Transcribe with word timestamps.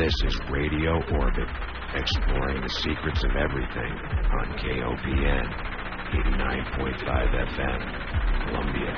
This 0.00 0.14
is 0.24 0.40
Radio 0.48 0.96
Orbit, 1.12 1.48
exploring 1.94 2.62
the 2.62 2.70
secrets 2.70 3.22
of 3.22 3.36
everything 3.36 3.92
on 4.32 4.56
KOPN 4.56 5.46
89.5 6.08 7.04
FM, 7.44 7.80
Columbia. 8.48 8.96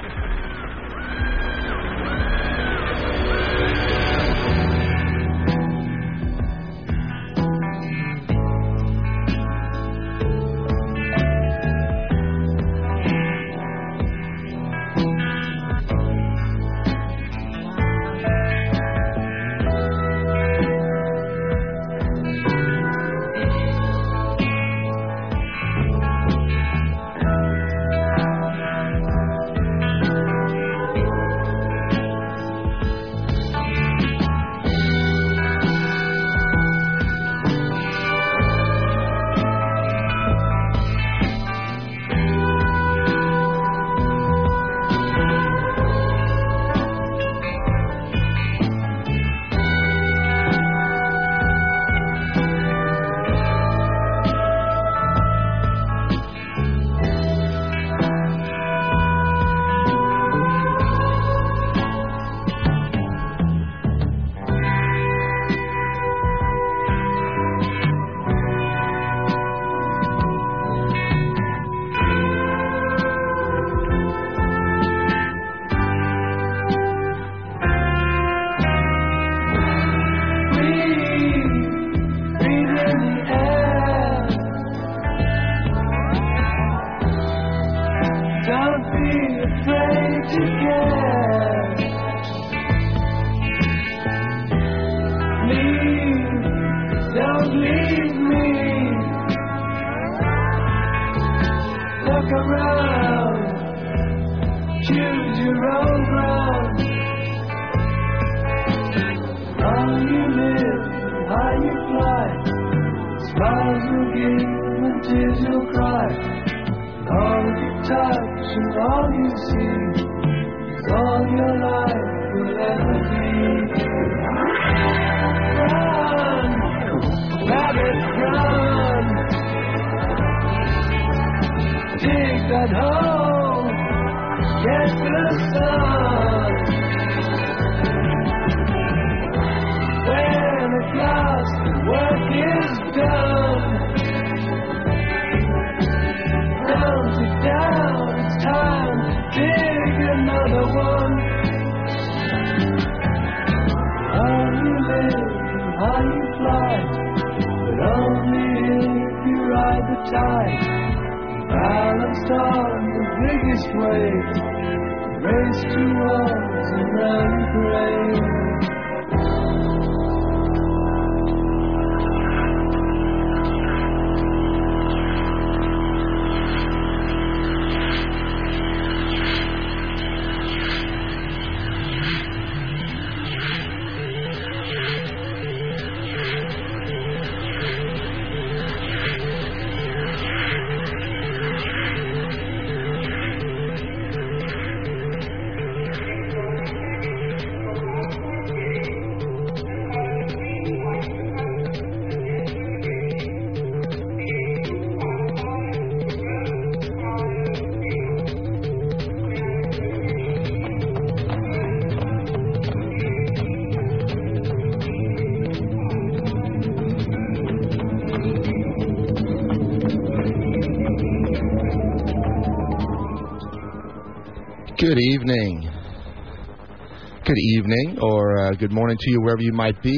Evening, 227.72 227.99
or 228.03 228.38
uh, 228.38 228.50
good 228.53 228.72
morning 228.72 228.97
to 228.99 229.10
you, 229.10 229.21
wherever 229.22 229.41
you 229.41 229.53
might 229.53 229.81
be. 229.83 229.97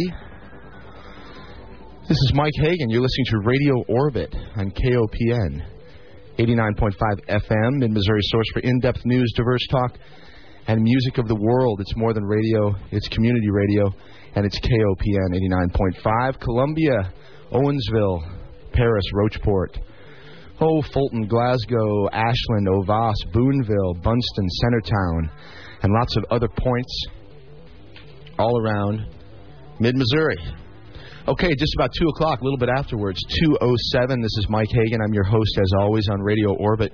This 2.02 2.16
is 2.16 2.32
Mike 2.34 2.52
Hagan. 2.60 2.90
You're 2.90 3.00
listening 3.00 3.26
to 3.30 3.38
Radio 3.38 3.84
Orbit 3.88 4.34
on 4.56 4.70
KOPN, 4.70 5.62
89.5 6.38 6.94
FM, 7.26 7.84
in 7.84 7.92
Missouri 7.92 8.20
source 8.22 8.46
for 8.52 8.60
in 8.60 8.78
depth 8.80 9.00
news, 9.04 9.32
diverse 9.34 9.66
talk, 9.70 9.96
and 10.68 10.82
music 10.82 11.18
of 11.18 11.26
the 11.26 11.34
world. 11.34 11.80
It's 11.80 11.96
more 11.96 12.12
than 12.12 12.24
radio, 12.24 12.76
it's 12.92 13.08
community 13.08 13.50
radio, 13.50 13.90
and 14.36 14.46
it's 14.46 14.60
KOPN 14.60 15.34
89.5. 15.74 16.40
Columbia, 16.40 17.12
Owensville, 17.50 18.20
Paris, 18.72 19.04
Rocheport. 19.14 19.78
Oh, 20.60 20.82
Fulton, 20.92 21.26
Glasgow, 21.26 22.08
Ashland, 22.12 22.68
Auxvasse, 22.68 23.32
Boonville, 23.32 23.94
Bunceton, 24.02 24.48
Centertown, 24.62 25.30
and 25.82 25.92
lots 25.92 26.16
of 26.16 26.24
other 26.30 26.48
points 26.48 27.06
all 28.38 28.60
around 28.60 29.06
mid 29.80 29.96
Missouri. 29.96 30.38
Okay, 31.26 31.54
just 31.54 31.74
about 31.76 31.90
2 31.98 32.08
o'clock, 32.08 32.40
a 32.40 32.44
little 32.44 32.58
bit 32.58 32.68
afterwards, 32.68 33.18
2.07. 33.42 34.20
This 34.20 34.36
is 34.36 34.46
Mike 34.50 34.68
Hagan. 34.70 35.00
I'm 35.02 35.14
your 35.14 35.24
host, 35.24 35.58
as 35.58 35.72
always, 35.78 36.06
on 36.10 36.20
Radio 36.20 36.54
Orbit 36.56 36.92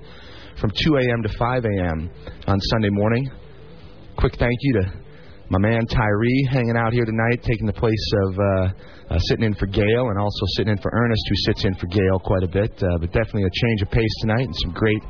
from 0.60 0.70
2 0.70 0.96
a.m. 0.96 1.22
to 1.22 1.28
5 1.36 1.64
a.m. 1.64 2.10
on 2.46 2.60
Sunday 2.60 2.90
morning. 2.90 3.28
Quick 4.16 4.36
thank 4.38 4.56
you 4.60 4.82
to 4.82 5.00
my 5.50 5.58
man 5.58 5.84
Tyree 5.86 6.46
hanging 6.48 6.76
out 6.76 6.92
here 6.92 7.04
tonight, 7.04 7.42
taking 7.42 7.66
the 7.66 7.72
place 7.72 8.06
of 8.22 8.38
uh, 8.38 9.14
uh, 9.14 9.18
sitting 9.18 9.44
in 9.44 9.54
for 9.54 9.66
Gail 9.66 10.10
and 10.10 10.18
also 10.18 10.46
sitting 10.54 10.70
in 10.70 10.78
for 10.78 10.92
Ernest, 10.94 11.22
who 11.28 11.34
sits 11.50 11.64
in 11.64 11.74
for 11.74 11.88
Gail 11.88 12.20
quite 12.22 12.44
a 12.44 12.48
bit. 12.48 12.70
Uh, 12.78 12.98
but 13.00 13.10
definitely 13.10 13.42
a 13.42 13.50
change 13.66 13.82
of 13.82 13.90
pace 13.90 14.14
tonight 14.20 14.46
and 14.46 14.54
some 14.62 14.70
great, 14.70 15.02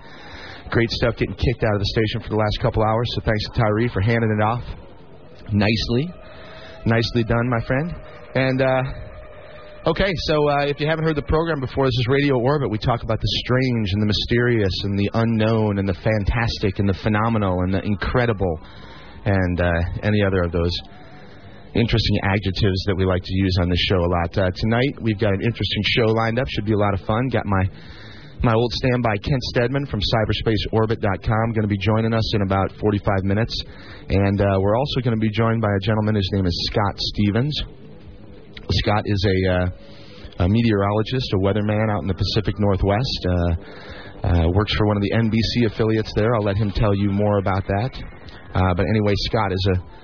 great 0.71 0.91
stuff 0.91 1.17
getting 1.19 1.37
kicked 1.37 1.63
out 1.63 1.75
of 1.75 1.81
the 1.81 1.93
station 1.93 2.23
for 2.23 2.31
the 2.31 2.41
last 2.41 2.57
couple 2.63 2.83
hours. 2.83 3.05
So 3.15 3.21
thanks 3.21 3.45
to 3.53 3.61
Tyree 3.61 3.91
for 3.93 4.01
handing 4.01 4.33
it 4.33 4.43
off 4.43 4.65
nicely. 5.53 6.09
Nicely 6.87 7.25
done, 7.25 7.49
my 7.49 7.61
friend. 7.67 7.95
And 8.35 8.63
uh, 8.63 9.91
okay, 9.91 10.13
so 10.25 10.49
uh, 10.49 10.65
if 10.65 10.81
you 10.81 10.87
haven't 10.87 11.05
heard 11.05 11.17
the 11.17 11.29
program 11.29 11.61
before, 11.61 11.85
this 11.87 11.99
is 11.99 12.07
Radio 12.09 12.39
Orbit. 12.41 12.71
We 12.71 12.79
talk 12.79 13.03
about 13.03 13.21
the 13.21 13.29
strange 13.45 13.93
and 13.93 14.01
the 14.01 14.07
mysterious 14.07 14.73
and 14.85 14.99
the 14.99 15.11
unknown 15.13 15.79
and 15.79 15.89
the 15.89 15.95
fantastic 15.95 16.79
and 16.79 16.89
the 16.89 16.97
phenomenal 17.03 17.61
and 17.61 17.75
the 17.75 17.83
incredible 17.83 18.61
and 19.27 19.61
uh, 19.61 19.73
any 20.03 20.23
other 20.25 20.43
of 20.43 20.53
those 20.53 20.73
interesting 21.75 22.19
adjectives 22.25 22.83
that 22.87 22.95
we 22.97 23.05
like 23.05 23.23
to 23.23 23.35
use 23.35 23.57
on 23.61 23.69
this 23.69 23.79
show 23.81 23.99
a 23.99 24.11
lot. 24.11 24.39
Uh, 24.39 24.51
tonight 24.57 24.97
we've 25.03 25.21
got 25.21 25.35
an 25.35 25.43
interesting 25.43 25.83
show 25.85 26.07
lined 26.07 26.39
up. 26.39 26.49
Should 26.49 26.65
be 26.65 26.73
a 26.73 26.79
lot 26.79 26.95
of 26.95 27.01
fun. 27.01 27.29
Got 27.29 27.45
my 27.45 27.65
my 28.43 28.55
old 28.55 28.73
standby 28.73 29.17
Kent 29.19 29.43
Steadman 29.53 29.87
from 29.87 30.01
cyberspaceorbit.com 30.01 31.53
going 31.53 31.63
to 31.63 31.69
be 31.69 31.79
joining 31.79 32.15
us 32.15 32.35
in 32.35 32.43
about 32.43 32.73
45 32.81 33.25
minutes, 33.25 33.55
and 34.09 34.41
uh, 34.41 34.59
we're 34.61 34.77
also 34.77 35.01
going 35.03 35.15
to 35.15 35.21
be 35.21 35.31
joined 35.31 35.61
by 35.61 35.69
a 35.69 35.81
gentleman. 35.85 36.15
His 36.15 36.29
name 36.33 36.47
is 36.47 36.69
Scott 36.71 36.95
Stevens. 36.97 37.63
Scott 38.71 39.03
is 39.05 39.27
a, 39.27 39.53
uh, 39.53 40.45
a 40.45 40.49
meteorologist, 40.49 41.33
a 41.35 41.39
weatherman 41.39 41.91
out 41.91 42.01
in 42.01 42.09
the 42.09 42.15
Pacific 42.15 42.55
Northwest. 42.59 43.27
Uh, 43.29 44.27
uh, 44.27 44.49
works 44.55 44.75
for 44.75 44.87
one 44.87 44.97
of 44.97 45.03
the 45.03 45.13
NBC 45.13 45.73
affiliates 45.73 46.13
there. 46.15 46.35
I'll 46.35 46.45
let 46.45 46.57
him 46.57 46.71
tell 46.71 46.95
you 46.95 47.11
more 47.11 47.39
about 47.39 47.67
that. 47.67 47.91
Uh, 48.55 48.75
but 48.75 48.87
anyway, 48.89 49.15
Scott 49.17 49.53
is 49.53 49.69
a 49.75 50.00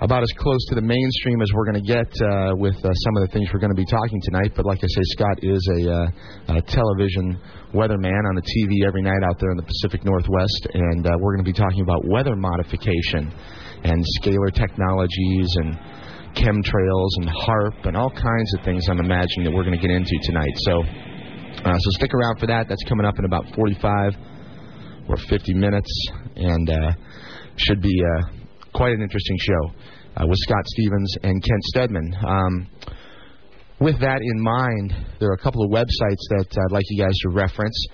about 0.00 0.22
as 0.22 0.32
close 0.36 0.60
to 0.68 0.74
the 0.74 0.84
mainstream 0.84 1.40
as 1.40 1.48
we're 1.54 1.64
going 1.64 1.80
to 1.80 1.88
get 1.88 2.10
uh, 2.20 2.52
with 2.56 2.76
uh, 2.84 2.92
some 2.92 3.16
of 3.16 3.24
the 3.24 3.30
things 3.32 3.48
we're 3.52 3.60
going 3.60 3.72
to 3.72 3.78
be 3.78 3.88
talking 3.88 4.20
tonight. 4.28 4.52
But 4.54 4.66
like 4.66 4.78
I 4.84 4.88
say, 4.88 5.04
Scott 5.16 5.38
is 5.40 5.62
a, 5.72 5.80
uh, 5.88 6.56
a 6.60 6.62
television 6.68 7.40
weatherman 7.72 8.22
on 8.28 8.36
the 8.36 8.44
TV 8.44 8.86
every 8.86 9.00
night 9.00 9.24
out 9.24 9.40
there 9.40 9.50
in 9.50 9.56
the 9.56 9.64
Pacific 9.64 10.04
Northwest, 10.04 10.68
and 10.74 11.06
uh, 11.06 11.16
we're 11.16 11.32
going 11.32 11.44
to 11.44 11.50
be 11.50 11.56
talking 11.56 11.80
about 11.80 12.04
weather 12.04 12.36
modification 12.36 13.32
and 13.84 14.04
scalar 14.20 14.52
technologies 14.52 15.48
and 15.64 15.80
chemtrails 16.36 17.12
and 17.24 17.28
HAARP 17.32 17.88
and 17.88 17.96
all 17.96 18.10
kinds 18.10 18.52
of 18.58 18.64
things. 18.64 18.84
I'm 18.90 19.00
imagining 19.00 19.48
that 19.48 19.52
we're 19.52 19.64
going 19.64 19.80
to 19.80 19.80
get 19.80 19.90
into 19.90 20.12
tonight. 20.28 20.52
So, 20.68 20.84
uh, 21.64 21.72
so 21.72 21.88
stick 21.96 22.12
around 22.12 22.36
for 22.38 22.46
that. 22.48 22.68
That's 22.68 22.84
coming 22.84 23.06
up 23.06 23.18
in 23.18 23.24
about 23.24 23.46
45 23.56 24.12
or 25.08 25.16
50 25.16 25.54
minutes, 25.54 25.88
and 26.36 26.68
uh, 26.68 26.92
should 27.56 27.80
be 27.80 27.96
quite 28.76 28.92
an 28.92 29.00
interesting 29.00 29.38
show 29.40 29.72
uh, 30.18 30.26
with 30.26 30.36
Scott 30.40 30.66
Stevens 30.66 31.14
and 31.22 31.42
Kent 31.42 31.64
Steadman. 31.64 32.14
Um, 32.28 32.68
with 33.80 33.98
that 34.00 34.20
in 34.20 34.42
mind, 34.42 34.92
there 35.18 35.30
are 35.30 35.34
a 35.34 35.38
couple 35.38 35.64
of 35.64 35.70
websites 35.70 36.20
that 36.28 36.58
I'd 36.58 36.72
like 36.72 36.84
you 36.90 37.02
guys 37.02 37.16
to 37.22 37.30
reference. 37.30 37.86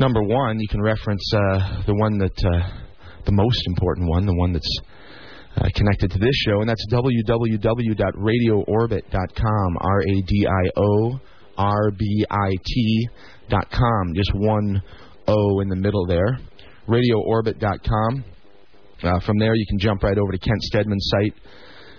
Number 0.00 0.24
one, 0.24 0.58
you 0.58 0.66
can 0.68 0.82
reference 0.82 1.22
uh, 1.32 1.84
the 1.86 1.94
one 1.94 2.18
that, 2.18 2.36
uh, 2.44 2.68
the 3.26 3.32
most 3.32 3.64
important 3.68 4.08
one, 4.08 4.26
the 4.26 4.34
one 4.34 4.52
that's 4.52 4.76
uh, 5.56 5.68
connected 5.74 6.10
to 6.10 6.18
this 6.18 6.34
show, 6.34 6.60
and 6.60 6.68
that's 6.68 6.84
www.radioorbit.com, 6.92 9.76
R 9.80 10.00
A 10.00 10.20
D 10.26 10.48
I 10.48 10.68
O 10.76 11.20
R 11.56 11.92
B 11.96 12.26
I 12.28 12.50
T.com, 12.64 14.14
just 14.14 14.34
one 14.34 14.82
O 15.28 15.60
in 15.60 15.68
the 15.68 15.76
middle 15.76 16.04
there. 16.06 16.40
Radioorbit.com. 16.88 18.24
Uh, 19.02 19.18
from 19.20 19.38
there, 19.38 19.54
you 19.54 19.66
can 19.68 19.78
jump 19.78 20.02
right 20.02 20.18
over 20.18 20.32
to 20.32 20.38
Kent 20.38 20.62
Steadman's 20.62 21.06
site, 21.10 21.34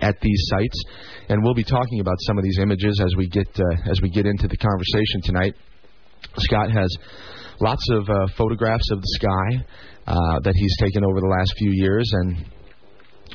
at 0.00 0.20
these 0.20 0.42
sites, 0.48 0.82
and 1.28 1.42
we'll 1.42 1.54
be 1.54 1.64
talking 1.64 2.00
about 2.00 2.16
some 2.20 2.38
of 2.38 2.44
these 2.44 2.58
images 2.60 3.00
as 3.04 3.14
we 3.16 3.28
get 3.28 3.48
uh, 3.58 3.90
as 3.90 4.00
we 4.00 4.10
get 4.10 4.26
into 4.26 4.48
the 4.48 4.56
conversation 4.56 5.22
tonight. 5.22 5.54
Scott 6.38 6.70
has 6.70 6.94
lots 7.60 7.84
of 7.90 8.08
uh, 8.08 8.26
photographs 8.36 8.90
of 8.90 9.00
the 9.00 9.08
sky 9.20 9.64
uh, 10.06 10.40
that 10.40 10.54
he's 10.54 10.76
taken 10.78 11.04
over 11.04 11.20
the 11.20 11.28
last 11.28 11.54
few 11.58 11.70
years, 11.72 12.10
and 12.12 12.44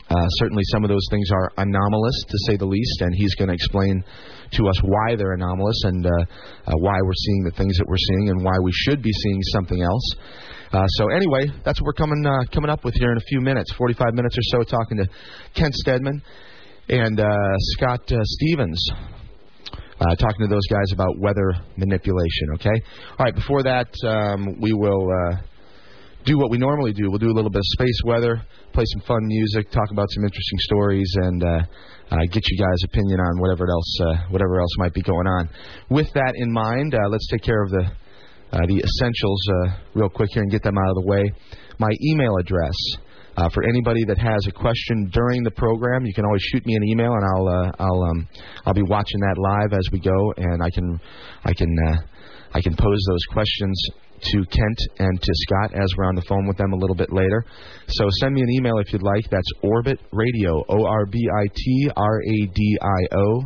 uh, 0.09 0.27
certainly 0.39 0.63
some 0.71 0.83
of 0.83 0.89
those 0.89 1.05
things 1.09 1.29
are 1.31 1.51
anomalous 1.57 2.23
to 2.27 2.37
say 2.47 2.57
the 2.57 2.65
least, 2.65 3.01
and 3.01 3.13
he's 3.15 3.33
going 3.35 3.47
to 3.47 3.53
explain 3.53 4.03
to 4.53 4.67
us 4.67 4.79
why 4.83 5.15
they're 5.15 5.33
anomalous 5.33 5.81
and 5.85 6.05
uh, 6.05 6.09
uh, 6.09 6.73
why 6.77 6.97
we're 7.03 7.13
seeing 7.13 7.43
the 7.43 7.51
things 7.51 7.77
that 7.77 7.87
we're 7.87 8.05
seeing 8.09 8.29
and 8.29 8.43
why 8.43 8.55
we 8.63 8.71
should 8.73 9.01
be 9.01 9.11
seeing 9.11 9.41
something 9.53 9.81
else. 9.81 10.15
Uh, 10.71 10.87
so 10.87 11.09
anyway, 11.09 11.51
that's 11.65 11.81
what 11.81 11.87
we're 11.87 11.93
coming 11.93 12.25
uh, 12.25 12.45
coming 12.53 12.69
up 12.69 12.85
with 12.85 12.93
here 12.95 13.11
in 13.11 13.17
a 13.17 13.25
few 13.27 13.41
minutes, 13.41 13.73
45 13.73 14.13
minutes 14.13 14.37
or 14.37 14.59
so, 14.59 14.63
talking 14.63 14.97
to 14.97 15.07
Kent 15.53 15.73
Steadman 15.75 16.21
and 16.87 17.19
uh, 17.19 17.25
Scott 17.75 18.09
uh, 18.11 18.19
Stevens. 18.23 18.91
Uh, 19.99 20.15
talking 20.15 20.39
to 20.39 20.47
those 20.47 20.65
guys 20.71 20.91
about 20.93 21.19
weather 21.19 21.53
manipulation. 21.77 22.55
Okay. 22.55 22.73
All 23.19 23.25
right. 23.25 23.35
Before 23.35 23.61
that, 23.61 23.93
um, 24.03 24.59
we 24.59 24.73
will 24.73 25.07
uh, 25.11 25.35
do 26.25 26.39
what 26.39 26.49
we 26.49 26.57
normally 26.57 26.91
do. 26.91 27.09
We'll 27.11 27.19
do 27.19 27.29
a 27.29 27.37
little 27.37 27.51
bit 27.51 27.59
of 27.59 27.65
space 27.77 28.01
weather, 28.03 28.41
play 28.73 28.83
some 28.93 29.01
fun 29.05 29.19
music, 29.27 29.69
talk 29.69 29.91
about 29.91 30.07
some 30.09 30.23
interesting 30.23 30.57
stories, 30.57 31.11
and 31.17 31.43
uh, 31.43 31.61
uh, 32.09 32.17
get 32.31 32.41
you 32.49 32.57
guys' 32.57 32.81
opinion 32.85 33.19
on 33.19 33.39
whatever 33.41 33.69
else 33.69 33.97
uh, 34.01 34.27
whatever 34.31 34.59
else 34.59 34.71
might 34.77 34.93
be 34.95 35.03
going 35.03 35.27
on. 35.27 35.49
With 35.91 36.07
that 36.15 36.33
in 36.35 36.51
mind, 36.51 36.95
let's 37.11 37.27
take 37.29 37.43
care 37.43 37.61
of 37.61 37.69
the 37.69 37.91
the 38.67 38.83
essentials 38.83 39.41
uh, 39.49 39.77
real 39.93 40.09
quick 40.09 40.29
here 40.33 40.43
and 40.43 40.51
get 40.51 40.63
them 40.63 40.77
out 40.77 40.89
of 40.89 40.95
the 40.95 41.07
way. 41.07 41.23
My 41.79 41.91
email 42.03 42.37
address. 42.37 42.75
Uh, 43.37 43.47
for 43.53 43.63
anybody 43.63 44.03
that 44.03 44.17
has 44.17 44.45
a 44.45 44.51
question 44.51 45.09
during 45.13 45.41
the 45.41 45.51
program, 45.51 46.05
you 46.05 46.13
can 46.13 46.25
always 46.25 46.41
shoot 46.51 46.65
me 46.65 46.75
an 46.75 46.83
email, 46.83 47.13
and 47.13 47.23
I'll 47.23 47.47
uh, 47.47 47.71
I'll 47.79 48.03
um, 48.03 48.27
I'll 48.65 48.73
be 48.73 48.83
watching 48.83 49.21
that 49.21 49.37
live 49.37 49.71
as 49.71 49.87
we 49.89 50.01
go, 50.01 50.33
and 50.35 50.61
I 50.61 50.69
can 50.69 50.99
I 51.45 51.53
can 51.53 51.73
uh, 51.87 51.95
I 52.53 52.61
can 52.61 52.75
pose 52.75 52.99
those 53.07 53.23
questions 53.31 53.81
to 54.21 54.45
Kent 54.45 54.79
and 54.99 55.21
to 55.21 55.31
Scott 55.33 55.73
as 55.73 55.87
we're 55.97 56.05
on 56.05 56.15
the 56.15 56.21
phone 56.27 56.47
with 56.47 56.57
them 56.57 56.73
a 56.73 56.75
little 56.75 56.95
bit 56.95 57.11
later. 57.11 57.45
So 57.87 58.05
send 58.19 58.33
me 58.35 58.41
an 58.41 58.49
email 58.51 58.77
if 58.79 58.91
you'd 58.93 59.01
like. 59.01 59.29
That's 59.29 59.49
Orbit 59.63 59.99
Radio, 60.11 60.63
O 60.67 60.85
R 60.85 61.05
B 61.05 61.19
I 61.33 61.47
T 61.55 61.89
R 61.95 62.21
A 62.21 62.45
D 62.53 62.77
I 62.81 63.15
O, 63.15 63.41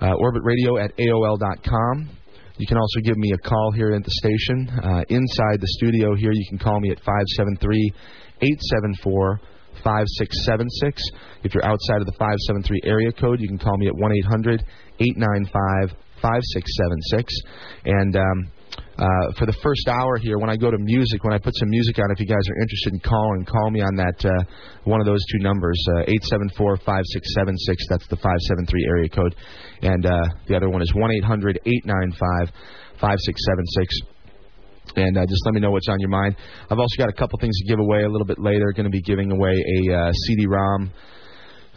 uh, 0.00 0.14
Orbit 0.14 0.42
Radio 0.44 0.78
at 0.78 0.96
AOL.com. 0.96 2.21
You 2.58 2.66
can 2.66 2.76
also 2.76 3.00
give 3.00 3.16
me 3.16 3.32
a 3.32 3.38
call 3.48 3.72
here 3.72 3.92
at 3.92 4.04
the 4.04 4.10
station. 4.10 4.68
Uh, 4.82 5.04
inside 5.08 5.60
the 5.60 5.68
studio 5.78 6.14
here, 6.14 6.32
you 6.32 6.46
can 6.48 6.58
call 6.58 6.80
me 6.80 6.90
at 6.90 6.98
573 6.98 7.92
874 8.42 9.40
5676. 9.82 11.02
If 11.44 11.54
you're 11.54 11.64
outside 11.64 12.00
of 12.00 12.06
the 12.06 12.12
573 12.18 12.80
area 12.84 13.12
code, 13.12 13.40
you 13.40 13.48
can 13.48 13.58
call 13.58 13.76
me 13.78 13.88
at 13.88 13.96
1 13.96 14.12
800 14.28 14.64
895 15.00 15.96
5676. 16.20 17.34
And 17.86 18.16
um, 18.16 18.52
uh, 19.02 19.34
for 19.34 19.46
the 19.50 19.56
first 19.66 19.88
hour 19.88 20.14
here, 20.22 20.38
when 20.38 20.48
I 20.48 20.54
go 20.54 20.70
to 20.70 20.78
music, 20.78 21.24
when 21.24 21.34
I 21.34 21.38
put 21.38 21.54
some 21.58 21.68
music 21.70 21.98
on, 21.98 22.06
if 22.14 22.20
you 22.20 22.26
guys 22.26 22.46
are 22.46 22.62
interested 22.62 22.94
in 22.94 23.00
calling, 23.00 23.44
call 23.44 23.70
me 23.74 23.82
on 23.82 23.98
that 23.98 24.14
uh, 24.22 24.30
one 24.84 25.00
of 25.00 25.06
those 25.06 25.18
two 25.26 25.42
numbers, 25.42 25.74
uh, 25.98 26.06
eight 26.06 26.22
seven 26.30 26.48
four 26.56 26.76
five 26.86 27.02
six 27.10 27.34
seven 27.34 27.58
six. 27.66 27.82
That's 27.90 28.06
the 28.06 28.16
five 28.22 28.38
seven 28.46 28.64
three 28.66 28.86
area 28.86 29.08
code, 29.08 29.34
and 29.82 30.06
uh, 30.06 30.22
the 30.46 30.54
other 30.54 30.70
one 30.70 30.82
is 30.82 30.94
one 30.94 31.10
eight 31.10 31.24
hundred 31.24 31.58
eight 31.66 31.84
nine 31.84 32.14
five 32.14 32.54
five 33.00 33.18
six 33.18 33.40
seven 33.50 33.66
six. 33.74 33.90
And 34.94 35.18
uh, 35.18 35.26
just 35.26 35.42
let 35.46 35.54
me 35.54 35.60
know 35.60 35.72
what's 35.72 35.88
on 35.88 35.98
your 35.98 36.10
mind. 36.10 36.36
I've 36.70 36.78
also 36.78 36.94
got 36.96 37.08
a 37.08 37.12
couple 37.12 37.40
things 37.40 37.58
to 37.58 37.66
give 37.66 37.80
away 37.80 38.04
a 38.04 38.08
little 38.08 38.26
bit 38.26 38.38
later. 38.38 38.70
Going 38.70 38.84
to 38.84 38.90
be 38.90 39.02
giving 39.02 39.32
away 39.32 39.50
a 39.50 39.94
uh, 39.94 40.12
CD-ROM 40.12 40.92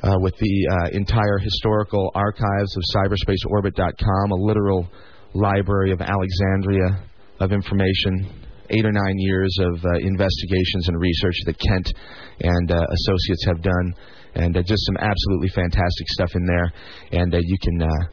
uh, 0.03 0.15
with 0.21 0.35
the 0.37 0.55
uh, 0.69 0.89
entire 0.91 1.39
historical 1.39 2.11
archives 2.13 2.75
of 2.75 2.83
cyberspaceorbit.com, 2.93 4.31
a 4.31 4.35
literal 4.35 4.87
library 5.33 5.91
of 5.91 6.01
Alexandria 6.01 7.01
of 7.39 7.51
information, 7.51 8.45
eight 8.69 8.85
or 8.85 8.91
nine 8.91 9.17
years 9.17 9.55
of 9.61 9.83
uh, 9.83 9.97
investigations 9.99 10.87
and 10.87 10.99
research 10.99 11.35
that 11.45 11.57
Kent 11.59 11.93
and 12.41 12.71
uh, 12.71 12.75
associates 12.75 13.45
have 13.47 13.61
done, 13.61 13.93
and 14.35 14.57
uh, 14.57 14.61
just 14.61 14.85
some 14.85 14.97
absolutely 14.99 15.49
fantastic 15.49 16.07
stuff 16.09 16.31
in 16.35 16.45
there. 16.45 16.71
And 17.11 17.33
uh, 17.33 17.39
you 17.41 17.57
can 17.61 17.81
uh, 17.81 18.05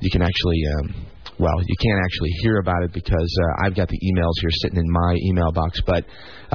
you 0.00 0.10
can 0.10 0.22
actually 0.22 0.60
um, 0.78 1.06
well, 1.38 1.54
you 1.64 1.76
can't 1.80 2.00
actually 2.02 2.30
hear 2.42 2.58
about 2.58 2.82
it 2.82 2.92
because 2.92 3.38
uh, 3.44 3.66
I've 3.66 3.76
got 3.76 3.88
the 3.88 3.98
emails 3.98 4.34
here 4.40 4.50
sitting 4.62 4.78
in 4.78 4.90
my 4.90 5.14
email 5.28 5.52
box. 5.52 5.80
But 5.86 6.04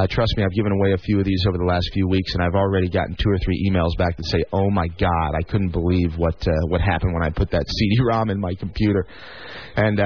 trust 0.09 0.35
me, 0.35 0.43
I've 0.43 0.51
given 0.51 0.73
away 0.73 0.91
a 0.91 0.97
few 0.97 1.19
of 1.19 1.25
these 1.25 1.45
over 1.47 1.57
the 1.57 1.63
last 1.63 1.89
few 1.93 2.05
weeks, 2.05 2.33
and 2.33 2.43
I've 2.43 2.55
already 2.55 2.89
gotten 2.89 3.15
two 3.15 3.29
or 3.29 3.37
three 3.45 3.69
emails 3.71 3.97
back 3.97 4.17
that 4.17 4.25
say, 4.25 4.43
"Oh 4.51 4.69
my 4.69 4.87
God, 4.99 5.35
I 5.39 5.43
couldn't 5.43 5.71
believe 5.71 6.17
what 6.17 6.35
what 6.67 6.81
happened 6.81 7.13
when 7.13 7.23
I 7.23 7.29
put 7.29 7.51
that 7.51 7.63
CD-ROM 7.67 8.29
in 8.29 8.41
my 8.41 8.53
computer." 8.59 9.05
And 9.77 10.01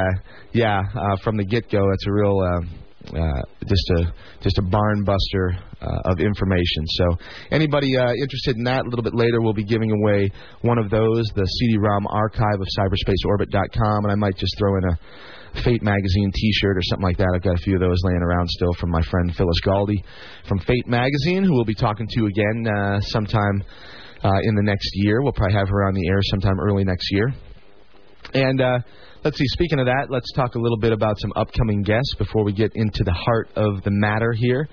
yeah, 0.54 0.82
uh, 0.96 1.18
from 1.24 1.38
the 1.38 1.46
get-go, 1.46 1.92
it's 1.92 2.08
a 2.08 2.12
real. 2.12 2.40
Uh, 2.40 2.66
uh, 3.08 3.42
just 3.66 3.90
a 3.92 4.14
just 4.42 4.58
a 4.58 4.62
barn 4.62 5.06
buster 5.06 5.56
uh, 5.80 6.12
of 6.12 6.20
information. 6.20 6.84
So 6.88 7.06
anybody 7.52 7.96
uh, 7.96 8.12
interested 8.12 8.58
in 8.58 8.66
that, 8.66 8.86
a 8.86 8.90
little 8.90 9.04
bit 9.04 9.16
later, 9.16 9.40
we'll 9.40 9.54
be 9.54 9.64
giving 9.64 9.92
away 9.92 10.30
one 10.62 10.78
of 10.78 10.90
those, 10.90 11.24
the 11.34 11.46
CD-ROM 11.46 12.06
archive 12.08 12.60
of 12.60 12.68
cyberspaceorbit.com, 12.78 14.04
and 14.04 14.12
I 14.12 14.16
might 14.16 14.36
just 14.36 14.58
throw 14.58 14.76
in 14.78 14.84
a 14.84 15.64
Fate 15.64 15.82
magazine 15.82 16.32
T-shirt 16.36 16.76
or 16.76 16.82
something 16.84 17.06
like 17.06 17.18
that. 17.18 17.32
I've 17.34 17.42
got 17.42 17.56
a 17.56 17.62
few 17.64 17.76
of 17.76 17.80
those 17.80 17.98
laying 18.04 18.22
around 18.22 18.50
still 18.50 18.74
from 18.74 18.92
my 18.92 19.02
friend 19.10 19.34
Phyllis 19.34 19.60
Galde 19.64 20.04
from 20.48 20.60
Fate 20.60 20.88
magazine, 20.88 21.46
who 21.46 21.54
we'll 21.54 21.66
be 21.66 21.76
talking 21.76 22.08
to 22.10 22.26
again 22.26 22.68
uh, 22.68 23.00
sometime 23.00 23.64
in 24.44 24.56
the 24.56 24.64
next 24.64 24.90
year. 24.96 25.22
We'll 25.22 25.32
probably 25.32 25.56
have 25.56 25.70
her 25.70 25.88
on 25.88 25.94
the 25.94 26.08
air 26.10 26.20
sometime 26.24 26.60
early 26.60 26.84
next 26.84 27.08
year. 27.12 27.34
And 28.34 28.62
uh, 28.62 28.80
let's 29.28 29.38
see. 29.38 29.48
Speaking 29.48 29.82
of 29.82 29.88
that, 29.88 30.08
let's 30.10 30.32
talk 30.32 30.56
a 30.56 30.58
little 30.58 30.78
bit 30.78 30.94
about 30.94 31.20
some 31.20 31.34
upcoming 31.36 31.82
guests 31.82 32.16
before 32.18 32.46
we 32.46 32.54
get 32.54 32.72
into 32.76 33.04
the 33.04 33.12
heart 33.12 33.50
of 33.58 33.84
the 33.84 33.92
matter 33.92 34.32
here. 34.32 34.70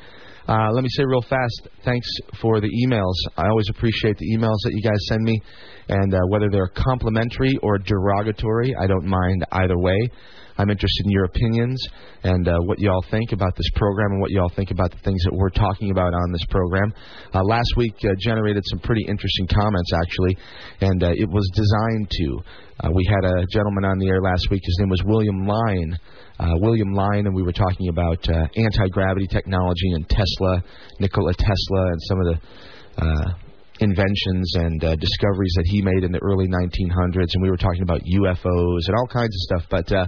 Uh, 0.46 0.70
let 0.70 0.84
me 0.84 0.88
say 0.90 1.02
real 1.04 1.22
fast, 1.22 1.66
thanks 1.84 2.06
for 2.40 2.60
the 2.60 2.68
emails. 2.86 3.14
I 3.36 3.48
always 3.48 3.68
appreciate 3.68 4.16
the 4.16 4.36
emails 4.36 4.58
that 4.62 4.70
you 4.72 4.80
guys 4.80 4.98
send 5.08 5.24
me, 5.24 5.42
and 5.88 6.14
uh, 6.14 6.18
whether 6.28 6.48
they're 6.50 6.72
complimentary 6.74 7.52
or 7.62 7.78
derogatory, 7.78 8.74
I 8.80 8.86
don't 8.86 9.06
mind 9.06 9.44
either 9.52 9.78
way. 9.78 10.10
I'm 10.56 10.70
interested 10.70 11.06
in 11.06 11.10
your 11.10 11.24
opinions 11.24 11.84
and 12.22 12.46
uh, 12.46 12.56
what 12.60 12.78
y'all 12.78 13.04
think 13.10 13.32
about 13.32 13.56
this 13.56 13.68
program 13.74 14.12
and 14.12 14.20
what 14.20 14.30
y'all 14.30 14.52
think 14.54 14.70
about 14.70 14.92
the 14.92 14.98
things 14.98 15.20
that 15.24 15.34
we're 15.34 15.50
talking 15.50 15.90
about 15.90 16.14
on 16.14 16.30
this 16.30 16.44
program. 16.48 16.92
Uh, 17.34 17.42
last 17.42 17.74
week 17.76 17.94
uh, 18.04 18.14
generated 18.20 18.62
some 18.66 18.78
pretty 18.78 19.04
interesting 19.08 19.48
comments, 19.48 19.90
actually, 19.92 20.36
and 20.80 21.02
uh, 21.02 21.10
it 21.10 21.28
was 21.28 21.50
designed 21.54 22.08
to. 22.08 22.38
Uh, 22.80 22.90
we 22.94 23.04
had 23.04 23.24
a 23.24 23.46
gentleman 23.52 23.84
on 23.84 23.98
the 23.98 24.06
air 24.08 24.22
last 24.22 24.46
week. 24.50 24.62
His 24.64 24.76
name 24.78 24.90
was 24.90 25.02
William 25.04 25.46
Lyne. 25.46 25.98
Uh, 26.38 26.50
William 26.60 26.92
Lyne, 26.92 27.26
and 27.26 27.34
we 27.34 27.42
were 27.42 27.52
talking 27.52 27.88
about 27.88 28.26
anti 28.28 28.88
gravity 28.90 29.26
technology 29.28 29.92
and 29.92 30.08
Tesla, 30.08 30.62
Nikola 30.98 31.32
Tesla, 31.34 31.86
and 31.86 32.00
some 32.02 32.20
of 32.20 32.26
the 32.26 33.34
inventions 33.80 34.54
and 34.54 34.84
uh, 34.84 34.96
discoveries 34.96 35.52
that 35.56 35.64
he 35.66 35.82
made 35.82 36.04
in 36.04 36.12
the 36.12 36.20
early 36.22 36.46
1900s, 36.46 37.34
and 37.34 37.42
we 37.42 37.50
were 37.50 37.56
talking 37.56 37.82
about 37.82 38.00
UFOs 38.00 38.86
and 38.86 38.96
all 38.96 39.06
kinds 39.06 39.34
of 39.34 39.40
stuff. 39.40 39.62
But 39.70 39.92
uh, 39.92 40.06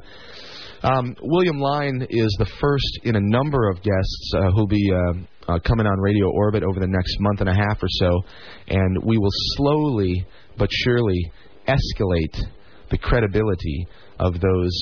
um, 0.83 1.17
William 1.23 1.59
Lyne 1.59 2.07
is 2.09 2.35
the 2.39 2.51
first 2.61 3.01
in 3.03 3.17
a 3.17 3.21
number 3.21 3.69
of 3.71 3.83
guests 3.83 4.33
uh, 4.37 4.51
who'll 4.53 4.67
be 4.67 4.93
uh, 4.93 5.53
uh, 5.53 5.59
coming 5.61 5.87
on 5.87 5.99
Radio 6.01 6.31
Orbit 6.31 6.63
over 6.63 6.79
the 6.81 6.87
next 6.87 7.17
month 7.21 7.41
and 7.41 7.49
a 7.49 7.55
half 7.55 7.83
or 7.83 7.89
so, 7.89 8.21
and 8.69 9.03
we 9.05 9.19
will 9.19 9.31
slowly 9.57 10.27
but 10.59 10.69
surely 10.71 11.31
escalate 11.67 12.37
the 12.91 12.99
credibility 12.99 13.87
of 14.19 14.35
those 14.41 14.81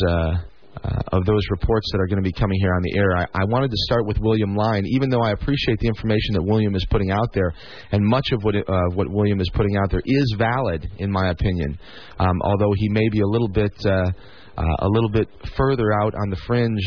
uh, 0.82 1.16
of 1.16 1.24
those 1.24 1.42
reports 1.50 1.86
that 1.92 2.00
are 2.00 2.06
going 2.06 2.22
to 2.22 2.28
be 2.28 2.32
coming 2.32 2.58
here 2.60 2.74
on 2.74 2.82
the 2.82 2.98
air. 2.98 3.16
I, 3.16 3.42
I 3.42 3.44
wanted 3.44 3.70
to 3.70 3.76
start 3.86 4.06
with 4.06 4.18
William 4.18 4.56
Lyne, 4.56 4.84
even 4.86 5.08
though 5.08 5.22
I 5.22 5.32
appreciate 5.32 5.78
the 5.78 5.88
information 5.88 6.34
that 6.34 6.42
William 6.42 6.74
is 6.74 6.86
putting 6.90 7.10
out 7.10 7.32
there, 7.32 7.52
and 7.92 8.04
much 8.04 8.32
of 8.32 8.42
what 8.42 8.56
uh, 8.56 8.62
what 8.94 9.08
William 9.10 9.40
is 9.40 9.50
putting 9.54 9.76
out 9.76 9.90
there 9.90 10.02
is 10.04 10.34
valid, 10.38 10.86
in 10.98 11.10
my 11.10 11.30
opinion. 11.30 11.78
Um, 12.18 12.40
although 12.42 12.72
he 12.74 12.88
may 12.88 13.08
be 13.10 13.20
a 13.20 13.26
little 13.26 13.48
bit 13.48 13.72
uh, 13.84 14.10
uh, 14.56 14.62
a 14.80 14.88
little 14.88 15.10
bit 15.10 15.28
further 15.56 15.92
out 15.92 16.14
on 16.14 16.30
the 16.30 16.36
fringe 16.46 16.80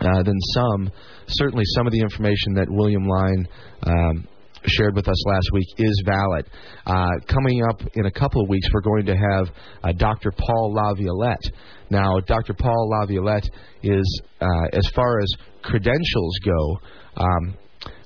uh, 0.00 0.22
than 0.22 0.38
some. 0.54 0.90
Certainly, 1.26 1.64
some 1.74 1.86
of 1.86 1.92
the 1.92 2.00
information 2.00 2.54
that 2.54 2.66
William 2.68 3.06
Lyne 3.06 3.48
um, 3.82 4.28
shared 4.64 4.94
with 4.94 5.08
us 5.08 5.26
last 5.26 5.48
week 5.52 5.66
is 5.78 6.02
valid. 6.04 6.46
Uh, 6.86 7.10
coming 7.26 7.62
up 7.68 7.80
in 7.94 8.06
a 8.06 8.10
couple 8.10 8.42
of 8.42 8.48
weeks, 8.48 8.68
we're 8.72 8.80
going 8.80 9.06
to 9.06 9.16
have 9.16 9.48
uh, 9.82 9.92
Dr. 9.92 10.32
Paul 10.32 10.74
LaViolette. 10.74 11.50
Now, 11.90 12.20
Dr. 12.20 12.54
Paul 12.54 12.90
LaViolette 12.92 13.48
is, 13.82 14.22
uh, 14.40 14.46
as 14.72 14.86
far 14.94 15.20
as 15.20 15.32
credentials 15.62 16.38
go, 16.44 16.78
um, 17.16 17.54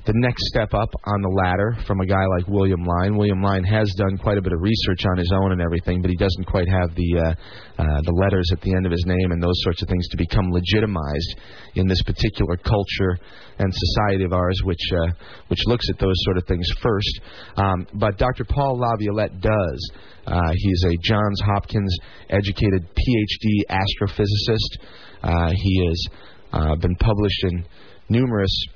the 0.04 0.12
next 0.16 0.42
step 0.50 0.74
up 0.74 0.90
on 1.06 1.22
the 1.22 1.28
ladder 1.28 1.76
from 1.86 2.00
a 2.00 2.06
guy 2.06 2.26
like 2.36 2.48
William 2.48 2.82
Lyne. 2.82 3.16
William 3.16 3.40
Lyne 3.40 3.62
has 3.62 3.86
done 3.96 4.18
quite 4.18 4.36
a 4.36 4.42
bit 4.42 4.52
of 4.52 4.60
research 4.60 5.06
on 5.06 5.16
his 5.16 5.30
own 5.30 5.52
and 5.52 5.62
everything, 5.62 6.02
but 6.02 6.10
he 6.10 6.16
doesn't 6.16 6.44
quite 6.46 6.66
have 6.66 6.90
the 6.96 7.10
uh, 7.22 7.82
uh, 7.82 8.00
the 8.02 8.12
letters 8.12 8.50
at 8.50 8.60
the 8.62 8.74
end 8.74 8.84
of 8.84 8.90
his 8.90 9.04
name 9.06 9.30
and 9.30 9.40
those 9.40 9.58
sorts 9.62 9.80
of 9.80 9.88
things 9.88 10.08
to 10.08 10.16
become 10.16 10.50
legitimized 10.50 11.38
in 11.76 11.86
this 11.86 12.02
particular 12.02 12.56
culture 12.56 13.14
and 13.58 13.70
society 13.70 14.24
of 14.24 14.32
ours, 14.32 14.58
which 14.64 14.82
uh, 14.90 15.12
which 15.46 15.62
looks 15.66 15.86
at 15.88 15.98
those 16.00 16.18
sort 16.26 16.36
of 16.36 16.44
things 16.46 16.66
first. 16.82 17.20
Um, 17.56 17.86
but 17.94 18.18
Dr. 18.18 18.44
Paul 18.44 18.82
LaViolette 18.82 19.40
does. 19.40 19.90
Uh, 20.26 20.52
he's 20.54 20.84
a 20.84 20.96
Johns 20.98 21.40
Hopkins 21.46 21.94
educated 22.28 22.88
PhD 22.90 23.70
astrophysicist. 23.70 24.82
Uh, 25.22 25.52
he 25.54 25.86
has 25.86 26.06
uh, 26.52 26.74
been 26.76 26.96
published 26.96 27.44
in 27.44 27.64
numerous 28.08 28.66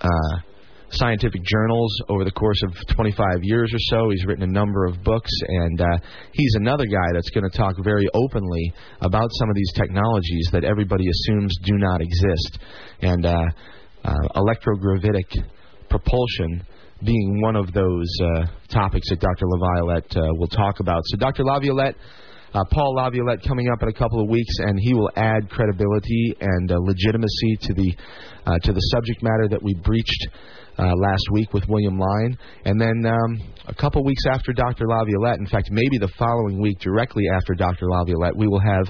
uh, 0.00 0.38
scientific 0.90 1.42
journals 1.44 2.02
over 2.08 2.24
the 2.24 2.32
course 2.32 2.60
of 2.64 2.74
25 2.94 3.38
years 3.42 3.72
or 3.72 3.78
so. 3.78 4.10
He's 4.10 4.24
written 4.26 4.42
a 4.42 4.52
number 4.52 4.86
of 4.86 5.02
books, 5.02 5.30
and 5.46 5.80
uh, 5.80 5.98
he's 6.32 6.54
another 6.56 6.84
guy 6.84 7.12
that's 7.12 7.30
going 7.30 7.48
to 7.48 7.56
talk 7.56 7.76
very 7.82 8.08
openly 8.14 8.72
about 9.00 9.28
some 9.38 9.48
of 9.48 9.54
these 9.54 9.72
technologies 9.74 10.48
that 10.52 10.64
everybody 10.64 11.04
assumes 11.08 11.56
do 11.64 11.76
not 11.76 12.00
exist. 12.00 12.58
And 13.02 13.24
uh, 13.24 13.44
uh, 14.04 14.14
electrogravitic 14.36 15.44
propulsion 15.88 16.64
being 17.04 17.40
one 17.40 17.56
of 17.56 17.72
those 17.72 18.08
uh, 18.22 18.46
topics 18.68 19.08
that 19.10 19.20
Dr. 19.20 19.46
LaViolette 19.46 20.16
uh, 20.16 20.34
will 20.34 20.48
talk 20.48 20.80
about. 20.80 21.02
So, 21.06 21.16
Dr. 21.18 21.44
LaViolette. 21.44 21.94
Uh, 22.52 22.64
Paul 22.64 22.96
LaViolette 22.96 23.46
coming 23.46 23.68
up 23.68 23.80
in 23.82 23.88
a 23.88 23.92
couple 23.92 24.20
of 24.20 24.28
weeks, 24.28 24.52
and 24.58 24.76
he 24.80 24.92
will 24.92 25.10
add 25.14 25.48
credibility 25.50 26.34
and 26.40 26.72
uh, 26.72 26.76
legitimacy 26.80 27.56
to 27.62 27.74
the 27.74 27.94
uh, 28.46 28.58
to 28.64 28.72
the 28.72 28.80
subject 28.80 29.22
matter 29.22 29.46
that 29.48 29.62
we 29.62 29.72
breached 29.74 30.28
uh, 30.76 30.92
last 30.96 31.22
week 31.30 31.52
with 31.52 31.62
William 31.68 31.96
Lyne. 31.96 32.36
And 32.64 32.80
then 32.80 33.06
um, 33.06 33.38
a 33.68 33.74
couple 33.74 34.02
weeks 34.04 34.24
after 34.28 34.52
Dr. 34.52 34.86
LaViolette, 34.86 35.38
in 35.38 35.46
fact, 35.46 35.68
maybe 35.70 35.98
the 35.98 36.10
following 36.18 36.60
week, 36.60 36.80
directly 36.80 37.24
after 37.32 37.54
Dr. 37.54 37.86
LaViolette, 37.86 38.34
we 38.34 38.48
will 38.48 38.60
have 38.60 38.88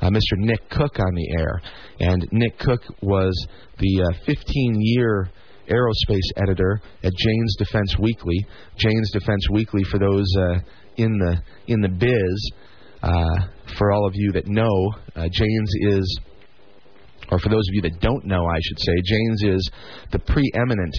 uh, 0.00 0.10
Mr. 0.10 0.38
Nick 0.38 0.68
Cook 0.70 0.98
on 0.98 1.14
the 1.14 1.36
air. 1.38 1.62
And 2.00 2.26
Nick 2.32 2.58
Cook 2.58 2.80
was 3.02 3.46
the 3.78 4.14
15 4.26 4.34
uh, 4.34 4.78
year 4.80 5.30
aerospace 5.70 6.42
editor 6.42 6.80
at 7.04 7.12
Jane's 7.16 7.56
Defense 7.56 7.96
Weekly. 8.00 8.46
Jane's 8.76 9.12
Defense 9.12 9.48
Weekly, 9.50 9.84
for 9.84 10.00
those 10.00 10.26
in 10.96 11.18
the 11.18 11.36
in 11.66 11.80
the 11.80 11.88
biz, 11.88 12.52
uh, 13.02 13.46
for 13.78 13.92
all 13.92 14.06
of 14.06 14.12
you 14.14 14.32
that 14.32 14.46
know, 14.46 14.92
uh, 15.14 15.28
Jane's 15.30 15.72
is 15.80 16.20
or 17.30 17.38
for 17.38 17.48
those 17.48 17.66
of 17.68 17.74
you 17.74 17.82
that 17.82 18.00
don't 18.00 18.24
know, 18.24 18.46
I 18.46 18.58
should 18.62 18.78
say, 18.80 18.92
Jane's 19.04 19.42
is 19.56 19.70
the 20.12 20.18
preeminent 20.20 20.94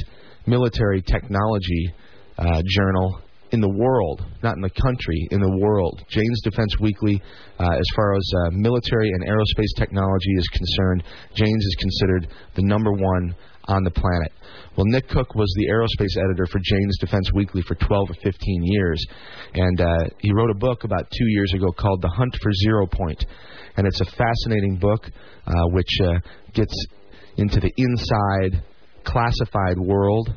military 0.46 1.02
technology 1.02 1.94
uh, 2.38 2.62
journal 2.66 3.22
in 3.52 3.62
the 3.62 3.70
world, 3.70 4.26
not 4.44 4.56
in 4.56 4.62
the 4.62 4.70
country, 4.70 5.28
in 5.32 5.40
the 5.40 5.58
world. 5.62 6.04
Jane's 6.10 6.42
Defense 6.44 6.76
Weekly, 6.82 7.22
uh, 7.60 7.72
as 7.72 7.86
far 7.96 8.14
as 8.14 8.32
uh, 8.36 8.50
military 8.52 9.10
and 9.10 9.24
aerospace 9.24 9.72
technology 9.78 10.32
is 10.36 10.48
concerned, 10.50 11.04
Jane's 11.34 11.66
is 11.66 11.76
considered 11.80 12.28
the 12.56 12.64
number 12.64 12.92
one 12.92 13.36
on 13.68 13.84
the 13.84 13.92
planet. 13.92 14.32
Well, 14.76 14.86
Nick 14.88 15.10
Cook 15.10 15.36
was 15.36 15.52
the 15.58 15.68
aerospace 15.68 16.24
editor 16.24 16.46
for 16.52 16.60
Jane's 16.64 16.98
Defense 17.00 17.32
Weekly 17.34 17.62
for 17.68 17.76
12 17.76 18.10
or 18.10 18.14
15 18.24 18.64
years, 18.64 19.06
and 19.54 19.82
uh, 19.82 20.10
he 20.20 20.32
wrote 20.34 20.52
a 20.52 20.58
book 20.58 20.84
about 20.84 21.10
two 21.12 21.28
years 21.28 21.52
ago 21.54 21.72
called 21.72 22.02
The 22.02 22.10
Hunt 22.10 22.38
for 22.42 22.52
Zero 22.54 22.88
Point 22.88 23.24
and 23.78 23.86
it's 23.86 24.02
a 24.02 24.06
fascinating 24.06 24.78
book 24.78 25.06
uh, 25.46 25.52
which 25.72 26.00
uh, 26.04 26.20
gets 26.54 26.74
into 27.38 27.60
the 27.60 27.72
inside 27.78 28.64
classified 29.04 29.78
world 29.78 30.34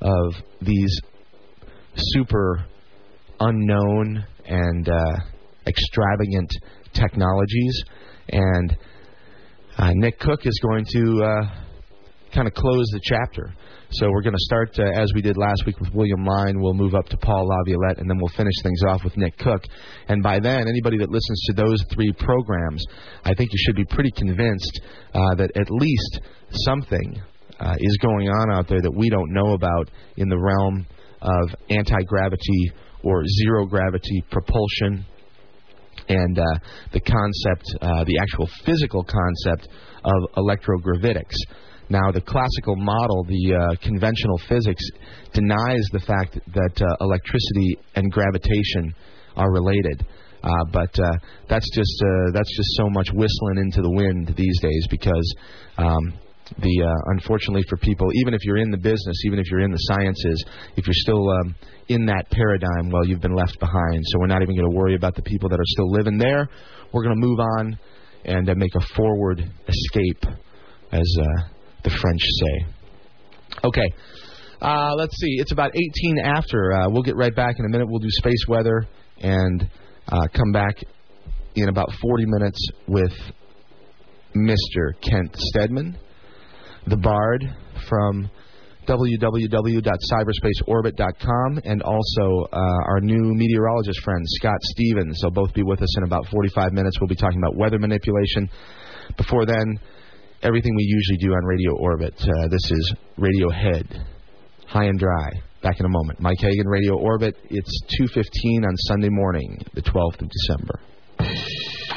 of 0.00 0.34
these 0.62 0.96
super 1.96 2.64
unknown 3.40 4.24
and 4.46 4.88
uh, 4.88 5.16
extravagant 5.66 6.50
technologies. 6.92 7.82
And 8.28 8.76
uh, 9.76 9.90
Nick 9.94 10.20
Cook 10.20 10.46
is 10.46 10.58
going 10.62 10.84
to 10.90 11.24
uh, 11.24 11.63
kind 12.34 12.48
of 12.48 12.54
close 12.54 12.86
the 12.92 13.00
chapter. 13.02 13.54
So 13.90 14.10
we're 14.10 14.22
going 14.22 14.34
to 14.34 14.44
start 14.44 14.76
uh, 14.78 15.00
as 15.00 15.12
we 15.14 15.22
did 15.22 15.36
last 15.36 15.64
week 15.66 15.78
with 15.78 15.94
William 15.94 16.24
Lyne. 16.24 16.60
We'll 16.60 16.74
move 16.74 16.94
up 16.94 17.06
to 17.06 17.16
Paul 17.16 17.48
LaViolette, 17.48 17.98
and 17.98 18.10
then 18.10 18.18
we'll 18.18 18.36
finish 18.36 18.54
things 18.62 18.82
off 18.88 19.04
with 19.04 19.16
Nick 19.16 19.38
Cook. 19.38 19.62
And 20.08 20.22
by 20.22 20.40
then, 20.40 20.66
anybody 20.66 20.98
that 20.98 21.10
listens 21.10 21.40
to 21.46 21.52
those 21.54 21.84
three 21.92 22.12
programs, 22.12 22.84
I 23.24 23.34
think 23.34 23.52
you 23.52 23.58
should 23.64 23.76
be 23.76 23.84
pretty 23.84 24.10
convinced 24.10 24.80
uh, 25.14 25.36
that 25.36 25.52
at 25.56 25.70
least 25.70 26.20
something 26.50 27.22
uh, 27.60 27.76
is 27.78 27.96
going 27.98 28.28
on 28.28 28.52
out 28.52 28.68
there 28.68 28.82
that 28.82 28.94
we 28.94 29.08
don't 29.08 29.32
know 29.32 29.52
about 29.52 29.90
in 30.16 30.28
the 30.28 30.38
realm 30.38 30.86
of 31.22 31.54
anti 31.70 32.02
gravity 32.02 32.72
or 33.04 33.22
zero 33.42 33.66
gravity 33.66 34.24
propulsion 34.30 35.06
and 36.08 36.38
uh, 36.38 36.42
the 36.92 37.00
concept, 37.00 37.64
uh, 37.80 38.04
the 38.04 38.18
actual 38.20 38.48
physical 38.64 39.04
concept 39.04 39.68
of 40.04 40.14
electrogravitics. 40.36 41.36
Now, 41.90 42.10
the 42.12 42.20
classical 42.20 42.76
model, 42.76 43.24
the 43.24 43.54
uh, 43.54 43.76
conventional 43.82 44.38
physics, 44.48 44.82
denies 45.32 45.84
the 45.92 46.00
fact 46.00 46.38
that 46.52 46.74
uh, 46.80 47.04
electricity 47.04 47.78
and 47.94 48.10
gravitation 48.10 48.94
are 49.36 49.52
related. 49.52 50.06
Uh, 50.42 50.64
but 50.72 50.92
uh, 50.98 51.12
that's 51.48 51.68
just 51.74 52.02
uh, 52.04 52.30
that's 52.32 52.56
just 52.56 52.68
so 52.76 52.88
much 52.90 53.08
whistling 53.12 53.58
into 53.58 53.80
the 53.80 53.90
wind 53.90 54.32
these 54.36 54.60
days 54.60 54.86
because 54.90 55.34
um, 55.78 56.12
the 56.60 56.84
uh, 56.84 57.12
unfortunately 57.16 57.64
for 57.68 57.78
people, 57.78 58.08
even 58.20 58.34
if 58.34 58.44
you're 58.44 58.58
in 58.58 58.70
the 58.70 58.76
business, 58.76 59.16
even 59.24 59.38
if 59.38 59.50
you're 59.50 59.60
in 59.60 59.70
the 59.70 59.84
sciences, 59.88 60.44
if 60.76 60.86
you're 60.86 61.00
still 61.00 61.30
um, 61.30 61.54
in 61.88 62.04
that 62.06 62.28
paradigm, 62.30 62.90
well, 62.90 63.06
you've 63.06 63.22
been 63.22 63.34
left 63.34 63.58
behind. 63.58 64.02
So 64.04 64.18
we're 64.20 64.26
not 64.26 64.42
even 64.42 64.54
going 64.54 64.70
to 64.70 64.76
worry 64.76 64.94
about 64.94 65.14
the 65.14 65.22
people 65.22 65.48
that 65.48 65.58
are 65.58 65.68
still 65.68 65.90
living 65.90 66.18
there. 66.18 66.46
We're 66.92 67.02
going 67.02 67.18
to 67.18 67.26
move 67.26 67.40
on 67.40 67.78
and 68.26 68.46
make 68.58 68.74
a 68.74 68.94
forward 68.94 69.40
escape, 69.40 70.24
as 70.92 71.16
uh, 71.20 71.53
the 71.84 71.90
French 71.90 72.20
say. 72.20 72.66
Okay. 73.62 73.94
Uh, 74.60 74.94
let's 74.96 75.16
see. 75.18 75.36
It's 75.38 75.52
about 75.52 75.70
18 75.74 76.18
after. 76.24 76.72
Uh, 76.72 76.88
we'll 76.88 77.02
get 77.02 77.16
right 77.16 77.34
back 77.34 77.56
in 77.58 77.64
a 77.66 77.68
minute. 77.68 77.88
We'll 77.88 78.00
do 78.00 78.10
space 78.10 78.46
weather 78.48 78.86
and 79.18 79.68
uh, 80.08 80.26
come 80.34 80.52
back 80.52 80.76
in 81.54 81.68
about 81.68 81.92
40 82.00 82.24
minutes 82.26 82.66
with 82.88 83.12
Mr. 84.34 85.00
Kent 85.00 85.36
Steadman, 85.36 85.96
the 86.86 86.96
Bard 86.96 87.44
from 87.88 88.28
www.cyberspaceorbit.com, 88.88 91.60
and 91.64 91.82
also 91.82 92.48
uh, 92.52 92.88
our 92.88 93.00
new 93.00 93.34
meteorologist 93.34 94.00
friend, 94.02 94.22
Scott 94.26 94.58
Stevens. 94.62 95.20
They'll 95.22 95.30
both 95.30 95.54
be 95.54 95.62
with 95.62 95.80
us 95.80 95.96
in 95.98 96.04
about 96.04 96.26
45 96.28 96.72
minutes. 96.72 97.00
We'll 97.00 97.08
be 97.08 97.14
talking 97.14 97.38
about 97.38 97.56
weather 97.56 97.78
manipulation. 97.78 98.50
Before 99.16 99.46
then, 99.46 99.78
everything 100.44 100.74
we 100.76 100.84
usually 100.84 101.16
do 101.16 101.32
on 101.32 101.44
Radio 101.44 101.74
Orbit. 101.78 102.14
Uh, 102.20 102.48
this 102.48 102.70
is 102.70 102.94
Radiohead, 103.18 104.04
High 104.66 104.84
and 104.84 104.98
Dry. 104.98 105.30
Back 105.62 105.80
in 105.80 105.86
a 105.86 105.88
moment. 105.88 106.20
Mike 106.20 106.38
Hagan, 106.38 106.68
Radio 106.68 106.98
Orbit. 106.98 107.34
It's 107.48 107.82
2.15 107.98 108.66
on 108.66 108.76
Sunday 108.88 109.08
morning, 109.08 109.58
the 109.72 109.80
12th 109.80 110.20
of 110.20 110.28
December. 110.28 111.93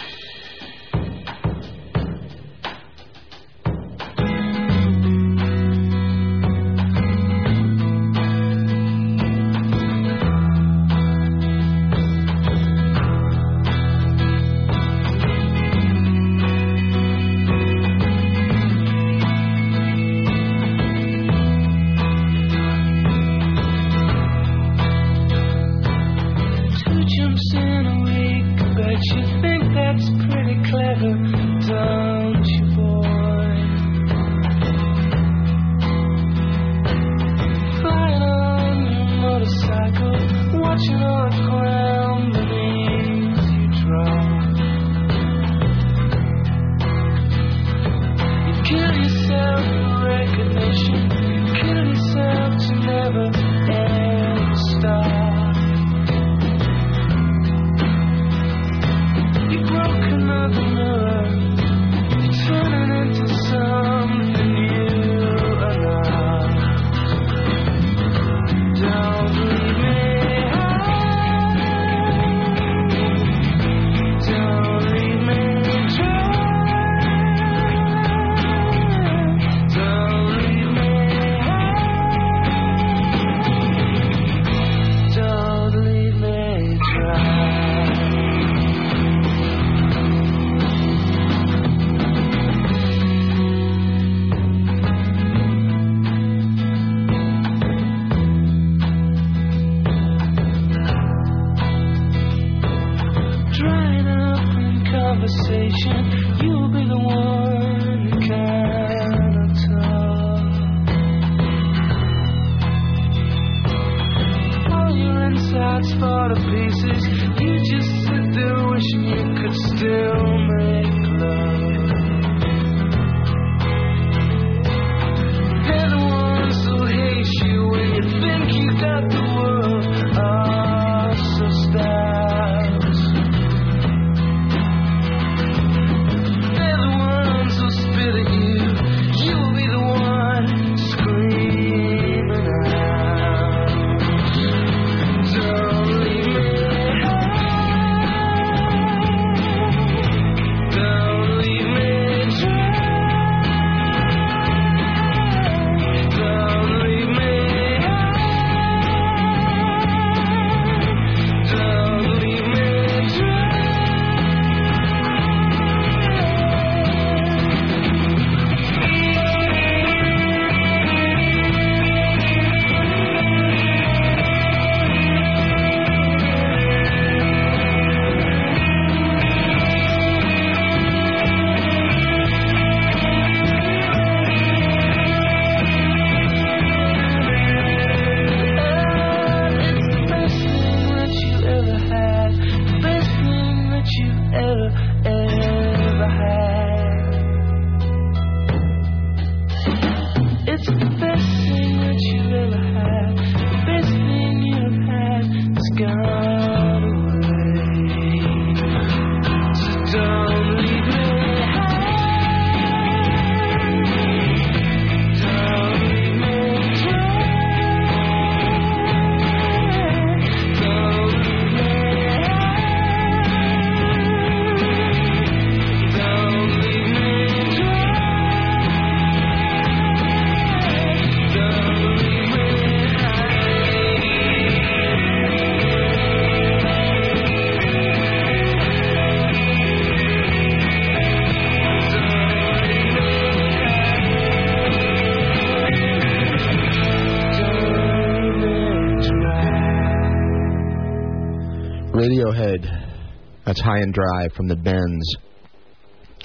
High 253.67 253.79
and 253.79 253.93
Dry 253.93 254.29
from 254.33 254.47
the 254.47 254.55
Bends 254.55 255.17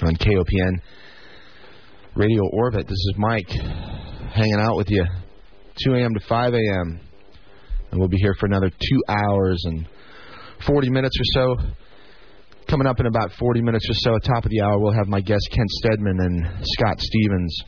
on 0.01 0.15
KOPN. 0.15 0.79
Radio 2.15 2.41
Orbit. 2.53 2.87
This 2.87 2.93
is 2.93 3.15
Mike 3.17 3.49
hanging 4.33 4.61
out 4.61 4.77
with 4.77 4.89
you 4.89 5.03
2 5.83 5.95
a.m. 5.95 6.13
to 6.13 6.21
5 6.21 6.53
a.m. 6.53 7.01
And 7.91 7.99
we'll 7.99 8.07
be 8.07 8.15
here 8.15 8.33
for 8.39 8.45
another 8.45 8.69
two 8.69 9.03
hours 9.09 9.61
and 9.65 9.85
40 10.65 10.89
minutes 10.89 11.17
or 11.19 11.25
so. 11.33 11.55
Coming 12.69 12.87
up 12.87 13.01
in 13.01 13.07
about 13.07 13.33
40 13.37 13.61
minutes 13.61 13.89
or 13.89 13.95
so, 13.95 14.15
at 14.15 14.23
top 14.23 14.45
of 14.45 14.49
the 14.49 14.61
hour, 14.61 14.79
we'll 14.79 14.93
have 14.93 15.09
my 15.09 15.19
guests 15.19 15.49
Kent 15.51 15.69
Steadman 15.69 16.19
and 16.21 16.65
Scott 16.65 17.01
Stevens, 17.01 17.61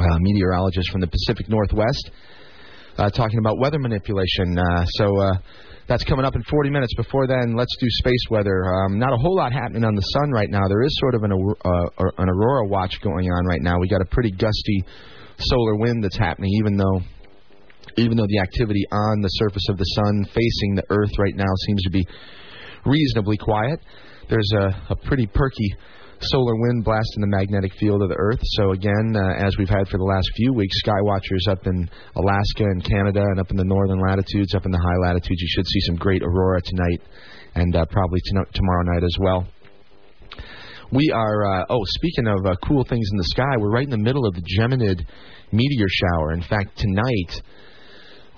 uh, 0.00 0.18
meteorologist 0.18 0.90
from 0.90 1.00
the 1.00 1.06
Pacific 1.06 1.48
Northwest, 1.48 2.10
uh, 2.98 3.08
talking 3.08 3.38
about 3.38 3.56
weather 3.60 3.78
manipulation. 3.78 4.58
Uh, 4.58 4.84
so 4.84 5.16
uh, 5.16 5.32
that's 5.86 6.04
coming 6.04 6.24
up 6.24 6.34
in 6.34 6.42
40 6.44 6.70
minutes. 6.70 6.94
Before 6.94 7.26
then, 7.26 7.54
let's 7.56 7.74
do 7.78 7.86
space 7.88 8.24
weather. 8.30 8.64
Um, 8.64 8.98
not 8.98 9.12
a 9.12 9.16
whole 9.16 9.36
lot 9.36 9.52
happening 9.52 9.84
on 9.84 9.94
the 9.94 10.00
sun 10.00 10.30
right 10.30 10.48
now. 10.48 10.66
There 10.68 10.82
is 10.82 10.96
sort 11.00 11.14
of 11.14 11.24
an, 11.24 11.32
uh, 11.32 12.04
an 12.18 12.28
aurora 12.28 12.66
watch 12.66 13.00
going 13.02 13.30
on 13.30 13.46
right 13.46 13.60
now. 13.60 13.78
We 13.78 13.88
got 13.88 14.00
a 14.00 14.06
pretty 14.06 14.30
gusty 14.30 14.84
solar 15.38 15.76
wind 15.76 16.02
that's 16.02 16.16
happening, 16.16 16.50
even 16.60 16.76
though 16.76 17.00
even 17.96 18.16
though 18.16 18.26
the 18.26 18.40
activity 18.40 18.82
on 18.90 19.20
the 19.20 19.28
surface 19.28 19.66
of 19.68 19.76
the 19.76 19.84
sun 19.84 20.24
facing 20.24 20.74
the 20.74 20.82
Earth 20.90 21.12
right 21.18 21.36
now 21.36 21.52
seems 21.66 21.82
to 21.82 21.90
be 21.90 22.04
reasonably 22.84 23.36
quiet. 23.36 23.78
There's 24.28 24.50
a, 24.56 24.92
a 24.92 24.96
pretty 24.96 25.26
perky 25.26 25.74
solar 26.20 26.56
wind 26.56 26.84
blasting 26.84 27.20
the 27.20 27.26
magnetic 27.26 27.72
field 27.78 28.02
of 28.02 28.08
the 28.08 28.16
Earth. 28.18 28.40
So 28.42 28.72
again, 28.72 29.14
uh, 29.16 29.44
as 29.44 29.56
we've 29.58 29.68
had 29.68 29.88
for 29.88 29.98
the 29.98 30.04
last 30.04 30.28
few 30.36 30.52
weeks, 30.52 30.74
sky 30.78 31.00
watchers 31.02 31.46
up 31.50 31.66
in 31.66 31.88
Alaska 32.16 32.64
and 32.64 32.84
Canada 32.84 33.22
and 33.22 33.40
up 33.40 33.50
in 33.50 33.56
the 33.56 33.64
northern 33.64 34.00
latitudes, 34.00 34.54
up 34.54 34.64
in 34.64 34.72
the 34.72 34.78
high 34.78 35.08
latitudes, 35.08 35.40
you 35.40 35.48
should 35.48 35.66
see 35.66 35.80
some 35.86 35.96
great 35.96 36.22
aurora 36.22 36.60
tonight 36.62 37.00
and 37.54 37.76
uh, 37.76 37.84
probably 37.86 38.20
t- 38.20 38.50
tomorrow 38.52 38.82
night 38.84 39.04
as 39.04 39.16
well. 39.20 39.46
We 40.92 41.10
are, 41.14 41.60
uh, 41.60 41.64
oh, 41.70 41.80
speaking 41.84 42.28
of 42.28 42.46
uh, 42.46 42.56
cool 42.66 42.84
things 42.84 43.08
in 43.10 43.18
the 43.18 43.24
sky, 43.24 43.56
we're 43.58 43.72
right 43.72 43.84
in 43.84 43.90
the 43.90 43.98
middle 43.98 44.26
of 44.26 44.34
the 44.34 44.42
Geminid 44.42 45.04
meteor 45.50 45.86
shower. 45.88 46.32
In 46.32 46.42
fact, 46.42 46.78
tonight, 46.78 47.42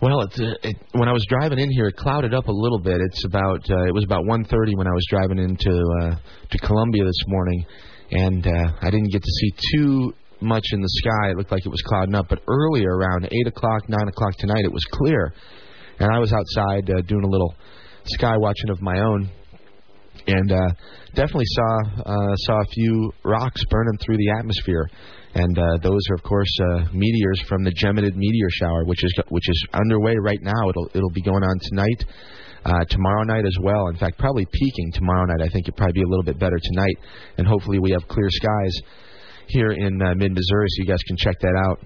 well, 0.02 0.20
it, 0.20 0.32
uh, 0.38 0.52
it, 0.62 0.76
when 0.92 1.08
I 1.08 1.12
was 1.12 1.24
driving 1.28 1.58
in 1.58 1.70
here, 1.70 1.86
it 1.86 1.96
clouded 1.96 2.34
up 2.34 2.48
a 2.48 2.52
little 2.52 2.78
bit. 2.78 2.98
It's 3.00 3.24
about 3.24 3.64
uh, 3.70 3.84
it 3.84 3.94
was 3.94 4.04
about 4.04 4.24
1:30 4.24 4.76
when 4.76 4.86
I 4.86 4.92
was 4.92 5.04
driving 5.08 5.38
into 5.38 5.72
uh, 6.02 6.16
to 6.50 6.58
Columbia 6.58 7.04
this 7.04 7.24
morning, 7.26 7.64
and 8.10 8.46
uh, 8.46 8.72
I 8.82 8.90
didn't 8.90 9.10
get 9.10 9.22
to 9.22 9.30
see 9.30 9.50
too 9.74 10.12
much 10.42 10.66
in 10.72 10.80
the 10.82 10.88
sky. 10.88 11.30
It 11.30 11.36
looked 11.38 11.50
like 11.50 11.64
it 11.64 11.70
was 11.70 11.80
clouding 11.82 12.14
up, 12.14 12.26
but 12.28 12.40
earlier, 12.46 12.94
around 12.94 13.24
eight 13.24 13.46
o'clock, 13.46 13.88
nine 13.88 14.06
o'clock 14.06 14.34
tonight, 14.38 14.64
it 14.64 14.72
was 14.72 14.84
clear, 14.90 15.32
and 15.98 16.12
I 16.12 16.18
was 16.18 16.30
outside 16.30 16.90
uh, 16.90 17.00
doing 17.02 17.24
a 17.24 17.28
little 17.28 17.54
sky 18.04 18.36
watching 18.36 18.68
of 18.68 18.82
my 18.82 19.00
own, 19.00 19.30
and 20.26 20.52
uh, 20.52 20.68
definitely 21.14 21.46
saw 21.46 21.78
uh, 22.04 22.36
saw 22.36 22.60
a 22.60 22.66
few 22.66 23.12
rocks 23.24 23.64
burning 23.70 23.96
through 24.04 24.18
the 24.18 24.30
atmosphere 24.38 24.90
and 25.36 25.58
uh, 25.58 25.76
those 25.82 26.00
are 26.10 26.14
of 26.14 26.22
course 26.22 26.48
uh, 26.60 26.88
meteors 26.94 27.42
from 27.46 27.62
the 27.62 27.70
Geminid 27.70 28.16
meteor 28.16 28.48
shower, 28.52 28.84
which 28.84 29.04
is 29.04 29.12
which 29.28 29.46
is 29.46 29.66
underway 29.74 30.16
right 30.16 30.40
now. 30.40 30.70
It'll 30.70 30.88
it'll 30.94 31.10
be 31.10 31.20
going 31.20 31.42
on 31.42 31.58
tonight, 31.60 32.04
uh, 32.64 32.84
tomorrow 32.88 33.22
night 33.24 33.44
as 33.44 33.56
well. 33.60 33.88
In 33.88 33.96
fact, 33.96 34.18
probably 34.18 34.46
peaking 34.50 34.92
tomorrow 34.92 35.26
night. 35.26 35.44
I 35.44 35.52
think 35.52 35.68
it'll 35.68 35.76
probably 35.76 36.00
be 36.00 36.02
a 36.04 36.08
little 36.08 36.24
bit 36.24 36.38
better 36.38 36.58
tonight, 36.72 36.96
and 37.36 37.46
hopefully 37.46 37.78
we 37.78 37.90
have 37.90 38.08
clear 38.08 38.28
skies 38.30 38.80
here 39.48 39.72
in 39.72 40.00
uh, 40.00 40.14
mid 40.14 40.32
Missouri, 40.32 40.66
so 40.70 40.82
you 40.82 40.86
guys 40.86 41.02
can 41.06 41.16
check 41.18 41.38
that 41.40 41.54
out. 41.68 41.80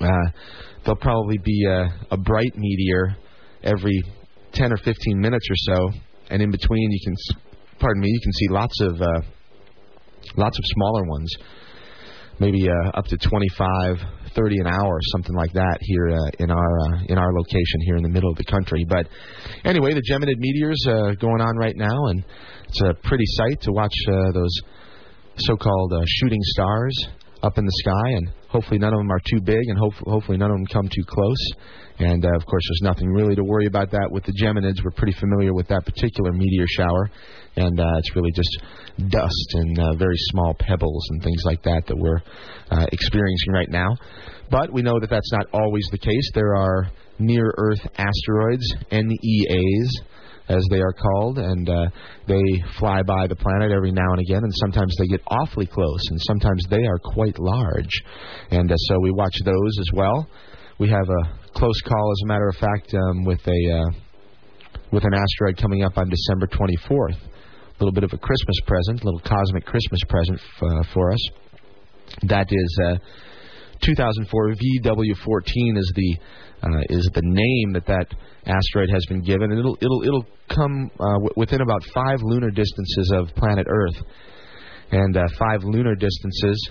Uh, 0.00 0.30
there'll 0.82 0.96
probably 0.96 1.38
be 1.38 1.64
a, 1.64 1.86
a 2.10 2.16
bright 2.16 2.56
meteor 2.56 3.16
every 3.62 4.02
10 4.52 4.72
or 4.72 4.76
15 4.78 5.20
minutes 5.20 5.46
or 5.48 5.74
so, 5.74 5.90
and 6.30 6.42
in 6.42 6.50
between 6.50 6.90
you 6.90 7.00
can, 7.04 7.14
pardon 7.78 8.02
me, 8.02 8.08
you 8.08 8.20
can 8.20 8.32
see 8.32 8.48
lots 8.48 8.80
of 8.80 9.00
uh, 9.00 9.20
lots 10.36 10.58
of 10.58 10.64
smaller 10.74 11.04
ones 11.04 11.36
maybe 12.40 12.68
uh, 12.68 12.98
up 12.98 13.06
to 13.06 13.16
25, 13.16 13.96
30 14.34 14.56
an 14.60 14.66
hour, 14.66 14.98
something 15.12 15.34
like 15.34 15.52
that 15.52 15.78
here 15.80 16.08
uh, 16.08 16.30
in 16.38 16.50
our 16.50 16.78
uh, 16.80 17.02
in 17.08 17.18
our 17.18 17.32
location 17.32 17.80
here 17.86 17.96
in 17.96 18.02
the 18.02 18.08
middle 18.08 18.30
of 18.30 18.36
the 18.36 18.44
country. 18.44 18.84
But 18.88 19.06
anyway, 19.64 19.94
the 19.94 20.02
Geminid 20.02 20.38
meteors 20.38 20.84
uh, 20.86 21.14
going 21.20 21.40
on 21.40 21.56
right 21.56 21.76
now, 21.76 22.06
and 22.06 22.24
it's 22.68 22.80
a 22.82 22.94
pretty 23.02 23.26
sight 23.26 23.60
to 23.62 23.72
watch 23.72 23.94
uh, 24.08 24.32
those 24.32 24.54
so-called 25.36 25.92
uh, 25.92 26.00
shooting 26.06 26.40
stars 26.42 27.08
up 27.42 27.58
in 27.58 27.64
the 27.64 27.72
sky, 27.84 28.10
and 28.16 28.30
hopefully 28.48 28.78
none 28.78 28.92
of 28.92 28.98
them 28.98 29.10
are 29.10 29.20
too 29.30 29.40
big, 29.40 29.62
and 29.68 29.78
hope- 29.78 30.06
hopefully 30.06 30.38
none 30.38 30.50
of 30.50 30.56
them 30.56 30.66
come 30.66 30.88
too 30.88 31.04
close. 31.06 31.50
And 32.00 32.24
uh, 32.24 32.30
of 32.34 32.46
course, 32.46 32.62
there's 32.68 32.92
nothing 32.92 33.08
really 33.08 33.34
to 33.34 33.44
worry 33.44 33.66
about 33.66 33.90
that 33.90 34.08
with 34.10 34.24
the 34.24 34.32
Geminids. 34.32 34.84
We're 34.84 34.92
pretty 34.92 35.18
familiar 35.18 35.52
with 35.52 35.68
that 35.68 35.84
particular 35.84 36.32
meteor 36.32 36.66
shower, 36.68 37.10
and 37.58 37.80
uh, 37.80 37.98
it's 37.98 38.14
really 38.14 38.30
just 38.32 38.58
dust 39.08 39.48
and 39.54 39.78
uh, 39.78 39.94
very 39.94 40.16
small 40.30 40.54
pebbles 40.58 41.06
and 41.10 41.22
things 41.22 41.42
like 41.44 41.62
that 41.62 41.82
that 41.86 41.96
we're 41.96 42.20
uh, 42.70 42.86
experiencing 42.92 43.52
right 43.52 43.70
now. 43.70 43.96
But 44.50 44.72
we 44.72 44.82
know 44.82 44.98
that 45.00 45.10
that's 45.10 45.32
not 45.32 45.46
always 45.52 45.86
the 45.90 45.98
case. 45.98 46.30
There 46.34 46.56
are 46.56 46.90
near 47.18 47.52
Earth 47.58 47.80
asteroids, 47.96 48.64
NEAs, 48.90 50.00
as 50.48 50.64
they 50.70 50.80
are 50.80 50.92
called, 50.92 51.38
and 51.38 51.68
uh, 51.68 51.86
they 52.26 52.42
fly 52.78 53.02
by 53.02 53.26
the 53.26 53.36
planet 53.36 53.70
every 53.70 53.92
now 53.92 54.10
and 54.12 54.20
again, 54.20 54.42
and 54.42 54.52
sometimes 54.54 54.94
they 54.98 55.06
get 55.06 55.20
awfully 55.26 55.66
close, 55.66 56.00
and 56.10 56.18
sometimes 56.22 56.64
they 56.70 56.86
are 56.86 56.98
quite 56.98 57.38
large. 57.38 58.02
And 58.50 58.70
uh, 58.70 58.76
so 58.76 58.98
we 59.02 59.10
watch 59.10 59.36
those 59.44 59.78
as 59.78 59.90
well. 59.92 60.26
We 60.78 60.88
have 60.88 61.08
a 61.08 61.50
close 61.52 61.80
call, 61.82 62.12
as 62.12 62.20
a 62.24 62.26
matter 62.26 62.48
of 62.48 62.56
fact, 62.56 62.94
um, 62.94 63.24
with 63.24 63.40
a 63.46 63.72
uh, 63.72 63.90
with 64.90 65.04
an 65.04 65.12
asteroid 65.12 65.58
coming 65.60 65.84
up 65.84 65.98
on 65.98 66.08
December 66.08 66.46
24th. 66.46 67.18
A 67.80 67.84
little 67.84 67.94
bit 67.94 68.04
of 68.04 68.12
a 68.12 68.18
Christmas 68.18 68.56
present, 68.66 69.02
a 69.02 69.04
little 69.04 69.20
cosmic 69.20 69.64
Christmas 69.64 70.00
present 70.08 70.40
f- 70.40 70.62
uh, 70.62 70.82
for 70.92 71.12
us. 71.12 71.20
That 72.24 72.46
is 72.50 72.78
uh, 72.84 72.96
2004 73.82 74.54
VW14 74.54 75.78
is 75.78 75.92
the 75.94 76.18
uh, 76.60 76.80
is 76.90 77.08
the 77.14 77.22
name 77.22 77.72
that 77.74 77.86
that 77.86 78.06
asteroid 78.46 78.90
has 78.90 79.04
been 79.06 79.22
given, 79.22 79.52
and 79.52 79.60
it'll 79.60 79.78
it'll 79.80 80.02
it'll 80.02 80.26
come 80.48 80.90
uh, 80.98 81.12
w- 81.12 81.30
within 81.36 81.60
about 81.60 81.84
five 81.94 82.18
lunar 82.22 82.50
distances 82.50 83.12
of 83.14 83.28
planet 83.36 83.66
Earth, 83.70 83.96
and 84.90 85.16
uh, 85.16 85.22
five 85.38 85.62
lunar 85.62 85.94
distances 85.94 86.70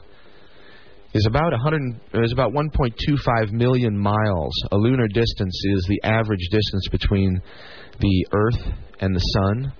is 1.14 1.26
about 1.26 1.52
100 1.52 2.02
is 2.16 2.34
about 2.34 2.52
1.25 2.52 3.54
million 3.54 3.98
miles. 3.98 4.54
A 4.72 4.76
lunar 4.76 5.08
distance 5.08 5.58
is 5.72 5.86
the 5.88 6.02
average 6.04 6.48
distance 6.52 6.88
between 6.92 7.42
the 8.00 8.26
Earth 8.34 8.74
and 9.00 9.16
the 9.16 9.20
Sun, 9.20 9.74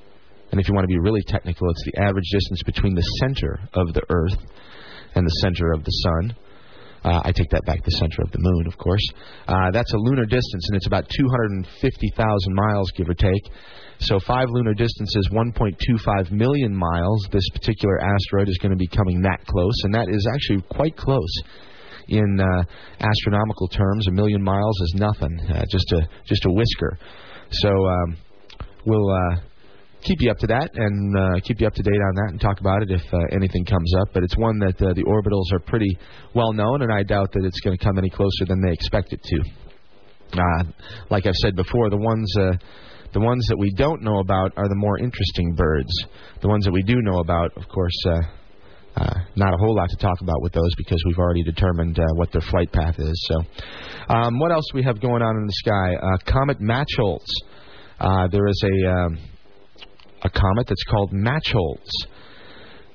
and 0.52 0.60
if 0.60 0.68
you 0.68 0.74
want 0.74 0.84
to 0.86 0.94
be 0.94 1.00
really 1.00 1.24
technical, 1.28 1.70
it's 1.70 1.84
the 1.86 2.02
average 2.02 2.30
distance 2.32 2.64
between 2.64 2.96
the 2.96 3.02
center 3.20 3.60
of 3.74 3.94
the 3.94 4.04
Earth 4.10 4.38
and 5.16 5.26
the 5.26 5.38
center 5.42 5.72
of 5.74 5.84
the 5.84 5.92
Sun. 5.92 6.36
Uh, 7.04 7.22
I 7.24 7.32
take 7.32 7.50
that 7.52 7.64
back, 7.66 7.84
the 7.86 7.92
center 7.92 8.22
of 8.24 8.32
the 8.32 8.40
moon, 8.40 8.68
of 8.68 8.78
course. 8.78 9.06
Uh, 9.48 9.72
that's 9.72 9.94
a 9.94 9.98
lunar 9.98 10.26
distance, 10.26 10.68
and 10.68 10.76
it's 10.76 10.88
about 10.88 11.08
250,000 11.10 12.54
miles, 12.54 12.92
give 12.92 13.08
or 13.08 13.14
take. 13.14 13.44
So 14.00 14.20
five 14.20 14.48
lunar 14.50 14.74
distances, 14.74 15.30
1.25 15.32 16.32
million 16.32 16.76
miles. 16.76 17.28
This 17.32 17.48
particular 17.54 18.00
asteroid 18.02 18.50
is 18.50 18.58
going 18.58 18.72
to 18.72 18.78
be 18.78 18.88
coming 18.88 19.22
that 19.22 19.46
close, 19.46 19.74
and 19.84 19.94
that 19.94 20.10
is 20.10 20.28
actually 20.32 20.64
quite 20.70 20.98
close 20.98 21.34
in 22.10 22.40
uh, 22.40 22.64
astronomical 23.00 23.68
terms. 23.68 24.08
A 24.08 24.12
million 24.12 24.42
miles 24.42 24.80
is 24.82 24.96
nothing, 24.98 25.40
uh, 25.50 25.64
just 25.72 25.92
a 25.94 26.08
just 26.26 26.46
a 26.46 26.52
whisker. 26.52 26.98
So 27.52 27.70
um, 27.70 28.18
we'll 28.86 29.10
uh, 29.10 29.40
keep 30.08 30.22
you 30.22 30.32
up 30.32 30.38
to 30.40 30.48
that 30.48 30.72
and 30.74 31.18
uh, 31.18 31.40
keep 31.44 31.60
you 31.60 31.68
up 31.68 31.74
to 31.74 31.84
date 31.84 32.00
on 32.00 32.16
that 32.16 32.30
and 32.32 32.42
talk 32.42 32.60
about 32.60 32.82
it 32.82 32.90
if 32.90 33.04
uh, 33.14 33.18
anything 33.36 33.66
comes 33.66 33.92
up. 34.00 34.10
But 34.14 34.24
it's 34.24 34.38
one 34.38 34.58
that 34.60 34.82
uh, 34.82 34.94
the 34.94 35.04
orbitals 35.04 35.54
are 35.54 35.60
pretty 35.60 35.98
well 36.34 36.54
known, 36.54 36.82
and 36.82 36.92
I 36.92 37.04
doubt 37.04 37.32
that 37.34 37.44
it's 37.44 37.60
going 37.60 37.78
to 37.78 37.84
come 37.84 37.98
any 37.98 38.10
closer 38.10 38.46
than 38.48 38.62
they 38.62 38.72
expect 38.72 39.12
it 39.12 39.22
to. 39.22 39.40
Uh, 40.34 40.64
like 41.10 41.26
I've 41.26 41.36
said 41.36 41.56
before, 41.56 41.90
the 41.90 41.98
ones 41.98 42.34
uh, 42.40 42.54
the 43.14 43.20
ones 43.20 43.46
that 43.48 43.58
we 43.58 43.72
don't 43.72 44.02
know 44.02 44.20
about 44.20 44.52
are 44.58 44.68
the 44.68 44.76
more 44.76 45.00
interesting 45.00 45.56
birds. 45.56 45.92
The 46.42 46.48
ones 46.48 46.66
that 46.66 46.72
we 46.72 46.84
do 46.84 46.96
know 47.02 47.20
about, 47.20 47.56
of 47.56 47.68
course, 47.68 47.96
uh, 48.06 48.20
uh, 48.98 49.20
not 49.36 49.54
a 49.54 49.58
whole 49.58 49.76
lot 49.76 49.90
to 49.90 49.98
talk 49.98 50.20
about 50.22 50.42
with 50.42 50.54
those 50.54 50.74
because 50.78 51.02
we've 51.06 51.18
already 51.18 51.44
determined 51.44 51.98
uh, 52.00 52.04
what 52.16 52.32
their 52.32 52.42
flight 52.42 52.72
path 52.72 52.96
is. 52.98 53.28
So, 53.28 54.14
um, 54.14 54.40
what 54.40 54.52
else 54.52 54.66
we 54.74 54.84
have 54.84 55.00
going 55.00 55.22
on 55.22 55.38
in 55.38 55.46
the 55.46 55.54
sky? 55.54 55.96
Uh, 55.96 56.18
Comet 56.32 56.60
Machholz. 56.60 57.26
Uh, 58.00 58.28
there 58.28 58.48
is 58.48 58.64
a 58.64 58.92
um, 58.92 59.18
a 60.24 60.30
comet 60.30 60.68
that's 60.68 60.84
called 60.84 61.12
Machholz. 61.12 61.90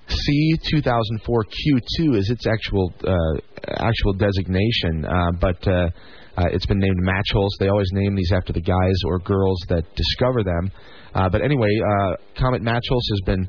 C2004Q2 0.08 2.16
is 2.16 2.30
its 2.30 2.46
actual 2.46 2.92
uh, 3.06 3.36
actual 3.78 4.12
designation, 4.14 5.04
uh, 5.04 5.32
but 5.40 5.66
uh, 5.66 5.88
uh, 6.36 6.46
it's 6.52 6.66
been 6.66 6.78
named 6.78 7.00
Machholz. 7.02 7.50
They 7.58 7.68
always 7.68 7.90
name 7.92 8.14
these 8.14 8.32
after 8.32 8.52
the 8.52 8.60
guys 8.60 8.96
or 9.06 9.18
girls 9.20 9.64
that 9.68 9.84
discover 9.94 10.42
them. 10.42 10.70
Uh, 11.14 11.28
but 11.28 11.42
anyway, 11.42 11.68
uh, 11.80 12.16
Comet 12.38 12.62
Machholz 12.62 13.06
has 13.10 13.20
been 13.24 13.48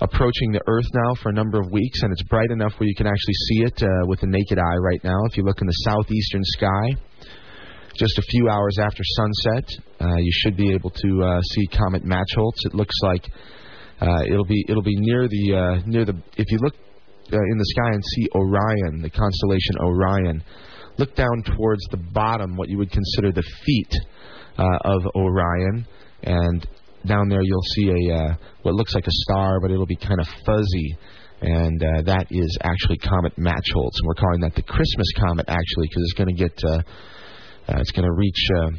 approaching 0.00 0.52
the 0.52 0.60
Earth 0.66 0.86
now 0.94 1.14
for 1.22 1.30
a 1.30 1.32
number 1.32 1.60
of 1.60 1.70
weeks, 1.70 2.02
and 2.02 2.12
it's 2.12 2.22
bright 2.24 2.50
enough 2.50 2.72
where 2.78 2.88
you 2.88 2.94
can 2.94 3.06
actually 3.06 3.34
see 3.34 3.62
it 3.62 3.82
with 4.06 4.20
the 4.20 4.26
naked 4.26 4.58
eye 4.58 4.76
right 4.76 5.02
now. 5.04 5.18
If 5.30 5.36
you 5.36 5.44
look 5.44 5.60
in 5.60 5.66
the 5.66 5.72
southeastern 5.84 6.42
sky, 6.44 6.96
just 7.94 8.18
a 8.18 8.22
few 8.22 8.48
hours 8.48 8.78
after 8.80 9.02
sunset. 9.04 9.64
Uh, 10.00 10.16
you 10.16 10.32
should 10.32 10.56
be 10.56 10.72
able 10.72 10.90
to 10.90 11.22
uh, 11.22 11.40
see 11.42 11.66
Comet 11.68 12.04
Machholz. 12.04 12.56
It 12.64 12.74
looks 12.74 12.94
like 13.02 13.24
uh, 14.00 14.22
it'll 14.26 14.44
be 14.44 14.64
it'll 14.68 14.82
be 14.82 14.96
near 14.96 15.28
the 15.28 15.54
uh, 15.54 15.82
near 15.86 16.04
the 16.04 16.14
if 16.36 16.50
you 16.50 16.58
look 16.60 16.74
uh, 17.32 17.36
in 17.36 17.58
the 17.58 17.64
sky 17.66 17.90
and 17.92 18.02
see 18.04 18.28
Orion, 18.34 19.02
the 19.02 19.10
constellation 19.10 19.76
Orion. 19.80 20.42
Look 20.98 21.14
down 21.14 21.42
towards 21.44 21.82
the 21.90 21.96
bottom, 21.96 22.56
what 22.56 22.68
you 22.68 22.76
would 22.76 22.90
consider 22.90 23.32
the 23.32 23.44
feet 23.64 23.94
uh, 24.58 24.78
of 24.84 25.02
Orion, 25.14 25.86
and 26.22 26.66
down 27.06 27.28
there 27.28 27.42
you'll 27.42 27.62
see 27.74 28.10
a 28.10 28.38
what 28.62 28.74
looks 28.74 28.94
like 28.94 29.06
a 29.06 29.10
star, 29.10 29.60
but 29.60 29.70
it'll 29.70 29.86
be 29.86 29.96
kind 29.96 30.20
of 30.20 30.26
fuzzy. 30.44 30.96
And 31.40 31.82
uh, 31.82 32.02
that 32.02 32.26
is 32.30 32.56
actually 32.62 32.98
Comet 32.98 33.34
Machholz, 33.36 33.94
and 33.98 34.06
we're 34.06 34.14
calling 34.14 34.40
that 34.42 34.54
the 34.54 34.62
Christmas 34.62 35.08
comet 35.18 35.46
actually 35.48 35.88
because 35.88 36.02
it's 36.02 36.12
going 36.12 36.36
to 36.36 36.40
get 36.40 36.64
uh, 36.64 36.82
it's 37.68 37.92
going 37.92 38.04
to 38.04 38.12
reach 38.12 38.46
uh, 38.56 38.70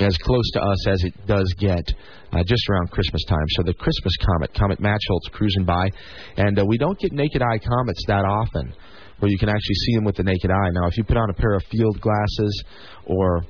as 0.00 0.16
close 0.18 0.50
to 0.52 0.60
us 0.60 0.88
as 0.88 1.04
it 1.04 1.26
does 1.26 1.52
get 1.58 1.84
uh, 2.32 2.42
just 2.44 2.68
around 2.68 2.90
Christmas 2.90 3.24
time. 3.24 3.44
So 3.50 3.62
the 3.62 3.74
Christmas 3.74 4.14
comet, 4.24 4.54
Comet 4.54 4.80
Machholz, 4.80 5.30
cruising 5.32 5.64
by, 5.64 5.88
and 6.36 6.58
uh, 6.58 6.64
we 6.66 6.78
don't 6.78 6.98
get 6.98 7.12
naked 7.12 7.42
eye 7.42 7.58
comets 7.58 8.02
that 8.08 8.24
often, 8.24 8.74
where 9.18 9.30
you 9.30 9.38
can 9.38 9.48
actually 9.48 9.74
see 9.86 9.94
them 9.94 10.04
with 10.04 10.16
the 10.16 10.24
naked 10.24 10.50
eye. 10.50 10.70
Now, 10.72 10.88
if 10.88 10.96
you 10.96 11.04
put 11.04 11.16
on 11.16 11.30
a 11.30 11.34
pair 11.34 11.54
of 11.54 11.62
field 11.70 12.00
glasses 12.00 12.64
or 13.06 13.44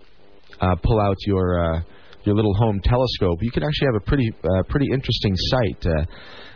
uh, 0.60 0.74
pull 0.82 1.00
out 1.00 1.16
your 1.26 1.76
uh, 1.76 1.80
your 2.24 2.34
little 2.34 2.54
home 2.54 2.80
telescope, 2.82 3.38
you 3.42 3.50
can 3.50 3.62
actually 3.62 3.86
have 3.92 4.02
a 4.02 4.04
pretty 4.06 4.30
uh, 4.44 4.62
pretty 4.68 4.86
interesting 4.92 5.34
sight. 5.36 5.86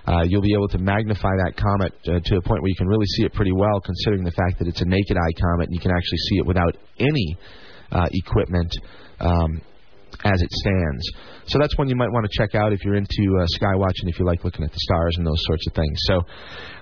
Uh, 0.08 0.22
you'll 0.22 0.40
be 0.40 0.54
able 0.54 0.68
to 0.68 0.78
magnify 0.78 1.36
that 1.44 1.52
comet 1.54 1.92
uh, 2.08 2.18
to 2.24 2.36
a 2.36 2.40
point 2.40 2.62
where 2.62 2.70
you 2.70 2.78
can 2.78 2.88
really 2.88 3.06
see 3.16 3.24
it 3.24 3.32
pretty 3.34 3.52
well, 3.52 3.78
considering 3.84 4.24
the 4.24 4.32
fact 4.32 4.58
that 4.58 4.66
it's 4.66 4.80
a 4.80 4.86
naked 4.86 5.18
eye 5.18 5.34
comet 5.38 5.68
and 5.68 5.74
you 5.74 5.80
can 5.80 5.90
actually 5.90 6.18
see 6.30 6.36
it 6.38 6.46
without 6.46 6.74
any 6.98 7.36
uh, 7.92 8.08
equipment 8.12 8.72
um, 9.20 9.60
as 10.24 10.40
it 10.40 10.50
stands. 10.50 11.04
So 11.46 11.58
that's 11.60 11.76
one 11.76 11.88
you 11.88 11.96
might 11.96 12.10
want 12.10 12.24
to 12.24 12.32
check 12.32 12.54
out 12.54 12.72
if 12.72 12.84
you're 12.84 12.96
into 12.96 13.38
uh, 13.38 13.44
sky 13.48 13.74
watching, 13.76 14.08
if 14.08 14.18
you 14.18 14.24
like 14.24 14.44
looking 14.44 14.64
at 14.64 14.72
the 14.72 14.78
stars 14.80 15.14
and 15.18 15.26
those 15.26 15.42
sorts 15.44 15.66
of 15.66 15.74
things. 15.74 15.98
So 16.06 16.22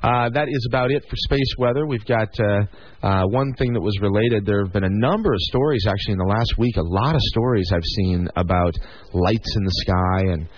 uh, 0.03 0.31
that 0.31 0.49
is 0.49 0.67
about 0.71 0.93
it 0.93 1.03
for 1.09 1.17
space 1.17 1.53
weather. 1.59 1.87
We've 1.87 2.05
got 2.07 2.29
uh, 2.39 2.63
uh, 3.03 3.27
one 3.27 3.55
thing 3.55 3.73
that 3.73 3.81
was 3.81 3.99
related. 4.01 4.47
There 4.47 4.65
have 4.65 4.73
been 4.73 4.85
a 4.85 4.99
number 5.03 5.33
of 5.33 5.41
stories 5.41 5.85
actually 5.89 6.13
in 6.13 6.19
the 6.19 6.31
last 6.31 6.55
week. 6.59 6.77
A 6.77 6.83
lot 6.83 7.15
of 7.15 7.21
stories 7.23 7.71
I've 7.75 7.91
seen 7.97 8.29
about 8.37 8.75
lights 9.13 9.57
in 9.57 9.65
the 9.65 9.75
sky 9.83 10.33
and 10.33 10.49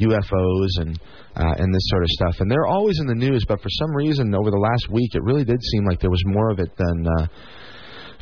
UFOs 0.00 0.82
and 0.82 0.98
uh, 1.36 1.54
and 1.58 1.72
this 1.72 1.86
sort 1.86 2.02
of 2.02 2.08
stuff. 2.10 2.40
And 2.40 2.50
they're 2.50 2.66
always 2.66 2.98
in 3.00 3.06
the 3.06 3.14
news, 3.14 3.44
but 3.46 3.60
for 3.60 3.68
some 3.68 3.94
reason 3.94 4.34
over 4.34 4.50
the 4.50 4.58
last 4.58 4.90
week, 4.90 5.14
it 5.14 5.22
really 5.22 5.44
did 5.44 5.62
seem 5.62 5.84
like 5.84 6.00
there 6.00 6.10
was 6.10 6.22
more 6.26 6.50
of 6.50 6.58
it 6.58 6.70
than. 6.76 7.06
Uh, 7.06 7.26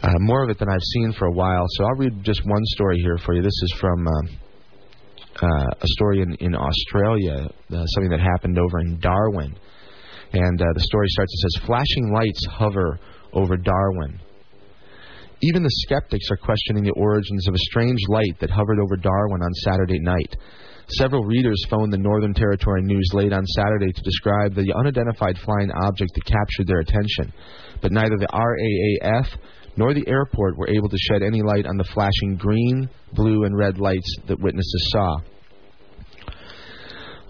uh, 0.03 0.12
more 0.18 0.44
of 0.44 0.50
it 0.50 0.59
than 0.59 0.68
I've 0.68 0.83
seen 0.92 1.14
for 1.18 1.27
a 1.27 1.33
while. 1.33 1.64
So 1.70 1.85
I'll 1.85 1.96
read 1.96 2.22
just 2.22 2.44
one 2.44 2.62
story 2.77 2.98
here 2.98 3.16
for 3.24 3.33
you. 3.33 3.40
This 3.40 3.59
is 3.62 3.74
from 3.81 4.07
uh, 4.07 4.11
uh, 5.42 5.66
a 5.81 5.87
story 5.87 6.20
in, 6.20 6.35
in 6.40 6.55
Australia, 6.55 7.48
uh, 7.72 7.87
something 7.87 8.11
that 8.11 8.20
happened 8.20 8.59
over 8.59 8.81
in 8.81 9.00
Darwin. 9.00 9.57
And 10.33 10.61
uh, 10.61 10.64
the 10.74 10.81
story 10.81 11.07
starts, 11.09 11.33
it 11.33 11.40
says, 11.40 11.66
Flashing 11.66 12.12
lights 12.12 12.46
hover 12.50 12.98
over 13.33 13.57
Darwin. 13.57 14.20
Even 15.44 15.62
the 15.62 15.83
skeptics 15.85 16.30
are 16.30 16.38
questioning 16.38 16.85
the 16.85 16.96
origins 16.96 17.46
of 17.46 17.54
a 17.54 17.66
strange 17.68 18.00
light 18.09 18.40
that 18.40 18.48
hovered 18.48 18.78
over 18.80 18.96
Darwin 18.96 19.42
on 19.42 19.52
Saturday 19.61 19.98
night. 20.00 20.37
Several 20.96 21.22
readers 21.22 21.62
phoned 21.68 21.92
the 21.92 21.98
Northern 21.98 22.33
Territory 22.33 22.83
News 22.83 23.11
late 23.12 23.33
on 23.33 23.44
Saturday 23.44 23.92
to 23.92 24.02
describe 24.02 24.54
the 24.54 24.72
unidentified 24.74 25.37
flying 25.44 25.70
object 25.70 26.12
that 26.14 26.24
captured 26.24 26.66
their 26.66 26.80
attention. 26.80 27.30
But 27.83 27.92
neither 27.92 28.16
the 28.16 28.28
RAAF 28.33 29.26
nor 29.76 29.92
the 29.92 30.09
airport 30.09 30.57
were 30.57 30.70
able 30.70 30.88
to 30.88 30.96
shed 30.96 31.22
any 31.22 31.42
light 31.42 31.66
on 31.66 31.76
the 31.76 31.90
flashing 31.92 32.37
green, 32.38 32.88
blue, 33.12 33.44
and 33.44 33.54
red 33.54 33.78
lights 33.78 34.16
that 34.26 34.40
witnesses 34.40 34.88
saw. 34.92 35.18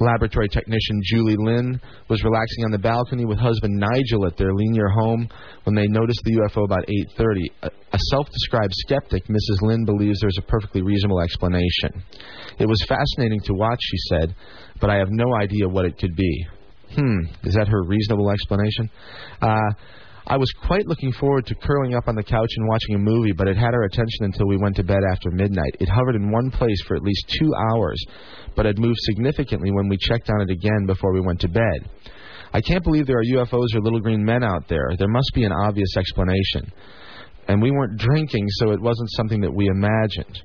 Laboratory 0.00 0.48
technician 0.48 1.00
Julie 1.04 1.36
Lynn 1.36 1.80
was 2.08 2.24
relaxing 2.24 2.64
on 2.64 2.70
the 2.70 2.78
balcony 2.78 3.24
with 3.24 3.38
husband 3.38 3.78
Nigel 3.78 4.26
at 4.26 4.36
their 4.36 4.52
Leanyer 4.52 4.92
home 4.92 5.28
when 5.64 5.74
they 5.74 5.86
noticed 5.86 6.20
the 6.24 6.32
UFO 6.40 6.64
about 6.64 6.84
8:30. 7.18 7.46
A, 7.62 7.70
a 7.92 7.98
self-described 8.10 8.72
skeptic, 8.74 9.26
Mrs. 9.26 9.62
Lynn 9.62 9.84
believes 9.84 10.20
there's 10.20 10.38
a 10.38 10.50
perfectly 10.50 10.82
reasonable 10.82 11.20
explanation. 11.20 12.02
It 12.58 12.66
was 12.66 12.84
fascinating 12.88 13.40
to 13.44 13.54
watch, 13.54 13.80
she 13.80 13.96
said, 14.08 14.34
but 14.80 14.90
I 14.90 14.96
have 14.96 15.10
no 15.10 15.34
idea 15.36 15.68
what 15.68 15.84
it 15.84 15.98
could 15.98 16.16
be. 16.16 16.46
Hmm, 16.94 17.20
is 17.42 17.54
that 17.54 17.68
her 17.68 17.82
reasonable 17.84 18.30
explanation? 18.30 18.90
Uh, 19.40 19.72
I 20.26 20.38
was 20.38 20.50
quite 20.66 20.86
looking 20.86 21.12
forward 21.12 21.44
to 21.46 21.54
curling 21.54 21.94
up 21.94 22.08
on 22.08 22.14
the 22.14 22.22
couch 22.22 22.48
and 22.56 22.66
watching 22.66 22.94
a 22.94 22.98
movie, 22.98 23.32
but 23.32 23.46
it 23.46 23.58
had 23.58 23.74
our 23.74 23.84
attention 23.84 24.24
until 24.24 24.46
we 24.46 24.56
went 24.56 24.74
to 24.76 24.82
bed 24.82 25.02
after 25.12 25.30
midnight. 25.30 25.76
It 25.80 25.88
hovered 25.88 26.16
in 26.16 26.30
one 26.30 26.50
place 26.50 26.80
for 26.86 26.96
at 26.96 27.02
least 27.02 27.28
two 27.38 27.52
hours, 27.54 28.02
but 28.56 28.64
had 28.64 28.78
moved 28.78 28.98
significantly 29.00 29.70
when 29.70 29.88
we 29.88 29.98
checked 29.98 30.30
on 30.30 30.40
it 30.40 30.50
again 30.50 30.86
before 30.86 31.12
we 31.12 31.20
went 31.20 31.40
to 31.40 31.48
bed. 31.48 31.90
I 32.54 32.62
can't 32.62 32.84
believe 32.84 33.06
there 33.06 33.18
are 33.18 33.44
UFOs 33.44 33.74
or 33.74 33.80
little 33.80 34.00
green 34.00 34.24
men 34.24 34.42
out 34.42 34.66
there. 34.66 34.92
There 34.98 35.08
must 35.08 35.30
be 35.34 35.44
an 35.44 35.52
obvious 35.52 35.94
explanation. 35.98 36.72
And 37.46 37.60
we 37.60 37.70
weren't 37.70 37.98
drinking, 37.98 38.46
so 38.48 38.70
it 38.70 38.80
wasn't 38.80 39.10
something 39.10 39.42
that 39.42 39.52
we 39.52 39.66
imagined. 39.66 40.40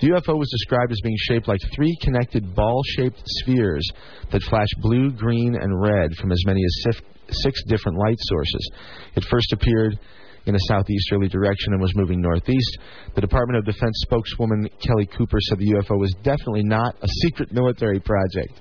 The 0.00 0.08
UFO 0.08 0.38
was 0.38 0.50
described 0.50 0.92
as 0.92 1.00
being 1.02 1.16
shaped 1.18 1.48
like 1.48 1.60
three 1.74 1.96
connected 2.02 2.54
ball 2.54 2.82
shaped 2.96 3.22
spheres 3.24 3.88
that 4.32 4.42
flash 4.42 4.68
blue, 4.78 5.12
green, 5.12 5.54
and 5.54 5.80
red 5.80 6.14
from 6.16 6.32
as 6.32 6.42
many 6.46 6.62
as 6.64 6.96
six 7.30 7.62
different 7.68 7.98
light 7.98 8.18
sources. 8.18 8.70
It 9.14 9.24
first 9.24 9.52
appeared 9.52 9.98
in 10.46 10.54
a 10.54 10.58
southeasterly 10.68 11.28
direction 11.28 11.72
and 11.72 11.80
was 11.80 11.94
moving 11.96 12.20
northeast. 12.20 12.78
The 13.14 13.20
Department 13.20 13.58
of 13.58 13.64
Defense 13.64 13.94
spokeswoman 14.02 14.68
Kelly 14.84 15.06
Cooper 15.06 15.38
said 15.40 15.58
the 15.58 15.72
UFO 15.72 15.98
was 15.98 16.14
definitely 16.22 16.64
not 16.64 16.96
a 17.02 17.08
secret 17.22 17.52
military 17.52 18.00
project. 18.00 18.60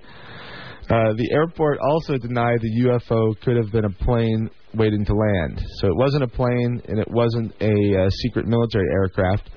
Uh, 0.89 1.13
the 1.15 1.29
airport 1.31 1.79
also 1.79 2.17
denied 2.17 2.59
the 2.61 2.83
UFO 2.83 3.39
could 3.41 3.55
have 3.55 3.71
been 3.71 3.85
a 3.85 3.89
plane 3.89 4.49
waiting 4.73 5.05
to 5.05 5.13
land. 5.13 5.61
So 5.79 5.87
it 5.87 5.95
wasn't 5.95 6.23
a 6.23 6.27
plane 6.27 6.81
and 6.87 6.99
it 6.99 7.07
wasn't 7.09 7.53
a 7.61 8.05
uh, 8.05 8.09
secret 8.09 8.47
military 8.47 8.87
aircraft. 8.91 9.49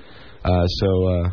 Uh, 0.44 0.66
so 0.66 1.08
uh, 1.08 1.30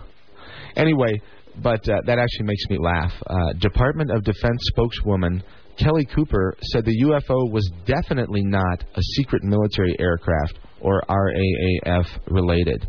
anyway, 0.76 1.22
but 1.62 1.88
uh, 1.88 2.02
that 2.06 2.20
actually 2.20 2.46
makes 2.46 2.66
me 2.70 2.78
laugh. 2.80 3.12
Uh, 3.28 3.54
Department 3.60 4.12
of 4.12 4.24
Defense 4.24 4.60
spokeswoman 4.62 5.44
Kelly 5.78 6.06
Cooper 6.06 6.56
said 6.62 6.86
the 6.86 7.02
UFO 7.04 7.52
was 7.52 7.70
definitely 7.86 8.44
not 8.44 8.84
a 8.96 9.02
secret 9.16 9.44
military 9.44 9.96
aircraft 10.00 10.60
or 10.82 11.02
RAAF 11.10 12.06
related. 12.28 12.88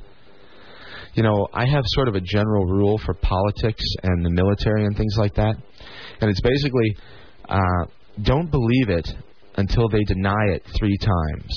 You 1.14 1.22
know, 1.22 1.46
I 1.52 1.64
have 1.66 1.84
sort 1.86 2.08
of 2.08 2.16
a 2.16 2.20
general 2.20 2.66
rule 2.66 2.98
for 3.04 3.14
politics 3.14 3.84
and 4.02 4.24
the 4.24 4.30
military 4.30 4.84
and 4.84 4.96
things 4.96 5.14
like 5.16 5.34
that. 5.34 5.54
And 6.20 6.30
it's 6.30 6.40
basically 6.40 6.96
uh, 7.48 7.84
don't 8.22 8.50
believe 8.50 8.88
it 8.88 9.08
until 9.56 9.88
they 9.88 10.02
deny 10.04 10.44
it 10.50 10.62
three 10.76 10.98
times. 10.98 11.56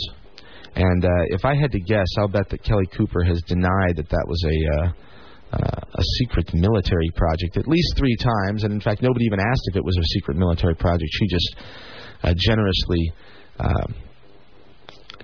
And 0.75 1.03
uh, 1.03 1.09
if 1.29 1.43
I 1.43 1.55
had 1.55 1.71
to 1.71 1.79
guess, 1.79 2.05
I'll 2.19 2.27
bet 2.27 2.49
that 2.49 2.63
Kelly 2.63 2.85
Cooper 2.95 3.23
has 3.23 3.41
denied 3.47 3.95
that 3.95 4.09
that 4.09 4.25
was 4.27 4.43
a. 4.45 5.06
Uh, 5.49 5.77
a 5.93 6.03
secret 6.19 6.53
military 6.53 7.09
project 7.15 7.55
at 7.55 7.67
least 7.69 7.95
three 7.97 8.17
times, 8.17 8.65
and 8.65 8.73
in 8.73 8.81
fact, 8.81 9.01
nobody 9.01 9.23
even 9.23 9.39
asked 9.39 9.63
if 9.71 9.77
it 9.77 9.83
was 9.83 9.95
a 9.97 10.03
secret 10.07 10.35
military 10.35 10.75
project. 10.75 11.09
She 11.09 11.27
just 11.27 11.55
uh, 12.21 12.33
generously 12.37 13.13
uh, 13.57 13.87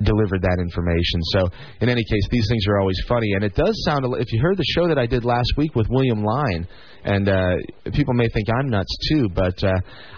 delivered 0.02 0.42
that 0.42 0.58
information. 0.60 1.20
So, 1.24 1.50
in 1.82 1.90
any 1.90 2.04
case, 2.04 2.28
these 2.32 2.48
things 2.48 2.66
are 2.68 2.80
always 2.80 3.00
funny, 3.08 3.34
and 3.34 3.44
it 3.44 3.54
does 3.54 3.76
sound. 3.86 4.06
If 4.18 4.32
you 4.32 4.42
heard 4.42 4.58
the 4.58 4.66
show 4.74 4.88
that 4.88 4.98
I 4.98 5.06
did 5.06 5.26
last 5.26 5.54
week 5.58 5.76
with 5.76 5.88
William 5.90 6.24
Lyne, 6.24 6.68
and 7.04 7.28
uh, 7.28 7.56
people 7.94 8.14
may 8.14 8.28
think 8.30 8.48
I'm 8.50 8.70
nuts 8.70 8.98
too, 9.10 9.30
but 9.30 9.62
uh, 9.62 9.74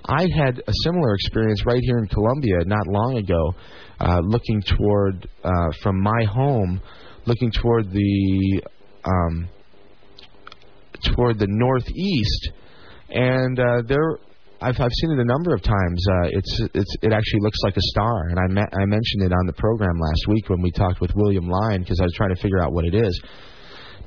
I 0.05 0.27
had 0.37 0.61
a 0.67 0.73
similar 0.83 1.15
experience 1.15 1.65
right 1.65 1.81
here 1.81 1.97
in 1.97 2.07
Columbia 2.07 2.63
not 2.65 2.87
long 2.87 3.17
ago, 3.17 3.55
uh, 3.99 4.19
looking 4.23 4.61
toward 4.61 5.27
uh, 5.43 5.49
from 5.81 5.99
my 5.99 6.25
home, 6.29 6.81
looking 7.25 7.51
toward 7.51 7.91
the. 7.91 8.61
Um, 9.03 9.49
toward 11.13 11.39
the 11.39 11.47
northeast, 11.49 12.49
and 13.09 13.59
uh, 13.59 13.81
there 13.87 14.17
I've 14.61 14.79
I've 14.79 14.91
seen 15.01 15.11
it 15.11 15.19
a 15.19 15.25
number 15.25 15.53
of 15.53 15.61
times. 15.61 16.05
Uh, 16.09 16.27
it's 16.31 16.61
it's 16.73 16.95
it 17.01 17.11
actually 17.11 17.41
looks 17.41 17.59
like 17.63 17.75
a 17.75 17.81
star, 17.81 18.29
and 18.29 18.39
I 18.39 18.47
me- 18.47 18.71
I 18.81 18.85
mentioned 18.85 19.23
it 19.23 19.33
on 19.33 19.45
the 19.45 19.53
program 19.53 19.99
last 19.99 20.27
week 20.27 20.49
when 20.49 20.61
we 20.61 20.71
talked 20.71 21.01
with 21.01 21.11
William 21.15 21.47
Lyne 21.47 21.81
because 21.81 21.99
I 21.99 22.03
was 22.03 22.13
trying 22.13 22.33
to 22.33 22.41
figure 22.41 22.61
out 22.61 22.71
what 22.71 22.85
it 22.85 22.95
is. 22.95 23.21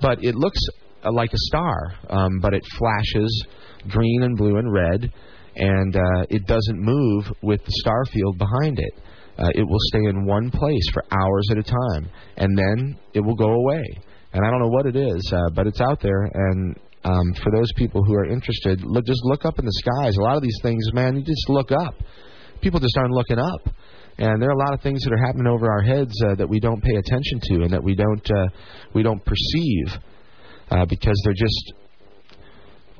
But 0.00 0.24
it 0.24 0.34
looks 0.34 0.60
uh, 1.04 1.12
like 1.12 1.32
a 1.32 1.38
star, 1.38 1.94
um, 2.08 2.38
but 2.40 2.54
it 2.54 2.64
flashes 2.78 3.46
green 3.88 4.22
and 4.22 4.36
blue 4.36 4.56
and 4.56 4.72
red, 4.72 5.12
and 5.56 5.96
uh, 5.96 6.26
it 6.30 6.46
doesn't 6.46 6.78
move 6.78 7.24
with 7.42 7.64
the 7.64 7.72
star 7.80 8.04
field 8.06 8.38
behind 8.38 8.78
it. 8.78 8.94
Uh, 9.38 9.50
it 9.54 9.62
will 9.62 9.78
stay 9.92 10.04
in 10.08 10.24
one 10.24 10.50
place 10.50 10.88
for 10.92 11.04
hours 11.12 11.48
at 11.52 11.58
a 11.58 11.62
time, 11.62 12.10
and 12.38 12.58
then 12.58 12.98
it 13.12 13.20
will 13.20 13.36
go 13.36 13.52
away. 13.52 13.84
And 14.32 14.44
I 14.44 14.50
don't 14.50 14.60
know 14.60 14.68
what 14.68 14.86
it 14.86 14.96
is, 14.96 15.32
uh, 15.32 15.50
but 15.54 15.66
it's 15.66 15.80
out 15.80 16.00
there, 16.02 16.24
and 16.34 16.76
um, 17.04 17.34
for 17.42 17.50
those 17.54 17.72
people 17.76 18.02
who 18.02 18.14
are 18.14 18.26
interested, 18.26 18.82
look, 18.84 19.06
just 19.06 19.20
look 19.24 19.44
up 19.44 19.58
in 19.58 19.64
the 19.64 19.72
skies. 19.72 20.16
A 20.16 20.20
lot 20.20 20.36
of 20.36 20.42
these 20.42 20.58
things, 20.62 20.82
man, 20.92 21.16
you 21.16 21.22
just 21.22 21.48
look 21.48 21.70
up. 21.72 21.94
People 22.60 22.80
just 22.80 22.96
aren't 22.98 23.12
looking 23.12 23.38
up. 23.38 23.74
and 24.18 24.42
there 24.42 24.48
are 24.48 24.52
a 24.52 24.58
lot 24.58 24.74
of 24.74 24.80
things 24.80 25.02
that 25.04 25.12
are 25.12 25.24
happening 25.26 25.46
over 25.46 25.70
our 25.70 25.82
heads 25.82 26.12
uh, 26.26 26.34
that 26.34 26.48
we 26.48 26.58
don't 26.58 26.82
pay 26.82 26.96
attention 26.96 27.40
to 27.42 27.54
and 27.62 27.72
that 27.72 27.82
we 27.82 27.94
don't 27.94 28.30
uh, 28.30 28.48
we 28.94 29.02
don't 29.02 29.24
perceive 29.24 30.00
uh, 30.70 30.84
because 30.86 31.20
they're 31.24 31.34
just 31.34 31.72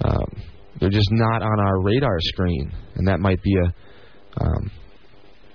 um, 0.04 0.42
they're 0.80 0.90
just 0.90 1.10
not 1.10 1.42
on 1.42 1.60
our 1.60 1.82
radar 1.82 2.20
screen, 2.20 2.72
and 2.94 3.08
that 3.08 3.18
might 3.18 3.42
be 3.42 3.54
a 3.56 3.74
um, 4.40 4.70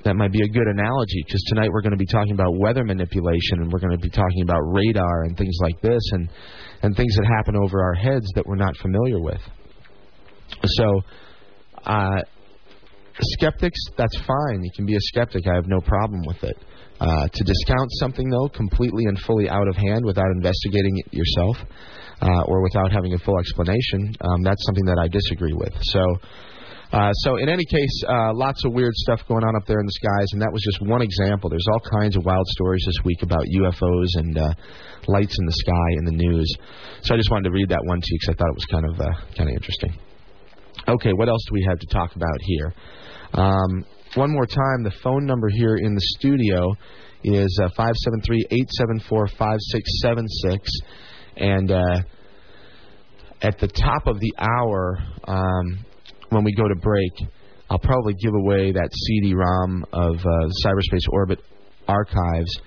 that 0.04 0.16
might 0.16 0.34
be 0.34 0.42
a 0.42 0.48
good 0.48 0.68
analogy 0.68 1.24
because 1.26 1.42
tonight 1.48 1.70
we're 1.72 1.82
going 1.82 1.92
to 1.92 1.98
be 1.98 2.06
talking 2.06 2.34
about 2.34 2.58
weather 2.58 2.84
manipulation 2.84 3.62
and 3.62 3.72
we're 3.72 3.80
going 3.80 3.98
to 3.98 3.98
be 3.98 4.10
talking 4.10 4.42
about 4.44 4.60
radar 4.60 5.24
and 5.24 5.38
things 5.38 5.58
like 5.62 5.80
this 5.82 6.02
and 6.12 6.30
and 6.84 6.96
things 6.96 7.15
that 7.15 7.26
happen 7.26 7.56
over 7.56 7.82
our 7.82 7.93
heads 7.93 8.26
that 8.36 8.46
we're 8.46 8.56
not 8.56 8.76
familiar 8.78 9.19
with. 9.19 9.41
So, 10.65 11.02
uh, 11.86 12.22
skeptics, 13.19 13.80
that's 13.98 14.15
fine. 14.17 14.63
You 14.63 14.72
can 14.76 14.86
be 14.86 14.96
a 14.96 15.02
skeptic. 15.02 15.48
I 15.48 15.56
have 15.56 15.67
no 15.67 15.80
problem 15.82 16.22
with 16.28 16.43
it. 16.43 16.58
Uh, 17.00 17.28
to 17.28 17.43
discount 17.43 17.89
something 17.93 18.30
though 18.30 18.48
completely 18.50 19.06
and 19.06 19.19
fully 19.22 19.50
out 19.50 19.67
of 19.67 19.76
hand 19.76 20.06
without 20.06 20.30
investigating 20.36 20.98
it 21.00 21.13
yourself 21.13 21.58
uh, 22.22 22.43
or 22.43 22.62
without 22.62 22.91
having 22.91 23.13
a 23.13 23.17
full 23.17 23.39
explanation, 23.39 24.13
um, 24.22 24.43
that's 24.43 24.63
something 24.65 24.86
that 24.86 25.00
I 25.00 25.08
disagree 25.08 25.54
with. 25.54 25.74
So. 25.82 26.00
Uh, 26.94 27.12
so 27.26 27.38
in 27.38 27.50
any 27.50 27.66
case, 27.66 28.04
uh, 28.08 28.32
lots 28.36 28.64
of 28.66 28.72
weird 28.72 28.94
stuff 28.94 29.20
going 29.28 29.44
on 29.44 29.56
up 29.56 29.66
there 29.66 29.80
in 29.80 29.86
the 29.86 29.98
skies, 29.98 30.28
and 30.34 30.42
that 30.44 30.54
was 30.54 30.62
just 30.62 30.80
one 30.80 31.02
example. 31.02 31.50
There's 31.50 31.66
all 31.74 31.82
kinds 32.00 32.16
of 32.16 32.24
wild 32.24 32.46
stories 32.50 32.84
this 32.86 33.04
week 33.04 33.24
about 33.24 33.46
UFOs 33.50 34.10
and 34.14 34.38
uh, 34.38 34.54
lights 35.08 35.36
in 35.40 35.46
the 35.48 35.54
sky 35.54 35.88
in 35.98 36.06
the 36.06 36.12
news. 36.12 36.48
So 37.02 37.16
I 37.16 37.18
just 37.18 37.32
wanted 37.32 37.50
to 37.50 37.52
read 37.52 37.70
that 37.70 37.82
one 37.86 38.00
to 38.00 38.08
you 38.12 38.20
because 38.22 38.36
I 38.36 38.38
thought 38.38 38.50
it 38.50 38.62
was 38.62 38.66
kind 38.70 38.86
of 38.86 39.00
uh, 39.02 39.36
kind 39.36 39.50
of 39.50 39.56
interesting. 39.56 39.98
Okay, 40.88 41.14
what 41.14 41.30
else 41.30 41.42
do 41.50 41.54
we 41.54 41.66
have 41.68 41.80
to 41.80 41.88
talk 41.88 42.16
about 42.16 42.38
here? 42.42 42.74
Um, 43.34 43.86
one 44.14 44.30
more 44.30 44.46
time, 44.46 44.84
the 44.84 44.94
phone 45.02 45.26
number 45.26 45.50
here 45.50 45.78
in 45.78 45.96
the 45.96 46.06
studio 46.20 46.76
is 47.24 47.60
uh, 47.64 47.70
five 47.76 47.96
seven 48.06 48.22
three 48.22 48.46
eight 48.52 48.70
seven 48.70 49.00
four 49.10 49.26
five 49.40 49.58
six 49.60 49.90
seven 50.00 50.28
six, 50.30 50.70
and 51.38 51.72
uh, 51.72 52.02
at 53.42 53.58
the 53.58 53.68
top 53.68 54.06
of 54.06 54.20
the 54.20 54.32
hour. 54.38 55.00
Um, 55.24 55.86
when 56.34 56.43
we 56.43 56.54
go 56.54 56.67
to 56.67 56.76
break, 56.76 57.12
I'll 57.69 57.80
probably 57.80 58.13
give 58.15 58.34
away 58.34 58.72
that 58.72 58.89
CD-ROM 58.93 59.86
of 59.93 60.15
uh, 60.15 60.50
Cyberspace 60.65 61.08
Orbit 61.12 61.39
archives 61.88 62.60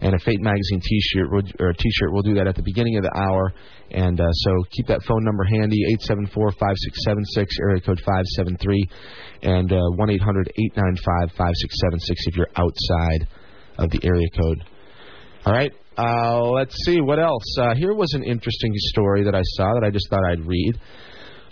and 0.00 0.14
a 0.14 0.18
Fate 0.18 0.40
Magazine 0.40 0.80
T-shirt 0.80 1.54
or 1.60 1.68
a 1.68 1.74
T-shirt. 1.74 2.12
We'll 2.12 2.22
do 2.22 2.34
that 2.34 2.46
at 2.46 2.56
the 2.56 2.62
beginning 2.62 2.96
of 2.96 3.04
the 3.04 3.16
hour, 3.16 3.52
and 3.90 4.20
uh, 4.20 4.30
so 4.32 4.64
keep 4.70 4.86
that 4.88 5.02
phone 5.04 5.24
number 5.24 5.44
handy: 5.44 5.78
eight 5.92 6.02
seven 6.02 6.26
four 6.26 6.50
five 6.52 6.76
six 6.76 6.98
seven 7.04 7.24
six, 7.24 7.56
area 7.60 7.80
code 7.80 8.00
five 8.04 8.24
seven 8.36 8.56
three, 8.58 8.84
and 9.42 9.72
uh, 9.72 9.80
one 9.96 10.10
eight 10.10 10.22
hundred 10.22 10.52
eight 10.56 10.76
nine 10.76 10.96
five 10.96 11.30
five 11.36 11.52
six 11.54 11.74
seven 11.80 11.98
six 12.00 12.20
if 12.26 12.36
you're 12.36 12.50
outside 12.56 13.28
of 13.78 13.90
the 13.90 14.00
area 14.04 14.28
code. 14.40 14.64
All 15.46 15.52
right. 15.52 15.72
Uh, 15.96 16.42
let's 16.50 16.74
see 16.84 17.00
what 17.00 17.20
else. 17.20 17.44
Uh, 17.60 17.74
here 17.76 17.94
was 17.94 18.12
an 18.14 18.24
interesting 18.24 18.72
story 18.74 19.24
that 19.24 19.34
I 19.34 19.42
saw 19.42 19.74
that 19.74 19.84
I 19.84 19.90
just 19.90 20.08
thought 20.10 20.24
I'd 20.28 20.44
read. 20.44 20.80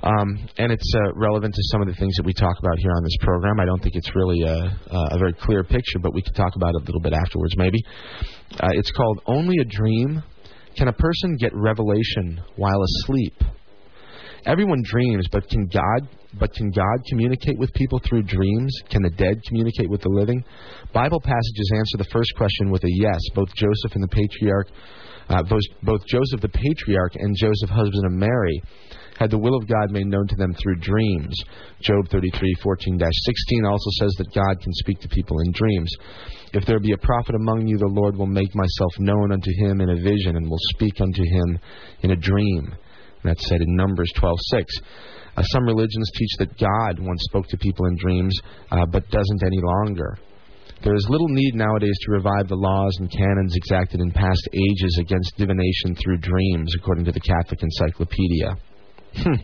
Um, 0.03 0.49
and 0.59 0.73
it's 0.73 0.93
uh, 0.97 1.15
relevant 1.15 1.55
to 1.55 1.63
some 1.71 1.81
of 1.81 1.87
the 1.87 1.95
things 1.95 2.17
that 2.17 2.27
we 2.27 2.33
talk 2.33 2.59
about 2.59 2.79
here 2.79 2.91
on 2.91 3.05
this 3.05 3.17
program. 3.21 3.61
I 3.61 3.65
don't 3.65 3.81
think 3.81 3.95
it's 3.95 4.11
really 4.17 4.43
a, 4.43 4.77
a 4.91 5.19
very 5.19 5.33
clear 5.33 5.63
picture, 5.63 6.01
but 6.01 6.13
we 6.13 6.23
can 6.23 6.35
talk 6.35 6.57
about 6.57 6.75
it 6.75 6.83
a 6.83 6.85
little 6.85 7.01
bit 7.01 7.13
afterwards, 7.13 7.57
maybe. 7.57 7.79
Uh, 8.59 8.71
it's 8.73 8.91
called 8.91 9.21
Only 9.27 9.59
a 9.61 9.65
Dream. 9.65 10.23
Can 10.77 10.89
a 10.89 10.93
person 10.93 11.37
get 11.37 11.53
revelation 11.55 12.41
while 12.57 12.83
asleep? 12.83 13.35
Everyone 14.45 14.83
dreams, 14.85 15.27
but 15.31 15.49
can 15.49 15.67
God 15.67 16.09
but 16.39 16.53
can 16.55 16.71
God 16.71 17.05
communicate 17.09 17.59
with 17.59 17.73
people 17.75 18.01
through 18.09 18.23
dreams? 18.23 18.75
Can 18.89 19.03
the 19.03 19.11
dead 19.11 19.43
communicate 19.47 19.91
with 19.91 20.01
the 20.01 20.09
living? 20.09 20.43
Bible 20.95 21.21
passages 21.21 21.73
answer 21.77 21.99
the 21.99 22.11
first 22.11 22.33
question 22.37 22.71
with 22.71 22.83
a 22.85 22.91
yes. 22.91 23.21
Both 23.35 23.55
Joseph 23.55 23.95
and 23.95 24.03
the 24.03 24.09
patriarch, 24.09 24.69
uh, 25.29 25.43
both, 25.43 25.63
both 25.83 26.01
Joseph 26.07 26.41
the 26.41 26.49
patriarch 26.49 27.15
and 27.17 27.37
Joseph, 27.37 27.69
husband 27.69 28.07
of 28.07 28.13
Mary, 28.13 28.63
had 29.19 29.31
the 29.31 29.39
will 29.39 29.57
of 29.57 29.69
God 29.69 29.91
made 29.91 30.07
known 30.07 30.27
to 30.29 30.37
them 30.37 30.55
through 30.55 30.77
dreams. 30.77 31.35
Job 31.81 32.09
33:14-16 32.09 33.67
also 33.67 33.91
says 33.99 34.15
that 34.19 34.35
God 34.35 34.61
can 34.61 34.73
speak 34.75 35.01
to 35.01 35.09
people 35.09 35.39
in 35.41 35.53
dreams. 35.53 35.91
If 36.55 36.67
there 36.67 36.81
be 36.81 36.93
a 36.93 36.99
prophet 36.99 37.35
among 37.35 37.67
you, 37.67 37.79
the 37.79 37.87
Lord 37.87 38.17
will 38.17 38.27
make 38.27 38.55
myself 38.55 38.93
known 38.99 39.33
unto 39.33 39.51
him 39.59 39.81
in 39.81 39.91
a 39.91 40.03
vision 40.03 40.37
and 40.37 40.49
will 40.49 40.61
speak 40.75 41.01
unto 41.01 41.23
him 41.23 41.59
in 42.01 42.11
a 42.11 42.17
dream. 42.17 42.67
And 43.23 43.31
that's 43.31 43.49
said 43.49 43.61
in 43.61 43.77
Numbers 43.77 44.11
12:6. 44.17 44.65
Uh, 45.35 45.43
some 45.43 45.65
religions 45.65 46.11
teach 46.15 46.37
that 46.39 46.59
God 46.59 46.99
once 46.99 47.23
spoke 47.25 47.47
to 47.49 47.57
people 47.57 47.87
in 47.87 47.97
dreams, 47.97 48.39
uh, 48.71 48.85
but 48.87 49.09
doesn't 49.11 49.43
any 49.43 49.61
longer. 49.63 50.19
There 50.85 50.95
is 50.95 51.07
little 51.09 51.29
need 51.29 51.55
nowadays 51.55 51.97
to 52.03 52.13
revive 52.13 52.49
the 52.49 52.57
laws 52.57 52.97
and 52.99 53.11
canons 53.11 53.55
exacted 53.55 54.01
in 54.01 54.11
past 54.11 54.49
ages 54.53 54.99
against 55.01 55.37
divination 55.37 55.95
through 55.95 56.19
dreams, 56.19 56.75
according 56.77 57.05
to 57.05 57.13
the 57.13 57.21
Catholic 57.21 57.63
Encyclopedia. 57.63 58.57
Hmm. 59.17 59.35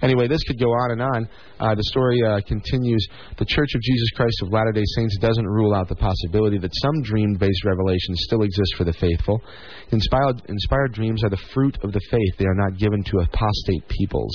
Anyway, 0.00 0.28
this 0.28 0.42
could 0.44 0.60
go 0.60 0.70
on 0.70 0.92
and 0.92 1.02
on. 1.02 1.28
Uh, 1.58 1.74
the 1.74 1.82
story 1.84 2.22
uh, 2.22 2.40
continues. 2.46 3.04
The 3.36 3.44
Church 3.44 3.74
of 3.74 3.80
Jesus 3.80 4.10
Christ 4.14 4.36
of 4.42 4.52
Latter 4.52 4.70
day 4.72 4.84
Saints 4.94 5.18
doesn't 5.18 5.46
rule 5.46 5.74
out 5.74 5.88
the 5.88 5.96
possibility 5.96 6.58
that 6.58 6.70
some 6.74 7.02
dream 7.02 7.34
based 7.34 7.64
revelations 7.64 8.20
still 8.22 8.42
exist 8.42 8.74
for 8.76 8.84
the 8.84 8.92
faithful. 8.92 9.42
Inspired, 9.90 10.42
inspired 10.48 10.92
dreams 10.92 11.24
are 11.24 11.30
the 11.30 11.42
fruit 11.52 11.76
of 11.82 11.92
the 11.92 12.00
faith, 12.10 12.34
they 12.38 12.44
are 12.44 12.54
not 12.54 12.78
given 12.78 13.02
to 13.04 13.18
apostate 13.18 13.88
peoples. 13.88 14.34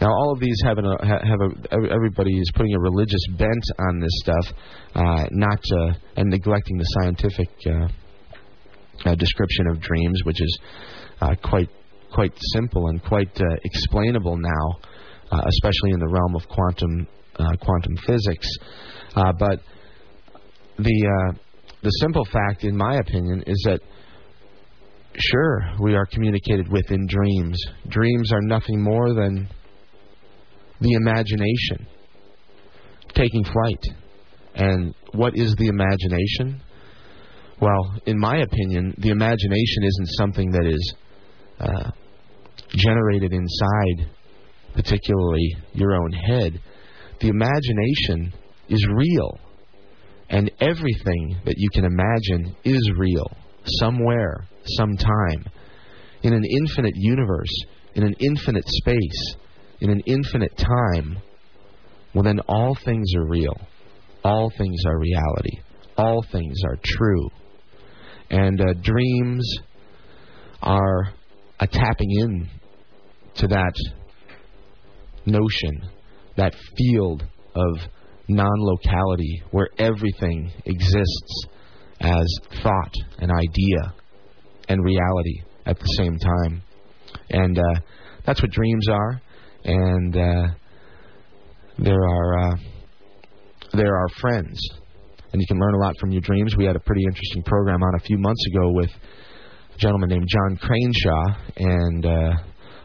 Now, 0.00 0.08
all 0.08 0.32
of 0.32 0.40
these 0.40 0.60
have, 0.64 0.78
an, 0.78 0.86
uh, 0.86 0.98
have 1.00 1.40
a, 1.40 1.92
everybody 1.92 2.36
is 2.36 2.50
putting 2.54 2.74
a 2.74 2.80
religious 2.80 3.24
bent 3.38 3.64
on 3.78 4.00
this 4.00 4.10
stuff, 4.16 4.46
uh, 4.94 5.24
not 5.30 5.60
uh, 5.72 5.94
and 6.16 6.28
neglecting 6.28 6.76
the 6.76 6.84
scientific 6.84 7.48
uh, 9.06 9.14
description 9.14 9.68
of 9.68 9.80
dreams, 9.80 10.20
which 10.24 10.42
is 10.42 10.58
quite 11.42 11.70
quite 12.12 12.32
simple 12.52 12.88
and 12.88 13.02
quite 13.02 13.40
uh, 13.40 13.44
explainable 13.64 14.36
now, 14.36 14.78
uh, 15.30 15.42
especially 15.46 15.92
in 15.92 16.00
the 16.00 16.08
realm 16.08 16.34
of 16.34 16.48
quantum 16.48 17.06
uh, 17.38 17.56
quantum 17.60 17.96
physics. 18.06 18.48
Uh, 19.14 19.32
but 19.38 19.60
the 20.78 21.30
uh, 21.30 21.38
the 21.82 21.90
simple 22.00 22.24
fact, 22.24 22.64
in 22.64 22.76
my 22.76 22.96
opinion, 22.96 23.42
is 23.46 23.62
that 23.66 23.80
sure 25.18 25.70
we 25.80 25.94
are 25.94 26.06
communicated 26.06 26.70
with 26.70 26.90
in 26.90 27.06
dreams. 27.06 27.58
Dreams 27.88 28.32
are 28.32 28.42
nothing 28.42 28.82
more 28.82 29.14
than 29.14 29.48
the 30.80 30.92
imagination 30.92 31.86
taking 33.14 33.44
flight. 33.44 33.82
And 34.54 34.94
what 35.12 35.36
is 35.36 35.54
the 35.56 35.68
imagination? 35.68 36.62
Well, 37.60 38.00
in 38.04 38.18
my 38.18 38.38
opinion, 38.38 38.94
the 38.98 39.10
imagination 39.10 39.84
isn't 39.84 40.08
something 40.18 40.50
that 40.50 40.66
is 40.66 40.94
uh, 41.60 41.90
generated 42.70 43.32
inside, 43.32 44.10
particularly 44.74 45.56
your 45.72 45.94
own 45.94 46.12
head, 46.12 46.60
the 47.20 47.28
imagination 47.28 48.32
is 48.68 48.86
real. 48.94 49.38
And 50.28 50.50
everything 50.60 51.36
that 51.44 51.54
you 51.56 51.68
can 51.70 51.84
imagine 51.84 52.56
is 52.64 52.90
real, 52.96 53.30
somewhere, 53.64 54.46
sometime, 54.64 55.44
in 56.22 56.32
an 56.32 56.44
infinite 56.44 56.94
universe, 56.96 57.64
in 57.94 58.02
an 58.02 58.14
infinite 58.18 58.64
space, 58.66 59.36
in 59.80 59.90
an 59.90 60.00
infinite 60.06 60.56
time. 60.56 61.18
Well, 62.12 62.24
then 62.24 62.40
all 62.48 62.76
things 62.84 63.14
are 63.14 63.26
real. 63.26 63.56
All 64.24 64.50
things 64.58 64.80
are 64.86 64.98
reality. 64.98 65.60
All 65.96 66.24
things 66.32 66.60
are 66.64 66.76
true. 66.82 67.28
And 68.30 68.60
uh, 68.60 68.72
dreams 68.82 69.48
are 70.60 71.12
a 71.60 71.66
tapping 71.66 72.10
in 72.20 72.48
to 73.36 73.46
that 73.48 73.74
notion, 75.24 75.90
that 76.36 76.54
field 76.76 77.24
of 77.54 77.78
non 78.28 78.58
locality 78.58 79.42
where 79.50 79.68
everything 79.78 80.50
exists 80.64 81.46
as 82.00 82.26
thought 82.62 82.92
and 83.18 83.30
idea 83.30 83.94
and 84.68 84.84
reality 84.84 85.42
at 85.64 85.78
the 85.78 85.86
same 85.96 86.16
time. 86.18 86.62
And 87.30 87.58
uh, 87.58 87.80
that's 88.26 88.42
what 88.42 88.50
dreams 88.50 88.88
are. 88.88 89.20
And 89.64 90.16
uh, 90.16 90.46
there 91.78 92.00
are 92.00 92.38
uh, 92.38 92.56
there 93.72 93.96
are 93.96 94.08
friends, 94.20 94.58
and 95.32 95.40
you 95.40 95.46
can 95.46 95.58
learn 95.58 95.74
a 95.74 95.78
lot 95.78 95.94
from 95.98 96.12
your 96.12 96.20
dreams. 96.20 96.56
We 96.56 96.64
had 96.64 96.76
a 96.76 96.80
pretty 96.80 97.02
interesting 97.04 97.42
program 97.42 97.82
on 97.82 97.94
a 97.96 98.00
few 98.00 98.16
months 98.18 98.44
ago 98.46 98.70
with 98.72 98.90
gentleman 99.78 100.08
named 100.08 100.28
John 100.28 100.56
Craneshaw 100.56 101.36
and 101.56 102.06
uh, 102.06 102.32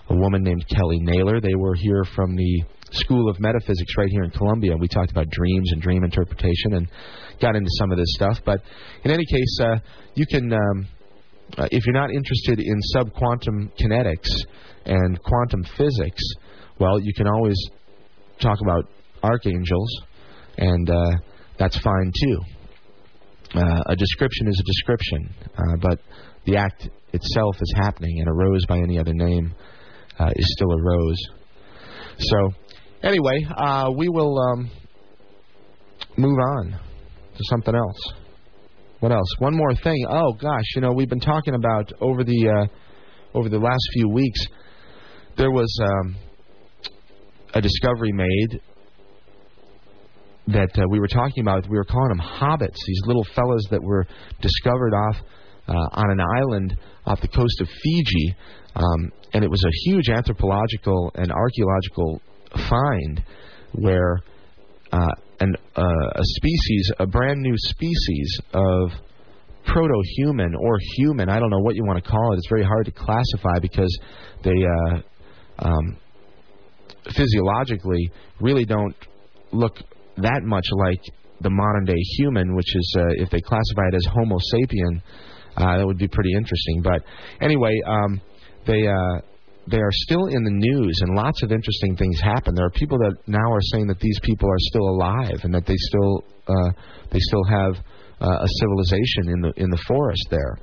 a 0.09 0.15
woman 0.15 0.43
named 0.43 0.65
Kelly 0.67 0.99
Naylor. 0.99 1.39
They 1.39 1.55
were 1.55 1.75
here 1.75 2.03
from 2.15 2.35
the 2.35 2.63
School 2.91 3.29
of 3.29 3.39
Metaphysics 3.39 3.93
right 3.97 4.09
here 4.09 4.23
in 4.23 4.31
Columbia. 4.31 4.75
We 4.77 4.87
talked 4.87 5.11
about 5.11 5.29
dreams 5.29 5.71
and 5.71 5.81
dream 5.81 6.03
interpretation 6.03 6.73
and 6.73 6.87
got 7.39 7.55
into 7.55 7.69
some 7.79 7.91
of 7.91 7.97
this 7.97 8.13
stuff. 8.13 8.39
But 8.45 8.61
in 9.03 9.11
any 9.11 9.25
case, 9.25 9.57
uh, 9.61 9.75
you 10.15 10.25
can, 10.25 10.51
um, 10.51 10.87
uh, 11.57 11.67
if 11.71 11.85
you're 11.85 11.95
not 11.95 12.11
interested 12.11 12.59
in 12.59 12.79
subquantum 12.95 13.71
kinetics 13.79 14.29
and 14.85 15.21
quantum 15.23 15.63
physics, 15.77 16.21
well, 16.79 16.99
you 16.99 17.13
can 17.13 17.27
always 17.27 17.57
talk 18.41 18.57
about 18.61 18.85
archangels 19.23 20.01
and 20.57 20.89
uh, 20.89 21.11
that's 21.57 21.79
fine 21.79 22.11
too. 22.21 22.39
Uh, 23.53 23.83
a 23.87 23.95
description 23.95 24.47
is 24.47 24.59
a 24.59 24.63
description, 24.63 25.33
uh, 25.57 25.75
but 25.81 25.99
the 26.45 26.57
act 26.57 26.89
itself 27.13 27.55
is 27.61 27.73
happening, 27.75 28.19
and 28.19 28.27
a 28.27 28.33
rose 28.33 28.65
by 28.65 28.77
any 28.79 28.97
other 28.97 29.13
name 29.13 29.53
uh, 30.19 30.31
is 30.35 30.53
still 30.53 30.71
a 30.71 30.81
rose. 30.81 31.17
So, 32.17 32.51
anyway, 33.03 33.45
uh, 33.55 33.91
we 33.95 34.09
will 34.09 34.37
um, 34.39 34.69
move 36.17 36.37
on 36.37 36.71
to 36.71 37.43
something 37.49 37.75
else. 37.75 38.13
What 38.99 39.11
else? 39.11 39.27
One 39.39 39.55
more 39.55 39.73
thing. 39.83 40.05
Oh 40.07 40.33
gosh, 40.33 40.75
you 40.75 40.81
know 40.81 40.93
we've 40.93 41.09
been 41.09 41.19
talking 41.19 41.55
about 41.55 41.91
over 41.99 42.23
the 42.23 42.49
uh, 42.49 43.37
over 43.37 43.49
the 43.49 43.57
last 43.57 43.81
few 43.93 44.07
weeks. 44.07 44.45
There 45.37 45.49
was 45.49 45.75
um, 45.81 46.15
a 47.55 47.61
discovery 47.61 48.11
made 48.11 48.61
that 50.47 50.77
uh, 50.77 50.83
we 50.89 50.99
were 50.99 51.07
talking 51.07 51.41
about. 51.41 51.67
We 51.67 51.77
were 51.77 51.85
calling 51.85 52.09
them 52.09 52.19
hobbits. 52.19 52.77
These 52.85 53.01
little 53.05 53.25
fellas 53.35 53.65
that 53.71 53.81
were 53.81 54.05
discovered 54.41 54.93
off 54.93 55.15
uh, 55.67 55.73
on 55.73 56.11
an 56.11 56.19
island 56.19 56.77
off 57.05 57.21
the 57.21 57.27
coast 57.27 57.61
of 57.61 57.67
Fiji, 57.67 58.35
um, 58.75 59.11
and 59.33 59.43
it 59.43 59.49
was 59.49 59.63
a 59.65 59.89
huge 59.89 60.09
anthropological 60.09 61.11
and 61.15 61.31
archaeological 61.31 62.21
find 62.69 63.23
where 63.73 64.19
uh, 64.91 65.11
an, 65.39 65.55
uh, 65.75 65.81
a 65.81 66.23
species, 66.23 66.91
a 66.99 67.07
brand 67.07 67.39
new 67.41 67.55
species 67.57 68.39
of 68.53 68.91
proto-human 69.65 70.53
or 70.55 70.77
human. 70.97 71.29
I 71.29 71.39
don't 71.39 71.49
know 71.49 71.59
what 71.59 71.75
you 71.75 71.85
want 71.85 72.03
to 72.03 72.09
call 72.09 72.33
it. 72.33 72.37
It's 72.37 72.49
very 72.49 72.63
hard 72.63 72.85
to 72.85 72.91
classify 72.91 73.59
because 73.61 73.99
they 74.43 74.51
uh, 74.51 75.01
um, 75.59 75.97
physiologically 77.15 78.11
really 78.39 78.65
don't 78.65 78.95
look 79.51 79.77
that 80.17 80.41
much 80.43 80.65
like 80.75 81.01
the 81.41 81.49
modern 81.49 81.85
day 81.85 81.99
human, 82.17 82.55
which 82.55 82.75
is 82.75 82.95
uh, 82.97 83.03
if 83.17 83.29
they 83.29 83.39
classify 83.41 83.87
it 83.91 83.95
as 83.95 84.05
Homo 84.13 84.37
sapien, 84.37 85.01
uh, 85.61 85.77
that 85.77 85.85
would 85.85 85.97
be 85.97 86.07
pretty 86.07 86.33
interesting. 86.33 86.81
But 86.81 87.03
anyway, 87.41 87.79
um, 87.85 88.21
they 88.65 88.87
uh, 88.87 89.21
they 89.69 89.77
are 89.77 89.91
still 89.91 90.25
in 90.25 90.43
the 90.43 90.51
news, 90.51 90.99
and 91.01 91.15
lots 91.15 91.43
of 91.43 91.51
interesting 91.51 91.95
things 91.95 92.19
happen. 92.19 92.55
There 92.55 92.65
are 92.65 92.71
people 92.71 92.97
that 92.99 93.15
now 93.27 93.51
are 93.51 93.61
saying 93.73 93.87
that 93.87 93.99
these 93.99 94.19
people 94.23 94.49
are 94.49 94.59
still 94.59 94.87
alive 94.89 95.39
and 95.43 95.53
that 95.53 95.65
they 95.65 95.75
still 95.77 96.23
uh, 96.47 96.71
they 97.11 97.19
still 97.19 97.43
have 97.45 97.75
uh, 98.21 98.43
a 98.43 98.47
civilization 98.59 99.29
in 99.29 99.41
the 99.41 99.53
in 99.57 99.69
the 99.69 99.81
forest 99.87 100.27
there. 100.29 100.57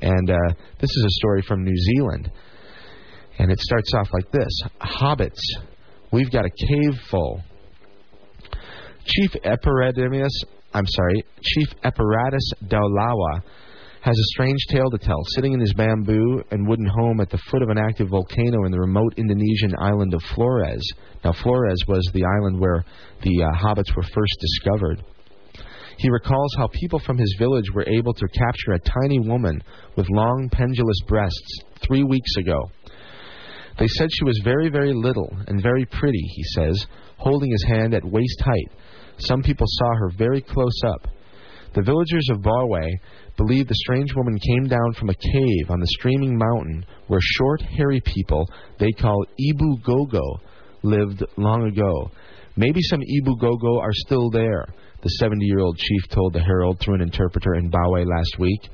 And 0.00 0.30
uh, 0.30 0.54
this 0.80 0.90
is 0.90 1.04
a 1.04 1.10
story 1.10 1.42
from 1.42 1.64
New 1.64 1.76
Zealand, 1.76 2.30
and 3.38 3.50
it 3.50 3.58
starts 3.60 3.92
off 3.94 4.08
like 4.12 4.30
this: 4.30 4.60
Hobbits, 4.80 5.42
we've 6.12 6.30
got 6.30 6.44
a 6.44 6.50
cave 6.50 6.98
full. 7.10 7.42
Chief 9.06 9.32
Epidemius, 9.44 10.32
I'm 10.72 10.86
sorry, 10.86 11.24
Chief 11.42 11.68
Epiratus 11.84 12.66
Daulawa 12.66 13.42
has 14.04 14.18
a 14.18 14.32
strange 14.34 14.60
tale 14.68 14.90
to 14.90 14.98
tell, 14.98 15.22
sitting 15.34 15.54
in 15.54 15.60
his 15.60 15.72
bamboo 15.72 16.42
and 16.50 16.68
wooden 16.68 16.84
home 16.84 17.20
at 17.20 17.30
the 17.30 17.40
foot 17.50 17.62
of 17.62 17.70
an 17.70 17.78
active 17.78 18.10
volcano 18.10 18.66
in 18.66 18.70
the 18.70 18.78
remote 18.78 19.14
Indonesian 19.16 19.72
island 19.78 20.12
of 20.12 20.22
Flores. 20.34 20.86
Now, 21.24 21.32
Flores 21.32 21.78
was 21.88 22.06
the 22.12 22.22
island 22.22 22.60
where 22.60 22.84
the 23.22 23.44
uh, 23.44 23.56
hobbits 23.56 23.96
were 23.96 24.02
first 24.02 24.36
discovered. 24.38 25.02
He 25.96 26.10
recalls 26.10 26.54
how 26.58 26.68
people 26.74 26.98
from 26.98 27.16
his 27.16 27.34
village 27.38 27.64
were 27.72 27.88
able 27.88 28.12
to 28.12 28.28
capture 28.28 28.72
a 28.72 28.78
tiny 28.78 29.20
woman 29.20 29.62
with 29.96 30.10
long, 30.10 30.50
pendulous 30.52 31.00
breasts 31.08 31.60
three 31.80 32.02
weeks 32.02 32.36
ago. 32.36 32.70
They 33.78 33.88
said 33.88 34.10
she 34.12 34.24
was 34.24 34.38
very, 34.44 34.68
very 34.68 34.92
little 34.92 35.34
and 35.48 35.62
very 35.62 35.86
pretty, 35.86 36.22
he 36.34 36.42
says, 36.54 36.86
holding 37.16 37.50
his 37.50 37.64
hand 37.66 37.94
at 37.94 38.04
waist 38.04 38.42
height. 38.42 38.70
Some 39.16 39.42
people 39.42 39.66
saw 39.66 39.94
her 39.94 40.10
very 40.10 40.42
close 40.42 40.78
up. 40.86 41.08
The 41.74 41.82
villagers 41.82 42.28
of 42.30 42.38
Bawai 42.38 42.88
believe 43.36 43.68
the 43.68 43.74
strange 43.74 44.14
woman 44.14 44.38
came 44.38 44.68
down 44.68 44.92
from 44.98 45.10
a 45.10 45.14
cave 45.14 45.70
on 45.70 45.80
the 45.80 45.86
streaming 45.98 46.36
mountain 46.38 46.84
where 47.08 47.20
short, 47.20 47.62
hairy 47.62 48.00
people 48.00 48.48
they 48.78 48.92
call 48.92 49.24
Ebu 49.38 49.82
Gogo 49.84 50.40
lived 50.82 51.24
long 51.36 51.66
ago. 51.66 52.10
Maybe 52.56 52.80
some 52.82 53.00
Ebu 53.00 53.36
Gogo 53.40 53.80
are 53.80 53.92
still 53.92 54.30
there, 54.30 54.66
the 55.02 55.08
70 55.08 55.44
year 55.44 55.58
old 55.58 55.76
chief 55.76 56.08
told 56.10 56.32
the 56.32 56.40
Herald 56.40 56.78
through 56.80 56.94
an 56.94 57.00
interpreter 57.02 57.54
in 57.54 57.70
Bawai 57.70 58.06
last 58.06 58.38
week. 58.38 58.70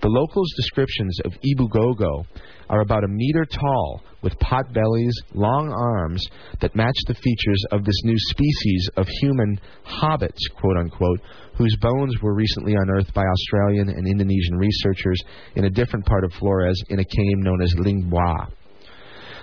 The 0.00 0.08
locals' 0.08 0.52
descriptions 0.56 1.18
of 1.24 1.32
Ebu 1.32 1.68
Gogo 1.68 2.24
are 2.68 2.80
about 2.80 3.04
a 3.04 3.08
meter 3.08 3.44
tall, 3.44 4.02
with 4.22 4.38
pot 4.38 4.72
bellies, 4.72 5.14
long 5.34 5.70
arms 5.70 6.26
that 6.60 6.74
match 6.74 6.96
the 7.06 7.14
features 7.14 7.64
of 7.72 7.84
this 7.84 8.02
new 8.04 8.18
species 8.18 8.90
of 8.96 9.06
human 9.20 9.60
hobbits, 9.84 10.40
quote 10.58 10.76
unquote, 10.76 11.20
whose 11.56 11.76
bones 11.80 12.14
were 12.22 12.34
recently 12.34 12.74
unearthed 12.74 13.14
by 13.14 13.22
Australian 13.22 13.88
and 13.88 14.06
Indonesian 14.06 14.56
researchers 14.56 15.20
in 15.54 15.64
a 15.64 15.70
different 15.70 16.06
part 16.06 16.24
of 16.24 16.32
Flores 16.34 16.80
in 16.88 16.98
a 16.98 17.04
cave 17.04 17.38
known 17.38 17.62
as 17.62 17.74
Liang 17.78 18.08
Bua. 18.08 18.48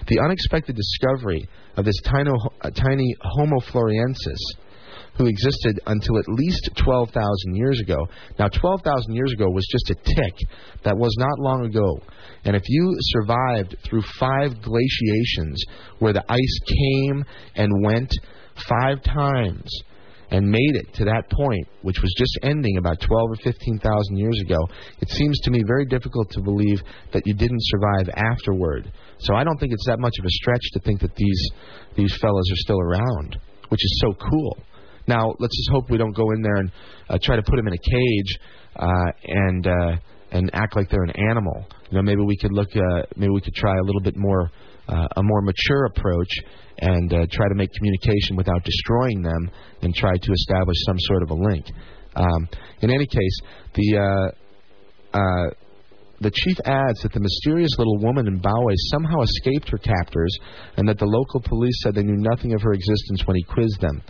The 0.08 0.20
unexpected 0.20 0.76
discovery 0.76 1.48
of 1.78 1.86
this 1.86 2.00
tiny, 2.04 2.30
uh, 2.62 2.70
tiny 2.72 3.16
Homo 3.22 3.60
floresiensis 3.60 4.40
who 5.18 5.28
existed 5.28 5.80
until 5.86 6.18
at 6.18 6.28
least 6.28 6.70
12,000 6.76 7.56
years 7.56 7.80
ago. 7.80 8.08
Now, 8.40 8.48
12,000 8.48 9.14
years 9.14 9.32
ago 9.32 9.46
was 9.50 9.66
just 9.72 9.92
a 9.92 9.96
tick. 9.96 10.34
That 10.84 10.98
was 10.98 11.16
not 11.20 11.40
long 11.40 11.66
ago. 11.66 12.00
And 12.46 12.56
if 12.56 12.64
you 12.68 12.96
survived 13.00 13.78
through 13.88 14.02
five 14.20 14.62
glaciations 14.62 15.64
where 16.00 16.14
the 16.14 16.26
ice 16.28 16.60
came 16.68 17.24
and 17.56 17.86
went 17.86 18.12
five 18.68 19.04
times 19.04 19.70
and 20.34 20.50
made 20.50 20.76
it 20.76 20.92
to 20.96 21.06
that 21.06 21.30
point, 21.30 21.68
which 21.84 22.02
was 22.02 22.12
just 22.18 22.40
ending 22.42 22.78
about 22.78 23.00
12 23.00 23.30
or 23.30 23.36
15,000 23.44 24.18
years 24.18 24.42
ago, 24.42 24.58
it 25.00 25.10
seems 25.12 25.40
to 25.42 25.52
me 25.52 25.62
very 25.66 25.86
difficult 25.86 26.28
to 26.32 26.42
believe 26.42 26.82
that 27.14 27.22
you 27.28 27.36
didn't 27.36 27.62
survive 27.62 28.10
afterward. 28.16 28.92
So 29.20 29.36
I 29.36 29.44
don't 29.44 29.60
think 29.60 29.74
it's 29.74 29.86
that 29.86 30.00
much 30.00 30.14
of 30.18 30.26
a 30.26 30.30
stretch 30.30 30.64
to 30.74 30.80
think 30.80 31.02
that 31.02 31.16
these 31.16 31.50
these 31.96 32.18
fellas 32.20 32.52
are 32.52 32.62
still 32.66 32.80
around, 32.80 33.38
which 33.70 33.86
is 33.86 34.02
so 34.02 34.14
cool. 34.14 34.58
Now, 35.08 35.36
let's 35.38 35.56
just 35.56 35.70
hope 35.72 35.92
we 35.92 36.00
don't 36.00 36.16
go 36.16 36.32
in 36.32 36.42
there 36.42 36.56
and 36.56 36.72
uh, 37.10 37.20
try 37.22 37.36
to 37.36 37.44
put 37.44 37.56
them 37.56 37.68
in 37.68 37.74
a 37.74 37.78
cage 37.78 38.40
uh, 38.76 39.12
and 39.26 39.68
uh, 39.68 39.96
and 40.32 40.50
act 40.54 40.76
like 40.76 40.90
they're 40.90 41.04
an 41.04 41.14
animal. 41.30 41.68
You 41.92 41.98
know, 41.98 42.02
maybe 42.02 42.24
we 42.24 42.38
could 42.38 42.52
look, 42.52 42.70
uh, 42.76 43.04
maybe 43.16 43.30
we 43.30 43.42
could 43.42 43.54
try 43.54 43.78
a 43.78 43.84
little 43.84 44.02
bit 44.02 44.16
more, 44.18 44.50
uh, 44.88 45.08
a 45.18 45.24
more 45.24 45.42
mature 45.42 45.86
approach, 45.86 46.32
and 46.80 47.14
uh, 47.14 47.26
try 47.32 47.48
to 47.48 47.56
make 47.56 47.72
communication 47.74 48.36
without 48.36 48.64
destroying 48.64 49.22
them, 49.22 49.50
and 49.82 49.94
try 49.96 50.14
to 50.18 50.32
establish 50.32 50.78
some 50.86 51.00
sort 51.00 51.24
of 51.24 51.32
a 51.32 51.36
link. 51.36 51.66
Um, 52.16 52.48
in 52.82 52.90
any 52.90 53.06
case, 53.06 53.40
the 53.74 53.98
uh, 53.98 55.18
uh, 55.18 55.50
the 56.22 56.32
chief 56.32 56.58
adds 56.66 57.02
that 57.02 57.12
the 57.12 57.20
mysterious 57.20 57.72
little 57.78 57.98
woman 58.00 58.28
in 58.28 58.40
Bawai 58.40 58.74
somehow 58.92 59.22
escaped 59.22 59.70
her 59.70 59.78
captors, 59.78 60.34
and 60.78 60.88
that 60.88 60.98
the 60.98 61.06
local 61.06 61.42
police 61.42 61.76
said 61.84 61.96
they 61.96 62.04
knew 62.04 62.18
nothing 62.18 62.54
of 62.54 62.62
her 62.62 62.72
existence 62.72 63.26
when 63.26 63.36
he 63.36 63.44
quizzed 63.44 63.82
them. 63.82 64.02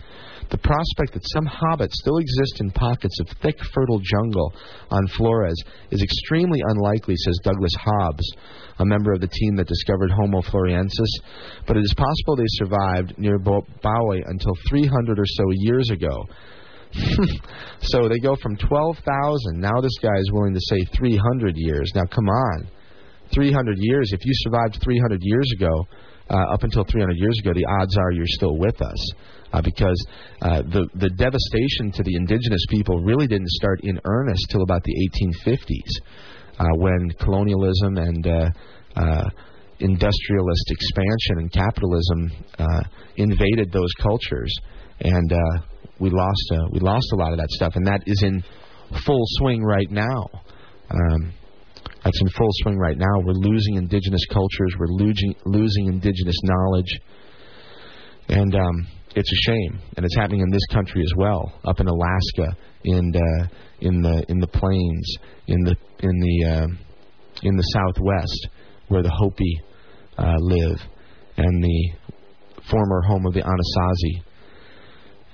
The 0.50 0.58
prospect 0.58 1.14
that 1.14 1.26
some 1.32 1.46
hobbits 1.46 1.94
still 1.94 2.18
exist 2.18 2.60
in 2.60 2.70
pockets 2.70 3.18
of 3.20 3.28
thick, 3.42 3.56
fertile 3.74 4.00
jungle 4.00 4.54
on 4.90 5.06
Flores 5.08 5.56
is 5.90 6.02
extremely 6.02 6.60
unlikely, 6.68 7.16
says 7.16 7.40
Douglas 7.42 7.74
Hobbs, 7.80 8.30
a 8.78 8.84
member 8.84 9.12
of 9.12 9.20
the 9.20 9.28
team 9.28 9.56
that 9.56 9.68
discovered 9.68 10.10
Homo 10.10 10.42
floresiensis, 10.42 11.12
but 11.66 11.76
it 11.76 11.80
is 11.80 11.94
possible 11.96 12.36
they 12.36 12.44
survived 12.48 13.18
near 13.18 13.38
Bawai 13.38 14.22
until 14.26 14.54
300 14.68 15.18
or 15.18 15.26
so 15.26 15.44
years 15.52 15.90
ago. 15.90 16.26
so 17.80 18.08
they 18.08 18.18
go 18.18 18.36
from 18.36 18.56
12,000. 18.56 19.60
Now 19.60 19.80
this 19.80 19.98
guy 20.00 20.16
is 20.18 20.30
willing 20.32 20.54
to 20.54 20.60
say 20.60 20.84
300 20.96 21.54
years. 21.56 21.90
Now 21.94 22.04
come 22.04 22.28
on. 22.28 22.68
300 23.32 23.76
years. 23.78 24.12
If 24.12 24.20
you 24.24 24.32
survived 24.34 24.78
300 24.82 25.18
years 25.22 25.50
ago, 25.56 25.86
uh, 26.30 26.54
up 26.54 26.62
until 26.62 26.84
300 26.84 27.16
years 27.16 27.38
ago, 27.40 27.52
the 27.52 27.66
odds 27.80 27.96
are 27.96 28.12
you're 28.12 28.26
still 28.26 28.56
with 28.58 28.80
us 28.80 29.12
uh, 29.52 29.60
because 29.62 30.06
uh, 30.42 30.62
the 30.62 30.88
the 30.94 31.10
devastation 31.10 31.92
to 31.92 32.02
the 32.02 32.16
indigenous 32.16 32.64
people 32.68 33.00
really 33.02 33.26
didn't 33.26 33.50
start 33.50 33.80
in 33.82 34.00
earnest 34.04 34.46
till 34.50 34.62
about 34.62 34.82
the 34.84 35.10
1850s, 35.12 35.68
uh, 35.68 36.33
when 36.58 37.10
colonialism 37.20 37.96
and 37.96 38.26
uh, 38.26 38.50
uh, 38.96 39.28
industrialist 39.80 40.70
expansion 40.70 41.38
and 41.38 41.52
capitalism 41.52 42.30
uh, 42.58 42.82
invaded 43.16 43.72
those 43.72 43.92
cultures, 44.00 44.54
and 45.00 45.32
uh, 45.32 45.60
we 45.98 46.10
lost 46.10 46.52
uh, 46.52 46.68
we 46.72 46.80
lost 46.80 47.06
a 47.12 47.16
lot 47.16 47.32
of 47.32 47.38
that 47.38 47.50
stuff, 47.50 47.72
and 47.76 47.86
that 47.86 48.02
is 48.06 48.22
in 48.22 48.42
full 49.04 49.22
swing 49.38 49.62
right 49.62 49.90
now. 49.90 50.28
Um, 50.90 51.32
that's 52.04 52.20
in 52.20 52.28
full 52.36 52.50
swing 52.62 52.78
right 52.78 52.98
now. 52.98 53.20
We're 53.24 53.32
losing 53.32 53.76
indigenous 53.76 54.24
cultures. 54.30 54.74
We're 54.78 54.86
losing 54.88 55.34
losing 55.46 55.86
indigenous 55.86 56.36
knowledge, 56.44 57.00
and 58.28 58.54
um, 58.54 58.86
it's 59.16 59.30
a 59.30 59.50
shame, 59.50 59.80
and 59.96 60.04
it's 60.04 60.16
happening 60.16 60.40
in 60.40 60.50
this 60.50 60.66
country 60.72 61.02
as 61.02 61.12
well, 61.16 61.52
up 61.64 61.80
in 61.80 61.86
Alaska, 61.86 62.56
in 62.84 63.14
uh, 63.14 63.46
in 63.80 64.02
the 64.02 64.24
in 64.28 64.40
the 64.40 64.46
plains, 64.46 65.16
in 65.46 65.60
the 65.64 65.76
in 66.00 66.20
the 66.20 66.46
uh, 66.48 66.66
in 67.42 67.56
the 67.56 67.62
Southwest, 67.62 68.48
where 68.88 69.02
the 69.02 69.10
Hopi 69.10 69.60
uh, 70.18 70.36
live, 70.38 70.80
and 71.36 71.62
the 71.62 71.90
former 72.70 73.02
home 73.02 73.26
of 73.26 73.34
the 73.34 73.42
Anasazi. 73.42 74.22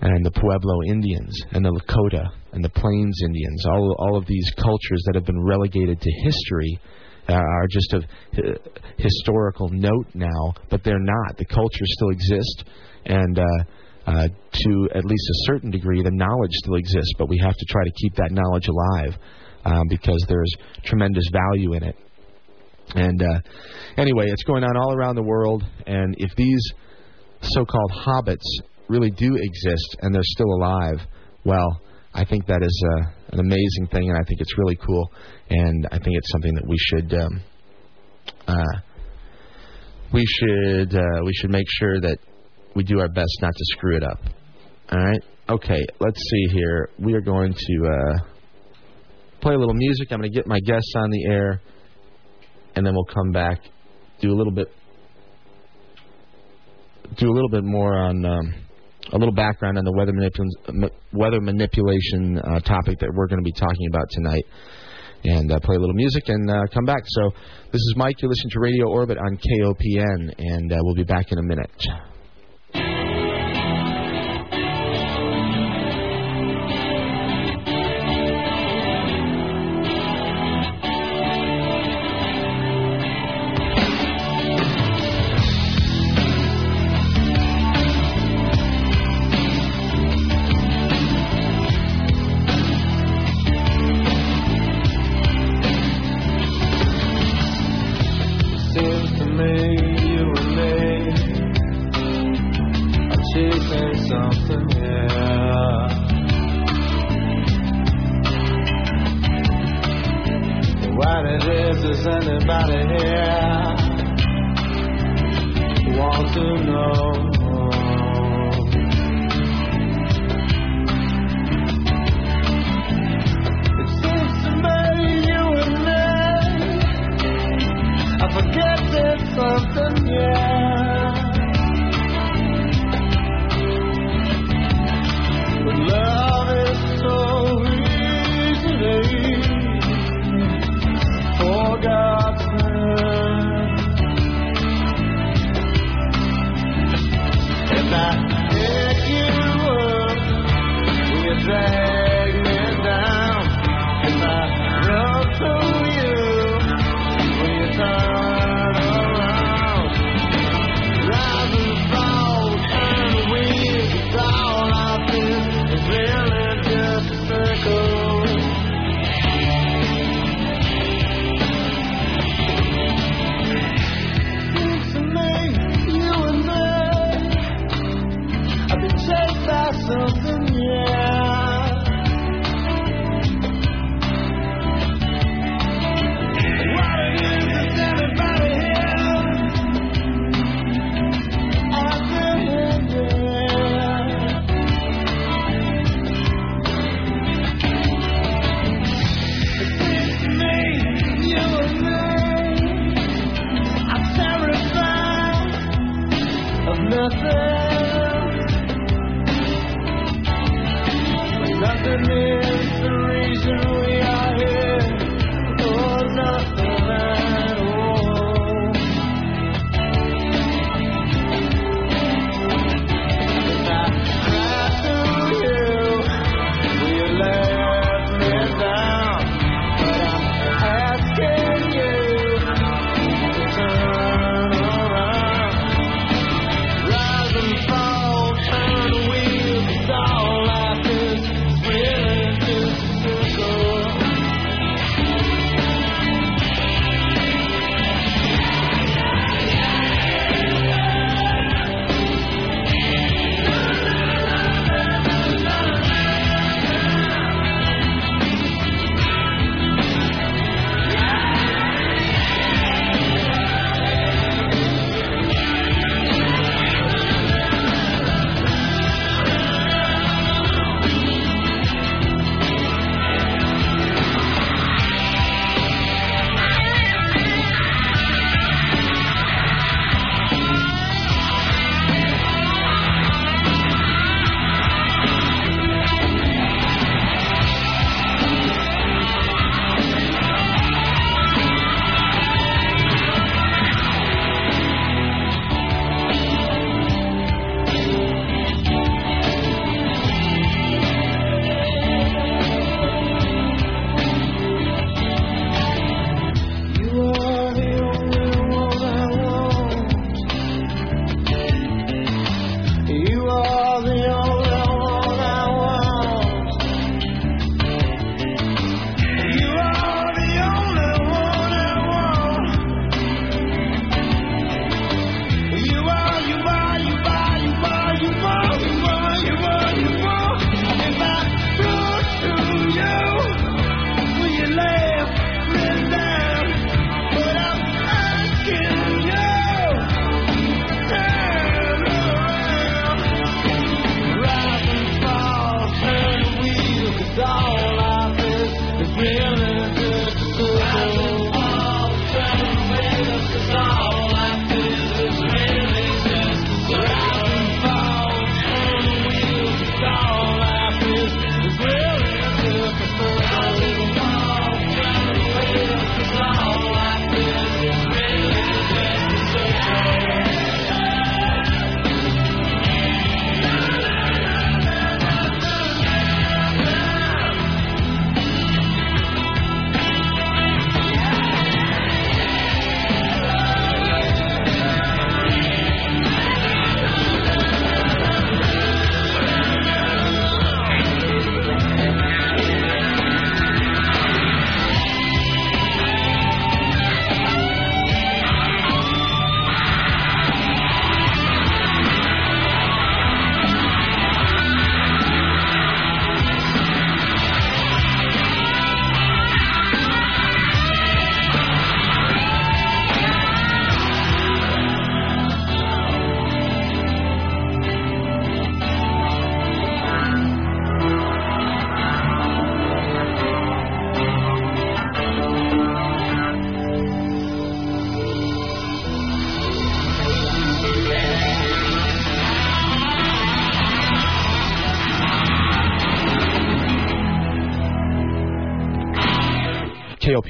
and 0.03 0.25
the 0.25 0.31
Pueblo 0.31 0.83
Indians 0.89 1.37
and 1.53 1.65
the 1.65 1.71
Lakota 1.71 2.27
and 2.53 2.65
the 2.65 2.71
Plains 2.71 3.21
Indians, 3.25 3.67
all 3.67 3.95
all 3.99 4.17
of 4.17 4.27
these 4.27 4.51
cultures 4.57 5.03
that 5.07 5.15
have 5.15 5.27
been 5.27 5.43
relegated 5.45 6.01
to 6.01 6.11
history 6.25 6.81
uh, 7.29 7.35
are 7.35 7.67
just 7.71 7.93
of 7.93 8.05
uh, 8.39 8.41
historical 8.97 9.69
note 9.71 10.07
now, 10.15 10.55
but 10.71 10.83
they're 10.83 10.99
not. 10.99 11.37
The 11.37 11.45
cultures 11.45 11.93
still 11.97 12.11
exist, 12.11 12.65
and 13.07 13.39
uh, 13.39 13.65
uh, 14.07 14.29
to 14.53 14.89
at 14.95 15.05
least 15.05 15.31
a 15.31 15.39
certain 15.45 15.71
degree, 15.71 16.03
the 16.03 16.11
knowledge 16.11 16.53
still 16.53 16.75
exists. 16.75 17.13
But 17.19 17.29
we 17.29 17.39
have 17.39 17.55
to 17.55 17.65
try 17.69 17.85
to 17.85 17.93
keep 17.93 18.15
that 18.17 18.31
knowledge 18.33 18.69
alive 18.69 19.17
um, 19.65 19.87
because 19.89 20.25
there's 20.29 20.53
tremendous 20.85 21.29
value 21.33 21.75
in 21.75 21.85
it. 21.85 21.97
And 22.95 23.23
uh, 23.23 23.41
anyway, 23.97 24.27
it's 24.29 24.43
going 24.43 24.65
on 24.65 24.77
all 24.77 24.95
around 24.95 25.15
the 25.15 25.23
world, 25.23 25.65
and 25.87 26.15
if 26.19 26.35
these 26.35 26.63
so-called 27.43 27.93
hobbits 28.05 28.45
really 28.89 29.11
do 29.11 29.37
exist 29.37 29.97
and 30.01 30.13
they're 30.13 30.23
still 30.25 30.53
alive, 30.55 30.99
well, 31.45 31.81
I 32.13 32.25
think 32.25 32.47
that 32.47 32.63
is 32.63 32.85
uh, 32.93 33.11
an 33.33 33.41
amazing 33.41 33.87
thing, 33.93 34.11
and 34.11 34.19
I 34.19 34.25
think 34.27 34.41
it's 34.41 34.59
really 34.59 34.77
cool, 34.77 35.09
and 35.49 35.87
I 35.93 35.99
think 35.99 36.17
it's 36.17 36.33
something 36.33 36.55
that 36.55 36.67
we 36.67 36.77
should 36.77 37.15
um, 37.15 37.43
uh, 38.49 38.81
we 40.13 40.25
should 40.27 40.95
uh, 40.97 41.23
we 41.25 41.33
should 41.35 41.51
make 41.51 41.67
sure 41.69 42.01
that 42.01 42.19
we 42.75 42.85
do 42.85 43.01
our 43.01 43.09
best 43.09 43.37
not 43.41 43.53
to 43.53 43.65
screw 43.77 43.97
it 43.97 44.03
up. 44.03 44.21
All 44.93 44.99
right. 44.99 45.23
Okay. 45.49 45.81
Let's 45.99 46.21
see 46.21 46.47
here. 46.53 46.91
We 46.99 47.15
are 47.15 47.21
going 47.21 47.55
to 47.55 47.87
uh, 47.87 48.19
play 49.41 49.55
a 49.55 49.59
little 49.59 49.75
music. 49.75 50.09
I'm 50.11 50.21
going 50.21 50.31
to 50.31 50.37
get 50.37 50.47
my 50.47 50.61
guests 50.61 50.93
on 50.97 51.11
the 51.11 51.25
air, 51.27 51.61
and 52.77 52.87
then 52.87 52.95
we'll 52.95 53.13
come 53.13 53.33
back, 53.33 53.61
do 54.21 54.33
a 54.33 54.37
little 54.37 54.53
bit, 54.53 54.69
do 57.17 57.29
a 57.29 57.35
little 57.35 57.51
bit 57.51 57.65
more 57.65 57.97
on. 57.97 58.25
Um, 58.25 58.55
a 59.13 59.19
little 59.19 59.35
background 59.35 59.77
on 59.77 59.85
the 59.85 59.93
weather, 59.93 60.13
manipul- 60.13 60.91
weather 61.13 61.41
manipulation 61.41 62.39
uh, 62.39 62.61
topic 62.61 62.99
that 63.01 63.11
we're 63.13 63.27
going 63.27 63.41
to 63.41 63.45
be 63.45 63.53
talking 63.53 63.89
about 63.89 64.09
tonight, 64.11 64.45
and 65.25 65.51
uh, 65.51 65.59
play 65.61 65.75
a 65.75 65.79
little 65.81 65.95
music 65.95 66.29
and 66.29 66.49
uh, 66.49 66.63
come 66.73 66.85
back. 66.85 67.03
So, 67.07 67.31
this 67.73 67.81
is 67.81 67.95
Mike. 67.97 68.23
You're 68.23 68.29
listening 68.29 68.51
to 68.53 68.61
Radio 68.61 68.89
Orbit 68.89 69.19
on 69.19 69.37
KOPN, 69.37 70.33
and 70.39 70.73
uh, 70.73 70.77
we'll 70.83 70.95
be 70.95 71.03
back 71.03 71.33
in 71.33 71.39
a 71.39 71.43
minute. 71.43 72.10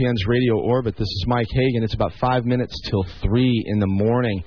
KOPN's 0.01 0.27
Radio 0.27 0.59
Orbit. 0.59 0.95
This 0.97 1.09
is 1.09 1.25
Mike 1.27 1.47
Hagan. 1.53 1.83
It's 1.83 1.95
about 1.95 2.13
five 2.21 2.47
minutes 2.47 2.75
till 2.89 3.05
three 3.23 3.65
in 3.67 3.79
the 3.79 3.87
morning, 3.87 4.43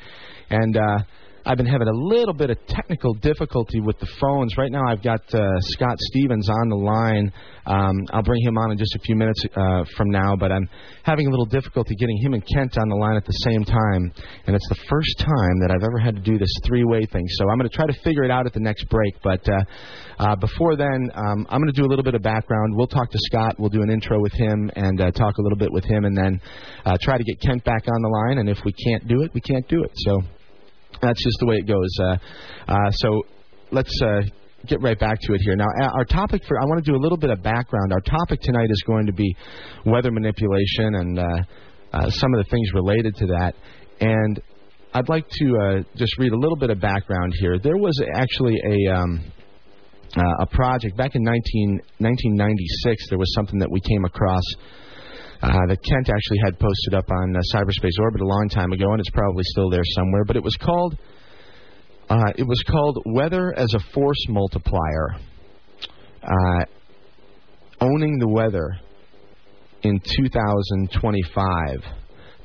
and 0.49 0.75
uh, 0.75 0.97
I've 1.45 1.57
been 1.57 1.65
having 1.65 1.89
a 1.89 1.93
little 1.93 2.33
bit 2.33 2.49
of 2.51 2.57
technical 2.67 3.13
difficulty 3.15 3.81
with 3.81 3.99
the 3.99 4.07
phones. 4.21 4.55
Right 4.57 4.71
now, 4.71 4.87
I've 4.87 5.03
got 5.03 5.19
uh, 5.33 5.59
Scott 5.75 5.97
Stevens 5.99 6.47
on 6.49 6.69
the 6.69 6.77
line. 6.77 7.33
Um, 7.65 7.95
I'll 8.11 8.23
bring 8.23 8.41
him 8.41 8.57
on 8.57 8.71
in 8.71 8.77
just 8.77 8.95
a 8.95 8.99
few 8.99 9.15
minutes 9.15 9.43
uh, 9.53 9.83
from 9.97 10.09
now, 10.09 10.37
but 10.37 10.53
I'm 10.53 10.69
having 11.03 11.27
a 11.27 11.29
little 11.29 11.45
difficulty 11.45 11.95
getting 11.95 12.17
him 12.23 12.33
and 12.33 12.43
Kent 12.47 12.77
on 12.77 12.87
the 12.87 12.95
line 12.95 13.17
at 13.17 13.25
the 13.25 13.33
same 13.43 13.65
time, 13.65 14.13
and 14.47 14.55
it's 14.55 14.67
the 14.69 14.79
first 14.87 15.19
time 15.19 15.59
that 15.59 15.71
I've 15.71 15.83
ever 15.83 15.99
had 15.99 16.15
to 16.15 16.21
do 16.21 16.37
this 16.37 16.51
three-way 16.65 17.05
thing. 17.11 17.25
So 17.35 17.49
I'm 17.49 17.57
going 17.57 17.69
to 17.69 17.75
try 17.75 17.87
to 17.87 17.97
figure 18.03 18.23
it 18.23 18.31
out 18.31 18.45
at 18.45 18.53
the 18.53 18.61
next 18.61 18.87
break, 18.87 19.13
but 19.21 19.43
uh, 19.49 19.63
uh, 20.19 20.35
before 20.37 20.77
then, 20.77 21.11
um, 21.13 21.45
I'm 21.49 21.59
going 21.59 21.73
to 21.73 21.79
do 21.79 21.85
a 21.85 21.91
little 21.91 22.03
bit 22.03 22.15
of 22.15 22.21
background. 22.21 22.73
We'll 22.75 22.87
talk 22.87 23.11
to 23.11 23.19
Scott. 23.27 23.55
We'll 23.59 23.69
do 23.69 23.81
an 23.81 23.89
intro 23.89 24.21
with 24.21 24.33
him 24.33 24.71
and 24.77 25.01
uh, 25.01 25.11
talk 25.11 25.37
a 25.39 25.41
little 25.41 25.57
bit 25.57 25.73
with 25.73 25.83
him, 25.83 26.05
and 26.05 26.15
then 26.15 26.39
uh, 26.85 26.97
try 27.01 27.17
to 27.17 27.23
get 27.23 27.41
Kent 27.41 27.65
back 27.65 27.83
on 27.87 28.01
the 28.01 28.09
line. 28.09 28.37
And 28.39 28.49
if 28.49 28.59
we 28.63 28.71
can't 28.71 29.07
do 29.07 29.23
it, 29.23 29.31
we 29.33 29.41
can't 29.41 29.67
do 29.67 29.83
it. 29.83 29.91
So 30.07 30.21
that's 31.03 31.23
just 31.23 31.37
the 31.39 31.45
way 31.45 31.55
it 31.55 31.67
goes. 31.67 31.89
Uh, 31.99 32.17
uh, 32.67 32.91
so 32.91 33.23
let's 33.71 34.01
uh, 34.01 34.21
get 34.67 34.81
right 34.81 34.99
back 34.99 35.19
to 35.21 35.33
it 35.33 35.41
here. 35.41 35.55
Now, 35.55 35.67
our 35.93 36.05
topic 36.05 36.41
for 36.47 36.59
I 36.59 36.65
want 36.65 36.83
to 36.83 36.91
do 36.91 36.97
a 36.97 37.01
little 37.01 37.17
bit 37.17 37.29
of 37.29 37.43
background. 37.43 37.91
Our 37.91 38.01
topic 38.01 38.41
tonight 38.41 38.69
is 38.69 38.81
going 38.87 39.05
to 39.07 39.13
be 39.13 39.35
weather 39.85 40.11
manipulation 40.11 40.95
and 40.95 41.19
uh, 41.19 41.23
uh, 41.93 42.09
some 42.09 42.33
of 42.33 42.43
the 42.43 42.49
things 42.49 42.69
related 42.73 43.15
to 43.17 43.27
that. 43.27 43.53
And 43.99 44.41
I'd 44.93 45.09
like 45.09 45.27
to 45.27 45.57
uh, 45.57 45.83
just 45.95 46.17
read 46.17 46.31
a 46.31 46.37
little 46.37 46.57
bit 46.57 46.69
of 46.69 46.79
background 46.79 47.33
here. 47.39 47.57
There 47.59 47.77
was 47.77 47.99
actually 48.15 48.55
a 48.65 48.95
um, 48.95 49.31
a 50.41 50.45
project 50.45 50.95
back 50.95 51.15
in 51.15 51.23
19, 51.23 51.81
1996. 51.97 53.09
There 53.09 53.17
was 53.17 53.33
something 53.33 53.57
that 53.57 53.71
we 53.71 53.81
came 53.81 54.05
across 54.05 54.43
uh, 55.41 55.65
that 55.67 55.77
Kent 55.83 56.09
actually 56.09 56.39
had 56.45 56.59
posted 56.59 56.93
up 56.93 57.09
on 57.11 57.35
uh, 57.35 57.39
Cyberspace 57.53 57.99
Orbit 57.99 58.21
a 58.21 58.27
long 58.27 58.49
time 58.49 58.71
ago, 58.71 58.91
and 58.91 58.99
it's 58.99 59.09
probably 59.09 59.43
still 59.45 59.69
there 59.69 59.83
somewhere. 59.95 60.23
But 60.25 60.35
it 60.35 60.43
was 60.43 60.55
called 60.55 60.97
uh, 62.09 62.31
it 62.35 62.43
was 62.43 62.61
called 62.69 63.01
Weather 63.05 63.53
as 63.57 63.73
a 63.73 63.79
Force 63.93 64.25
Multiplier, 64.29 65.15
uh, 66.21 66.65
owning 67.79 68.19
the 68.19 68.27
weather 68.27 68.77
in 69.83 69.99
2025. 69.99 71.79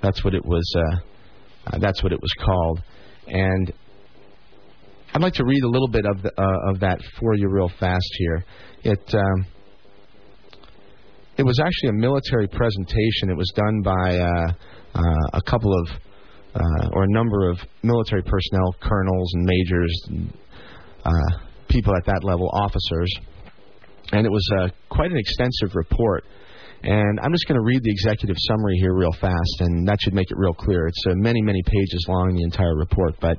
That's 0.00 0.24
what 0.24 0.34
it 0.34 0.44
was. 0.44 0.74
Uh, 0.76 1.78
that's 1.78 2.02
what 2.02 2.12
it 2.12 2.20
was 2.20 2.32
called, 2.44 2.82
and 3.26 3.72
I'd 5.12 5.22
like 5.22 5.34
to 5.34 5.44
read 5.44 5.62
a 5.64 5.68
little 5.68 5.88
bit 5.88 6.06
of 6.06 6.22
the, 6.22 6.32
of 6.68 6.80
that 6.80 7.00
for 7.18 7.34
you 7.34 7.48
real 7.48 7.70
fast 7.80 8.08
here. 8.18 8.44
It. 8.84 9.14
Um, 9.14 9.46
it 11.38 11.46
was 11.46 11.60
actually 11.60 11.90
a 11.90 11.92
military 11.92 12.48
presentation. 12.48 13.30
It 13.30 13.36
was 13.36 13.50
done 13.54 13.80
by 13.80 14.18
uh, 14.18 14.52
uh, 14.94 15.28
a 15.34 15.42
couple 15.42 15.72
of 15.72 15.88
uh, 16.54 16.88
or 16.92 17.04
a 17.04 17.10
number 17.10 17.48
of 17.48 17.58
military 17.84 18.22
personnel, 18.22 18.74
colonels 18.80 19.32
and 19.34 19.44
majors, 19.44 20.02
and, 20.08 20.32
uh, 21.04 21.38
people 21.68 21.94
at 21.94 22.04
that 22.06 22.24
level, 22.24 22.50
officers, 22.52 23.12
and 24.10 24.26
it 24.26 24.30
was 24.30 24.44
uh, 24.58 24.68
quite 24.88 25.12
an 25.12 25.18
extensive 25.18 25.76
report. 25.76 26.24
And 26.82 27.20
I'm 27.20 27.32
just 27.32 27.46
going 27.46 27.60
to 27.60 27.64
read 27.64 27.82
the 27.82 27.90
executive 27.90 28.36
summary 28.38 28.76
here 28.80 28.94
real 28.94 29.12
fast, 29.20 29.60
and 29.60 29.86
that 29.86 29.98
should 30.00 30.14
make 30.14 30.30
it 30.30 30.36
real 30.36 30.54
clear. 30.54 30.88
It's 30.88 31.04
uh, 31.06 31.14
many, 31.14 31.42
many 31.42 31.62
pages 31.62 32.06
long, 32.08 32.34
the 32.34 32.42
entire 32.42 32.74
report, 32.74 33.14
but 33.20 33.38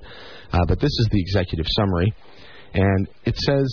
but 0.52 0.80
this 0.80 0.92
is 0.92 1.10
the 1.12 1.20
executive 1.20 1.66
summary, 1.70 2.14
and 2.74 3.10
it 3.26 3.38
says 3.38 3.68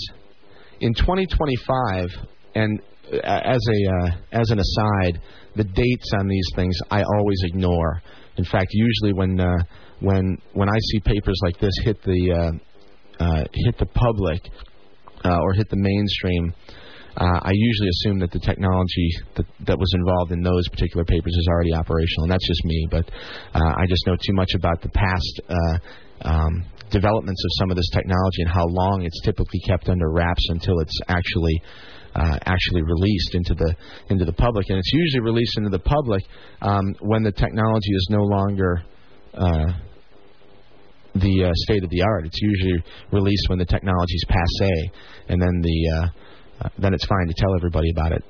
in 0.80 0.94
2025, 0.94 2.10
and 2.56 2.80
as 3.12 3.60
a 3.68 4.04
uh, 4.04 4.10
as 4.32 4.50
an 4.50 4.58
aside, 4.58 5.20
the 5.54 5.64
dates 5.64 6.10
on 6.18 6.26
these 6.28 6.48
things 6.54 6.76
I 6.90 7.02
always 7.02 7.38
ignore. 7.44 8.02
In 8.36 8.44
fact, 8.44 8.68
usually 8.72 9.12
when 9.12 9.40
uh, 9.40 9.56
when 10.00 10.38
when 10.52 10.68
I 10.68 10.78
see 10.90 11.00
papers 11.00 11.38
like 11.42 11.58
this 11.58 11.72
hit 11.84 12.02
the 12.02 12.32
uh, 13.20 13.24
uh, 13.24 13.44
hit 13.52 13.78
the 13.78 13.86
public 13.86 14.42
uh, 15.24 15.38
or 15.40 15.52
hit 15.54 15.68
the 15.70 15.76
mainstream, 15.76 16.52
uh, 17.16 17.40
I 17.42 17.52
usually 17.52 17.88
assume 17.88 18.18
that 18.20 18.30
the 18.30 18.40
technology 18.40 19.08
that, 19.36 19.46
that 19.66 19.78
was 19.78 19.92
involved 19.94 20.32
in 20.32 20.42
those 20.42 20.68
particular 20.68 21.04
papers 21.04 21.32
is 21.32 21.46
already 21.48 21.74
operational, 21.74 22.24
and 22.24 22.30
that's 22.30 22.46
just 22.46 22.64
me. 22.64 22.88
But 22.90 23.10
I 23.54 23.86
just 23.88 24.06
know 24.06 24.16
too 24.16 24.34
much 24.34 24.50
about 24.54 24.82
the 24.82 24.90
past 24.90 25.40
um, 26.22 26.64
developments 26.90 27.42
of 27.44 27.50
some 27.58 27.70
of 27.70 27.76
this 27.76 27.88
technology 27.92 28.42
and 28.42 28.50
how 28.50 28.64
long 28.66 29.02
it's 29.02 29.20
typically 29.22 29.60
kept 29.66 29.88
under 29.88 30.10
wraps 30.10 30.46
until 30.50 30.78
it's 30.80 30.98
actually 31.08 31.60
uh, 32.16 32.38
actually 32.46 32.82
released 32.82 33.34
into 33.34 33.54
the 33.54 33.74
into 34.08 34.24
the 34.24 34.32
public, 34.32 34.66
and 34.70 34.78
it's 34.78 34.92
usually 34.92 35.20
released 35.20 35.58
into 35.58 35.70
the 35.70 35.78
public 35.78 36.22
um, 36.62 36.94
when 37.00 37.22
the 37.22 37.32
technology 37.32 37.92
is 37.92 38.08
no 38.10 38.22
longer 38.22 38.82
uh, 39.34 39.72
the 41.14 41.44
uh, 41.44 41.50
state 41.54 41.84
of 41.84 41.90
the 41.90 42.02
art. 42.02 42.26
It's 42.26 42.40
usually 42.40 42.82
released 43.12 43.48
when 43.48 43.58
the 43.58 43.66
technology 43.66 44.14
is 44.14 44.24
passe, 44.28 44.90
and 45.28 45.40
then 45.40 45.60
the 45.60 45.90
uh, 45.94 46.06
uh, 46.64 46.68
then 46.78 46.94
it's 46.94 47.04
fine 47.04 47.26
to 47.26 47.34
tell 47.36 47.54
everybody 47.54 47.90
about 47.90 48.12
it. 48.12 48.24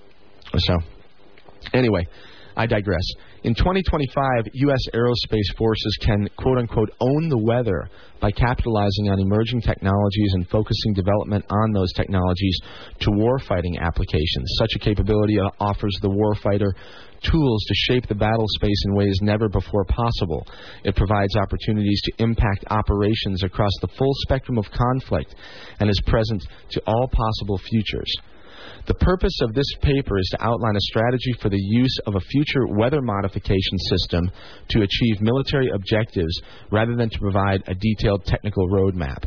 So, 0.58 0.78
anyway, 1.72 2.04
I 2.56 2.66
digress. 2.66 3.04
In 3.46 3.54
2025, 3.54 4.48
U.S. 4.52 4.80
aerospace 4.92 5.56
forces 5.56 5.96
can, 6.02 6.28
quote 6.36 6.58
unquote, 6.58 6.90
own 6.98 7.28
the 7.28 7.38
weather 7.38 7.88
by 8.20 8.32
capitalizing 8.32 9.08
on 9.08 9.20
emerging 9.20 9.60
technologies 9.60 10.32
and 10.34 10.48
focusing 10.48 10.94
development 10.94 11.44
on 11.48 11.70
those 11.70 11.92
technologies 11.92 12.58
to 13.02 13.10
warfighting 13.10 13.78
applications. 13.78 14.50
Such 14.58 14.72
a 14.74 14.80
capability 14.80 15.38
uh, 15.38 15.48
offers 15.60 15.96
the 16.02 16.10
warfighter 16.10 16.72
tools 17.22 17.64
to 17.68 17.74
shape 17.86 18.08
the 18.08 18.16
battle 18.16 18.46
space 18.48 18.82
in 18.86 18.96
ways 18.96 19.16
never 19.22 19.48
before 19.48 19.84
possible. 19.84 20.44
It 20.82 20.96
provides 20.96 21.36
opportunities 21.36 22.02
to 22.02 22.24
impact 22.24 22.64
operations 22.70 23.44
across 23.44 23.72
the 23.80 23.94
full 23.96 24.12
spectrum 24.26 24.58
of 24.58 24.66
conflict 24.72 25.36
and 25.78 25.88
is 25.88 26.02
present 26.04 26.44
to 26.70 26.82
all 26.84 27.06
possible 27.06 27.58
futures. 27.58 28.12
The 28.86 28.94
purpose 28.94 29.36
of 29.42 29.52
this 29.52 29.66
paper 29.82 30.16
is 30.16 30.28
to 30.30 30.44
outline 30.44 30.76
a 30.76 30.80
strategy 30.80 31.32
for 31.42 31.48
the 31.48 31.60
use 31.60 31.98
of 32.06 32.14
a 32.14 32.20
future 32.20 32.68
weather 32.68 33.02
modification 33.02 33.78
system 33.90 34.30
to 34.70 34.82
achieve 34.82 35.20
military 35.20 35.70
objectives 35.70 36.40
rather 36.70 36.94
than 36.94 37.10
to 37.10 37.18
provide 37.18 37.64
a 37.66 37.74
detailed 37.74 38.24
technical 38.26 38.68
roadmap. 38.68 39.24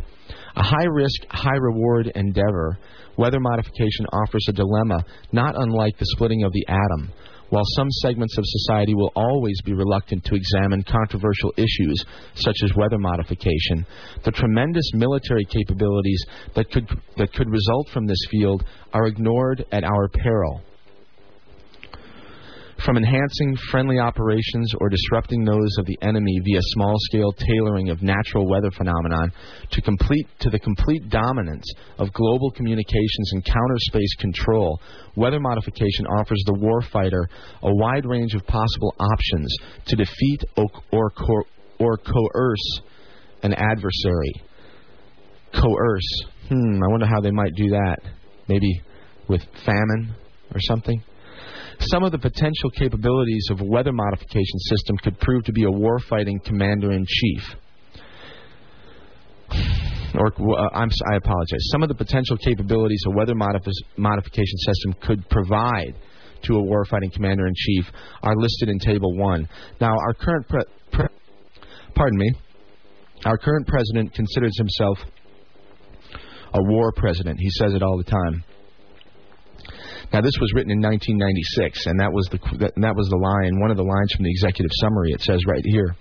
A 0.56 0.64
high 0.64 0.86
risk, 0.86 1.26
high 1.30 1.58
reward 1.58 2.10
endeavor, 2.16 2.80
weather 3.18 3.42
modification 3.42 4.06
offers 4.14 4.46
a 4.48 4.54
dilemma 4.54 5.04
not 5.34 5.56
unlike 5.58 5.98
the 5.98 6.06
splitting 6.16 6.44
of 6.44 6.54
the 6.54 6.66
atom. 6.70 7.12
While 7.50 7.64
some 7.76 7.90
segments 8.04 8.38
of 8.38 8.44
society 8.46 8.94
will 8.94 9.12
always 9.16 9.60
be 9.62 9.74
reluctant 9.74 10.24
to 10.26 10.36
examine 10.36 10.84
controversial 10.84 11.52
issues 11.58 12.06
such 12.36 12.58
as 12.64 12.76
weather 12.76 13.00
modification, 13.00 13.86
the 14.24 14.32
tremendous 14.32 14.92
military 14.94 15.46
capabilities 15.46 16.24
that 16.56 16.70
could 16.72 16.88
that 17.18 17.34
could 17.34 17.50
result 17.50 17.90
from 17.90 18.06
this 18.06 18.24
field 18.30 18.64
are 18.94 19.08
ignored 19.08 19.66
at 19.72 19.84
our 19.84 20.08
peril. 20.10 20.62
From 22.86 22.96
enhancing 22.96 23.58
friendly 23.72 24.00
operations 24.00 24.74
or 24.80 24.88
disrupting 24.88 25.44
those 25.44 25.78
of 25.78 25.86
the 25.86 25.98
enemy 26.02 26.40
via 26.46 26.62
small-scale 26.62 27.34
tailoring 27.34 27.90
of 27.90 28.02
natural 28.02 28.48
weather 28.48 28.72
phenomenon 28.72 29.34
to 29.72 29.82
complete 29.82 30.28
to 30.40 30.50
the 30.50 30.60
complete 30.60 31.10
dominance 31.10 31.70
of 31.98 32.14
global 32.14 32.52
communications 32.52 33.32
and 33.34 33.44
counter 33.44 33.76
space 33.80 34.16
control, 34.20 34.80
weather 35.18 35.42
modification 35.42 36.08
offers 36.08 36.42
the 36.46 36.54
warfighter 36.54 37.26
a 37.64 37.76
wide 37.76 38.06
range 38.06 38.34
of 38.34 38.46
possible 38.48 38.96
options 39.00 39.54
to 39.88 39.96
defeat 39.98 40.44
or 40.56 40.68
or, 40.94 41.10
co- 41.10 41.48
or 41.80 41.98
coerce 41.98 42.82
an 43.44 43.54
adversary. 43.54 44.34
Coerce. 45.54 46.24
Hmm, 46.48 46.82
I 46.84 46.88
wonder 46.88 47.08
how 47.08 47.20
they 47.20 47.32
might 47.32 47.54
do 47.56 47.70
that. 47.72 47.98
Maybe 48.48 48.82
with 49.28 49.42
famine 49.66 50.16
or 50.54 50.60
something. 50.62 51.04
Some 51.80 52.04
of 52.04 52.12
the 52.12 52.20
potential 52.20 52.70
capabilities 52.72 53.48
of 53.52 53.62
a 53.62 53.64
weather 53.64 53.92
modification 53.94 54.60
system 54.68 54.98
could 54.98 55.20
prove 55.20 55.44
to 55.46 55.54
be 55.54 55.64
a 55.64 55.68
warfighting 55.68 56.44
commander 56.44 56.92
in 56.92 57.06
chief. 57.08 57.44
Or 60.16 60.28
uh, 60.28 60.70
I 60.74 61.16
apologize. 61.16 61.60
Some 61.72 61.84
of 61.84 61.90
the 61.90 61.96
potential 61.96 62.36
capabilities 62.38 63.02
a 63.08 63.12
weather 63.12 63.34
modif- 63.34 63.72
modification 63.98 64.58
system 64.58 64.94
could 65.02 65.30
provide 65.30 65.96
to 66.44 66.58
a 66.58 66.62
warfighting 66.62 67.14
commander 67.14 67.48
in 67.48 67.54
chief 67.56 67.86
are 68.24 68.36
listed 68.36 68.70
in 68.70 68.80
Table 68.80 69.16
One. 69.18 69.48
Now, 69.80 69.92
our 69.92 70.14
current 70.14 70.48
pre- 70.48 70.64
pre- 70.92 71.08
pardon 71.96 72.18
me, 72.18 72.32
our 73.26 73.38
current 73.38 73.68
president 73.68 74.14
considers 74.14 74.58
himself 74.58 74.98
a 76.54 76.64
war 76.64 76.92
president. 76.96 77.40
He 77.40 77.50
says 77.52 77.74
it 77.74 77.84
all 77.84 77.98
the 77.98 78.04
time. 78.04 78.44
Now, 80.12 80.22
this 80.22 80.34
was 80.42 80.52
written 80.56 80.72
in 80.72 80.82
1996, 80.82 81.86
and 81.86 82.00
that 82.00 82.12
was 82.12 82.28
the 82.32 82.40
that 82.78 82.96
was 82.96 83.08
the 83.10 83.18
line, 83.18 83.60
one 83.60 83.70
of 83.70 83.78
the 83.78 83.84
lines 83.84 84.12
from 84.16 84.26
the 84.26 84.32
executive 84.32 84.72
summary. 84.82 85.12
It 85.12 85.22
says 85.22 85.46
right 85.46 85.64
here. 85.64 85.96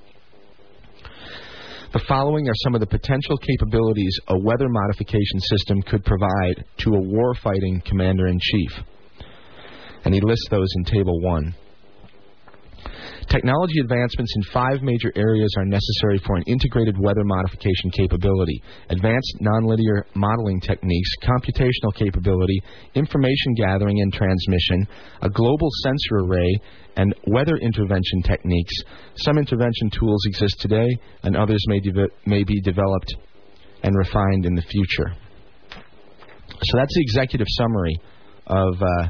The 1.92 2.04
following 2.06 2.48
are 2.48 2.54
some 2.64 2.74
of 2.74 2.80
the 2.80 2.86
potential 2.86 3.36
capabilities 3.38 4.14
a 4.28 4.38
weather 4.38 4.68
modification 4.68 5.40
system 5.40 5.82
could 5.82 6.04
provide 6.04 6.64
to 6.78 6.94
a 6.94 7.00
warfighting 7.00 7.84
commander 7.84 8.26
in 8.26 8.38
chief. 8.38 8.70
And 10.04 10.14
he 10.14 10.20
lists 10.20 10.48
those 10.50 10.68
in 10.76 10.84
Table 10.84 11.20
1. 11.20 11.54
Technology 13.28 13.80
advancements 13.80 14.32
in 14.36 14.42
five 14.54 14.80
major 14.80 15.12
areas 15.14 15.54
are 15.58 15.66
necessary 15.66 16.18
for 16.26 16.36
an 16.36 16.42
integrated 16.46 16.98
weather 16.98 17.24
modification 17.24 17.90
capability 17.90 18.62
advanced 18.88 19.36
nonlinear 19.42 20.04
modeling 20.14 20.58
techniques, 20.62 21.10
computational 21.22 21.94
capability, 21.94 22.62
information 22.94 23.52
gathering 23.54 24.00
and 24.00 24.14
transmission, 24.14 24.88
a 25.20 25.28
global 25.28 25.68
sensor 25.82 26.24
array, 26.24 26.58
and 26.96 27.14
weather 27.26 27.56
intervention 27.56 28.22
techniques. 28.22 28.74
Some 29.16 29.36
intervention 29.36 29.90
tools 29.90 30.24
exist 30.26 30.58
today, 30.60 30.88
and 31.22 31.36
others 31.36 31.62
may, 31.68 31.80
de- 31.80 32.08
may 32.24 32.44
be 32.44 32.62
developed 32.62 33.14
and 33.82 33.94
refined 33.94 34.46
in 34.46 34.54
the 34.54 34.62
future. 34.62 35.12
So 36.62 36.78
that's 36.78 36.94
the 36.94 37.02
executive 37.02 37.46
summary 37.50 38.00
of. 38.46 38.82
Uh, 38.82 39.08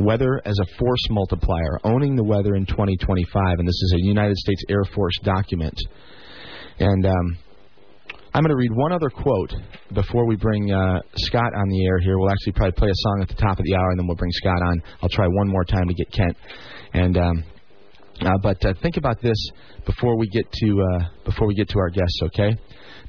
Weather 0.00 0.40
as 0.44 0.58
a 0.58 0.78
Force 0.78 1.06
Multiplier, 1.10 1.78
Owning 1.84 2.16
the 2.16 2.24
Weather 2.24 2.54
in 2.54 2.66
2025. 2.66 3.58
And 3.58 3.68
this 3.68 3.74
is 3.74 3.94
a 3.98 4.06
United 4.06 4.36
States 4.36 4.62
Air 4.68 4.84
Force 4.94 5.18
document. 5.22 5.78
And 6.78 7.04
um, 7.04 7.38
I'm 8.32 8.42
going 8.42 8.50
to 8.50 8.56
read 8.56 8.72
one 8.72 8.92
other 8.92 9.10
quote 9.10 9.52
before 9.92 10.26
we 10.26 10.36
bring 10.36 10.72
uh, 10.72 11.00
Scott 11.16 11.52
on 11.54 11.68
the 11.68 11.84
air 11.84 11.98
here. 11.98 12.18
We'll 12.18 12.30
actually 12.30 12.52
probably 12.52 12.72
play 12.72 12.88
a 12.88 12.94
song 12.94 13.18
at 13.22 13.28
the 13.28 13.34
top 13.34 13.58
of 13.58 13.64
the 13.64 13.74
hour, 13.74 13.90
and 13.90 13.98
then 13.98 14.06
we'll 14.06 14.16
bring 14.16 14.32
Scott 14.32 14.62
on. 14.62 14.82
I'll 15.02 15.08
try 15.08 15.26
one 15.26 15.48
more 15.48 15.64
time 15.64 15.86
to 15.88 15.94
get 15.94 16.10
Kent. 16.12 16.36
And 16.94 17.18
um, 17.18 17.44
uh, 18.22 18.38
but 18.42 18.64
uh, 18.64 18.74
think 18.82 18.96
about 18.96 19.20
this 19.20 19.36
before 19.84 20.16
we 20.16 20.28
get 20.28 20.50
to 20.50 20.82
uh, 20.94 21.04
before 21.24 21.46
we 21.48 21.54
get 21.54 21.68
to 21.70 21.78
our 21.78 21.90
guests. 21.90 22.20
Okay, 22.24 22.56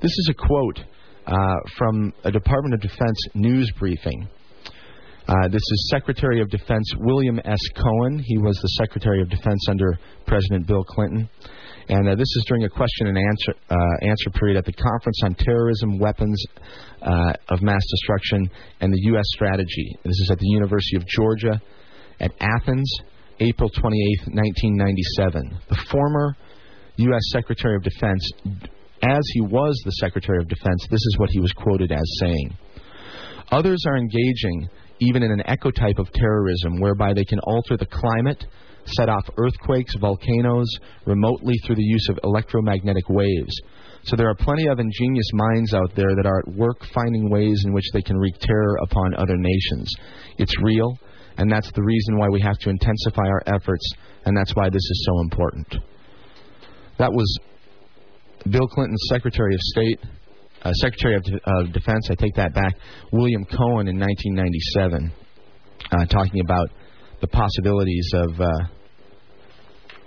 this 0.01 0.11
is 0.11 0.29
a 0.31 0.33
quote 0.33 0.79
uh, 1.27 1.55
from 1.77 2.13
a 2.23 2.31
Department 2.31 2.73
of 2.73 2.81
Defense 2.81 3.17
news 3.35 3.71
briefing. 3.77 4.27
Uh, 5.27 5.47
this 5.49 5.61
is 5.61 5.89
Secretary 5.91 6.41
of 6.41 6.49
Defense 6.49 6.91
William 6.97 7.39
S. 7.45 7.59
Cohen. 7.75 8.17
He 8.25 8.39
was 8.39 8.57
the 8.57 8.67
Secretary 8.69 9.21
of 9.21 9.29
Defense 9.29 9.67
under 9.69 9.99
President 10.25 10.65
Bill 10.65 10.83
Clinton. 10.83 11.29
And 11.89 12.09
uh, 12.09 12.15
this 12.15 12.27
is 12.37 12.45
during 12.47 12.63
a 12.63 12.69
question 12.69 13.07
and 13.07 13.17
answer 13.17 13.53
uh, 13.69 14.05
answer 14.05 14.31
period 14.31 14.57
at 14.57 14.65
the 14.65 14.73
Conference 14.73 15.19
on 15.23 15.35
Terrorism, 15.35 15.99
Weapons 15.99 16.43
uh, 17.03 17.33
of 17.49 17.61
Mass 17.61 17.81
Destruction, 17.91 18.49
and 18.79 18.91
the 18.91 18.99
U.S. 19.13 19.25
Strategy. 19.27 19.95
This 20.03 20.19
is 20.21 20.29
at 20.31 20.39
the 20.39 20.47
University 20.47 20.97
of 20.97 21.05
Georgia 21.05 21.61
at 22.19 22.31
Athens, 22.39 22.91
April 23.39 23.69
28, 23.69 24.33
1997. 24.33 25.59
The 25.69 25.85
former 25.91 26.35
U.S. 26.95 27.21
Secretary 27.31 27.75
of 27.75 27.83
Defense, 27.83 28.27
as 29.03 29.21
he 29.33 29.41
was 29.41 29.79
the 29.85 29.91
Secretary 29.91 30.39
of 30.39 30.47
Defense, 30.47 30.87
this 30.89 30.99
is 30.99 31.15
what 31.17 31.29
he 31.29 31.39
was 31.39 31.51
quoted 31.51 31.91
as 31.91 32.17
saying. 32.19 32.57
Others 33.51 33.83
are 33.87 33.97
engaging 33.97 34.69
even 35.01 35.23
in 35.23 35.31
an 35.31 35.43
echo 35.47 35.71
type 35.71 35.97
of 35.97 36.11
terrorism 36.13 36.79
whereby 36.79 37.13
they 37.13 37.25
can 37.25 37.39
alter 37.39 37.75
the 37.75 37.87
climate, 37.87 38.45
set 38.85 39.09
off 39.09 39.27
earthquakes, 39.37 39.95
volcanoes 39.95 40.69
remotely 41.05 41.55
through 41.65 41.75
the 41.75 41.83
use 41.83 42.07
of 42.09 42.19
electromagnetic 42.23 43.09
waves. 43.09 43.53
So 44.03 44.15
there 44.15 44.29
are 44.29 44.35
plenty 44.35 44.67
of 44.67 44.79
ingenious 44.79 45.29
minds 45.33 45.73
out 45.73 45.91
there 45.95 46.15
that 46.15 46.25
are 46.25 46.39
at 46.39 46.55
work 46.55 46.83
finding 46.93 47.29
ways 47.29 47.63
in 47.65 47.73
which 47.73 47.85
they 47.93 48.01
can 48.01 48.17
wreak 48.17 48.35
terror 48.39 48.77
upon 48.83 49.15
other 49.15 49.37
nations. 49.37 49.91
It's 50.37 50.53
real, 50.61 50.97
and 51.37 51.51
that's 51.51 51.71
the 51.71 51.83
reason 51.83 52.17
why 52.17 52.27
we 52.29 52.41
have 52.41 52.57
to 52.59 52.69
intensify 52.69 53.27
our 53.27 53.43
efforts, 53.47 53.87
and 54.25 54.35
that's 54.35 54.55
why 54.55 54.69
this 54.69 54.75
is 54.75 55.05
so 55.07 55.19
important. 55.21 55.75
That 56.97 57.11
was 57.11 57.37
Bill 58.49 58.67
Clinton's 58.67 59.07
Secretary 59.09 59.53
of 59.53 59.61
State, 59.61 59.99
uh, 60.63 60.71
Secretary 60.73 61.15
of, 61.15 61.23
De- 61.23 61.39
of, 61.45 61.73
Defense, 61.73 62.07
I 62.09 62.15
take 62.15 62.35
that 62.35 62.53
back, 62.53 62.75
William 63.11 63.45
Cohen 63.45 63.87
in 63.87 63.99
1997, 63.99 65.11
uh, 65.91 66.05
talking 66.05 66.41
about 66.41 66.69
the 67.21 67.27
possibilities 67.27 68.09
of 68.13 68.39
uh, 68.39 68.45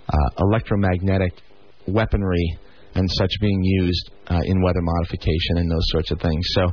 uh, 0.09 0.17
electromagnetic 0.39 1.33
weaponry 1.87 2.59
and 2.95 3.09
such 3.11 3.31
being 3.41 3.63
used 3.63 4.11
uh, 4.29 4.41
in 4.45 4.63
weather 4.63 4.81
modification 4.83 5.57
and 5.57 5.71
those 5.71 5.85
sorts 5.87 6.11
of 6.11 6.21
things. 6.21 6.45
So, 6.53 6.73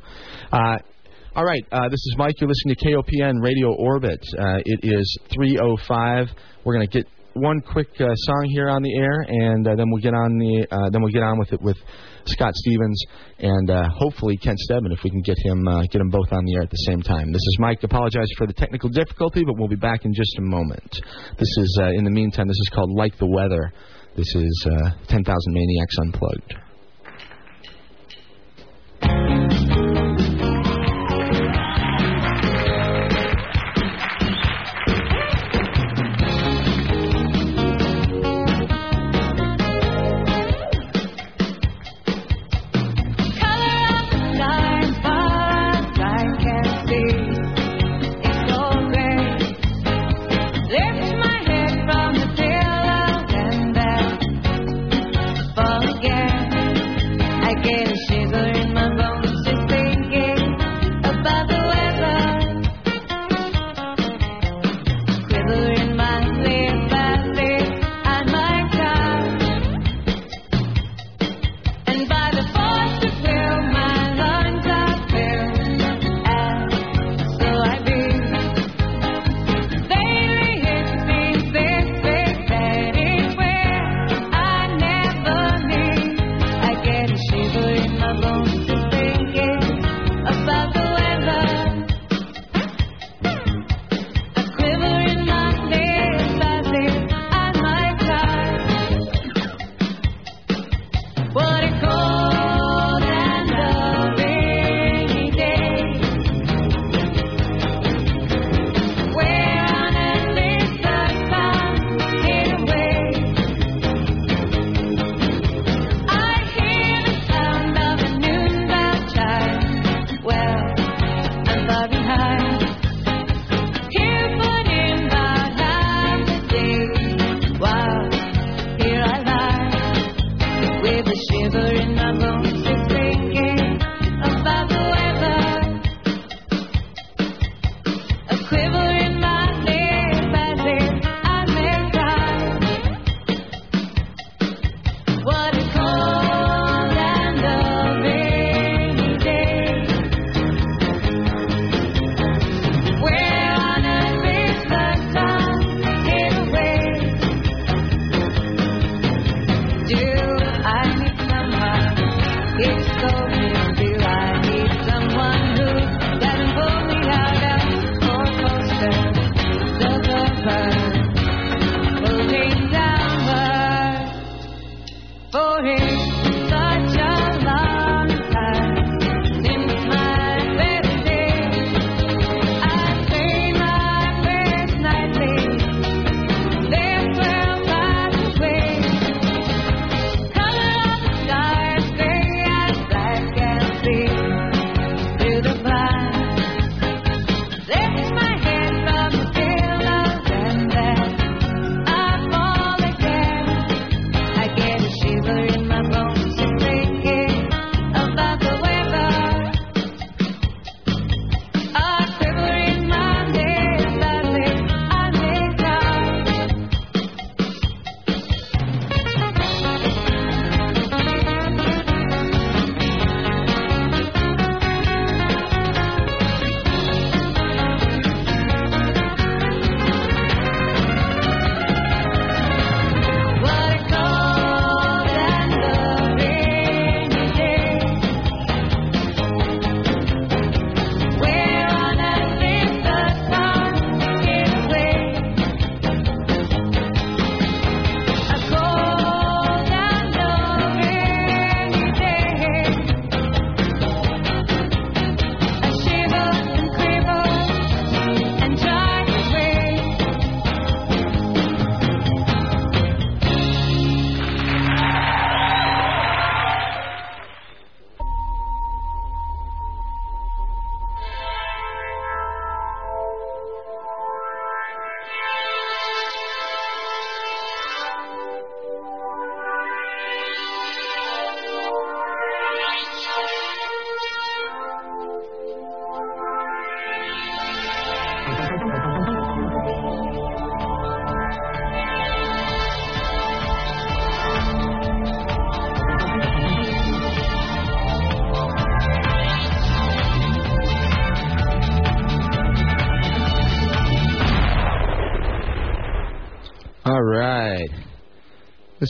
all 1.33 1.45
right, 1.45 1.63
this 1.89 1.93
is 1.93 2.15
Mike. 2.17 2.35
You're 2.39 2.49
listening 2.49 2.75
to 2.75 2.85
KOPN 2.85 3.41
Radio 3.41 3.73
Orbit. 3.73 4.19
it 4.65 4.79
is 4.83 5.17
3:05. 5.31 6.27
We're 6.63 6.75
going 6.75 6.87
to 6.87 6.99
get 6.99 7.07
one 7.33 7.61
quick 7.61 7.89
song 7.97 8.45
here 8.49 8.69
on 8.69 8.81
the 8.81 8.95
air, 8.95 9.25
and 9.27 9.65
then 9.65 9.89
we'll 9.89 10.01
get 10.01 10.13
on 10.13 10.37
the 10.37 10.67
then 10.91 11.01
we'll 11.01 11.13
get 11.13 11.23
on 11.23 11.39
with 11.39 11.53
it 11.53 11.61
with 11.61 11.77
Scott 12.25 12.53
Stevens, 12.55 13.03
and 13.39 13.69
uh, 13.69 13.83
hopefully 13.89 14.37
Kent 14.37 14.59
Steadman 14.59 14.91
if 14.91 14.99
we 15.03 15.09
can 15.09 15.21
get 15.21 15.37
him 15.43 15.67
uh, 15.67 15.81
get 15.83 15.99
them 15.99 16.09
both 16.09 16.31
on 16.31 16.45
the 16.45 16.55
air 16.55 16.61
at 16.61 16.69
the 16.69 16.83
same 16.87 17.01
time. 17.01 17.31
This 17.31 17.41
is 17.41 17.57
Mike. 17.59 17.83
Apologize 17.83 18.27
for 18.37 18.47
the 18.47 18.53
technical 18.53 18.89
difficulty, 18.89 19.43
but 19.43 19.57
we'll 19.57 19.67
be 19.67 19.75
back 19.75 20.05
in 20.05 20.13
just 20.13 20.37
a 20.37 20.41
moment. 20.41 20.99
This 21.37 21.57
is 21.57 21.79
uh, 21.81 21.89
in 21.91 22.03
the 22.03 22.11
meantime. 22.11 22.47
This 22.47 22.59
is 22.59 22.69
called 22.73 22.91
Like 22.91 23.17
the 23.17 23.27
Weather. 23.27 23.71
This 24.15 24.35
is 24.35 24.67
uh, 24.69 24.91
10,000 25.07 25.25
Maniacs 25.47 25.95
Unplugged. 26.01 26.55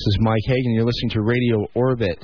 Is 0.07 0.17
Mike 0.21 0.41
Hagan. 0.45 0.73
You're 0.73 0.85
listening 0.85 1.11
to 1.11 1.21
Radio 1.21 1.67
Orbit. 1.75 2.17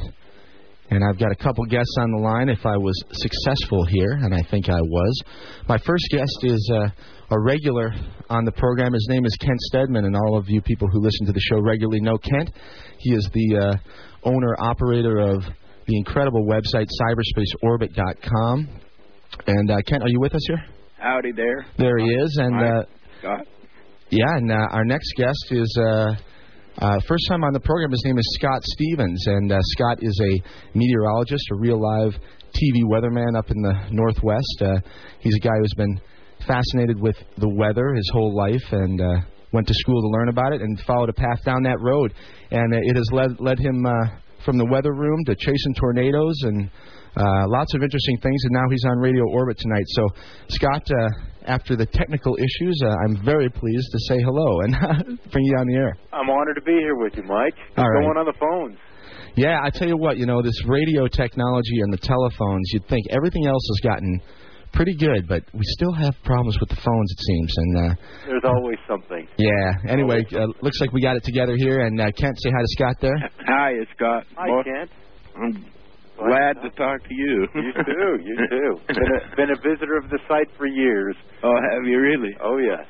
And 0.89 1.03
I've 1.03 1.19
got 1.19 1.31
a 1.31 1.35
couple 1.35 1.63
guests 1.65 1.95
on 1.99 2.11
the 2.11 2.17
line 2.17 2.49
if 2.49 2.65
I 2.65 2.75
was 2.75 2.95
successful 3.11 3.85
here, 3.85 4.13
and 4.13 4.33
I 4.33 4.41
think 4.49 4.69
I 4.69 4.81
was. 4.81 5.21
My 5.67 5.77
first 5.77 6.05
guest 6.09 6.37
is 6.43 6.71
uh, 6.73 6.87
a 7.29 7.39
regular 7.39 7.91
on 8.29 8.45
the 8.45 8.51
program. 8.53 8.93
His 8.93 9.05
name 9.11 9.25
is 9.25 9.35
Kent 9.39 9.59
Steadman, 9.69 10.05
and 10.05 10.15
all 10.15 10.37
of 10.37 10.45
you 10.47 10.61
people 10.61 10.87
who 10.87 11.01
listen 11.01 11.27
to 11.27 11.33
the 11.33 11.39
show 11.41 11.59
regularly 11.61 11.99
know 11.99 12.17
Kent. 12.17 12.51
He 12.99 13.13
is 13.13 13.29
the 13.31 13.57
uh, 13.57 13.75
owner 14.23 14.55
operator 14.59 15.19
of 15.19 15.43
the 15.85 15.97
incredible 15.97 16.45
website 16.45 16.87
cyberspaceorbit.com. 17.63 18.69
And 19.45 19.69
uh, 19.71 19.75
Kent, 19.85 20.03
are 20.03 20.09
you 20.09 20.19
with 20.19 20.33
us 20.33 20.45
here? 20.47 20.63
Howdy 20.97 21.33
there. 21.33 21.65
There 21.77 21.97
he 21.99 22.07
is, 22.07 22.37
and 22.41 22.55
uh, 22.55 22.83
Scott. 23.19 23.45
yeah, 24.09 24.37
and 24.37 24.51
uh, 24.51 24.67
our 24.71 24.85
next 24.85 25.13
guest 25.15 25.45
is 25.51 25.79
uh, 26.79 26.99
first 27.07 27.25
time 27.27 27.43
on 27.43 27.53
the 27.53 27.59
program. 27.59 27.89
His 27.89 28.03
name 28.05 28.17
is 28.19 28.37
Scott 28.39 28.61
Stevens, 28.63 29.25
and 29.25 29.51
uh, 29.51 29.57
Scott 29.61 29.97
is 30.01 30.21
a 30.21 30.77
meteorologist, 30.77 31.43
a 31.51 31.55
real 31.55 31.81
live 31.81 32.13
TV 32.53 32.83
weatherman 32.85 33.35
up 33.35 33.49
in 33.49 33.61
the 33.61 33.73
Northwest. 33.91 34.61
Uh, 34.61 34.79
he's 35.19 35.35
a 35.35 35.39
guy 35.39 35.55
who's 35.59 35.73
been 35.75 35.99
fascinated 36.45 36.99
with 37.01 37.15
the 37.37 37.49
weather 37.49 37.95
his 37.95 38.07
whole 38.13 38.35
life, 38.35 38.61
and 38.71 39.01
uh, 39.01 39.15
went 39.51 39.67
to 39.67 39.73
school 39.73 40.01
to 40.01 40.07
learn 40.09 40.29
about 40.29 40.53
it, 40.53 40.61
and 40.61 40.79
followed 40.81 41.09
a 41.09 41.13
path 41.13 41.43
down 41.43 41.63
that 41.63 41.79
road, 41.81 42.13
and 42.51 42.73
uh, 42.73 42.77
it 42.83 42.95
has 42.95 43.09
led 43.11 43.39
led 43.39 43.57
him 43.57 43.83
uh, 43.83 43.91
from 44.45 44.59
the 44.59 44.65
weather 44.65 44.93
room 44.93 45.23
to 45.25 45.35
chasing 45.35 45.73
tornadoes 45.75 46.35
and. 46.43 46.69
Uh, 47.15 47.47
lots 47.47 47.73
of 47.73 47.81
interesting 47.81 48.15
things, 48.21 48.37
and 48.43 48.53
now 48.53 48.65
he's 48.69 48.85
on 48.85 48.99
Radio 48.99 49.23
Orbit 49.31 49.57
tonight. 49.57 49.85
So, 49.87 50.07
Scott, 50.49 50.83
uh, 50.91 51.09
after 51.47 51.75
the 51.75 51.85
technical 51.85 52.35
issues, 52.37 52.79
uh, 52.85 52.89
I'm 53.05 53.23
very 53.25 53.49
pleased 53.49 53.87
to 53.91 53.99
say 54.09 54.21
hello 54.21 54.61
and 54.61 54.75
bring 55.31 55.45
you 55.45 55.55
on 55.57 55.67
the 55.67 55.75
air. 55.75 55.97
I'm 56.13 56.29
honored 56.29 56.55
to 56.55 56.61
be 56.61 56.73
here 56.73 56.95
with 56.95 57.13
you, 57.15 57.23
Mike. 57.23 57.53
What's 57.55 57.77
All 57.79 57.89
right. 57.89 58.03
going 58.03 58.17
on 58.17 58.25
the 58.25 58.33
phones? 58.39 58.77
Yeah, 59.35 59.59
I 59.63 59.69
tell 59.69 59.87
you 59.87 59.97
what, 59.97 60.17
you 60.17 60.25
know, 60.25 60.41
this 60.41 60.59
radio 60.65 61.07
technology 61.07 61.79
and 61.81 61.93
the 61.93 61.97
telephones, 61.97 62.69
you'd 62.73 62.87
think 62.87 63.05
everything 63.11 63.45
else 63.45 63.61
has 63.75 63.89
gotten 63.91 64.19
pretty 64.73 64.95
good, 64.95 65.27
but 65.27 65.43
we 65.53 65.61
still 65.63 65.93
have 65.93 66.13
problems 66.23 66.57
with 66.59 66.69
the 66.69 66.75
phones, 66.75 67.11
it 67.11 67.19
seems. 67.23 67.53
And 67.57 67.77
uh, 67.77 67.95
There's 68.25 68.43
always 68.45 68.77
something. 68.87 69.27
yeah, 69.37 69.71
anyway, 69.87 70.25
uh, 70.33 70.47
looks 70.61 70.81
like 70.81 70.91
we 70.91 71.01
got 71.01 71.15
it 71.15 71.23
together 71.23 71.55
here. 71.57 71.81
And 71.85 72.01
uh, 72.01 72.11
Kent, 72.17 72.37
say 72.41 72.49
hi 72.49 72.59
to 72.61 72.67
Scott 72.69 72.95
there. 72.99 73.15
Hi, 73.47 73.71
it's 73.79 73.91
Scott. 73.95 74.23
Hi, 74.35 74.47
Mo- 74.47 74.63
Kent. 74.63 74.89
I'm 75.35 75.65
glad 76.17 76.53
to 76.63 76.69
talk 76.75 77.03
to 77.07 77.13
you. 77.13 77.47
You 77.55 77.73
too. 77.73 78.19
You 78.23 78.35
too. 78.49 78.79
Been 78.87 78.97
a, 78.97 79.35
been 79.35 79.49
a 79.51 79.55
visitor 79.69 79.97
of 79.97 80.09
the 80.09 80.19
site 80.27 80.49
for 80.57 80.65
years. 80.67 81.15
oh, 81.43 81.53
have 81.71 81.85
you 81.85 81.99
really? 81.99 82.35
Oh 82.43 82.57
yes. 82.57 82.85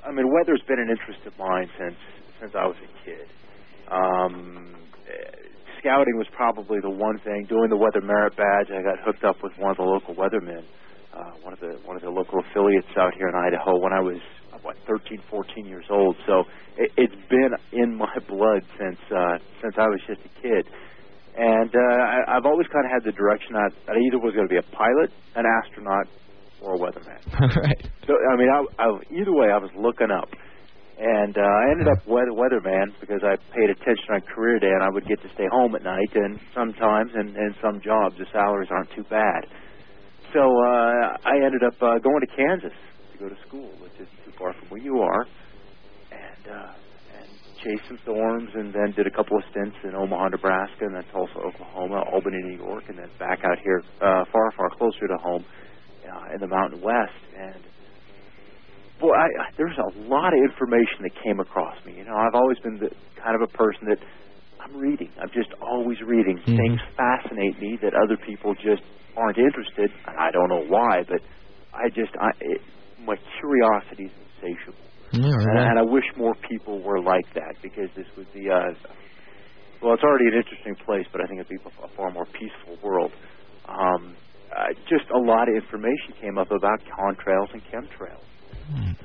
I 0.05 0.12
mean, 0.12 0.32
weather's 0.32 0.62
been 0.68 0.80
an 0.80 0.89
interest 0.89 1.26
of 1.26 1.38
mine 1.38 1.70
since 1.78 1.97
since 2.39 2.53
I 2.55 2.66
was 2.66 2.76
a 2.78 3.05
kid. 3.05 3.28
Um, 3.91 4.76
scouting 5.80 6.18
was 6.18 6.28
probably 6.36 6.80
the 6.82 6.89
one 6.89 7.18
thing. 7.20 7.45
Doing 7.47 7.70
the 7.70 7.78
weather 7.78 8.01
merit 8.01 8.36
badge, 8.36 8.68
I 8.72 8.82
got 8.84 8.99
hooked 9.05 9.24
up 9.24 9.38
with 9.43 9.53
one 9.58 9.72
of 9.72 9.78
the 9.78 9.84
local 9.84 10.16
weathermen, 10.16 10.64
uh, 11.14 11.32
one 11.41 11.53
of 11.53 11.60
the 11.60 11.80
one 11.86 11.95
of 11.95 12.03
the 12.03 12.10
local 12.10 12.39
affiliates 12.39 12.91
out 12.97 13.14
here 13.16 13.30
in 13.30 13.36
Idaho 13.36 13.80
when 13.80 13.93
I 13.93 14.01
was 14.01 14.20
what 14.64 14.78
13, 14.88 15.22
14 15.30 15.66
years 15.66 15.86
old. 15.89 16.16
So 16.26 16.43
it, 16.78 16.91
it's 16.97 17.30
been 17.30 17.51
in 17.72 17.95
my 17.95 18.14
blood 18.28 18.64
since 18.80 18.99
uh, 19.12 19.38
since 19.62 19.76
I 19.78 19.88
was 19.88 19.99
just 20.08 20.22
a 20.22 20.41
kid. 20.41 20.68
And 21.38 21.70
uh, 21.70 21.80
I, 21.80 22.38
I've 22.38 22.45
always 22.45 22.66
kind 22.68 22.86
of 22.86 22.91
had 22.91 23.03
the 23.05 23.16
direction 23.16 23.53
that 23.53 23.72
I 23.88 23.97
either 24.10 24.18
was 24.18 24.34
going 24.34 24.47
to 24.47 24.51
be 24.51 24.58
a 24.58 24.66
pilot, 24.74 25.14
an 25.36 25.45
astronaut, 25.45 26.08
or 26.62 26.74
a 26.74 26.80
weatherman. 26.80 27.22
right. 27.62 27.86
So 28.08 28.18
I 28.18 28.36
mean, 28.36 28.49
I, 28.49 28.66
I 28.82 28.97
either 29.12 29.34
way, 29.34 29.51
I 29.53 29.58
was 29.58 29.70
looking 29.78 30.10
up, 30.10 30.30
and 30.97 31.38
uh, 31.38 31.41
I 31.41 31.70
ended 31.70 31.88
up 31.88 32.08
weather 32.08 32.34
weatherman 32.34 32.89
because 32.99 33.22
I 33.22 33.38
paid 33.53 33.70
attention 33.70 34.10
on 34.10 34.22
career 34.22 34.58
day, 34.58 34.74
and 34.74 34.82
I 34.82 34.89
would 34.89 35.05
get 35.05 35.22
to 35.22 35.30
stay 35.36 35.45
home 35.51 35.76
at 35.76 35.84
night. 35.84 36.10
And 36.16 36.39
sometimes, 36.55 37.12
and 37.14 37.36
in 37.38 37.53
some 37.62 37.82
jobs, 37.82 38.18
the 38.18 38.26
salaries 38.34 38.70
aren't 38.72 38.89
too 38.91 39.03
bad. 39.03 39.45
So 40.34 40.41
uh, 40.41 41.18
I 41.24 41.38
ended 41.45 41.64
up 41.64 41.82
uh, 41.82 41.99
going 41.99 42.22
to 42.22 42.28
Kansas 42.28 42.74
to 43.14 43.18
go 43.18 43.30
to 43.30 43.38
school, 43.47 43.70
which 43.80 43.93
too 44.26 44.26
far 44.38 44.54
from 44.54 44.68
where 44.70 44.82
you 44.82 45.02
are, 45.02 45.26
and 46.12 46.44
uh, 46.54 46.72
and 47.20 47.28
chased 47.64 47.88
some 47.88 48.00
storms, 48.04 48.50
and 48.54 48.74
then 48.74 48.92
did 48.96 49.08
a 49.08 49.12
couple 49.12 49.38
of 49.38 49.44
stints 49.52 49.76
in 49.84 49.96
Omaha, 49.96 50.30
Nebraska, 50.30 50.86
and 50.86 50.96
then 50.96 51.04
Tulsa, 51.12 51.38
Oklahoma, 51.40 52.04
Albany, 52.12 52.38
New 52.44 52.58
York, 52.58 52.84
and 52.90 52.98
then 52.98 53.10
back 53.20 53.40
out 53.44 53.58
here, 53.64 53.84
uh, 54.02 54.24
far, 54.32 54.52
far 54.58 54.70
closer 54.78 55.08
to 55.08 55.18
home 55.18 55.44
uh, 56.08 56.34
in 56.34 56.40
the 56.40 56.48
Mountain 56.48 56.82
West, 56.82 57.18
and 57.38 57.56
boy, 59.00 59.12
I, 59.14 59.26
I, 59.42 59.46
there's 59.58 59.78
a 59.78 60.00
lot 60.10 60.34
of 60.34 60.40
information 60.44 61.04
that 61.04 61.12
came 61.24 61.40
across 61.40 61.76
me. 61.86 61.96
You 61.98 62.06
know, 62.06 62.16
I've 62.16 62.36
always 62.36 62.58
been 62.60 62.78
the 62.80 62.90
kind 63.22 63.36
of 63.36 63.42
a 63.42 63.52
person 63.58 63.86
that 63.90 64.00
I'm 64.60 64.76
reading. 64.78 65.10
I'm 65.22 65.30
just 65.34 65.54
always 65.62 66.02
reading. 66.02 66.38
Mhm. 66.40 66.58
Things 66.58 66.82
fascinate 66.98 67.60
me 67.62 67.78
that 67.82 67.94
other 67.94 68.18
people 68.18 68.54
just 68.56 68.82
aren't 69.16 69.38
interested. 69.38 69.92
and 70.08 70.18
I 70.18 70.32
don't 70.32 70.50
know 70.50 70.64
why, 70.68 71.04
but 71.08 71.22
I 71.74 71.90
just, 71.90 72.12
I, 72.20 72.32
it, 72.42 72.62
my 73.06 73.16
curiosity 73.40 74.06
is 74.06 74.12
insatiable. 74.38 74.90
Yeah, 75.14 75.36
And, 75.46 75.58
right. 75.58 75.74
and 75.74 75.80
I 75.80 75.84
wish 75.84 76.06
more 76.18 76.36
people 76.50 76.82
were 76.84 77.02
like 77.02 77.26
that 77.36 77.58
because 77.64 77.90
this 77.98 78.08
would 78.18 78.32
be, 78.34 78.50
uh, 78.50 78.72
well, 79.82 79.94
it's 79.96 80.04
already 80.04 80.28
an 80.34 80.40
interesting 80.42 80.76
place, 80.86 81.06
but 81.12 81.22
I 81.22 81.28
think 81.28 81.42
it'd 81.42 81.50
be 81.50 81.60
a 81.66 81.90
far 81.98 82.12
more 82.12 82.28
peaceful 82.38 82.78
world. 82.84 83.12
Um, 83.70 84.18
uh, 84.56 84.74
just 84.90 85.06
a 85.14 85.22
lot 85.26 85.50
of 85.50 85.56
information 85.56 86.16
came 86.22 86.38
up 86.38 86.50
about 86.52 86.80
contrails 86.88 87.52
and 87.54 87.64
chemtrails. 87.74 88.26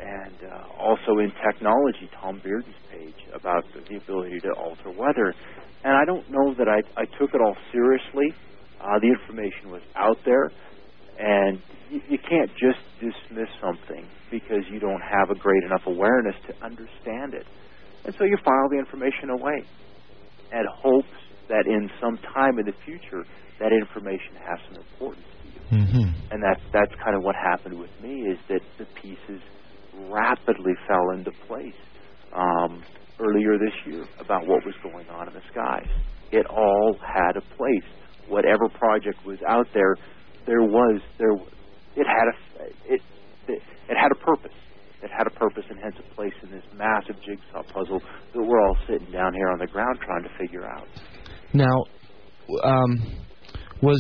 And 0.01 0.39
uh, 0.43 0.83
also 0.83 1.21
in 1.21 1.31
technology, 1.47 2.11
Tom 2.21 2.41
Bearden's 2.45 2.77
page 2.91 3.21
about 3.35 3.65
the 3.75 3.97
ability 3.97 4.41
to 4.43 4.51
alter 4.59 4.91
weather. 4.91 5.35
And 5.85 5.95
I 5.95 6.05
don't 6.07 6.29
know 6.31 6.55
that 6.59 6.69
I, 6.69 6.81
I 7.01 7.07
took 7.21 7.31
it 7.35 7.41
all 7.41 7.57
seriously. 7.73 8.35
Uh, 8.81 8.99
the 9.01 9.09
information 9.15 9.71
was 9.71 9.83
out 9.97 10.19
there, 10.27 10.51
and 11.19 11.63
you, 11.91 12.01
you 12.11 12.19
can't 12.29 12.51
just 12.59 12.81
dismiss 13.01 13.49
something 13.63 14.11
because 14.33 14.65
you 14.73 14.81
don't 14.81 15.03
have 15.05 15.31
a 15.31 15.37
great 15.39 15.63
enough 15.65 15.85
awareness 15.87 16.37
to 16.49 16.55
understand 16.65 17.37
it. 17.37 17.47
And 18.05 18.17
so 18.19 18.25
you 18.25 18.39
file 18.45 18.69
the 18.73 18.81
information 18.81 19.31
away 19.31 19.63
and 20.53 20.67
hopes 20.83 21.19
that 21.49 21.67
in 21.69 21.91
some 22.01 22.19
time 22.35 22.59
in 22.59 22.67
the 22.67 22.77
future 22.87 23.25
that 23.61 23.73
information 23.73 24.41
has 24.41 24.59
some 24.69 24.79
importance 24.81 25.29
to 25.45 25.49
you 25.49 25.63
hmm 25.71 26.11
and 26.33 26.43
that's 26.43 26.63
that's 26.73 26.93
kind 27.05 27.17
of 27.17 27.23
what 27.23 27.37
happened 27.37 27.79
with 27.79 27.91
me 28.03 28.25
is 28.27 28.39
that 28.49 28.63
the 28.79 28.87
pieces 29.03 29.43
rapidly 29.95 30.73
fell 30.89 31.11
into 31.15 31.31
place 31.47 31.81
um, 32.35 32.83
earlier 33.21 33.59
this 33.59 33.75
year 33.87 34.09
about 34.21 34.47
what 34.47 34.65
was 34.67 34.75
going 34.83 35.09
on 35.11 35.29
in 35.29 35.35
the 35.35 35.43
skies. 35.53 35.91
It 36.33 36.47
all 36.49 36.97
had 37.05 37.37
a 37.37 37.43
place 37.57 37.89
whatever 38.29 38.69
project 38.71 39.25
was 39.27 39.39
out 39.49 39.69
there, 39.75 39.97
there 40.47 40.63
was 40.65 41.01
there 41.19 41.35
it 41.97 42.07
had 42.09 42.29
a 42.33 42.37
it 42.95 43.03
it, 43.49 43.63
it 43.89 43.97
had 43.97 44.13
a 44.13 44.25
purpose. 44.25 44.53
It 45.03 45.11
had 45.11 45.27
a 45.27 45.31
purpose 45.31 45.65
and 45.69 45.79
hence 45.83 45.97
a 45.99 46.15
place 46.15 46.35
in 46.43 46.51
this 46.51 46.65
massive 46.75 47.17
jigsaw 47.23 47.63
puzzle 47.73 48.01
that 48.01 48.43
we're 48.43 48.61
all 48.61 48.77
sitting 48.87 49.11
down 49.11 49.35
here 49.35 49.49
on 49.49 49.59
the 49.59 49.67
ground 49.67 49.99
trying 50.05 50.23
to 50.23 50.31
figure 50.39 50.65
out. 50.65 50.87
Now, 51.53 51.85
um, 52.63 53.19
was 53.83 53.99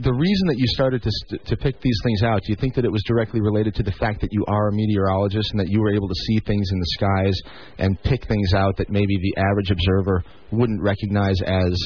the 0.00 0.12
reason 0.12 0.48
that 0.48 0.58
you 0.58 0.66
started 0.66 1.02
to 1.02 1.10
st- 1.10 1.46
to 1.46 1.56
pick 1.56 1.80
these 1.80 1.98
things 2.02 2.22
out? 2.24 2.42
Do 2.42 2.50
you 2.50 2.56
think 2.56 2.74
that 2.74 2.84
it 2.84 2.90
was 2.90 3.02
directly 3.06 3.40
related 3.40 3.74
to 3.76 3.84
the 3.84 3.92
fact 3.92 4.20
that 4.22 4.32
you 4.32 4.44
are 4.48 4.68
a 4.68 4.72
meteorologist 4.72 5.52
and 5.52 5.60
that 5.60 5.68
you 5.68 5.80
were 5.80 5.94
able 5.94 6.08
to 6.08 6.14
see 6.14 6.40
things 6.40 6.68
in 6.72 6.78
the 6.80 6.86
skies 6.98 7.40
and 7.78 8.02
pick 8.02 8.26
things 8.26 8.54
out 8.54 8.76
that 8.78 8.90
maybe 8.90 9.16
the 9.16 9.40
average 9.40 9.70
observer 9.70 10.24
wouldn't 10.50 10.82
recognize 10.82 11.40
as 11.42 11.78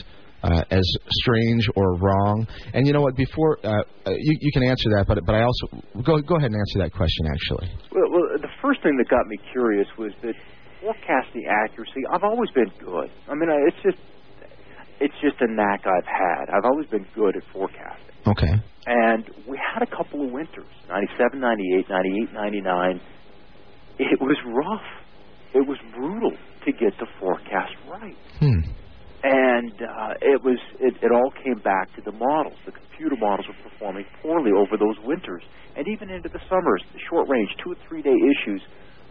uh, 0.43 0.63
as 0.71 0.85
strange 1.11 1.67
or 1.77 1.97
wrong? 1.97 2.47
And 2.75 2.87
you 2.87 2.93
know 2.93 3.01
what? 3.03 3.17
Before 3.17 3.59
uh, 3.65 3.83
uh, 4.07 4.11
you 4.11 4.37
you 4.41 4.53
can 4.53 4.63
answer 4.65 4.89
that, 4.97 5.07
but 5.09 5.19
but 5.25 5.35
I 5.35 5.43
also 5.43 5.67
go 6.03 6.21
go 6.21 6.37
ahead 6.37 6.51
and 6.51 6.59
answer 6.61 6.79
that 6.81 6.93
question 6.93 7.27
actually. 7.27 7.69
Well, 7.93 8.11
well, 8.11 8.39
the 8.41 8.49
first 8.63 8.83
thing 8.83 8.97
that 8.99 9.09
got 9.09 9.27
me 9.27 9.37
curious 9.53 9.89
was 9.99 10.13
that 10.23 10.35
forecasting 10.81 11.45
accuracy. 11.49 12.03
I've 12.13 12.23
always 12.25 12.51
been 12.51 12.71
good. 12.79 13.11
I 13.29 13.35
mean, 13.35 13.51
I- 13.51 13.67
it's 13.69 13.83
just 13.83 13.99
it's 15.01 15.15
just 15.23 15.37
a 15.41 15.47
knack 15.53 15.87
I've 15.87 16.07
had. 16.07 16.51
I've 16.55 16.65
always 16.65 16.87
been 16.89 17.07
good 17.15 17.37
at 17.37 17.43
forecasting. 17.53 18.15
Okay. 18.27 18.53
And 18.87 19.29
we 19.47 19.59
had 19.59 19.83
a 19.83 19.87
couple 19.87 20.25
of 20.25 20.33
winters, 20.33 20.67
97, 20.89 21.39
98, 21.41 21.89
98, 21.89 22.33
99. 22.33 23.01
It 23.99 24.21
was 24.21 24.37
rough. 24.47 24.87
It 25.55 25.67
was 25.67 25.79
brutal 25.95 26.33
to 26.65 26.73
get 26.73 26.97
the 26.99 27.07
forecast 27.21 27.75
right. 27.89 28.17
Hmm. 28.41 28.61
And 29.23 29.73
uh, 29.83 30.15
it 30.23 30.43
was 30.45 30.59
it, 30.79 30.95
it 31.03 31.11
all 31.11 31.33
came 31.43 31.59
back 31.59 31.95
to 31.97 32.03
the 32.03 32.13
models. 32.13 32.55
The 32.67 32.73
computer 32.73 33.17
models 33.19 33.47
were 33.49 33.71
performing 33.71 34.07
poorly 34.23 34.53
over 34.55 34.77
those 34.79 34.95
winters 35.05 35.43
and 35.77 35.87
even 35.89 36.11
into 36.11 36.29
the 36.29 36.41
summers. 36.49 36.83
The 36.93 37.01
short 37.11 37.29
range 37.29 37.51
two 37.63 37.73
or 37.73 37.79
three 37.89 38.03
day 38.03 38.15
issues 38.15 38.63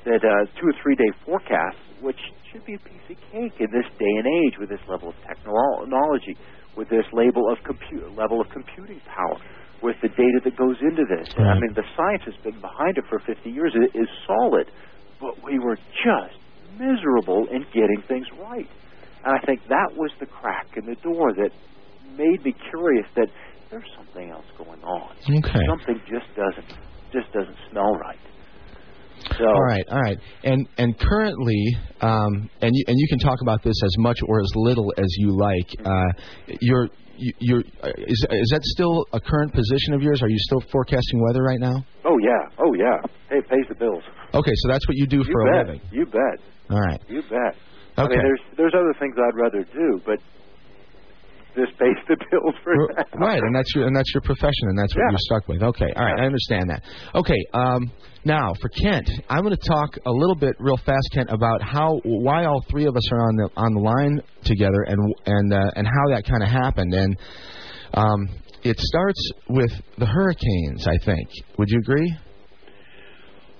that 0.05 0.23
uh, 0.23 0.47
two 0.59 0.67
or 0.67 0.75
three 0.81 0.95
day 0.95 1.11
forecasts, 1.25 1.83
which 2.01 2.19
should 2.51 2.63
be 2.65 2.75
a 2.75 2.79
piece 2.79 3.03
of 3.11 3.17
cake 3.31 3.59
in 3.59 3.67
this 3.71 3.87
day 3.99 4.13
and 4.15 4.27
age 4.47 4.55
with 4.59 4.69
this 4.69 4.79
level 4.87 5.09
of 5.09 5.15
technology, 5.27 6.37
with 6.77 6.87
this 6.89 7.05
label 7.11 7.51
of 7.51 7.57
compute 7.65 8.07
level 8.15 8.39
of 8.39 8.47
computing 8.49 9.01
power, 9.11 9.35
with 9.83 9.95
the 10.01 10.07
data 10.09 10.39
that 10.43 10.55
goes 10.55 10.77
into 10.81 11.03
this. 11.03 11.27
And, 11.35 11.47
I 11.47 11.59
mean, 11.59 11.73
the 11.75 11.83
science 11.97 12.23
has 12.25 12.35
been 12.43 12.59
behind 12.61 12.97
it 12.97 13.03
for 13.09 13.19
50 13.19 13.49
years. 13.49 13.75
It 13.75 13.91
is 13.97 14.07
solid, 14.25 14.71
but 15.19 15.43
we 15.43 15.59
were 15.59 15.75
just 15.75 16.39
miserable 16.79 17.47
in 17.51 17.65
getting 17.73 18.01
things 18.07 18.27
right. 18.39 18.67
And 19.25 19.35
I 19.35 19.45
think 19.45 19.61
that 19.69 19.89
was 19.95 20.11
the 20.19 20.25
crack 20.25 20.67
in 20.77 20.85
the 20.85 20.95
door 20.95 21.33
that 21.33 21.51
made 22.17 22.43
me 22.43 22.53
curious 22.69 23.05
that 23.15 23.27
there's 23.69 23.89
something 23.97 24.29
else 24.31 24.45
going 24.57 24.81
on. 24.83 25.11
Okay. 25.29 25.59
Something 25.67 25.99
just 26.09 26.27
doesn't 26.35 26.79
just 27.11 27.31
doesn't 27.33 27.57
smell 27.71 27.91
right. 27.95 28.19
So 29.37 29.45
All 29.45 29.63
right, 29.63 29.83
all 29.91 29.99
right, 29.99 30.17
and 30.43 30.67
and 30.77 30.97
currently, 30.99 31.75
um, 32.01 32.49
and 32.61 32.71
you 32.73 32.83
and 32.87 32.95
you 32.97 33.07
can 33.09 33.19
talk 33.19 33.39
about 33.41 33.61
this 33.63 33.75
as 33.83 33.97
much 33.97 34.19
or 34.25 34.39
as 34.39 34.51
little 34.55 34.93
as 34.97 35.07
you 35.17 35.35
like. 35.35 35.85
Uh, 35.85 36.05
you're 36.61 36.87
you- 37.17 37.33
you're 37.39 37.63
uh, 37.83 37.89
is 37.97 38.25
is 38.29 38.49
that 38.53 38.61
still 38.63 39.05
a 39.13 39.19
current 39.19 39.51
position 39.53 39.93
of 39.95 40.01
yours? 40.03 40.21
Are 40.21 40.29
you 40.29 40.37
still 40.39 40.61
forecasting 40.71 41.19
weather 41.21 41.41
right 41.43 41.59
now? 41.59 41.83
Oh 42.05 42.17
yeah, 42.19 42.47
oh 42.59 42.73
yeah. 42.75 42.97
Hey, 43.29 43.37
it 43.39 43.49
pays 43.49 43.65
the 43.67 43.75
bills. 43.75 44.03
Okay, 44.35 44.51
so 44.55 44.69
that's 44.69 44.87
what 44.87 44.95
you 44.95 45.07
do 45.07 45.17
You 45.17 45.23
for 45.31 45.41
a 45.41 45.45
bet. 45.57 45.65
living. 45.67 45.81
You 45.91 46.05
bet. 46.05 46.39
All 46.69 46.79
right. 46.79 47.01
You 47.09 47.21
bet. 47.23 47.55
I 47.97 48.03
Okay. 48.03 48.15
mean, 48.15 48.23
there's 48.23 48.41
there's 48.57 48.73
other 48.75 48.93
things 48.99 49.15
I'd 49.17 49.35
rather 49.35 49.63
do, 49.73 50.01
but 50.05 50.19
this 51.55 51.69
pays 51.79 51.97
the 52.07 52.15
bills 52.31 52.53
for 52.63 52.73
that. 52.95 53.07
Right, 53.17 53.41
and 53.41 53.55
that's 53.55 53.73
your 53.75 53.87
and 53.87 53.95
that's 53.95 54.13
your 54.13 54.21
profession, 54.21 54.69
and 54.69 54.77
that's 54.77 54.93
what 54.95 55.01
Yeah. 55.01 55.09
you're 55.11 55.19
stuck 55.19 55.47
with. 55.47 55.63
Okay, 55.63 55.91
all 55.95 56.05
right, 56.05 56.19
I 56.21 56.25
understand 56.25 56.69
that. 56.69 56.83
Okay, 57.15 57.41
um, 57.53 57.91
now 58.25 58.53
for 58.61 58.69
Kent, 58.69 59.09
I'm 59.29 59.41
going 59.43 59.55
to 59.55 59.67
talk 59.67 59.97
a 60.05 60.11
little 60.11 60.35
bit, 60.35 60.55
real 60.59 60.77
fast, 60.77 61.09
Kent, 61.13 61.29
about 61.31 61.61
how 61.63 61.99
why 62.03 62.45
all 62.45 62.63
three 62.69 62.85
of 62.85 62.95
us 62.95 63.11
are 63.11 63.21
on 63.21 63.35
the 63.35 63.49
on 63.57 63.73
the 63.73 63.81
line 63.81 64.21
together, 64.43 64.83
and 64.87 64.99
and 65.25 65.53
uh, 65.53 65.71
and 65.75 65.87
how 65.87 66.13
that 66.15 66.23
kind 66.29 66.43
of 66.43 66.49
happened, 66.49 66.93
and 66.93 67.17
um, 67.95 68.27
it 68.63 68.77
starts 68.79 69.31
with 69.49 69.71
the 69.97 70.05
hurricanes. 70.05 70.85
I 70.87 70.97
think. 71.03 71.27
Would 71.57 71.69
you 71.69 71.79
agree? 71.79 72.15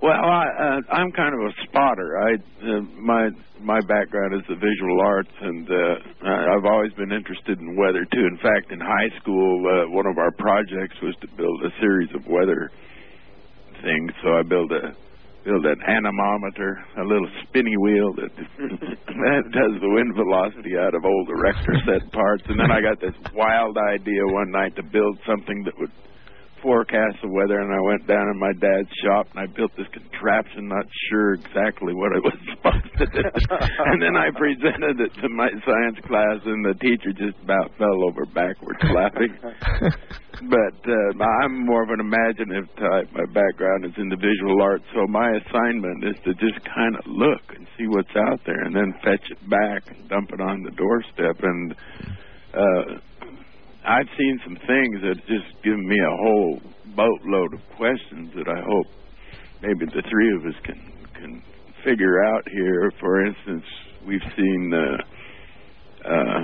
Well, 0.01 0.13
I, 0.13 0.45
uh, 0.45 0.93
I'm 0.93 1.11
kind 1.11 1.33
of 1.33 1.41
a 1.41 1.53
spotter. 1.65 2.21
I 2.21 2.31
uh, 2.61 2.81
my 3.01 3.29
my 3.59 3.81
background 3.81 4.35
is 4.35 4.45
the 4.47 4.55
visual 4.55 5.01
arts, 5.01 5.33
and 5.41 5.65
uh, 5.65 6.53
I've 6.53 6.65
always 6.65 6.93
been 6.93 7.11
interested 7.11 7.57
in 7.57 7.75
weather 7.75 8.05
too. 8.13 8.25
In 8.29 8.37
fact, 8.37 8.71
in 8.71 8.79
high 8.79 9.09
school, 9.19 9.65
uh, 9.65 9.89
one 9.89 10.05
of 10.05 10.17
our 10.19 10.31
projects 10.37 11.01
was 11.01 11.15
to 11.21 11.27
build 11.35 11.63
a 11.65 11.71
series 11.81 12.09
of 12.13 12.21
weather 12.27 12.69
things. 13.81 14.11
So 14.21 14.37
I 14.37 14.43
built 14.43 14.71
a 14.71 14.93
built 15.43 15.65
an 15.65 15.81
anemometer, 15.81 16.77
a 16.97 17.03
little 17.03 17.29
spinny 17.47 17.77
wheel 17.77 18.13
that 18.21 18.29
that 18.37 19.43
does 19.49 19.73
the 19.81 19.89
wind 19.89 20.13
velocity 20.13 20.77
out 20.77 20.93
of 20.93 21.05
old 21.05 21.29
erector 21.29 21.73
set 21.89 22.11
parts, 22.11 22.43
and 22.49 22.59
then 22.59 22.69
I 22.69 22.81
got 22.81 23.01
this 23.01 23.17
wild 23.33 23.77
idea 23.77 24.21
one 24.29 24.51
night 24.51 24.75
to 24.75 24.83
build 24.83 25.17
something 25.25 25.63
that 25.65 25.73
would 25.79 25.91
forecast 26.61 27.17
the 27.21 27.29
weather 27.29 27.59
and 27.59 27.71
I 27.71 27.81
went 27.81 28.07
down 28.07 28.27
in 28.29 28.37
my 28.39 28.53
dad's 28.59 28.89
shop 29.03 29.27
and 29.31 29.39
I 29.39 29.47
built 29.47 29.71
this 29.77 29.87
contraption 29.93 30.67
not 30.67 30.85
sure 31.09 31.33
exactly 31.33 31.93
what 31.93 32.11
it 32.15 32.23
was 32.23 32.37
supposed 32.53 32.93
to 32.97 33.05
do. 33.05 33.23
and 33.85 34.01
then 34.01 34.15
I 34.15 34.29
presented 34.35 34.99
it 34.99 35.13
to 35.21 35.29
my 35.29 35.49
science 35.65 35.99
class 36.05 36.39
and 36.45 36.65
the 36.65 36.75
teacher 36.81 37.13
just 37.13 37.37
about 37.43 37.71
fell 37.77 38.03
over 38.07 38.25
backwards 38.25 38.81
laughing. 38.93 39.33
But 40.37 40.77
uh, 40.85 41.23
I'm 41.41 41.65
more 41.65 41.81
of 41.81 41.89
an 41.89 41.99
imaginative 41.99 42.69
type. 42.77 43.09
My 43.11 43.25
background 43.33 43.85
is 43.85 43.93
in 43.97 44.07
the 44.09 44.17
visual 44.17 44.61
arts, 44.61 44.85
so 44.93 45.07
my 45.07 45.31
assignment 45.33 46.03
is 46.03 46.15
to 46.25 46.33
just 46.35 46.63
kind 46.63 46.95
of 46.95 47.01
look 47.07 47.41
and 47.57 47.65
see 47.77 47.87
what's 47.87 48.13
out 48.29 48.39
there, 48.45 48.61
and 48.61 48.75
then 48.75 48.93
fetch 49.03 49.25
it 49.31 49.49
back 49.49 49.89
and 49.89 50.07
dump 50.09 50.29
it 50.31 50.39
on 50.39 50.61
the 50.61 50.69
doorstep. 50.77 51.41
And 51.41 51.75
uh, 52.53 53.01
I've 53.87 54.09
seen 54.17 54.39
some 54.43 54.55
things 54.67 55.01
that 55.01 55.15
just 55.27 55.63
given 55.63 55.87
me 55.87 55.95
a 55.95 56.15
whole 56.23 56.59
boatload 56.95 57.53
of 57.53 57.61
questions 57.77 58.31
that 58.35 58.47
I 58.47 58.59
hope 58.61 58.87
maybe 59.61 59.85
the 59.85 60.03
three 60.09 60.31
of 60.35 60.45
us 60.45 60.59
can 60.63 60.79
can 61.15 61.41
figure 61.83 62.23
out 62.25 62.43
here. 62.51 62.91
For 62.99 63.25
instance, 63.25 63.63
we've 64.05 64.27
seen 64.35 64.73
uh, 64.73 64.97
uh, 66.09 66.39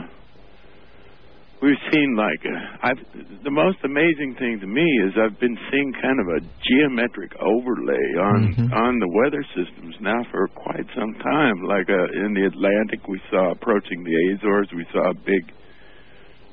we've 1.61 1.83
seen 1.91 2.15
like 2.15 2.41
uh, 2.45 2.87
I've 2.87 3.43
the 3.43 3.51
most 3.51 3.77
amazing 3.83 4.35
thing 4.39 4.59
to 4.61 4.67
me 4.67 4.85
is 5.05 5.13
I've 5.19 5.39
been 5.39 5.57
seeing 5.71 5.93
kind 6.01 6.19
of 6.19 6.27
a 6.27 6.39
geometric 6.63 7.31
overlay 7.39 8.07
on 8.23 8.55
Mhm. 8.55 8.71
on 8.73 8.99
the 8.99 9.07
weather 9.19 9.43
systems 9.55 9.95
now 10.01 10.23
for 10.31 10.47
quite 10.47 10.85
some 10.95 11.13
time. 11.15 11.61
Like 11.63 11.89
uh, 11.89 12.25
in 12.25 12.33
the 12.33 12.45
Atlantic, 12.47 13.07
we 13.07 13.19
saw 13.29 13.51
approaching 13.51 14.03
the 14.03 14.15
Azores, 14.35 14.71
we 14.73 14.85
saw 14.93 15.09
a 15.09 15.13
big 15.13 15.43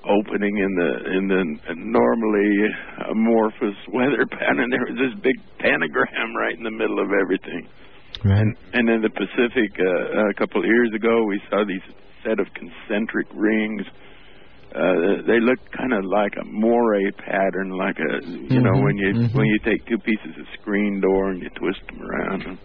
opening 0.05 0.56
in 0.56 0.72
the 0.74 0.90
in 1.16 1.28
the 1.28 1.74
normally 1.77 2.52
amorphous 3.10 3.77
weather 3.93 4.24
pattern. 4.27 4.70
There 4.70 4.86
was 4.89 4.97
this 4.98 5.14
big 5.22 5.36
pentagram 5.59 6.35
right 6.36 6.56
in 6.56 6.64
the 6.64 6.70
middle 6.70 6.98
of 7.01 7.10
everything. 7.12 7.68
Right. 8.24 8.47
And 8.74 8.89
in 8.89 9.01
the 9.02 9.10
Pacific, 9.10 9.70
uh, 9.81 10.28
a 10.28 10.35
couple 10.35 10.60
of 10.60 10.66
years 10.66 10.90
ago, 10.94 11.24
we 11.24 11.40
saw 11.51 11.64
these 11.64 11.81
set 12.24 12.39
of 12.40 12.47
concentric 12.55 13.27
rings. 13.35 13.82
Uh, 14.74 15.22
they 15.27 15.40
look 15.40 15.59
kind 15.77 15.93
of 15.93 16.05
like 16.05 16.32
a 16.40 16.44
moire 16.44 17.10
pattern, 17.18 17.70
like 17.70 17.97
a 17.98 18.24
you 18.27 18.60
know 18.60 18.72
Mhm, 18.72 18.85
when 18.85 18.97
you 18.98 19.09
mhm. 19.14 19.35
when 19.35 19.47
you 19.47 19.59
take 19.64 19.85
two 19.86 19.98
pieces 19.98 20.36
of 20.39 20.47
screen 20.60 21.01
door 21.01 21.31
and 21.31 21.43
you 21.43 21.48
twist 21.51 21.81
them 21.89 22.02
around. 22.02 22.59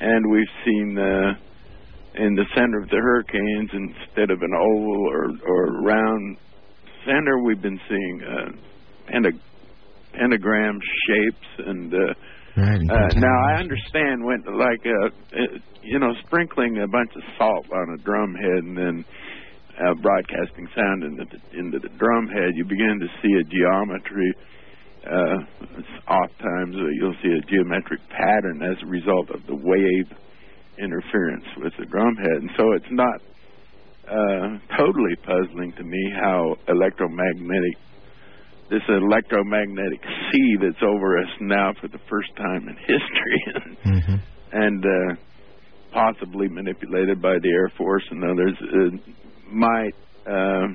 And 0.00 0.30
we've 0.30 0.52
seen 0.64 0.98
uh, 0.98 1.34
in 2.16 2.34
the 2.34 2.44
center 2.54 2.78
of 2.82 2.88
the 2.88 2.96
hurricanes, 2.96 3.70
instead 3.72 4.30
of 4.30 4.42
an 4.42 4.52
oval 4.54 5.06
or 5.10 5.30
or 5.46 5.82
round 5.82 6.36
center, 7.04 7.38
we've 7.42 7.62
been 7.62 7.80
seeing 7.88 8.22
uh, 8.22 9.10
pentag- 9.12 9.40
pentagram 10.12 10.78
shapes 11.06 11.68
and. 11.68 11.92
Uh, 11.94 12.14
Right. 12.58 12.80
uh, 12.90 13.08
now 13.20 13.38
I 13.52 13.60
understand 13.60 14.24
when, 14.24 14.42
like, 14.56 14.80
uh, 14.86 15.08
uh, 15.36 15.58
you 15.82 15.98
know, 15.98 16.14
sprinkling 16.24 16.78
a 16.78 16.88
bunch 16.88 17.10
of 17.14 17.20
salt 17.36 17.66
on 17.70 17.92
a 17.92 18.02
drum 18.02 18.34
head 18.34 18.64
and 18.64 18.74
then 18.78 19.04
uh, 19.78 19.92
broadcasting 20.00 20.66
sound 20.74 21.04
into 21.04 21.26
the, 21.26 21.58
into 21.58 21.78
the 21.78 21.90
drum 21.98 22.28
head, 22.28 22.52
you 22.54 22.64
begin 22.64 22.98
to 22.98 23.08
see 23.20 23.28
a 23.34 23.44
geometry. 23.44 24.32
Uh, 25.04 25.36
oft 26.08 26.38
times 26.38 26.74
uh, 26.76 26.88
you'll 26.98 27.14
see 27.22 27.28
a 27.28 27.42
geometric 27.42 28.00
pattern 28.08 28.62
as 28.62 28.82
a 28.82 28.86
result 28.86 29.28
of 29.28 29.46
the 29.46 29.54
wave 29.54 30.08
interference 30.78 31.44
with 31.62 31.72
the 31.78 31.86
drum 31.86 32.14
head, 32.16 32.42
and 32.42 32.50
so 32.56 32.72
it's 32.72 32.90
not 32.92 33.20
uh, 34.08 34.58
totally 34.78 35.16
puzzling 35.24 35.72
to 35.76 35.82
me 35.84 36.12
how 36.20 36.54
electromagnetic 36.68 37.76
this 38.68 38.82
electromagnetic 38.88 40.00
sea 40.02 40.56
that's 40.60 40.82
over 40.82 41.18
us 41.18 41.30
now 41.40 41.72
for 41.80 41.86
the 41.88 42.00
first 42.10 42.28
time 42.36 42.68
in 42.68 42.76
history 42.92 43.72
Mhm. 43.84 44.20
and 44.52 44.84
uh, 44.84 45.14
possibly 45.92 46.48
manipulated 46.48 47.22
by 47.22 47.38
the 47.38 47.48
Air 47.48 47.70
Force 47.78 48.02
and 48.10 48.24
others 48.24 48.56
uh, 48.62 49.12
might 49.52 49.94
uh, 50.26 50.66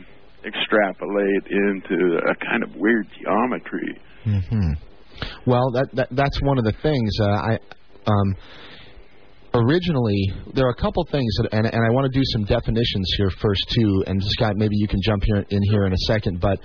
extrapolate 0.45 1.45
into 1.49 2.17
a 2.29 2.35
kind 2.35 2.63
of 2.63 2.75
weird 2.77 3.07
geometry. 3.19 3.97
hmm 4.23 4.71
Well, 5.45 5.69
that, 5.71 5.87
that 5.93 6.07
that's 6.11 6.41
one 6.41 6.57
of 6.57 6.63
the 6.63 6.73
things. 6.81 7.11
Uh, 7.19 7.25
I 7.25 7.59
um, 8.07 8.35
originally 9.53 10.31
there 10.53 10.65
are 10.65 10.71
a 10.71 10.81
couple 10.81 11.05
things, 11.11 11.35
that, 11.37 11.49
and 11.53 11.65
and 11.65 11.85
I 11.85 11.89
want 11.91 12.11
to 12.11 12.17
do 12.17 12.23
some 12.25 12.43
definitions 12.43 13.13
here 13.17 13.29
first 13.41 13.65
too. 13.69 14.03
And 14.07 14.21
Scott, 14.23 14.55
maybe 14.55 14.75
you 14.75 14.87
can 14.87 14.99
jump 15.03 15.23
here 15.23 15.45
in 15.49 15.61
here 15.63 15.85
in 15.85 15.93
a 15.93 15.97
second. 16.07 16.39
But 16.39 16.59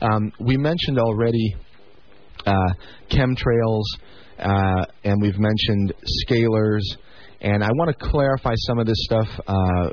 um, 0.00 0.32
we 0.40 0.56
mentioned 0.56 0.98
already 0.98 1.54
uh, 2.46 2.72
chemtrails, 3.10 3.84
uh, 4.38 4.84
and 5.04 5.20
we've 5.20 5.38
mentioned 5.38 5.94
scalars, 6.24 6.82
and 7.40 7.62
I 7.62 7.68
want 7.72 7.96
to 7.96 8.08
clarify 8.10 8.54
some 8.56 8.78
of 8.78 8.86
this 8.86 8.98
stuff. 9.04 9.28
Uh, 9.46 9.90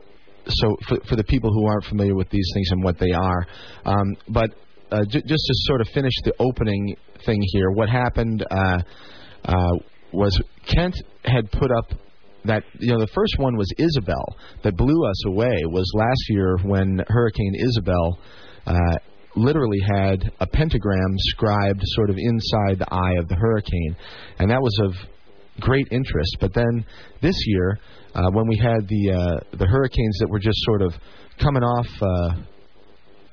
so 0.49 0.78
for, 0.88 0.98
for 1.10 1.15
the 1.18 1.26
people 1.26 1.52
who 1.52 1.65
aren't 1.68 1.84
familiar 1.86 2.15
with 2.15 2.30
these 2.30 2.49
things 2.53 2.72
and 2.72 2.82
what 2.84 2.98
they 2.99 3.11
are, 3.11 3.45
um, 3.84 4.15
but 4.30 4.52
uh, 4.91 5.03
j- 5.03 5.22
just 5.22 5.44
to 5.45 5.53
sort 5.68 5.82
of 5.82 5.88
finish 5.90 6.14
the 6.24 6.34
opening 6.40 6.95
thing 7.26 7.41
here, 7.52 7.72
what 7.72 7.90
happened 7.90 8.45
uh, 8.49 8.80
uh, 9.44 9.74
was 10.14 10.41
Kent 10.65 10.95
had 11.26 11.52
put 11.52 11.69
up 11.69 11.91
that 12.45 12.64
you 12.80 12.93
know 12.93 12.99
the 12.99 13.11
first 13.14 13.38
one 13.38 13.57
was 13.57 13.72
Isabel 13.77 14.38
that 14.64 14.76
blew 14.76 15.05
us 15.05 15.26
away 15.26 15.64
was 15.65 15.89
last 15.93 16.30
year 16.30 16.57
when 16.64 17.01
Hurricane 17.07 17.53
Isabel 17.59 18.19
uh, 18.65 18.97
literally 19.35 19.80
had 19.85 20.31
a 20.39 20.47
pentagram 20.47 21.15
scribed 21.18 21.81
sort 21.84 22.09
of 22.09 22.18
inside 22.18 22.80
the 22.80 22.88
eye 22.91 23.15
of 23.19 23.27
the 23.27 23.35
hurricane, 23.35 23.95
and 24.39 24.49
that 24.51 24.61
was 24.61 24.77
of 24.84 24.93
great 25.59 25.88
interest. 25.91 26.38
But 26.39 26.53
then 26.53 26.85
this 27.22 27.35
year, 27.47 27.80
uh, 28.15 28.30
when 28.31 28.47
we 28.47 28.57
had 28.57 28.88
the 28.88 29.11
uh, 29.11 29.57
the 29.57 29.68
hurricanes 29.68 30.18
that 30.19 30.30
were 30.30 30.39
just 30.39 30.59
sort 30.64 30.81
of 30.81 30.93
coming 31.39 31.64
off. 31.64 31.88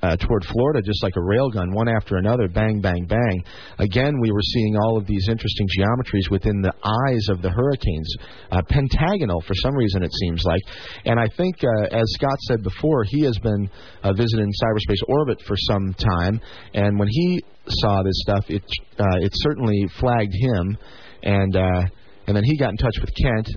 Uh, 0.05 0.15
toward 0.17 0.45
Florida, 0.45 0.83
just 0.83 1.01
like 1.01 1.15
a 1.15 1.19
railgun, 1.19 1.73
one 1.73 1.87
after 1.87 2.17
another, 2.17 2.47
bang, 2.47 2.79
bang, 2.79 3.05
bang. 3.05 3.43
Again, 3.79 4.13
we 4.21 4.29
were 4.29 4.41
seeing 4.53 4.77
all 4.77 4.99
of 4.99 5.07
these 5.07 5.27
interesting 5.27 5.67
geometries 5.75 6.29
within 6.29 6.61
the 6.61 6.73
eyes 6.83 7.25
of 7.29 7.41
the 7.41 7.49
hurricanes, 7.49 8.15
uh, 8.51 8.61
pentagonal 8.69 9.41
for 9.41 9.55
some 9.55 9.75
reason 9.75 10.03
it 10.03 10.11
seems 10.13 10.43
like. 10.45 10.61
And 11.05 11.19
I 11.19 11.27
think, 11.35 11.55
uh, 11.63 11.85
as 11.85 12.03
Scott 12.19 12.37
said 12.41 12.61
before, 12.61 13.03
he 13.03 13.21
has 13.21 13.35
been 13.39 13.67
uh, 14.03 14.13
visiting 14.13 14.51
cyberspace 14.61 15.01
orbit 15.07 15.41
for 15.47 15.55
some 15.57 15.95
time, 15.95 16.39
and 16.75 16.99
when 16.99 17.07
he 17.09 17.43
saw 17.67 18.03
this 18.03 18.19
stuff, 18.21 18.45
it 18.47 18.63
uh, 18.99 19.17
it 19.25 19.31
certainly 19.33 19.87
flagged 19.99 20.33
him, 20.39 20.77
and 21.23 21.55
uh, 21.55 21.81
and 22.27 22.37
then 22.37 22.43
he 22.43 22.57
got 22.57 22.69
in 22.69 22.77
touch 22.77 22.97
with 23.01 23.09
Kent, 23.15 23.49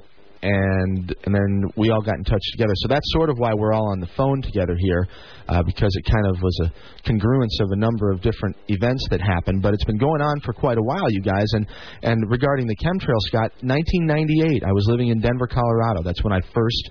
and 0.43 1.15
and 1.25 1.35
then 1.35 1.65
we 1.77 1.91
all 1.91 2.01
got 2.01 2.17
in 2.17 2.25
touch 2.25 2.43
together. 2.53 2.73
So 2.77 2.89
that's 2.89 3.07
sort 3.13 3.31
of 3.31 3.39
why 3.39 3.53
we're 3.55 3.73
all 3.73 3.91
on 3.91 4.01
the 4.01 4.09
phone 4.17 4.43
together 4.43 4.77
here, 4.79 5.09
uh, 5.49 5.63
because 5.63 5.95
it 5.97 6.05
kind 6.11 6.27
of 6.27 6.37
was 6.43 6.61
a 6.65 7.09
congruence 7.09 7.61
of 7.61 7.71
a 7.73 7.77
number 7.77 8.11
of 8.11 8.21
different 8.21 8.57
events 8.69 9.07
that 9.11 9.21
happened. 9.21 9.63
But 9.63 9.75
it's 9.75 9.85
been 9.85 9.99
going 9.99 10.23
on 10.23 10.41
for 10.41 10.53
quite 10.53 10.79
a 10.79 10.83
while, 10.83 11.11
you 11.11 11.21
guys. 11.23 11.47
And 11.53 11.67
and 12.03 12.31
regarding 12.31 12.67
the 12.67 12.77
chemtrail, 12.77 13.19
Scott, 13.27 13.53
1998, 13.63 14.65
I 14.65 14.73
was 14.73 14.87
living 14.89 15.09
in 15.09 15.21
Denver, 15.21 15.47
Colorado. 15.47 16.03
That's 16.03 16.23
when 16.23 16.33
I 16.33 16.41
first 16.55 16.91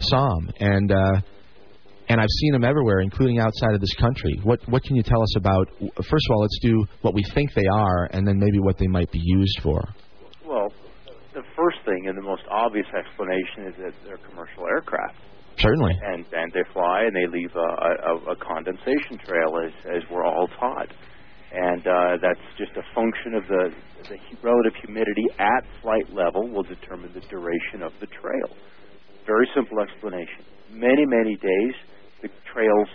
saw 0.00 0.28
them, 0.28 0.50
and. 0.60 0.92
uh 0.92 1.20
and 2.08 2.20
I've 2.20 2.28
seen 2.40 2.50
them 2.50 2.64
everywhere, 2.64 3.02
including 3.02 3.38
outside 3.38 3.72
of 3.72 3.80
this 3.80 3.94
country. 3.94 4.40
What 4.42 4.58
what 4.68 4.82
can 4.82 4.96
you 4.96 5.02
tell 5.04 5.22
us 5.22 5.36
about? 5.36 5.68
First 5.78 6.26
of 6.28 6.30
all, 6.32 6.40
let's 6.40 6.58
do 6.60 6.84
what 7.02 7.14
we 7.14 7.22
think 7.34 7.54
they 7.54 7.68
are, 7.72 8.08
and 8.10 8.26
then 8.26 8.36
maybe 8.36 8.58
what 8.58 8.78
they 8.78 8.88
might 8.88 9.12
be 9.12 9.20
used 9.22 9.60
for. 9.62 9.80
Well, 10.44 10.72
first 11.56 11.78
thing 11.84 12.06
and 12.08 12.16
the 12.16 12.22
most 12.22 12.42
obvious 12.50 12.86
explanation 12.96 13.66
is 13.68 13.74
that 13.78 13.94
they're 14.04 14.22
commercial 14.28 14.66
aircraft, 14.66 15.16
Certainly. 15.58 15.94
and 16.02 16.24
and 16.32 16.52
they 16.52 16.64
fly 16.72 17.02
and 17.04 17.14
they 17.14 17.26
leave 17.26 17.50
a, 17.54 17.70
a, 18.10 18.32
a 18.32 18.36
condensation 18.36 19.18
trail, 19.24 19.56
as 19.64 19.72
as 19.86 20.02
we're 20.10 20.24
all 20.24 20.48
taught, 20.58 20.88
and 21.52 21.86
uh, 21.86 22.16
that's 22.22 22.40
just 22.58 22.72
a 22.76 22.84
function 22.94 23.34
of 23.34 23.44
the 23.48 23.70
the 24.08 24.16
relative 24.42 24.74
humidity 24.84 25.26
at 25.38 25.62
flight 25.82 26.08
level 26.12 26.48
will 26.48 26.62
determine 26.64 27.12
the 27.12 27.20
duration 27.28 27.82
of 27.82 27.92
the 28.00 28.06
trail. 28.06 28.56
Very 29.26 29.48
simple 29.54 29.78
explanation. 29.80 30.44
Many 30.72 31.04
many 31.06 31.36
days, 31.36 31.74
the 32.22 32.28
trails 32.52 32.88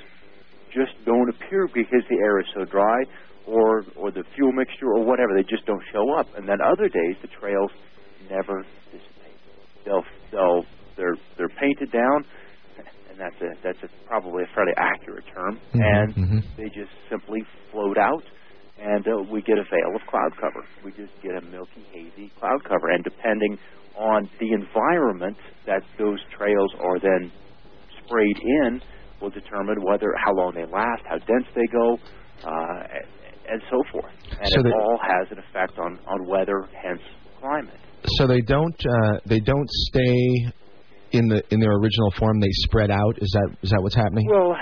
just 0.74 0.92
don't 1.06 1.30
appear 1.30 1.68
because 1.74 2.04
the 2.10 2.18
air 2.24 2.40
is 2.40 2.48
so 2.56 2.66
dry, 2.66 3.04
or 3.46 3.86
or 3.96 4.12
the 4.12 4.24
fuel 4.36 4.52
mixture, 4.52 4.88
or 4.96 5.06
whatever. 5.06 5.32
They 5.38 5.44
just 5.48 5.66
don't 5.66 5.84
show 5.94 6.14
up. 6.18 6.28
And 6.36 6.48
then 6.50 6.58
other 6.62 6.90
days, 6.90 7.16
the 7.22 7.30
trails 7.40 7.72
never 8.30 8.66
dissipate. 8.92 9.40
They'll 9.86 10.06
they'll 10.32 10.64
they're 10.98 11.18
they're 11.38 11.54
painted 11.60 11.92
down, 11.92 12.26
and 13.10 13.20
that's 13.20 13.40
a 13.42 13.50
that's 13.64 13.80
a, 13.84 13.90
probably 14.08 14.44
a 14.44 14.50
fairly 14.56 14.74
accurate 14.78 15.26
term. 15.34 15.60
Mhm, 15.74 15.82
and 15.84 16.16
mhm. 16.16 16.42
they 16.58 16.70
just 16.76 16.92
simply 17.10 17.42
float 17.72 17.98
out, 17.98 18.24
and 18.80 19.06
uh, 19.08 19.24
we 19.32 19.42
get 19.42 19.58
a 19.58 19.64
veil 19.70 19.96
of 19.96 20.02
cloud 20.10 20.32
cover. 20.40 20.66
We 20.84 20.92
just 20.92 21.14
get 21.24 21.36
a 21.38 21.42
milky, 21.42 21.86
hazy 21.92 22.32
cloud 22.40 22.64
cover, 22.64 22.90
and 22.90 23.04
depending 23.04 23.58
on 23.98 24.30
the 24.40 24.52
environment 24.54 25.38
that 25.66 25.82
those 25.98 26.20
trails 26.38 26.72
are 26.82 27.00
then 27.00 27.32
sprayed 28.06 28.38
in, 28.64 28.82
will 29.22 29.30
determine 29.32 29.82
whether 29.84 30.14
how 30.18 30.34
long 30.36 30.54
they 30.56 30.66
last, 30.66 31.04
how 31.10 31.18
dense 31.18 31.48
they 31.56 31.68
go. 31.72 31.98
Uh, 32.46 32.84
and 33.50 33.62
so 33.70 33.84
forth, 33.92 34.12
and 34.40 34.50
So 34.54 34.60
it 34.68 34.74
all 34.74 35.00
has 35.02 35.28
an 35.32 35.38
effect 35.40 35.78
on, 35.80 36.00
on 36.08 36.28
weather, 36.28 36.68
hence 36.84 37.02
climate. 37.40 37.80
So 38.18 38.28
they 38.28 38.42
don't 38.42 38.80
uh, 38.86 39.20
they 39.26 39.40
don't 39.40 39.70
stay 39.70 40.52
in 41.12 41.28
the 41.28 41.44
in 41.52 41.60
their 41.60 41.74
original 41.74 42.12
form. 42.18 42.40
They 42.40 42.52
spread 42.52 42.92
out. 42.92 43.18
Is 43.18 43.32
that 43.32 43.58
is 43.62 43.70
that 43.72 43.82
what's 43.82 43.96
happening? 43.96 44.26
Well, 44.30 44.56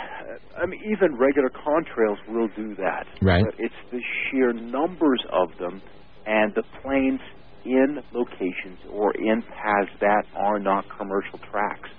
I 0.57 0.65
mean, 0.65 0.81
even 0.91 1.15
regular 1.17 1.49
contrails 1.49 2.17
will 2.27 2.47
do 2.55 2.75
that. 2.75 3.07
Right. 3.21 3.43
But 3.43 3.55
it's 3.57 3.75
the 3.91 4.01
sheer 4.29 4.53
numbers 4.53 5.21
of 5.31 5.49
them 5.57 5.81
and 6.25 6.53
the 6.55 6.63
planes 6.81 7.19
in 7.65 7.99
locations 8.13 8.79
or 8.89 9.13
in 9.15 9.41
paths 9.41 9.91
that 9.99 10.23
are 10.35 10.59
not 10.59 10.85
commercial 10.97 11.39
tracks. 11.39 11.89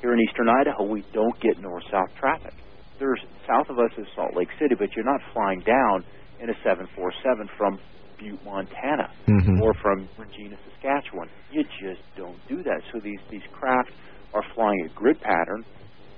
Here 0.00 0.12
in 0.12 0.20
eastern 0.20 0.48
Idaho, 0.48 0.84
we 0.84 1.04
don't 1.12 1.38
get 1.40 1.58
north-south 1.60 2.14
traffic. 2.18 2.52
There's 2.98 3.20
south 3.48 3.68
of 3.70 3.78
us 3.78 3.90
is 3.98 4.06
Salt 4.14 4.36
Lake 4.36 4.50
City, 4.60 4.74
but 4.78 4.94
you're 4.94 5.04
not 5.04 5.20
flying 5.32 5.60
down 5.60 6.04
in 6.40 6.50
a 6.50 6.54
747 6.62 7.48
from 7.56 7.78
Butte, 8.18 8.42
Montana, 8.44 9.10
Mhm. 9.28 9.60
or 9.60 9.74
from 9.74 10.08
Regina, 10.18 10.56
Saskatchewan. 10.64 11.28
You 11.50 11.64
just 11.80 12.02
don't 12.16 12.40
do 12.48 12.62
that. 12.62 12.82
So 12.92 13.00
these 13.00 13.20
these 13.30 13.46
craft 13.52 13.90
are 14.32 14.42
flying 14.54 14.80
a 14.86 14.88
grid 14.94 15.20
pattern, 15.20 15.64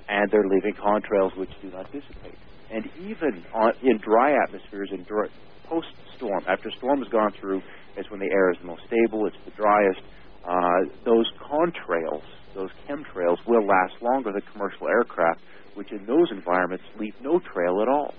and 0.09 0.29
they're 0.31 0.47
leaving 0.47 0.73
contrails 0.75 1.35
which 1.37 1.51
do 1.61 1.69
not 1.69 1.91
dissipate. 1.91 2.37
And 2.71 2.85
even 2.97 3.45
on, 3.53 3.73
in 3.81 3.97
dry 3.99 4.33
atmospheres, 4.43 4.91
in 4.91 5.03
dry, 5.03 5.27
post-storm, 5.65 6.43
after 6.47 6.69
storm 6.71 6.99
has 6.99 7.07
gone 7.09 7.31
through, 7.39 7.61
is 7.97 8.09
when 8.09 8.19
the 8.19 8.31
air 8.31 8.51
is 8.51 8.57
the 8.59 8.67
most 8.67 8.83
stable. 8.87 9.25
It's 9.27 9.37
the 9.45 9.51
driest. 9.51 10.01
Uh, 10.47 10.81
those 11.03 11.29
contrails, 11.39 12.23
those 12.55 12.69
chemtrails, 12.87 13.37
will 13.47 13.65
last 13.65 14.01
longer 14.01 14.31
than 14.31 14.41
commercial 14.53 14.87
aircraft, 14.87 15.41
which 15.75 15.91
in 15.91 16.05
those 16.05 16.31
environments 16.31 16.85
leave 16.97 17.13
no 17.21 17.39
trail 17.39 17.81
at 17.81 17.87
all. 17.87 18.13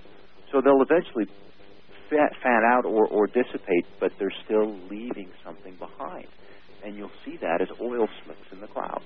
So 0.51 0.61
they'll 0.61 0.81
eventually 0.81 1.25
fa- 2.09 2.35
fan 2.43 2.61
out 2.65 2.85
or, 2.85 3.07
or 3.07 3.27
dissipate, 3.27 3.85
but 3.99 4.11
they're 4.19 4.33
still 4.45 4.77
leaving 4.89 5.29
something 5.43 5.75
behind. 5.75 6.27
And 6.83 6.95
you'll 6.95 7.11
see 7.25 7.37
that 7.41 7.61
as 7.61 7.67
oil 7.81 8.07
slicks 8.23 8.47
in 8.51 8.61
the 8.61 8.67
clouds. 8.67 9.05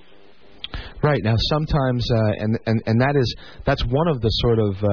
Right 1.02 1.20
now, 1.22 1.34
sometimes, 1.50 2.08
uh, 2.10 2.32
and 2.38 2.58
and 2.66 2.82
and 2.86 3.00
that 3.00 3.14
is 3.16 3.34
that's 3.66 3.84
one 3.84 4.08
of 4.08 4.20
the 4.20 4.28
sort 4.28 4.58
of 4.58 4.74
uh, 4.82 4.88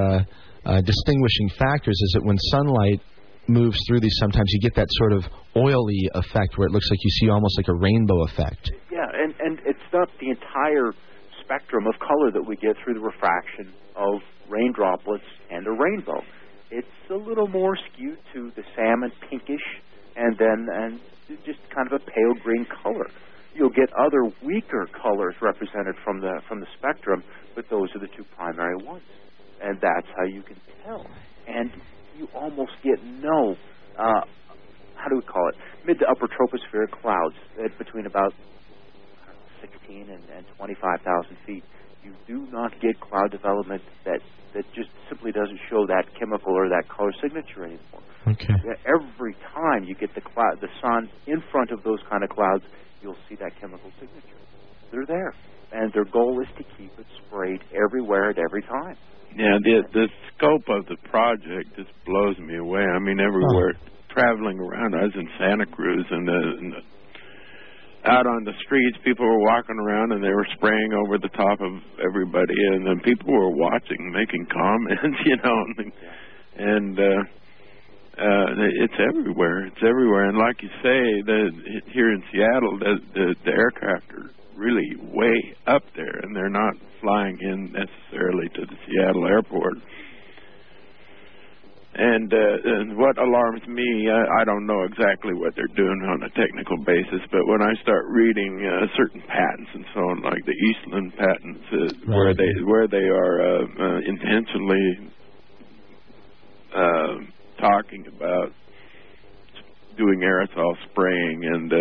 uh, 0.64 0.80
distinguishing 0.82 1.48
factors 1.58 1.98
is 2.00 2.12
that 2.14 2.24
when 2.24 2.38
sunlight 2.38 3.00
moves 3.48 3.78
through 3.86 4.00
these, 4.00 4.14
sometimes 4.18 4.50
you 4.52 4.60
get 4.60 4.74
that 4.74 4.88
sort 4.90 5.12
of 5.12 5.24
oily 5.56 6.10
effect 6.14 6.58
where 6.58 6.66
it 6.66 6.72
looks 6.72 6.88
like 6.90 6.98
you 7.02 7.10
see 7.10 7.30
almost 7.30 7.56
like 7.58 7.68
a 7.68 7.74
rainbow 7.74 8.22
effect. 8.24 8.70
Yeah, 8.90 9.06
and, 9.12 9.34
and 9.40 9.58
it's 9.64 9.86
not 9.92 10.08
the 10.20 10.30
entire 10.30 10.92
spectrum 11.42 11.86
of 11.86 11.98
color 11.98 12.30
that 12.30 12.42
we 12.46 12.56
get 12.56 12.76
through 12.84 12.94
the 12.94 13.00
refraction 13.00 13.72
of 13.96 14.20
rain 14.48 14.72
droplets 14.74 15.24
and 15.50 15.66
a 15.66 15.72
rainbow. 15.72 16.22
It's 16.72 17.10
a 17.10 17.16
little 17.20 17.48
more 17.48 17.76
skewed 17.76 18.18
to 18.32 18.50
the 18.56 18.62
salmon 18.74 19.12
pinkish 19.28 19.66
and 20.16 20.36
then 20.38 20.66
and 20.72 21.00
just 21.44 21.60
kind 21.74 21.86
of 21.86 22.00
a 22.00 22.04
pale 22.04 22.34
green 22.42 22.66
color. 22.82 23.12
You'll 23.54 23.76
get 23.76 23.92
other 23.92 24.32
weaker 24.42 24.88
colors 24.96 25.34
represented 25.42 25.94
from 26.02 26.20
the 26.20 26.40
from 26.48 26.60
the 26.60 26.66
spectrum, 26.78 27.22
but 27.54 27.68
those 27.68 27.88
are 27.94 28.00
the 28.00 28.08
two 28.16 28.24
primary 28.34 28.76
ones. 28.84 29.04
And 29.60 29.76
that's 29.80 30.08
how 30.16 30.24
you 30.24 30.42
can 30.42 30.56
tell. 30.84 31.04
And 31.46 31.70
you 32.18 32.26
almost 32.34 32.72
get 32.82 33.04
no 33.04 33.54
uh, 33.98 34.24
how 34.96 35.08
do 35.10 35.16
we 35.16 35.22
call 35.22 35.48
it? 35.48 35.56
Mid 35.84 35.98
to 35.98 36.06
upper 36.06 36.30
tropospheric 36.30 36.94
clouds 37.02 37.34
at 37.58 37.76
between 37.76 38.06
about 38.06 38.32
I 39.28 39.34
don't 39.34 39.36
know, 39.36 39.68
16 39.82 40.08
and, 40.08 40.22
and 40.30 40.46
25,000 40.56 41.36
feet. 41.44 41.64
You 42.02 42.12
do 42.26 42.46
not 42.50 42.72
get 42.80 42.98
cloud 43.00 43.30
development 43.30 43.82
that 44.04 44.20
that 44.54 44.64
just 44.74 44.90
simply 45.08 45.32
doesn't 45.32 45.58
show 45.70 45.86
that 45.86 46.04
chemical 46.18 46.52
or 46.52 46.68
that 46.68 46.84
color 46.88 47.12
signature 47.22 47.64
anymore. 47.64 48.02
Okay. 48.28 48.52
Yeah, 48.66 48.74
Every 48.86 49.34
time 49.54 49.84
you 49.84 49.94
get 49.94 50.14
the 50.14 50.20
cloud, 50.20 50.60
the 50.60 50.68
sun 50.80 51.08
in 51.26 51.42
front 51.50 51.70
of 51.70 51.82
those 51.84 51.98
kind 52.10 52.22
of 52.22 52.30
clouds, 52.30 52.64
you'll 53.02 53.16
see 53.28 53.34
that 53.36 53.58
chemical 53.60 53.90
signature. 53.98 54.40
They're 54.90 55.06
there. 55.06 55.32
and 55.72 55.90
their 55.94 56.04
goal 56.04 56.38
is 56.42 56.48
to 56.58 56.64
keep 56.76 56.92
it 56.98 57.06
sprayed 57.26 57.60
everywhere 57.74 58.30
at 58.30 58.38
every 58.38 58.62
time. 58.62 58.96
Yeah, 59.34 59.56
the 59.64 59.82
the 59.92 60.08
scope 60.36 60.68
of 60.68 60.84
the 60.86 60.96
project 61.08 61.74
just 61.76 61.90
blows 62.04 62.38
me 62.38 62.56
away. 62.56 62.82
I 62.84 62.98
mean, 62.98 63.18
everywhere 63.20 63.72
traveling 64.10 64.58
around, 64.60 64.94
I 64.94 65.04
was 65.04 65.14
in 65.14 65.26
Santa 65.38 65.64
Cruz 65.64 66.04
and, 66.10 66.28
uh, 66.28 66.32
and 66.60 66.74
out 68.04 68.26
on 68.26 68.44
the 68.44 68.52
streets, 68.64 68.98
people 69.04 69.24
were 69.24 69.40
walking 69.40 69.78
around 69.78 70.12
and 70.12 70.22
they 70.22 70.34
were 70.34 70.46
spraying 70.56 70.92
over 70.92 71.18
the 71.18 71.30
top 71.30 71.60
of 71.60 71.72
everybody, 72.02 72.54
and 72.74 72.86
then 72.86 73.00
people 73.04 73.32
were 73.32 73.50
watching, 73.50 74.10
making 74.10 74.46
comments, 74.50 75.18
you 75.26 75.36
know, 75.36 75.58
and, 75.78 75.92
and 76.58 76.98
uh, 76.98 77.22
uh, 78.18 78.46
it's 78.82 78.98
everywhere. 78.98 79.66
It's 79.66 79.82
everywhere, 79.82 80.28
and 80.28 80.36
like 80.36 80.62
you 80.62 80.68
say, 80.82 81.22
the 81.24 81.50
here 81.92 82.12
in 82.12 82.22
Seattle, 82.30 82.78
the 82.78 82.94
the, 83.14 83.34
the 83.44 83.50
aircraft 83.50 84.12
are 84.12 84.30
really 84.54 84.96
way 85.14 85.56
up 85.66 85.82
there, 85.96 86.20
and 86.22 86.36
they're 86.36 86.50
not 86.50 86.74
flying 87.00 87.38
in 87.40 87.72
necessarily 87.72 88.48
to 88.50 88.66
the 88.66 88.76
Seattle 88.86 89.26
airport. 89.26 89.78
And, 91.94 92.32
uh, 92.32 92.38
and 92.64 92.96
what 92.96 93.18
alarms 93.18 93.60
me, 93.68 94.08
I, 94.08 94.40
I 94.40 94.44
don't 94.44 94.64
know 94.64 94.82
exactly 94.84 95.34
what 95.34 95.52
they're 95.54 95.76
doing 95.76 96.00
on 96.08 96.22
a 96.24 96.30
technical 96.32 96.78
basis, 96.88 97.20
but 97.30 97.44
when 97.46 97.60
I 97.60 97.74
start 97.82 98.06
reading 98.08 98.64
uh, 98.64 98.86
certain 98.96 99.20
patents 99.28 99.70
and 99.74 99.84
so 99.92 100.00
on, 100.00 100.22
like 100.22 100.40
the 100.46 100.56
Eastlund 100.56 101.12
patents, 101.20 101.64
uh, 101.68 101.76
Right. 102.08 102.16
where 102.16 102.34
they 102.34 102.52
where 102.64 102.88
they 102.88 103.04
are 103.04 103.36
uh, 103.44 103.64
uh, 103.68 103.98
intentionally 104.08 105.12
uh, 106.74 107.14
talking 107.60 108.06
about 108.08 108.52
doing 109.98 110.20
aerosol 110.20 110.72
spraying 110.90 111.44
and 111.44 111.72
uh, 111.72 111.76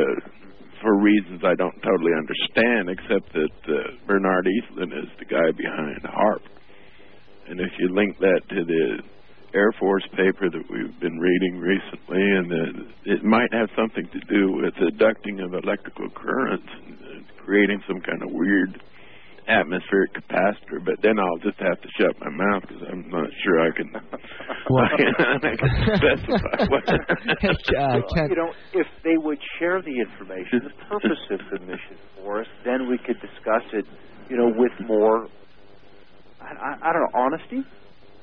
for 0.82 0.98
reasons 1.00 1.40
I 1.46 1.56
don't 1.56 1.80
totally 1.82 2.12
understand, 2.20 2.90
except 2.90 3.32
that 3.32 3.58
uh, 3.72 3.96
Bernard 4.08 4.46
Eastlund 4.46 4.92
is 4.92 5.10
the 5.20 5.26
guy 5.26 5.52
behind 5.56 6.04
HAARP. 6.04 6.42
And 7.48 7.60
if 7.62 7.72
you 7.80 7.96
link 7.96 8.18
that 8.20 8.42
to 8.50 8.66
the 8.66 9.04
Air 9.54 9.72
Force 9.80 10.04
paper 10.16 10.50
that 10.50 10.64
we've 10.70 11.00
been 11.00 11.18
reading 11.20 11.60
recently, 11.60 12.22
and 12.24 12.50
the, 12.52 13.12
it 13.14 13.24
might 13.24 13.52
have 13.54 13.68
something 13.76 14.08
to 14.08 14.20
do 14.32 14.52
with 14.54 14.74
the 14.80 14.92
ducting 14.96 15.44
of 15.44 15.54
electrical 15.64 16.08
currents, 16.16 16.68
and, 16.88 16.96
uh, 16.96 17.44
creating 17.44 17.82
some 17.88 18.00
kind 18.02 18.22
of 18.24 18.30
weird 18.32 18.82
atmospheric 19.48 20.14
capacitor. 20.14 20.80
But 20.86 21.02
then 21.04 21.20
I'll 21.20 21.40
just 21.44 21.60
have 21.60 21.82
to 21.82 21.90
shut 22.00 22.16
my 22.22 22.30
mouth 22.32 22.64
because 22.68 22.84
I'm 22.90 23.10
not 23.10 23.28
sure 23.44 23.60
I 23.60 23.72
can, 23.76 23.92
Well- 24.70 24.86
I 25.20 25.56
can 25.58 25.98
specify 26.00 26.66
what. 26.72 26.88
uh, 26.90 28.00
Ken, 28.16 28.30
you 28.30 28.36
know, 28.36 28.54
if 28.74 28.88
they 29.04 29.18
would 29.18 29.40
share 29.60 29.82
the 29.82 30.00
information, 30.00 30.62
the 30.64 30.86
purpose 30.88 31.20
of 31.32 31.40
the 31.52 31.60
mission 31.66 31.98
for 32.24 32.40
us, 32.42 32.48
then 32.64 32.88
we 32.88 32.98
could 33.00 33.20
discuss 33.20 33.64
it, 33.74 33.86
you 34.30 34.38
know, 34.38 34.48
with 34.56 34.72
more, 34.88 35.28
I, 36.40 36.54
I, 36.56 36.90
I 36.90 36.94
don't 36.94 37.02
know, 37.02 37.20
honesty, 37.20 37.68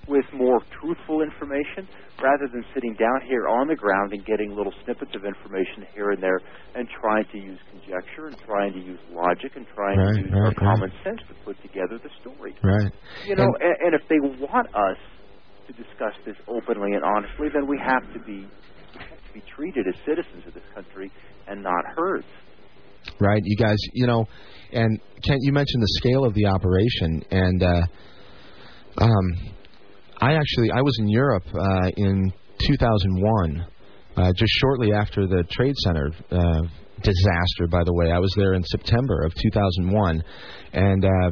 with 0.08 0.24
more 0.32 0.60
truthful 0.80 1.22
information, 1.22 1.86
rather 2.22 2.48
than 2.50 2.64
sitting 2.74 2.94
down 2.94 3.20
here 3.28 3.46
on 3.46 3.68
the 3.68 3.76
ground 3.76 4.12
and 4.12 4.24
getting 4.24 4.56
little 4.56 4.72
snippets 4.84 5.14
of 5.14 5.24
information 5.24 5.86
here 5.94 6.10
and 6.10 6.22
there, 6.22 6.40
and 6.74 6.88
trying 7.00 7.24
to 7.32 7.38
use 7.38 7.58
conjecture 7.70 8.26
and 8.28 8.36
trying 8.46 8.72
to 8.72 8.80
use 8.80 8.98
logic 9.12 9.52
and 9.54 9.66
trying 9.74 9.98
Right, 9.98 10.14
to 10.14 10.20
use 10.20 10.30
right, 10.32 10.38
our 10.40 10.46
right. 10.48 10.56
common 10.56 10.90
sense 11.04 11.20
to 11.28 11.34
put 11.44 11.60
together 11.62 11.98
the 12.02 12.10
story. 12.20 12.54
right. 12.62 12.90
You 13.26 13.36
know, 13.36 13.44
And- 13.44 13.62
and, 13.62 13.76
and 13.86 13.94
if 13.94 14.02
they 14.08 14.18
want 14.20 14.68
us 14.74 14.98
to 15.68 15.72
discuss 15.74 16.14
this 16.24 16.36
openly 16.48 16.94
and 16.94 17.04
honestly, 17.04 17.48
then 17.52 17.66
we 17.66 17.78
have 17.78 18.02
to 18.14 18.18
be 18.20 18.48
we 18.94 19.04
have 19.04 19.20
to 19.26 19.32
be 19.34 19.42
treated 19.54 19.86
as 19.86 19.94
citizens 20.06 20.46
of 20.46 20.54
this 20.54 20.64
country 20.74 21.12
and 21.46 21.62
not 21.62 21.84
herds. 21.94 22.26
right? 23.20 23.42
You 23.44 23.56
guys, 23.56 23.76
you 23.92 24.06
know, 24.06 24.26
and 24.72 24.98
Kent, 25.22 25.40
you 25.42 25.52
mentioned 25.52 25.82
the 25.82 25.92
scale 26.00 26.24
of 26.24 26.32
the 26.34 26.46
operation, 26.46 27.22
and 27.30 27.62
uh, 27.62 27.82
um, 28.98 29.32
I 30.20 30.34
actually 30.34 30.70
I 30.72 30.82
was 30.82 30.96
in 30.98 31.08
Europe 31.08 31.44
uh, 31.54 31.90
in 31.96 32.32
2001, 32.66 33.66
uh, 34.16 34.32
just 34.32 34.52
shortly 34.60 34.92
after 34.92 35.26
the 35.26 35.44
Trade 35.50 35.76
Center 35.76 36.10
uh, 36.30 36.62
disaster. 37.02 37.68
By 37.70 37.84
the 37.84 37.92
way, 37.92 38.10
I 38.10 38.18
was 38.18 38.32
there 38.36 38.54
in 38.54 38.64
September 38.64 39.22
of 39.24 39.32
2001, 39.34 40.22
and. 40.72 41.04
Uh, 41.04 41.30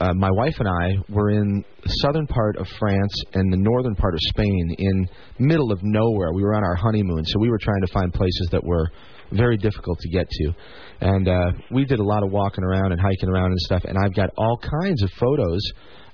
uh, 0.00 0.14
my 0.14 0.30
wife 0.30 0.54
and 0.60 0.68
I 0.68 1.12
were 1.12 1.30
in 1.30 1.64
the 1.82 1.88
southern 1.88 2.28
part 2.28 2.56
of 2.56 2.68
France 2.78 3.12
and 3.34 3.52
the 3.52 3.56
northern 3.56 3.96
part 3.96 4.14
of 4.14 4.20
Spain, 4.28 4.76
in 4.78 5.08
middle 5.40 5.72
of 5.72 5.80
nowhere. 5.82 6.32
We 6.32 6.44
were 6.44 6.54
on 6.54 6.62
our 6.62 6.76
honeymoon, 6.76 7.24
so 7.24 7.40
we 7.40 7.50
were 7.50 7.58
trying 7.58 7.80
to 7.80 7.92
find 7.92 8.14
places 8.14 8.48
that 8.52 8.62
were 8.62 8.92
very 9.32 9.56
difficult 9.56 9.98
to 9.98 10.08
get 10.08 10.30
to. 10.30 10.52
And 11.00 11.26
uh, 11.26 11.50
we 11.72 11.84
did 11.84 11.98
a 11.98 12.04
lot 12.04 12.22
of 12.22 12.30
walking 12.30 12.62
around 12.62 12.92
and 12.92 13.00
hiking 13.00 13.28
around 13.28 13.50
and 13.50 13.58
stuff. 13.58 13.82
And 13.86 13.98
I've 13.98 14.14
got 14.14 14.30
all 14.38 14.60
kinds 14.80 15.02
of 15.02 15.10
photos 15.18 15.60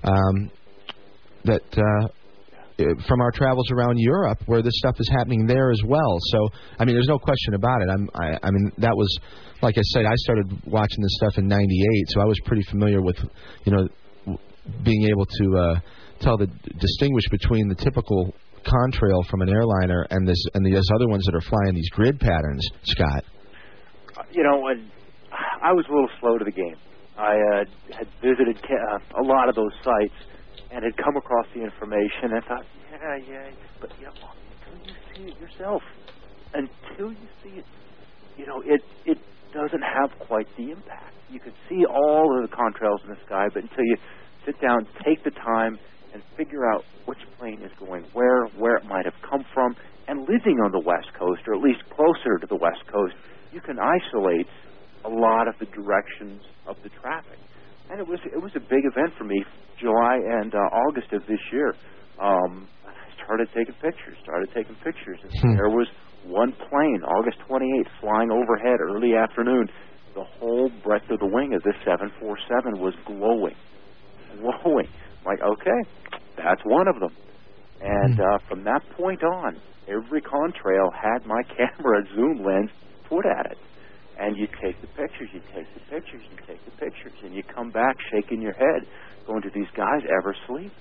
um, 0.03 0.49
that 1.45 1.63
uh, 1.77 2.07
from 3.07 3.21
our 3.21 3.31
travels 3.31 3.69
around 3.71 3.97
Europe 3.97 4.39
where 4.47 4.61
this 4.61 4.73
stuff 4.77 4.95
is 4.99 5.09
happening 5.09 5.45
there 5.45 5.71
as 5.71 5.81
well. 5.85 6.17
So 6.31 6.49
I 6.79 6.85
mean, 6.85 6.95
there's 6.95 7.07
no 7.07 7.19
question 7.19 7.53
about 7.53 7.81
it. 7.81 7.89
I'm, 7.89 8.09
I, 8.13 8.37
I 8.43 8.51
mean, 8.51 8.71
that 8.79 8.95
was 8.95 9.17
like 9.61 9.77
I 9.77 9.81
said, 9.93 10.05
I 10.05 10.15
started 10.15 10.51
watching 10.65 11.01
this 11.01 11.15
stuff 11.15 11.37
in 11.37 11.47
'98, 11.47 12.05
so 12.09 12.21
I 12.21 12.25
was 12.25 12.39
pretty 12.45 12.63
familiar 12.69 13.01
with, 13.01 13.17
you 13.63 13.71
know, 13.71 13.87
being 14.83 15.07
able 15.09 15.25
to 15.25 15.57
uh, 15.57 15.79
tell 16.19 16.37
the 16.37 16.47
distinguish 16.79 17.23
between 17.29 17.67
the 17.67 17.75
typical 17.75 18.33
contrail 18.65 19.25
from 19.29 19.41
an 19.41 19.49
airliner 19.49 20.05
and 20.09 20.27
this 20.27 20.43
and 20.53 20.65
these 20.65 20.81
other 20.95 21.07
ones 21.07 21.23
that 21.25 21.35
are 21.35 21.41
flying 21.41 21.75
these 21.75 21.89
grid 21.89 22.19
patterns. 22.19 22.67
Scott, 22.83 23.23
You 24.31 24.43
know, 24.43 24.67
I 25.61 25.71
was 25.71 25.85
a 25.89 25.93
little 25.93 26.09
slow 26.19 26.37
to 26.37 26.45
the 26.45 26.51
game. 26.51 26.75
I 27.17 27.35
uh, 27.35 27.63
had 27.97 28.07
visited 28.21 28.57
uh, 28.57 29.21
a 29.21 29.23
lot 29.23 29.47
of 29.47 29.55
those 29.55 29.71
sites 29.83 30.13
and 30.75 30.83
had 30.83 30.97
come 30.97 31.15
across 31.15 31.47
the 31.55 31.63
information 31.63 32.35
and 32.35 32.43
thought, 32.43 32.67
yeah, 32.91 33.15
yeah, 33.15 33.49
but 33.79 33.89
know, 34.03 34.11
until 34.11 34.75
you 34.83 34.93
see 35.15 35.31
it 35.31 35.35
yourself, 35.39 35.81
until 36.53 37.11
you 37.15 37.27
see 37.41 37.63
it, 37.63 37.65
you 38.37 38.45
know, 38.45 38.61
it 38.65 38.83
it 39.05 39.17
doesn't 39.53 39.81
have 39.81 40.11
quite 40.27 40.47
the 40.57 40.71
impact. 40.71 41.15
You 41.31 41.39
can 41.39 41.53
see 41.69 41.85
all 41.87 42.27
of 42.35 42.49
the 42.49 42.53
contrails 42.53 43.01
in 43.07 43.09
the 43.09 43.19
sky, 43.25 43.47
but 43.53 43.63
until 43.63 43.85
you 43.85 43.95
sit 44.45 44.59
down, 44.59 44.85
take 45.05 45.23
the 45.23 45.31
time, 45.31 45.79
and 46.13 46.21
figure 46.35 46.69
out 46.69 46.83
which 47.05 47.19
plane 47.39 47.61
is 47.63 47.71
going 47.79 48.03
where, 48.13 48.47
where 48.57 48.75
it 48.75 48.85
might 48.85 49.05
have 49.05 49.15
come 49.23 49.45
from, 49.53 49.75
and 50.07 50.21
living 50.27 50.59
on 50.59 50.71
the 50.71 50.79
West 50.79 51.07
Coast, 51.17 51.41
or 51.47 51.55
at 51.55 51.61
least 51.61 51.81
closer 51.95 52.37
to 52.39 52.47
the 52.47 52.55
West 52.55 52.83
Coast, 52.91 53.15
you 53.53 53.61
can 53.61 53.77
isolate 53.79 54.47
a 55.05 55.09
lot 55.09 55.47
of 55.47 55.55
the 55.59 55.65
directions 55.67 56.41
of 56.67 56.75
the 56.83 56.89
traffic. 57.01 57.39
And 57.89 57.99
it 57.99 58.07
was 58.07 58.19
it 58.25 58.41
was 58.41 58.51
a 58.55 58.59
big 58.59 58.83
event 58.85 59.13
for 59.17 59.25
me, 59.25 59.43
July 59.79 60.17
and 60.17 60.53
uh, 60.53 60.57
August 60.89 61.13
of 61.13 61.21
this 61.27 61.41
year. 61.53 61.75
Um, 62.21 62.67
I 62.87 62.93
started 63.23 63.47
taking 63.55 63.75
pictures, 63.75 64.17
started 64.23 64.49
taking 64.55 64.75
pictures, 64.83 65.19
and 65.23 65.31
Hmm. 65.41 65.53
there 65.57 65.69
was 65.69 65.87
one 66.25 66.51
plane, 66.53 67.01
August 67.05 67.37
28th, 67.49 67.91
flying 68.01 68.31
overhead 68.31 68.79
early 68.81 69.15
afternoon. 69.15 69.67
The 70.15 70.23
whole 70.39 70.69
breadth 70.83 71.09
of 71.11 71.19
the 71.19 71.27
wing 71.27 71.53
of 71.53 71.61
this 71.63 71.75
747 71.85 72.79
was 72.81 72.95
glowing, 73.05 73.55
glowing. 74.39 74.87
Like, 75.25 75.41
okay, 75.41 75.79
that's 76.37 76.61
one 76.65 76.87
of 76.87 76.99
them. 76.99 77.13
And 77.81 78.15
uh, 78.19 78.39
from 78.49 78.63
that 78.63 78.81
point 78.97 79.21
on, 79.23 79.59
every 79.87 80.21
contrail 80.21 80.89
had 80.95 81.27
my 81.27 81.41
camera 81.57 82.01
zoom 82.15 82.43
lens 82.45 82.71
put 83.09 83.25
at 83.25 83.51
it. 83.51 83.57
And 84.17 84.37
you 84.37 84.47
take 84.61 84.79
the 84.81 84.87
pictures, 84.87 85.29
you 85.33 85.41
take 85.53 85.67
the 85.73 85.81
pictures, 85.91 86.21
you 86.31 86.37
take 86.47 86.63
the 86.63 86.71
pictures, 86.71 87.13
and 87.23 87.33
you 87.35 87.43
come 87.43 87.69
back 87.71 87.95
shaking 88.11 88.41
your 88.41 88.53
head, 88.53 88.87
going, 89.27 89.41
"Do 89.41 89.49
these 89.53 89.69
guys 89.75 90.01
ever 90.07 90.33
sleep? 90.47 90.71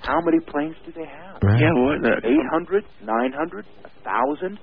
How 0.00 0.20
many 0.20 0.38
planes 0.40 0.76
do 0.86 0.92
they 0.92 1.06
have? 1.06 1.42
right? 1.42 1.58
Yeah, 1.60 1.72
what? 1.74 2.04
Uh, 2.04 2.20
800, 2.22 2.84
900, 3.02 3.66
1,000, 4.04 4.58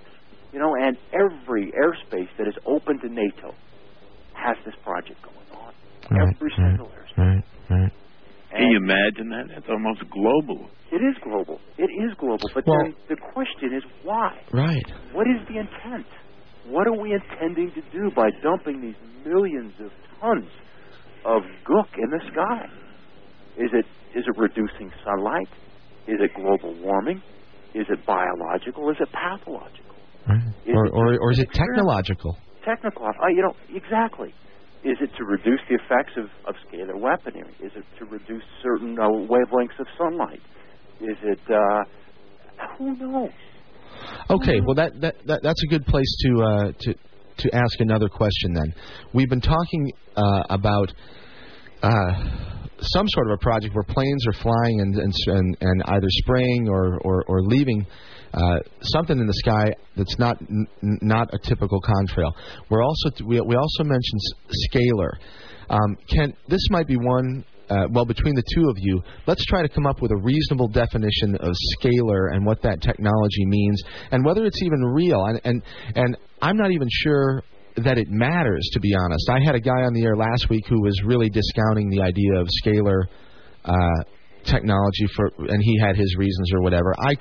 you 0.53 0.59
know, 0.59 0.73
and 0.75 0.97
every 1.11 1.71
airspace 1.73 2.29
that 2.37 2.47
is 2.47 2.55
open 2.65 2.99
to 2.99 3.09
NATO 3.09 3.53
has 4.33 4.55
this 4.65 4.75
project 4.83 5.21
going 5.21 5.35
on. 5.51 5.73
Right, 6.09 6.21
every 6.21 6.49
right, 6.57 6.69
single 6.69 6.87
airspace. 6.87 7.17
right, 7.17 7.43
right. 7.69 7.91
Can 8.51 8.69
you 8.71 8.77
imagine 8.77 9.29
that? 9.29 9.47
That's 9.49 9.69
almost 9.69 10.09
global. 10.09 10.69
it 10.91 11.01
is 11.03 11.17
global. 11.21 11.59
It 11.77 11.89
is 11.91 12.13
global. 12.17 12.47
But 12.53 12.65
Well- 12.65 12.79
then 12.83 12.95
the 13.09 13.17
question 13.17 13.73
is 13.73 13.83
why? 14.03 14.39
Right. 14.53 14.85
What 15.11 15.27
is 15.27 15.45
the 15.47 15.57
intent? 15.57 16.05
What 16.67 16.87
are 16.87 16.97
we 16.99 17.13
intending 17.13 17.71
to 17.73 17.81
do 17.91 18.11
by 18.15 18.29
dumping 18.41 18.81
these 18.81 18.95
millions 19.25 19.73
of 19.79 19.91
tons 20.19 20.49
of 21.23 21.41
gook 21.65 21.87
in 21.97 22.09
the 22.09 22.19
sky? 22.31 22.67
Is 23.57 23.69
it 23.73 23.85
is 24.17 24.25
it 24.27 24.37
reducing 24.37 24.91
sunlight? 25.03 25.47
Is 26.07 26.17
it 26.19 26.31
global 26.35 26.73
warming? 26.81 27.21
Is 27.73 27.85
it 27.89 28.05
biological? 28.05 28.89
Is 28.89 28.97
it 28.99 29.09
pathological? 29.11 29.95
right. 30.27 30.41
Is 30.65 30.73
Or, 30.75 30.85
it 30.85 30.91
or, 30.93 31.17
or 31.19 31.31
is 31.31 31.39
it 31.39 31.51
technological? 31.51 32.37
Technical. 32.63 33.05
Uh, 33.05 33.27
you 33.29 33.41
know 33.41 33.55
exactly. 33.73 34.33
Is 34.83 34.97
it 35.01 35.09
to 35.17 35.23
reduce 35.25 35.59
the 35.67 35.75
effects 35.75 36.13
of, 36.17 36.25
of 36.47 36.55
scalar 36.67 36.99
weaponry? 36.99 37.53
Is 37.59 37.71
it 37.75 37.83
to 37.99 38.05
reduce 38.05 38.43
certain 38.61 38.97
uh, 38.99 39.07
wavelengths 39.09 39.79
of 39.79 39.87
sunlight? 39.97 40.41
Is 41.01 41.17
it 41.23 41.39
uh, 41.49 41.83
who 42.77 42.95
knows? 42.95 43.31
Okay, 44.29 44.59
well 44.65 44.75
that, 44.75 44.99
that, 45.01 45.15
that 45.27 45.43
that's 45.43 45.63
a 45.63 45.67
good 45.67 45.85
place 45.85 46.15
to 46.21 46.41
uh, 46.41 46.71
to 46.79 46.93
to 47.37 47.55
ask 47.55 47.79
another 47.79 48.09
question 48.09 48.53
then. 48.53 48.73
We've 49.13 49.29
been 49.29 49.41
talking 49.41 49.91
uh, 50.15 50.43
about 50.49 50.93
uh, 51.83 52.13
some 52.79 53.07
sort 53.09 53.27
of 53.27 53.33
a 53.33 53.37
project 53.37 53.73
where 53.75 53.83
planes 53.83 54.25
are 54.27 54.33
flying 54.33 54.81
and 54.81 54.95
and 54.95 55.57
and, 55.59 55.83
either 55.85 56.07
spraying 56.09 56.67
or 56.69 56.97
or, 56.99 57.23
or 57.27 57.41
leaving. 57.41 57.85
Uh, 58.33 58.59
something 58.81 59.17
in 59.17 59.27
the 59.27 59.33
sky 59.33 59.73
that's 59.95 60.19
not 60.19 60.37
n- 60.41 60.67
not 60.81 61.33
a 61.33 61.37
typical 61.37 61.79
contrail. 61.81 62.33
We're 62.69 62.83
also 62.83 63.09
we, 63.25 63.39
we 63.39 63.55
also 63.55 63.83
mentioned 63.83 64.21
scalar. 64.69 65.11
Um, 65.69 65.97
Ken, 66.09 66.33
this 66.47 66.61
might 66.69 66.87
be 66.87 66.97
one. 66.97 67.45
Uh, 67.69 67.87
well, 67.91 68.05
between 68.05 68.35
the 68.35 68.43
two 68.53 68.69
of 68.69 68.77
you, 68.79 69.01
let's 69.25 69.43
try 69.45 69.61
to 69.61 69.69
come 69.69 69.85
up 69.85 70.01
with 70.01 70.11
a 70.11 70.17
reasonable 70.17 70.67
definition 70.67 71.35
of 71.39 71.53
scalar 71.77 72.33
and 72.33 72.45
what 72.45 72.61
that 72.61 72.81
technology 72.81 73.45
means, 73.45 73.81
and 74.11 74.23
whether 74.23 74.45
it's 74.45 74.61
even 74.61 74.81
real. 74.83 75.25
And 75.25 75.41
and 75.43 75.61
and 75.95 76.17
I'm 76.41 76.57
not 76.57 76.71
even 76.71 76.87
sure 76.91 77.43
that 77.77 77.97
it 77.97 78.07
matters, 78.09 78.67
to 78.73 78.79
be 78.79 78.93
honest. 78.95 79.29
I 79.29 79.39
had 79.43 79.55
a 79.55 79.59
guy 79.59 79.81
on 79.83 79.93
the 79.93 80.03
air 80.03 80.15
last 80.15 80.49
week 80.49 80.63
who 80.69 80.81
was 80.81 81.01
really 81.03 81.29
discounting 81.29 81.89
the 81.89 82.01
idea 82.01 82.39
of 82.39 82.47
scalar 82.63 83.03
uh, 83.65 84.03
technology 84.45 85.05
for, 85.15 85.31
and 85.49 85.61
he 85.61 85.79
had 85.79 85.95
his 85.95 86.15
reasons 86.17 86.51
or 86.53 86.61
whatever. 86.61 86.93
I, 86.99 87.13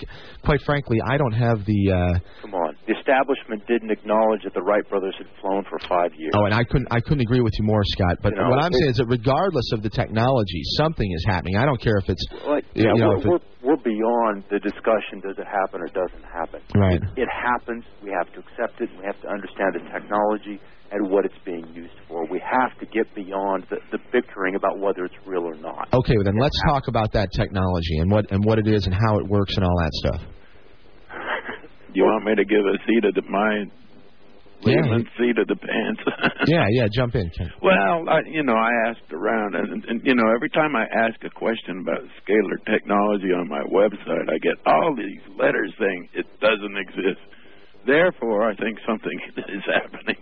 quite 0.44 0.60
frankly, 0.62 0.98
I 1.04 1.16
don't 1.16 1.32
have 1.32 1.64
the. 1.64 1.80
Uh, 1.90 2.18
Come 2.42 2.54
on, 2.54 2.76
the 2.86 2.96
establishment 2.98 3.66
didn't 3.66 3.90
acknowledge 3.90 4.42
that 4.44 4.54
the 4.54 4.62
Wright 4.62 4.88
brothers 4.88 5.14
had 5.18 5.26
flown 5.40 5.64
for 5.68 5.78
five 5.88 6.12
years. 6.16 6.32
Oh, 6.36 6.44
and 6.44 6.54
I 6.54 6.64
couldn't 6.64 6.88
I 6.90 7.00
couldn't 7.00 7.20
agree 7.22 7.40
with 7.40 7.52
you 7.58 7.64
more, 7.64 7.82
Scott. 7.84 8.18
But 8.22 8.32
You 8.34 8.42
know, 8.42 8.50
what 8.50 8.62
I'm 8.64 8.72
it- 8.72 8.78
saying 8.78 8.90
is 8.90 8.96
that 8.98 9.06
regardless 9.06 9.72
of 9.72 9.82
the 9.82 9.90
technology, 9.90 10.62
something 10.76 11.10
is 11.10 11.24
happening. 11.26 11.56
I 11.56 11.64
don't 11.66 11.80
care 11.80 11.96
if 11.98 12.08
it's 12.08 12.24
Well, 12.46 12.60
you 12.74 12.84
yeah, 12.84 12.92
know, 12.94 13.08
we're, 13.08 13.16
if 13.18 13.24
it- 13.24 13.28
we're, 13.28 13.74
we're 13.76 13.82
beyond 13.82 14.44
the 14.50 14.58
discussion 14.60 15.20
does 15.22 15.38
it 15.38 15.46
happen 15.46 15.80
or 15.80 15.88
doesn't 15.88 16.24
happen. 16.24 16.60
Right. 16.74 17.00
It 17.16 17.28
happens. 17.32 17.84
We 18.02 18.10
have 18.10 18.30
to 18.34 18.40
accept 18.40 18.80
it. 18.80 18.90
We 18.98 19.04
have 19.06 19.20
to 19.22 19.28
understand 19.28 19.74
the 19.74 19.80
technology 19.90 20.60
and 20.94 21.10
what 21.10 21.24
it's 21.24 21.34
being 21.44 21.66
used 21.74 21.98
for. 22.08 22.24
We 22.30 22.40
have 22.40 22.78
to 22.78 22.86
get 22.86 23.12
beyond 23.14 23.66
the, 23.68 23.76
the 23.90 23.98
bickering 24.12 24.54
about 24.54 24.78
whether 24.78 25.04
it's 25.04 25.14
real 25.26 25.42
or 25.42 25.56
not. 25.56 25.88
Okay, 25.92 26.14
well 26.16 26.24
then 26.24 26.38
let's 26.38 26.56
talk 26.70 26.84
about 26.88 27.12
that 27.12 27.28
technology 27.34 27.98
and 27.98 28.10
what 28.10 28.30
and 28.30 28.44
what 28.44 28.58
it 28.58 28.68
is 28.68 28.86
and 28.86 28.94
how 28.94 29.18
it 29.18 29.26
works 29.26 29.56
and 29.56 29.64
all 29.64 29.76
that 29.82 29.92
stuff. 29.94 30.20
Do 31.10 31.94
you 31.94 32.04
want 32.04 32.24
me 32.24 32.34
to 32.36 32.44
give 32.44 32.62
a 32.64 32.78
seat 32.86 33.04
of 33.04 33.14
the 33.14 33.22
my 33.28 33.66
Yeah. 34.62 34.80
layman's 34.80 35.10
seat 35.18 35.36
of 35.36 35.46
the 35.50 35.56
pants? 35.58 36.00
Yeah, 36.46 36.66
yeah, 36.76 36.86
jump 36.94 37.14
in, 37.16 37.30
Ken. 37.30 37.50
Well, 37.62 38.04
I, 38.08 38.20
you 38.30 38.42
know, 38.44 38.52
I 38.54 38.70
asked 38.88 39.08
around, 39.12 39.54
and, 39.56 39.82
and 39.88 40.00
you 40.04 40.14
know, 40.14 40.28
every 40.36 40.50
time 40.50 40.76
I 40.76 40.84
ask 40.84 41.16
a 41.24 41.30
question 41.30 41.80
about 41.80 42.04
scalar 42.20 42.60
technology 42.70 43.32
on 43.32 43.48
my 43.48 43.62
website, 43.72 44.28
I 44.28 44.36
get 44.44 44.54
all 44.66 44.94
these 44.94 45.24
letters 45.38 45.72
saying 45.80 46.08
it 46.14 46.26
doesn't 46.40 46.76
exist. 46.76 47.20
Therefore, 47.86 48.48
I 48.50 48.54
think 48.56 48.78
something 48.86 49.18
is 49.48 49.64
happening 49.64 50.20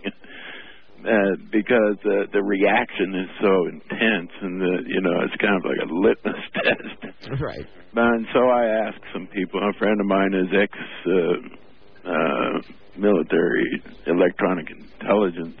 uh, 1.05 1.35
because 1.51 1.97
uh, 2.05 2.31
the 2.31 2.41
reaction 2.41 3.15
is 3.15 3.29
so 3.41 3.67
intense, 3.67 4.31
and 4.41 4.61
the, 4.61 4.73
you 4.87 5.01
know, 5.01 5.21
it's 5.23 5.35
kind 5.41 5.55
of 5.55 5.63
like 5.63 5.81
a 5.83 5.91
litmus 5.91 6.43
test. 6.63 7.41
Right. 7.41 7.65
And 7.95 8.25
so 8.33 8.39
I 8.49 8.87
asked 8.87 9.03
some 9.13 9.27
people. 9.27 9.59
A 9.61 9.73
friend 9.77 9.99
of 9.99 10.07
mine 10.07 10.33
is 10.33 10.47
ex 10.55 10.73
uh, 11.05 12.09
uh, 12.09 12.61
military 12.97 13.83
electronic 14.07 14.67
intelligence. 14.71 15.57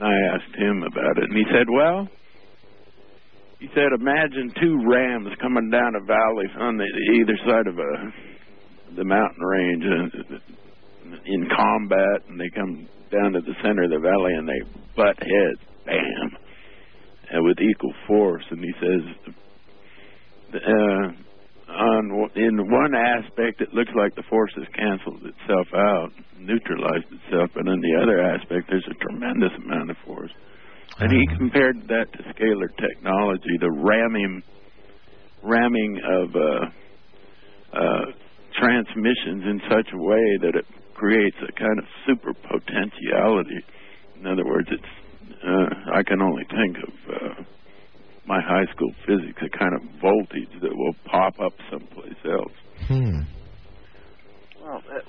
I 0.00 0.12
asked 0.34 0.54
him 0.56 0.82
about 0.82 1.18
it, 1.18 1.24
and 1.24 1.36
he 1.36 1.44
said, 1.50 1.66
"Well, 1.70 2.08
he 3.58 3.68
said, 3.74 3.88
imagine 3.98 4.52
two 4.60 4.78
rams 4.86 5.28
coming 5.40 5.70
down 5.70 5.94
a 5.96 6.04
valley 6.04 6.46
on 6.58 6.76
the 6.76 6.86
either 7.14 7.36
side 7.46 7.66
of 7.66 7.78
a 7.78 8.12
the 8.96 9.04
mountain 9.04 9.42
range 9.42 9.84
uh, 9.84 11.16
in 11.24 11.48
combat, 11.54 12.22
and 12.28 12.38
they 12.38 12.50
come 12.54 12.88
down 13.10 13.32
to 13.32 13.40
the 13.40 13.54
center 13.62 13.84
of 13.84 13.90
the 13.90 13.98
valley 13.98 14.34
and 14.34 14.48
they 14.48 14.60
butt 14.94 15.16
heads, 15.18 15.62
bam, 15.84 16.36
and 17.30 17.44
with 17.44 17.58
equal 17.60 17.94
force." 18.06 18.44
And 18.50 18.60
he 18.60 18.72
says, 18.80 19.34
uh, 20.54 21.72
on 21.72 22.30
in 22.36 22.70
one 22.70 22.94
aspect, 22.94 23.60
it 23.60 23.74
looks 23.74 23.90
like 23.96 24.14
the 24.14 24.22
force 24.30 24.52
has 24.56 24.66
canceled 24.74 25.22
itself 25.26 25.66
out, 25.74 26.10
neutralized 26.38 27.10
itself, 27.10 27.50
but 27.54 27.66
in 27.66 27.80
the 27.80 27.98
other 28.02 28.22
aspect, 28.22 28.68
there's 28.68 28.86
a 28.90 28.94
tremendous 28.94 29.52
amount 29.64 29.90
of 29.90 29.96
force. 30.06 30.30
And 30.98 31.12
he 31.12 31.26
compared 31.36 31.88
that 31.88 32.06
to 32.12 32.22
scalar 32.32 32.68
technology, 32.80 33.58
the 33.60 33.70
ramming, 33.70 34.42
ramming 35.42 36.00
of 36.04 36.36
uh, 36.36 37.76
uh, 37.76 38.04
transmissions 38.58 39.44
in 39.44 39.60
such 39.68 39.88
a 39.92 39.98
way 39.98 40.38
that 40.42 40.54
it 40.54 40.64
creates 40.96 41.36
a 41.46 41.52
kind 41.52 41.78
of 41.78 41.84
super 42.06 42.32
potentiality. 42.32 43.60
In 44.18 44.26
other 44.26 44.44
words, 44.44 44.68
it's 44.72 44.92
uh, 45.44 45.92
I 45.92 46.02
can 46.02 46.22
only 46.22 46.44
think 46.44 46.76
of. 46.78 46.94
Uh, 47.14 47.42
my 48.26 48.40
high 48.40 48.66
school 48.74 48.90
physics, 49.06 49.40
a 49.40 49.48
kind 49.56 49.74
of 49.74 49.82
voltage 50.00 50.50
that 50.60 50.74
will 50.74 50.94
pop 51.04 51.38
up 51.38 51.52
someplace 51.70 52.18
else. 52.24 52.52
Hmm. 52.88 53.20
Well, 54.60 54.82
uh, 54.90 55.00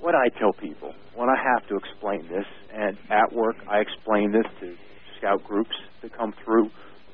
what 0.00 0.14
I 0.14 0.28
tell 0.38 0.52
people 0.52 0.94
when 1.14 1.28
I 1.28 1.34
have 1.36 1.66
to 1.68 1.76
explain 1.76 2.22
this, 2.28 2.46
and 2.72 2.96
at 3.10 3.32
work 3.32 3.56
I 3.68 3.80
explain 3.80 4.30
this 4.32 4.46
to 4.60 4.76
scout 5.18 5.42
groups 5.44 5.74
that 6.02 6.16
come 6.16 6.32
through, 6.44 6.70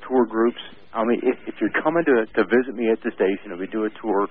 tour 0.06 0.26
groups. 0.26 0.60
I 0.92 1.04
mean, 1.04 1.20
if, 1.22 1.36
if 1.48 1.54
you're 1.60 1.82
coming 1.82 2.04
to 2.04 2.26
to 2.26 2.44
visit 2.44 2.74
me 2.74 2.90
at 2.90 3.02
the 3.02 3.10
station 3.12 3.50
and 3.50 3.58
we 3.58 3.66
do 3.66 3.84
a 3.84 3.90
tour 3.90 4.28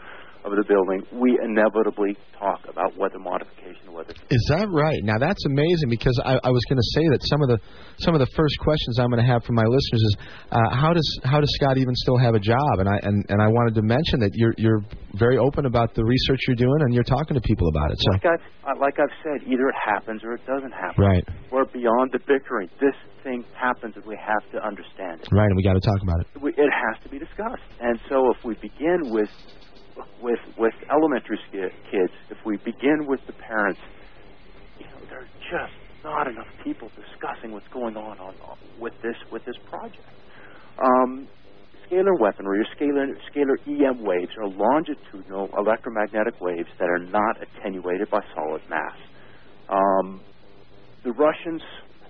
of 0.54 0.58
the 0.62 0.68
building, 0.68 1.02
we 1.12 1.40
inevitably 1.42 2.18
talk 2.38 2.62
about 2.70 2.96
weather 2.98 3.18
modification, 3.20 3.92
weather. 3.94 4.14
Is 4.30 4.46
that 4.50 4.70
right? 4.70 5.02
Now 5.04 5.18
that's 5.18 5.44
amazing 5.46 5.90
because 5.90 6.14
I, 6.24 6.38
I 6.44 6.50
was 6.54 6.62
going 6.70 6.78
to 6.78 6.90
say 6.94 7.06
that 7.10 7.22
some 7.26 7.42
of 7.42 7.50
the 7.50 7.58
some 7.98 8.14
of 8.14 8.20
the 8.22 8.30
first 8.36 8.60
questions 8.60 9.00
I'm 9.00 9.10
going 9.10 9.24
to 9.24 9.30
have 9.32 9.44
from 9.44 9.56
my 9.56 9.66
listeners 9.66 10.02
is 10.06 10.14
uh, 10.52 10.70
how 10.76 10.94
does 10.94 11.08
how 11.24 11.40
does 11.42 11.50
Scott 11.58 11.78
even 11.78 11.96
still 11.96 12.18
have 12.18 12.36
a 12.36 12.40
job? 12.40 12.78
And 12.80 12.88
I 12.90 13.00
and, 13.02 13.26
and 13.30 13.42
I 13.42 13.48
wanted 13.48 13.76
to 13.76 13.84
mention 13.84 14.20
that 14.22 14.32
you're 14.36 14.54
you're 14.58 14.84
very 15.18 15.38
open 15.38 15.66
about 15.66 15.96
the 15.96 16.04
research 16.04 16.42
you're 16.48 16.60
doing 16.60 16.82
and 16.82 16.94
you're 16.94 17.08
talking 17.08 17.36
to 17.36 17.42
people 17.42 17.68
about 17.70 17.92
it. 17.92 17.98
So 18.00 18.12
Like 18.12 18.26
I've 18.26 18.46
uh, 18.66 18.80
like 18.80 18.98
I've 19.00 19.16
said, 19.24 19.48
either 19.48 19.70
it 19.70 19.80
happens 19.80 20.24
or 20.24 20.34
it 20.34 20.46
doesn't 20.46 20.72
happen. 20.72 21.04
right, 21.04 21.24
We're 21.52 21.66
beyond 21.66 22.12
the 22.12 22.20
bickering. 22.20 22.70
This 22.82 22.96
thing 23.24 23.44
happens, 23.54 23.96
and 23.96 24.06
we 24.06 24.18
have 24.22 24.44
to 24.54 24.66
understand 24.66 25.22
it. 25.22 25.28
right, 25.32 25.46
and 25.50 25.56
we 25.56 25.64
got 25.64 25.74
to 25.74 25.82
talk 25.82 26.02
about 26.02 26.22
it. 26.22 26.28
it 26.58 26.70
has 26.72 27.04
to 27.04 27.10
be 27.10 27.20
discussed. 27.20 27.62
And 27.80 28.00
so, 28.10 28.32
if 28.32 28.44
we 28.44 28.56
begin 28.56 29.10
with 29.14 29.30
with 30.22 30.40
with 30.58 30.74
elementary 30.92 31.40
kids, 31.52 32.14
if 32.30 32.38
we 32.46 32.58
begin 32.58 33.06
with 33.08 33.20
the 33.28 33.34
parents, 33.34 33.80
you 34.80 34.86
know, 34.86 35.00
there 35.10 35.22
are 35.22 35.32
just 35.52 35.76
not 36.04 36.28
enough 36.28 36.48
people 36.64 36.90
discussing 36.96 37.52
what's 37.52 37.68
going 37.74 37.96
on 37.98 38.20
on, 38.20 38.36
on 38.42 38.58
with 38.80 38.94
this 39.02 39.16
with 39.32 39.44
this 39.46 39.56
project. 39.70 40.12
Um, 40.82 41.28
scalar 41.88 42.20
weaponry 42.20 42.60
or 42.60 42.68
scalar 42.76 43.08
scalar 43.32 43.58
EM 43.68 44.04
waves 44.04 44.32
are 44.38 44.48
longitudinal 44.48 45.50
electromagnetic 45.58 46.40
waves 46.42 46.70
that 46.80 46.90
are 46.90 47.00
not 47.00 47.38
attenuated 47.42 48.10
by 48.10 48.20
solid 48.36 48.62
mass. 48.70 48.98
Um, 49.70 50.22
the 51.04 51.12
Russians, 51.12 51.62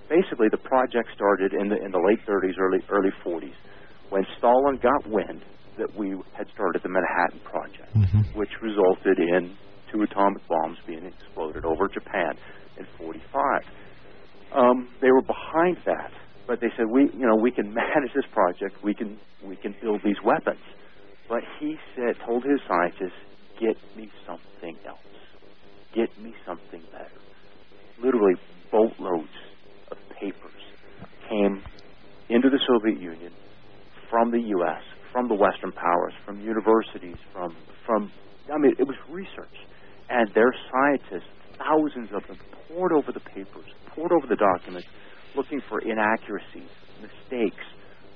basically, 0.09 0.47
the 0.49 0.57
project 0.57 1.09
started 1.13 1.53
in 1.53 1.69
the 1.69 1.77
in 1.83 1.91
the 1.91 1.99
late 1.99 2.19
30s, 2.27 2.57
early 2.59 2.79
early 2.89 3.11
40s, 3.25 3.55
when 4.09 4.25
Stalin 4.37 4.79
got 4.81 5.07
wind 5.07 5.41
that 5.77 5.95
we 5.95 6.15
had 6.37 6.47
started 6.53 6.81
the 6.83 6.89
Manhattan 6.89 7.39
Project, 7.43 7.91
which 8.35 8.49
resulted 8.61 9.19
in 9.19 9.55
two 9.91 10.01
atomic 10.03 10.47
bombs 10.47 10.77
being 10.87 11.05
exploded 11.05 11.65
over 11.65 11.87
Japan 11.87 12.33
in 12.77 12.85
45. 12.97 13.61
Um, 14.53 14.89
they 15.01 15.11
were 15.11 15.21
behind 15.21 15.77
that, 15.85 16.11
but 16.47 16.59
they 16.61 16.67
said 16.77 16.85
we, 16.91 17.09
you 17.13 17.27
know, 17.27 17.35
we 17.35 17.51
can 17.51 17.73
manage 17.73 18.13
this 18.15 18.25
project. 18.31 18.83
We 18.83 18.93
can 18.93 19.19
we 19.43 19.55
can 19.55 19.75
build 19.81 20.01
these 20.03 20.17
weapons. 20.23 20.63
But 21.27 21.41
he 21.59 21.75
said, 21.95 22.15
told 22.25 22.43
his 22.43 22.59
scientists, 22.67 23.17
get 23.59 23.75
me 23.97 24.09
something 24.27 24.77
else. 24.87 24.99
Get 25.95 26.09
me 26.21 26.33
something 26.45 26.81
better. 26.91 27.19
Literally 28.03 28.35
boatloads 28.71 29.33
of 29.91 29.97
papers 30.19 30.61
came 31.29 31.63
into 32.29 32.49
the 32.49 32.59
Soviet 32.67 33.01
Union 33.01 33.31
from 34.09 34.31
the 34.31 34.39
U.S., 34.39 34.81
from 35.15 35.29
the 35.29 35.33
Western 35.33 35.71
powers, 35.71 36.11
from 36.25 36.41
universities, 36.41 37.15
from 37.31 37.55
from. 37.85 38.11
I 38.53 38.57
mean, 38.57 38.73
it 38.77 38.83
was 38.83 38.97
research, 39.07 39.55
and 40.09 40.29
their 40.35 40.53
scientists, 40.69 41.31
thousands 41.57 42.09
of 42.11 42.27
them, 42.27 42.37
poured 42.67 42.91
over 42.91 43.13
the 43.13 43.21
papers, 43.21 43.71
poured 43.95 44.11
over 44.11 44.27
the 44.27 44.35
documents, 44.35 44.89
looking 45.33 45.61
for 45.69 45.79
inaccuracies, 45.79 46.67
mistakes, 46.99 47.63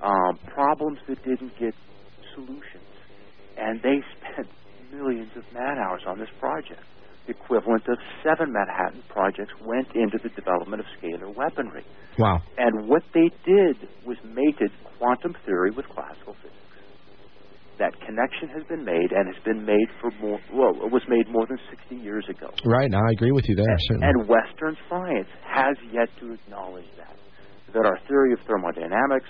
um, 0.03 0.37
problems 0.47 0.99
that 1.07 1.23
didn't 1.23 1.57
get 1.57 1.73
solutions, 2.35 2.91
and 3.57 3.81
they 3.81 4.03
spent 4.19 4.49
millions 4.91 5.31
of 5.37 5.43
man 5.53 5.77
hours 5.77 6.01
on 6.05 6.19
this 6.19 6.29
project. 6.37 6.83
The 7.27 7.31
equivalent 7.31 7.87
of 7.87 7.97
seven 8.23 8.51
Manhattan 8.51 9.03
projects 9.07 9.53
went 9.63 9.87
into 9.95 10.17
the 10.21 10.29
development 10.35 10.81
of 10.81 10.87
scalar 10.99 11.33
weaponry. 11.33 11.85
Wow. 12.17 12.41
And 12.57 12.89
what 12.89 13.03
they 13.13 13.31
did 13.45 13.87
was 14.05 14.17
mated 14.25 14.71
quantum 14.97 15.37
theory 15.45 15.71
with 15.71 15.87
classical 15.87 16.33
physics. 16.33 16.59
That 17.79 17.95
connection 18.05 18.49
has 18.51 18.63
been 18.67 18.83
made 18.83 19.11
and 19.15 19.33
has 19.33 19.41
been 19.43 19.63
made 19.65 19.87
for 20.01 20.11
more, 20.21 20.39
well, 20.53 20.75
it 20.83 20.91
was 20.91 21.01
made 21.07 21.31
more 21.31 21.47
than 21.47 21.57
60 21.71 21.95
years 21.95 22.25
ago. 22.29 22.51
Right. 22.65 22.91
Now 22.91 22.99
I 23.07 23.11
agree 23.11 23.31
with 23.31 23.47
you 23.47 23.55
there. 23.55 23.65
certainly. 23.87 24.07
And 24.07 24.27
Western 24.27 24.75
science 24.89 25.29
has 25.47 25.77
yet 25.91 26.09
to 26.19 26.33
acknowledge 26.33 26.87
that. 26.97 27.15
That 27.73 27.85
our 27.85 27.97
theory 28.07 28.33
of 28.33 28.39
thermodynamics, 28.45 29.29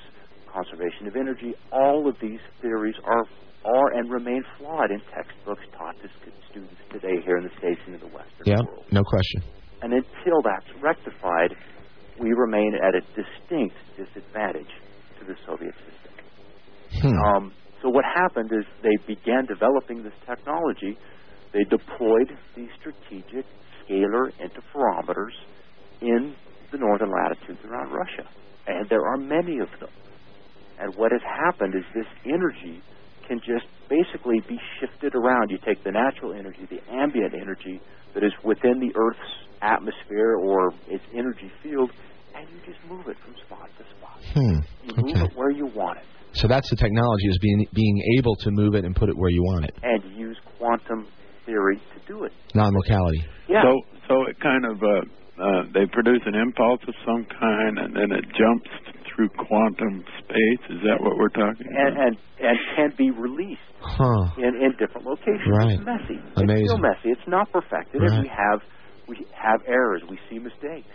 conservation 0.51 1.07
of 1.07 1.15
energy. 1.15 1.53
All 1.71 2.09
of 2.09 2.15
these 2.21 2.39
theories 2.61 2.95
are 3.05 3.23
are 3.65 3.91
and 3.93 4.09
remain 4.09 4.41
flawed 4.57 4.89
in 4.89 5.01
textbooks 5.13 5.61
taught 5.77 5.93
to 6.01 6.07
students 6.49 6.73
today 6.93 7.19
here 7.26 7.38
in 7.38 7.43
the 7.43 7.49
states 7.59 7.80
and 7.85 7.93
in 7.95 7.99
the 8.01 8.07
Western 8.07 8.45
Yeah, 8.45 8.55
world. 8.65 8.85
no 8.89 9.03
question. 9.03 9.43
And 9.81 9.91
until 9.93 10.41
that's 10.41 10.65
rectified, 10.81 11.53
we 12.17 12.31
remain 12.31 12.73
at 12.81 12.95
a 12.95 13.01
distinct 13.19 13.76
disadvantage 13.97 14.71
to 15.19 15.26
the 15.26 15.35
Soviet 15.45 15.76
system. 15.76 17.11
Hmm. 17.11 17.19
Um, 17.35 17.53
so 17.81 17.89
what 17.89 18.06
happened 18.06 18.51
is 18.51 18.65
they 18.84 18.95
began 19.07 19.45
developing 19.45 20.03
this 20.03 20.14
technology. 20.27 20.97
They 21.53 21.64
deployed 21.64 22.31
these 22.56 22.69
strategic 22.80 23.45
scalar 23.84 24.31
interferometers 24.39 25.34
in 26.01 26.35
the 26.72 26.77
northern 26.77 27.11
latitudes 27.11 27.60
around 27.65 27.91
Russia, 27.91 28.27
and 28.68 28.88
there 28.89 29.06
are 29.06 29.18
many 29.18 29.60
of 29.60 29.69
them. 29.80 29.89
And 30.80 30.95
what 30.95 31.11
has 31.11 31.22
happened 31.23 31.73
is 31.76 31.84
this 31.93 32.06
energy 32.26 32.81
can 33.27 33.39
just 33.39 33.65
basically 33.89 34.39
be 34.47 34.57
shifted 34.80 35.15
around. 35.15 35.49
You 35.49 35.57
take 35.65 35.84
the 35.84 35.91
natural 35.91 36.34
energy, 36.34 36.68
the 36.69 36.80
ambient 36.93 37.34
energy 37.34 37.81
that 38.14 38.23
is 38.23 38.31
within 38.43 38.80
the 38.80 38.91
Earth's 38.95 39.19
atmosphere 39.61 40.35
or 40.35 40.72
its 40.88 41.03
energy 41.14 41.51
field, 41.64 41.91
and 42.35 42.47
you 42.49 42.60
just 42.65 42.80
move 42.89 43.07
it 43.07 43.18
from 43.26 43.35
spot 43.45 43.69
to 43.77 43.84
spot. 43.97 44.19
Hmm. 44.34 44.60
You 44.88 44.93
move 45.03 45.15
Okay. 45.15 45.26
it 45.26 45.38
where 45.38 45.51
you 45.51 45.65
want 45.65 45.97
it. 45.99 46.06
So 46.34 46.47
that's 46.47 46.69
the 46.69 46.76
technology 46.76 47.27
is 47.27 47.38
being 47.39 47.65
being 47.73 47.97
able 48.18 48.35
to 48.38 48.51
move 48.51 48.76
it 48.76 48.85
and 48.85 48.95
put 48.95 49.10
it 49.10 49.18
where 49.18 49.30
you 49.31 49.43
want 49.43 49.65
it. 49.65 49.76
and 49.84 50.03
use 50.15 50.38
quantum 50.57 51.07
theory 51.45 51.77
to 51.77 51.99
do 52.07 52.23
it. 52.23 52.31
Non-locality. 52.53 53.23
Yeah. 53.47 53.64
So 53.64 53.81
so 54.07 54.14
it 54.27 54.39
kind 54.39 54.65
of 54.65 54.81
uh, 54.84 55.43
uh, 55.43 55.64
they 55.73 55.85
produce 55.91 56.22
an 56.26 56.35
impulse 56.35 56.81
of 56.88 56.93
some 57.06 57.26
kind, 57.26 57.77
and 57.80 57.95
then 57.95 58.11
it 58.11 58.26
jumps 58.38 58.69
through 59.15 59.30
quantum 59.30 60.03
space. 60.19 60.61
Is 60.69 60.81
that 60.84 60.97
what 61.01 61.18
we're 61.18 61.30
talking 61.30 61.68
and, 61.68 61.93
about? 61.97 62.07
and 62.07 62.18
and 62.39 62.57
can 62.76 62.93
be 62.97 63.10
released 63.11 63.61
Huh. 63.81 64.27
in, 64.38 64.56
in 64.61 64.72
different 64.77 65.07
locations. 65.07 65.47
Right. 65.47 65.72
It's 65.80 65.85
messy. 65.85 66.19
Amazing. 66.35 66.49
It's 66.64 66.69
still 66.69 66.77
messy. 66.77 67.10
It's 67.10 67.27
not 67.27 67.49
perfected, 67.51 68.01
Right. 68.01 68.11
and 68.11 68.23
we 68.23 68.30
have 68.30 68.61
we 69.07 69.26
have 69.34 69.61
errors. 69.68 70.03
We 70.10 70.19
see 70.30 70.38
mistakes, 70.38 70.91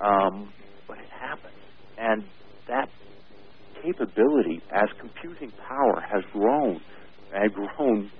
um, 0.00 0.52
but 0.88 0.98
it 0.98 1.10
happens, 1.10 1.54
and 1.98 2.22
that 2.68 2.88
capability 3.82 4.62
as 4.72 4.88
computing 5.00 5.50
power 5.68 6.00
has 6.00 6.22
grown 6.32 6.80
and 7.34 7.52
grown 7.52 8.10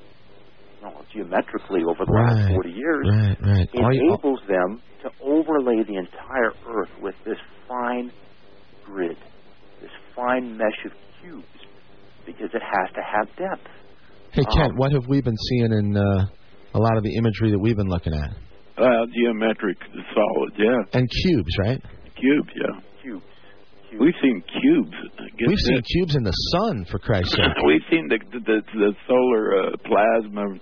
well, 0.82 1.04
geometrically 1.12 1.84
over 1.84 2.04
the 2.04 2.10
Right. 2.12 2.32
last 2.34 2.48
40 2.54 2.70
years. 2.72 3.06
Right. 3.08 3.36
Right. 3.40 3.68
All 3.76 3.94
you- 3.94 4.08
enables 4.08 4.40
them 4.48 4.80
to 5.02 5.10
overlay 5.20 5.82
the 5.84 5.94
entire 5.96 6.52
Earth 6.66 6.90
with 7.00 7.14
this 7.24 7.38
fine 7.68 8.10
grid, 8.84 9.16
this 9.80 9.90
fine 10.16 10.56
mesh 10.56 10.84
of 10.84 10.92
cubes, 11.20 11.46
because 12.26 12.50
it 12.52 12.62
has 12.62 12.90
to 12.94 13.00
have 13.02 13.28
depth. 13.36 13.68
Hey 14.32 14.42
Kent, 14.56 14.72
um, 14.72 14.76
what 14.76 14.90
have 14.92 15.06
we 15.08 15.20
been 15.20 15.36
seeing 15.36 15.72
in 15.72 15.96
uh, 15.96 16.26
a 16.74 16.78
lot 16.78 16.96
of 16.96 17.04
the 17.04 17.14
imagery 17.16 17.50
that 17.52 17.58
we've 17.60 17.76
been 17.76 17.88
looking 17.88 18.14
at? 18.14 18.30
Well, 18.78 19.06
geometric 19.06 19.76
solid, 20.14 20.52
yeah. 20.56 20.82
And 20.94 21.08
cubes, 21.08 21.50
right? 21.60 21.80
Cubes, 22.16 22.50
yeah. 22.56 22.80
Cubes. 23.92 24.00
cubes. 24.00 24.00
We've 24.00 24.20
seen 24.22 24.42
cubes. 24.60 24.96
We've 25.46 25.58
seen 25.58 25.76
this. 25.76 25.86
cubes 25.92 26.16
in 26.16 26.22
the 26.24 26.32
sun, 26.32 26.84
for 26.90 26.98
Christ's 26.98 27.32
sake. 27.32 27.46
We've 27.66 27.84
seen 27.90 28.08
the 28.08 28.18
the, 28.32 28.62
the 28.74 28.92
solar 29.06 29.62
uh, 29.62 29.76
plasma 29.84 30.58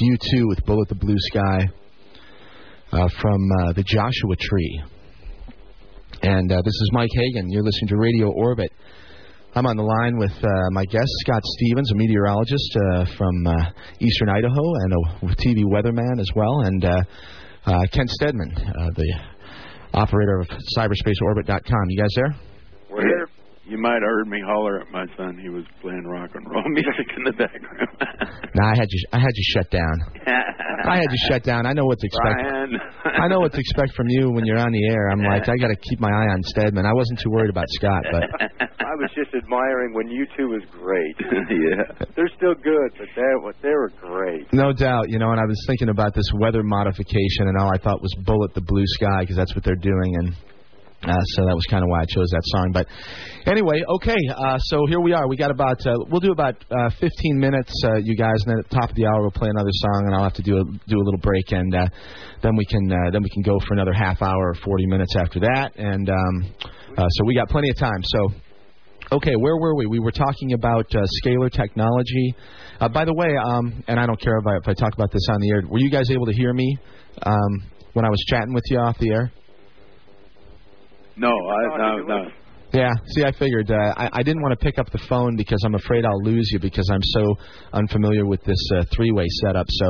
U2 0.00 0.48
with 0.48 0.64
Bullet 0.64 0.88
the 0.88 0.94
Blue 0.94 1.18
Sky 1.18 1.68
uh, 2.92 3.08
from 3.20 3.50
uh, 3.60 3.72
the 3.74 3.82
Joshua 3.82 4.34
Tree. 4.38 4.82
And 6.22 6.50
uh, 6.50 6.62
this 6.64 6.74
is 6.74 6.90
Mike 6.92 7.10
Hagan. 7.12 7.50
You're 7.50 7.62
listening 7.62 7.88
to 7.88 7.96
Radio 7.96 8.30
Orbit. 8.30 8.72
I'm 9.54 9.66
on 9.66 9.76
the 9.76 9.82
line 9.82 10.16
with 10.16 10.32
uh, 10.32 10.70
my 10.70 10.84
guest, 10.86 11.08
Scott 11.26 11.42
Stevens, 11.44 11.92
a 11.92 11.94
meteorologist 11.96 12.76
uh, 12.76 13.04
from 13.18 13.46
eastern 14.00 14.28
Idaho 14.28 14.74
and 14.74 14.92
a 14.92 15.34
TV 15.36 15.64
weatherman 15.64 16.20
as 16.20 16.30
well, 16.34 16.60
and 16.60 16.82
Kent 17.92 18.10
Steadman, 18.10 18.54
the 18.96 19.20
operator 19.92 20.40
of 20.40 20.48
cyberspaceorbit.com. 20.76 21.84
You 21.88 22.00
guys 22.00 22.12
there? 22.14 22.49
We're 23.70 23.76
here. 23.76 23.76
You 23.76 23.82
might 23.82 23.94
have 23.94 24.02
heard 24.02 24.28
me 24.28 24.40
holler 24.44 24.80
at 24.80 24.90
my 24.90 25.06
son. 25.16 25.38
He 25.40 25.48
was 25.48 25.64
playing 25.80 26.04
rock 26.04 26.30
and 26.34 26.46
roll 26.50 26.64
music 26.68 27.06
in 27.16 27.24
the 27.24 27.32
background. 27.32 27.88
No, 28.52 28.64
I 28.66 28.74
had 28.74 28.88
you. 28.90 29.00
I 29.12 29.18
had 29.20 29.30
you 29.32 29.44
shut 29.54 29.70
down. 29.70 29.94
I 30.26 30.96
had 30.96 31.06
you 31.08 31.18
shut 31.30 31.44
down. 31.44 31.66
I 31.66 31.72
know 31.72 31.84
what 31.84 32.00
to 32.00 32.06
expect. 32.06 32.34
Brian. 32.42 32.72
I 33.04 33.28
know 33.28 33.38
what 33.38 33.52
to 33.52 33.60
expect 33.60 33.94
from 33.94 34.08
you 34.08 34.32
when 34.32 34.44
you're 34.44 34.58
on 34.58 34.72
the 34.72 34.88
air. 34.90 35.08
I'm 35.10 35.22
like, 35.22 35.48
I 35.48 35.54
got 35.56 35.68
to 35.68 35.76
keep 35.76 36.00
my 36.00 36.10
eye 36.10 36.26
on 36.34 36.42
Steadman. 36.42 36.84
I 36.84 36.92
wasn't 36.92 37.20
too 37.20 37.30
worried 37.30 37.50
about 37.50 37.66
Scott, 37.78 38.02
but 38.10 38.24
I 38.58 38.94
was 38.98 39.10
just 39.14 39.30
admiring 39.34 39.94
when 39.94 40.08
you 40.08 40.26
two 40.36 40.48
was 40.48 40.62
great. 40.72 41.14
yeah. 41.30 42.06
They're 42.16 42.32
still 42.36 42.54
good, 42.54 42.90
but 42.98 43.06
they 43.14 43.22
they 43.62 43.74
were 43.74 43.92
great. 44.00 44.52
no 44.52 44.72
doubt, 44.72 45.10
you 45.10 45.20
know. 45.20 45.30
And 45.30 45.38
I 45.40 45.44
was 45.46 45.62
thinking 45.68 45.88
about 45.90 46.12
this 46.12 46.26
weather 46.34 46.64
modification, 46.64 47.46
and 47.46 47.56
all 47.56 47.70
I 47.72 47.78
thought 47.78 48.02
was 48.02 48.12
"Bullet 48.26 48.52
the 48.54 48.62
Blue 48.62 48.86
Sky" 48.98 49.20
because 49.20 49.36
that's 49.36 49.54
what 49.54 49.62
they're 49.62 49.76
doing, 49.76 50.16
and 50.18 50.34
uh, 51.02 51.16
so 51.32 51.46
that 51.46 51.54
was 51.54 51.64
kind 51.70 51.82
of 51.82 51.88
why 51.88 52.02
I 52.02 52.04
chose 52.04 52.28
that 52.28 52.42
song. 52.44 52.72
But 52.72 52.86
anyway, 53.46 53.80
okay. 53.96 54.20
Uh, 54.28 54.58
so 54.58 54.84
here 54.86 55.00
we 55.00 55.14
are. 55.14 55.28
We 55.28 55.36
got 55.36 55.50
about 55.50 55.80
uh, 55.86 55.96
we'll 56.10 56.20
do 56.20 56.32
about 56.32 56.62
uh, 56.70 56.90
15 57.00 57.38
minutes, 57.38 57.72
uh, 57.84 57.96
you 57.96 58.16
guys, 58.16 58.44
and 58.44 58.52
then 58.52 58.58
at 58.58 58.68
the 58.68 58.76
top 58.76 58.90
of 58.90 58.96
the 58.96 59.06
hour 59.06 59.22
we'll 59.22 59.30
play 59.30 59.48
another 59.48 59.72
song, 59.72 60.02
and 60.06 60.14
I'll 60.14 60.24
have 60.24 60.34
to 60.34 60.42
do 60.42 60.58
a 60.60 60.64
do 60.64 60.96
a 60.96 61.04
little 61.04 61.20
break, 61.22 61.52
and 61.52 61.74
uh, 61.74 61.86
then 62.42 62.54
we 62.54 62.66
can 62.66 62.86
then 63.12 63.22
we 63.22 63.30
can 63.30 63.42
go 63.42 63.58
for 63.66 63.72
another 63.72 63.94
half 63.94 64.20
hour 64.20 64.50
or 64.50 64.54
40 64.62 64.86
minutes 64.86 65.16
after 65.16 65.40
that, 65.40 65.72
and 65.76 66.10
um, 66.10 66.54
so 66.96 67.24
we 67.24 67.34
got 67.34 67.48
plenty 67.48 67.70
of 67.70 67.76
time. 67.76 68.02
So. 68.04 68.28
Okay, 69.12 69.34
where 69.34 69.56
were 69.56 69.74
we? 69.74 69.86
We 69.86 69.98
were 69.98 70.12
talking 70.12 70.52
about 70.52 70.88
scalar 71.24 71.50
technology. 71.50 72.32
By 72.78 73.04
the 73.04 73.12
way, 73.12 73.34
um, 73.44 73.82
and 73.88 73.98
I 73.98 74.06
don't 74.06 74.20
care 74.20 74.38
if 74.38 74.46
I, 74.46 74.56
if 74.58 74.68
I 74.68 74.74
talk 74.74 74.94
about 74.94 75.10
this 75.10 75.26
on 75.30 75.40
the 75.40 75.50
air. 75.50 75.62
Were 75.68 75.80
you 75.80 75.90
guys 75.90 76.08
able 76.12 76.26
to 76.26 76.32
hear 76.32 76.52
me 76.52 76.78
um, 77.24 77.64
when 77.94 78.04
I 78.04 78.08
was 78.08 78.22
chatting 78.28 78.54
with 78.54 78.62
you 78.70 78.78
off 78.78 78.96
the 78.98 79.10
air? 79.10 79.32
No, 81.16 81.28
I 81.28 81.78
no 81.78 81.96
no. 81.98 82.30
Yeah. 82.72 82.90
See, 83.14 83.24
I 83.24 83.32
figured 83.32 83.70
uh, 83.70 83.94
I, 83.96 84.08
I 84.12 84.22
didn't 84.22 84.42
want 84.42 84.58
to 84.58 84.64
pick 84.64 84.78
up 84.78 84.90
the 84.92 85.02
phone 85.08 85.34
because 85.36 85.58
I'm 85.64 85.74
afraid 85.74 86.04
I'll 86.04 86.22
lose 86.22 86.48
you 86.52 86.60
because 86.60 86.88
I'm 86.92 87.02
so 87.02 87.34
unfamiliar 87.72 88.26
with 88.26 88.42
this 88.44 88.60
uh, 88.76 88.84
three-way 88.94 89.26
setup. 89.42 89.66
So 89.68 89.86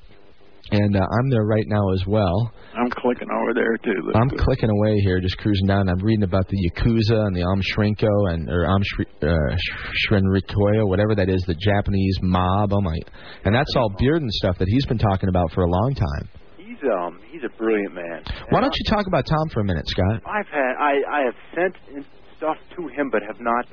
and 0.73 0.97
uh, 0.97 1.01
I'm 1.01 1.31
there 1.31 1.45
right 1.45 1.67
now 1.67 1.93
as 1.93 2.03
well. 2.07 2.53
I'm 2.75 2.91
clicking 2.91 3.29
over 3.31 3.53
there 3.55 3.77
too. 3.85 4.13
I'm 4.15 4.29
good. 4.29 4.41
clicking 4.41 4.71
away 4.71 4.97
here, 5.05 5.21
just 5.21 5.37
cruising 5.39 5.67
down. 5.67 5.89
I'm 5.89 5.99
reading 6.01 6.25
about 6.25 6.49
the 6.49 6.57
Yakuza 6.57 7.27
and 7.27 7.37
the 7.37 7.43
Aum 7.43 7.61
Shinrikyo 7.61 8.33
and 8.33 8.49
or 8.49 8.67
Amshri, 8.67 9.07
uh, 9.23 10.87
whatever 10.87 11.15
that 11.15 11.29
is, 11.29 11.43
the 11.47 11.55
Japanese 11.55 12.19
mob. 12.23 12.73
Oh 12.73 12.81
my! 12.81 12.97
And 13.45 13.55
that's 13.55 13.75
all 13.77 13.91
Bearden 14.01 14.29
stuff 14.31 14.59
that 14.59 14.69
he's 14.69 14.87
been 14.87 14.99
talking 14.99 15.29
about 15.29 15.53
for 15.53 15.65
a 15.65 15.71
long 15.71 15.95
time. 15.95 16.29
He's 16.57 16.79
um 16.91 17.21
he's 17.31 17.43
a 17.45 17.57
brilliant 17.59 17.95
man. 17.95 18.23
Why 18.51 18.61
don't 18.61 18.75
you 18.75 18.85
talk 18.89 19.07
about 19.07 19.27
Tom 19.27 19.49
for 19.53 19.61
a 19.61 19.65
minute, 19.65 19.87
Scott? 19.89 20.23
I've 20.27 20.49
had 20.49 20.73
I 20.81 20.93
I 21.11 21.21
have 21.27 21.35
sent 21.55 22.07
stuff 22.37 22.57
to 22.77 22.89
him, 22.89 23.11
but 23.11 23.23
have 23.23 23.41
not. 23.41 23.67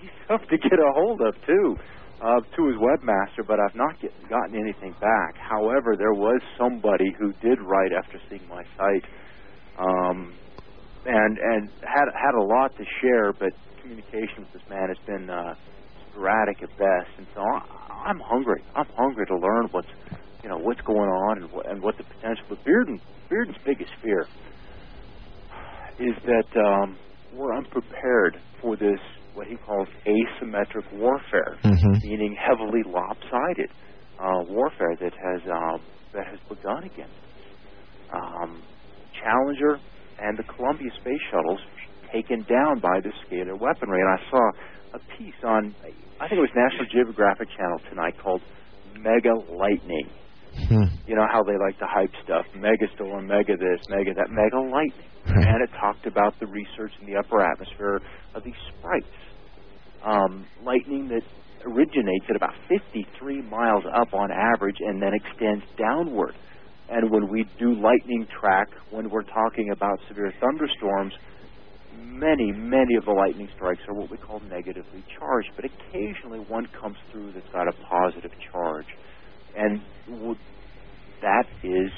He's 0.00 0.10
tough 0.28 0.42
to 0.48 0.56
get 0.56 0.72
a 0.72 0.92
hold 0.94 1.20
of 1.20 1.34
too. 1.46 1.76
Uh, 2.18 2.40
to 2.56 2.66
his 2.68 2.76
webmaster, 2.76 3.46
but 3.46 3.60
I've 3.60 3.74
not 3.74 4.00
get, 4.00 4.10
gotten 4.30 4.58
anything 4.58 4.94
back. 5.02 5.36
However, 5.36 5.96
there 5.98 6.14
was 6.14 6.40
somebody 6.56 7.12
who 7.18 7.34
did 7.42 7.60
write 7.60 7.92
after 7.92 8.18
seeing 8.30 8.48
my 8.48 8.62
site, 8.78 9.04
um, 9.78 10.32
and 11.04 11.36
and 11.36 11.68
had 11.82 12.08
had 12.14 12.34
a 12.34 12.42
lot 12.42 12.74
to 12.78 12.84
share, 13.02 13.34
but 13.34 13.52
communication 13.82 14.38
with 14.38 14.52
this 14.54 14.62
man 14.70 14.88
has 14.88 14.96
been 15.06 15.28
uh, 15.28 15.54
sporadic 16.08 16.62
at 16.62 16.70
best. 16.78 17.10
And 17.18 17.26
so 17.34 17.42
I, 17.42 17.60
I'm 18.06 18.20
hungry. 18.20 18.62
I'm 18.74 18.88
hungry 18.96 19.26
to 19.26 19.36
learn 19.36 19.66
what's 19.72 19.88
you 20.42 20.48
know 20.48 20.56
what's 20.56 20.80
going 20.80 21.10
on 21.10 21.42
and 21.42 21.52
what, 21.52 21.70
and 21.70 21.82
what 21.82 21.98
the 21.98 22.04
potential. 22.04 22.46
But 22.48 22.64
Bearden 22.64 22.98
Bearden's 23.28 23.58
biggest 23.62 23.92
fear 24.02 24.26
is 25.98 26.14
that 26.24 26.60
um, 26.60 26.96
we're 27.34 27.54
unprepared 27.54 28.40
for 28.62 28.74
this 28.76 29.00
what 29.36 29.46
he 29.46 29.56
calls 29.56 29.86
asymmetric 30.06 30.90
warfare, 30.92 31.56
Mhm. 31.62 32.02
meaning 32.02 32.34
heavily 32.34 32.82
lopsided 32.84 33.70
uh, 34.18 34.42
warfare 34.48 34.96
that 34.96 35.12
has 35.14 35.42
um, 35.50 35.80
that 36.12 36.26
has 36.26 36.38
begun 36.48 36.84
against 36.84 37.12
us. 37.12 38.12
Um, 38.12 38.62
Challenger 39.22 39.78
and 40.18 40.38
the 40.38 40.42
Columbia 40.44 40.90
space 41.00 41.20
shuttles 41.30 41.60
taken 42.12 42.42
down 42.48 42.78
by 42.80 43.00
this 43.00 43.12
scalar 43.28 43.58
weaponry, 43.58 44.00
and 44.00 44.08
I 44.18 44.30
saw 44.30 44.50
a 44.94 44.98
piece 45.18 45.34
on 45.44 45.74
I 46.18 46.28
think 46.28 46.38
it 46.38 46.40
was 46.40 46.54
National 46.56 46.86
Geographic 46.86 47.48
Channel 47.50 47.78
tonight 47.90 48.16
called 48.18 48.40
Mega 48.98 49.34
Lightning. 49.52 50.08
Hmm. 50.68 50.88
You 51.06 51.14
know 51.14 51.26
how 51.30 51.42
they 51.42 51.56
like 51.58 51.78
to 51.78 51.86
hype 51.86 52.12
stuff, 52.24 52.46
mega 52.56 52.86
storm, 52.94 53.26
mega 53.26 53.56
this, 53.56 53.80
mega 53.88 54.14
that, 54.14 54.30
mega 54.30 54.58
lightning. 54.58 55.06
and 55.26 55.62
it 55.62 55.70
talked 55.80 56.06
about 56.06 56.38
the 56.38 56.46
research 56.46 56.92
in 57.00 57.06
the 57.06 57.18
upper 57.18 57.42
atmosphere 57.42 58.00
of 58.34 58.44
these 58.44 58.54
sprites. 58.68 59.06
Um, 60.04 60.46
lightning 60.62 61.08
that 61.08 61.22
originates 61.66 62.26
at 62.30 62.36
about 62.36 62.54
53 62.68 63.42
miles 63.42 63.82
up 63.92 64.14
on 64.14 64.30
average 64.30 64.76
and 64.80 65.02
then 65.02 65.12
extends 65.14 65.64
downward. 65.76 66.34
And 66.88 67.10
when 67.10 67.28
we 67.28 67.44
do 67.58 67.74
lightning 67.74 68.26
track, 68.40 68.68
when 68.90 69.10
we're 69.10 69.24
talking 69.24 69.70
about 69.72 69.98
severe 70.06 70.32
thunderstorms, 70.40 71.12
many, 71.98 72.52
many 72.52 72.94
of 72.94 73.04
the 73.04 73.10
lightning 73.10 73.48
strikes 73.56 73.82
are 73.88 73.94
what 73.94 74.10
we 74.10 74.16
call 74.16 74.40
negatively 74.48 75.04
charged, 75.18 75.50
but 75.56 75.64
occasionally 75.64 76.38
one 76.38 76.66
comes 76.80 76.96
through 77.10 77.32
that's 77.32 77.48
got 77.52 77.66
a 77.66 77.72
positive 77.90 78.30
charge. 78.52 78.86
And 79.56 79.82
that 81.22 81.46
is 81.62 81.90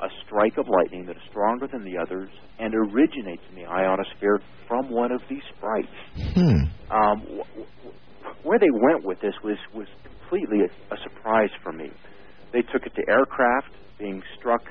a 0.00 0.08
strike 0.26 0.56
of 0.58 0.66
lightning 0.68 1.06
that 1.06 1.16
is 1.16 1.22
stronger 1.28 1.68
than 1.70 1.84
the 1.84 1.98
others 2.00 2.30
and 2.58 2.74
originates 2.74 3.44
in 3.48 3.54
the 3.56 3.66
ionosphere 3.68 4.40
from 4.66 4.90
one 4.90 5.12
of 5.12 5.20
these 5.28 5.42
sprites. 5.56 5.98
Hmm. 6.34 6.62
Um, 6.90 7.16
wh- 7.38 7.60
wh- 7.86 8.46
where 8.46 8.58
they 8.58 8.70
went 8.72 9.04
with 9.04 9.20
this 9.20 9.34
was, 9.44 9.58
was 9.74 9.86
completely 10.02 10.66
a, 10.66 10.94
a 10.94 10.98
surprise 11.04 11.50
for 11.62 11.72
me. 11.72 11.90
They 12.52 12.62
took 12.72 12.86
it 12.86 12.92
to 12.96 13.02
aircraft 13.08 13.76
being 13.98 14.22
struck 14.38 14.62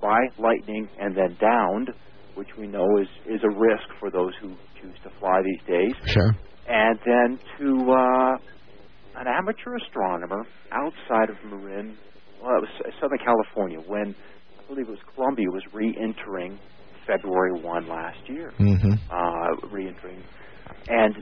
by 0.00 0.18
lightning 0.38 0.88
and 0.98 1.16
then 1.16 1.36
downed, 1.40 1.90
which 2.34 2.48
we 2.58 2.66
know 2.66 2.86
is, 3.00 3.08
is 3.26 3.40
a 3.44 3.50
risk 3.58 3.86
for 4.00 4.10
those 4.10 4.32
who 4.40 4.56
choose 4.80 4.94
to 5.04 5.10
fly 5.20 5.42
these 5.44 5.64
days 5.66 5.94
Sure. 6.14 6.32
and 6.66 6.98
then 7.04 7.38
to 7.58 7.92
uh, 7.92 8.34
an 9.16 9.26
amateur 9.26 9.76
astronomer 9.76 10.44
outside 10.72 11.30
of 11.30 11.36
Marin, 11.44 11.96
well, 12.42 12.56
it 12.56 12.60
was 12.62 12.94
Southern 13.00 13.18
California, 13.18 13.78
when 13.86 14.14
I 14.58 14.66
believe 14.68 14.88
it 14.88 14.90
was 14.90 15.00
Columbia 15.14 15.46
was 15.50 15.62
re-entering 15.72 16.58
February 17.06 17.60
1 17.60 17.88
last 17.88 18.28
year, 18.28 18.52
Mm-hmm. 18.58 18.92
uh, 19.10 19.68
re-entering, 19.70 20.22
and 20.88 21.14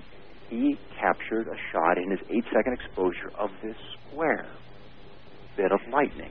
he 0.51 0.77
captured 1.01 1.47
a 1.49 1.57
shot 1.73 1.99
in 1.99 2.11
his 2.11 2.21
eight-second 2.31 2.73
exposure 2.75 3.31
of 3.39 3.51
this 3.63 3.77
square 4.11 4.47
bit 5.57 5.73
of 5.73 5.81
lightning. 5.93 6.31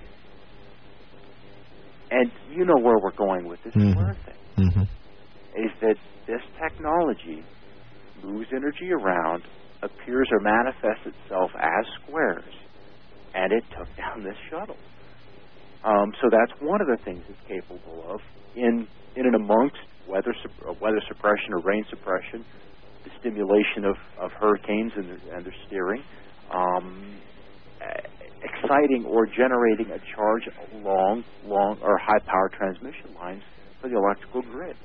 And 2.11 2.32
you 2.52 2.65
know 2.65 2.77
where 2.82 2.98
we're 3.02 3.11
going 3.18 3.48
with 3.48 3.61
this 3.64 3.73
Mhm. 3.73 3.91
square 3.91 4.15
thing 4.26 4.68
Mm-hmm. 4.68 4.82
is 5.65 5.72
that 5.82 5.95
this 6.27 6.41
technology 6.61 7.44
moves 8.23 8.48
energy 8.53 8.91
around, 8.91 9.44
appears 9.82 10.28
or 10.32 10.40
manifests 10.40 11.06
itself 11.06 11.52
as 11.60 11.86
squares, 12.02 12.54
and 13.34 13.52
it 13.52 13.64
took 13.78 13.88
down 13.98 14.24
this 14.24 14.38
shuttle. 14.50 14.78
Um, 15.84 16.14
so 16.22 16.30
that's 16.32 16.60
one 16.62 16.82
of 16.82 16.88
the 16.88 16.98
things 17.04 17.24
it's 17.30 17.48
capable 17.48 18.04
of 18.10 18.20
in 18.56 18.88
in 19.16 19.26
and 19.26 19.36
amongst 19.36 19.78
weather 20.08 20.34
uh, 20.68 20.74
weather 20.82 21.02
suppression 21.08 21.54
or 21.54 21.60
rain 21.60 21.86
suppression, 21.90 22.44
the 23.04 23.12
stimulation 23.20 23.86
of, 23.86 23.96
of 24.20 24.32
hurricanes 24.32 24.92
and 24.96 25.10
their, 25.10 25.36
and 25.36 25.46
their 25.46 25.56
steering, 25.68 26.04
um, 26.52 27.16
exciting 28.44 29.06
or 29.06 29.26
generating 29.26 29.92
a 29.92 30.00
charge 30.16 30.44
along 30.74 31.24
long 31.46 31.78
or 31.82 31.98
high 31.98 32.20
power 32.26 32.50
transmission 32.50 33.14
lines 33.16 33.44
for 33.82 33.90
the 33.90 33.96
electrical 33.96 34.42
grid. 34.42 34.76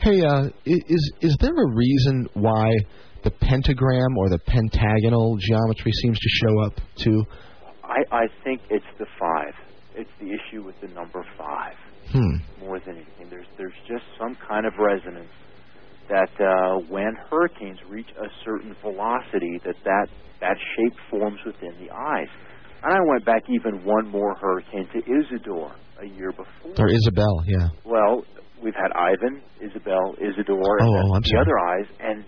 Hey, 0.00 0.22
uh, 0.22 0.48
is 0.64 1.12
is 1.20 1.36
there 1.40 1.54
a 1.54 1.74
reason 1.74 2.28
why 2.34 2.72
the 3.22 3.30
pentagram 3.30 4.16
or 4.18 4.28
the 4.28 4.38
pentagonal 4.46 5.36
geometry 5.38 5.92
seems 6.02 6.18
to 6.18 6.28
show 6.28 6.60
up 6.66 6.74
too? 6.96 7.24
I, 7.84 8.04
I 8.12 8.26
think 8.44 8.60
it's 8.70 8.84
the 8.98 9.06
five. 9.18 9.54
It's 9.94 10.10
the 10.20 10.26
issue 10.32 10.62
with 10.64 10.80
the 10.80 10.88
number 10.88 11.24
five 11.36 11.74
Hmm. 12.10 12.36
more 12.58 12.80
than 12.80 12.96
anything. 12.96 13.28
There's 13.30 13.46
there's 13.56 13.76
just 13.86 14.02
some 14.18 14.36
kind 14.48 14.66
of 14.66 14.72
resonance 14.78 15.30
that 16.08 16.30
uh, 16.40 16.78
when 16.88 17.14
hurricanes 17.30 17.78
reach 17.88 18.08
a 18.18 18.26
certain 18.44 18.74
velocity, 18.82 19.60
that 19.64 19.76
that 19.84 20.06
that 20.40 20.56
shape 20.76 20.94
forms 21.10 21.38
within 21.46 21.70
the 21.78 21.92
eyes. 21.94 22.26
And 22.82 22.94
I 22.94 22.98
went 23.06 23.24
back 23.24 23.42
even 23.48 23.84
one 23.84 24.08
more 24.08 24.34
hurricane 24.40 24.88
to 24.92 24.98
Isidore 25.06 25.72
a 26.00 26.06
year 26.06 26.30
before. 26.32 26.72
Or 26.78 26.88
Isabel? 26.88 27.44
Yeah. 27.46 27.68
Well, 27.84 28.24
we've 28.62 28.74
had 28.74 28.90
Ivan, 28.96 29.42
Isabel, 29.60 30.14
Isidore, 30.18 30.78
and 30.78 30.88
Oh, 30.88 30.92
the, 30.92 31.10
oh, 31.14 31.20
the 31.20 31.28
sorry. 31.28 31.42
other 31.42 31.58
eyes, 31.58 31.86
and 32.00 32.24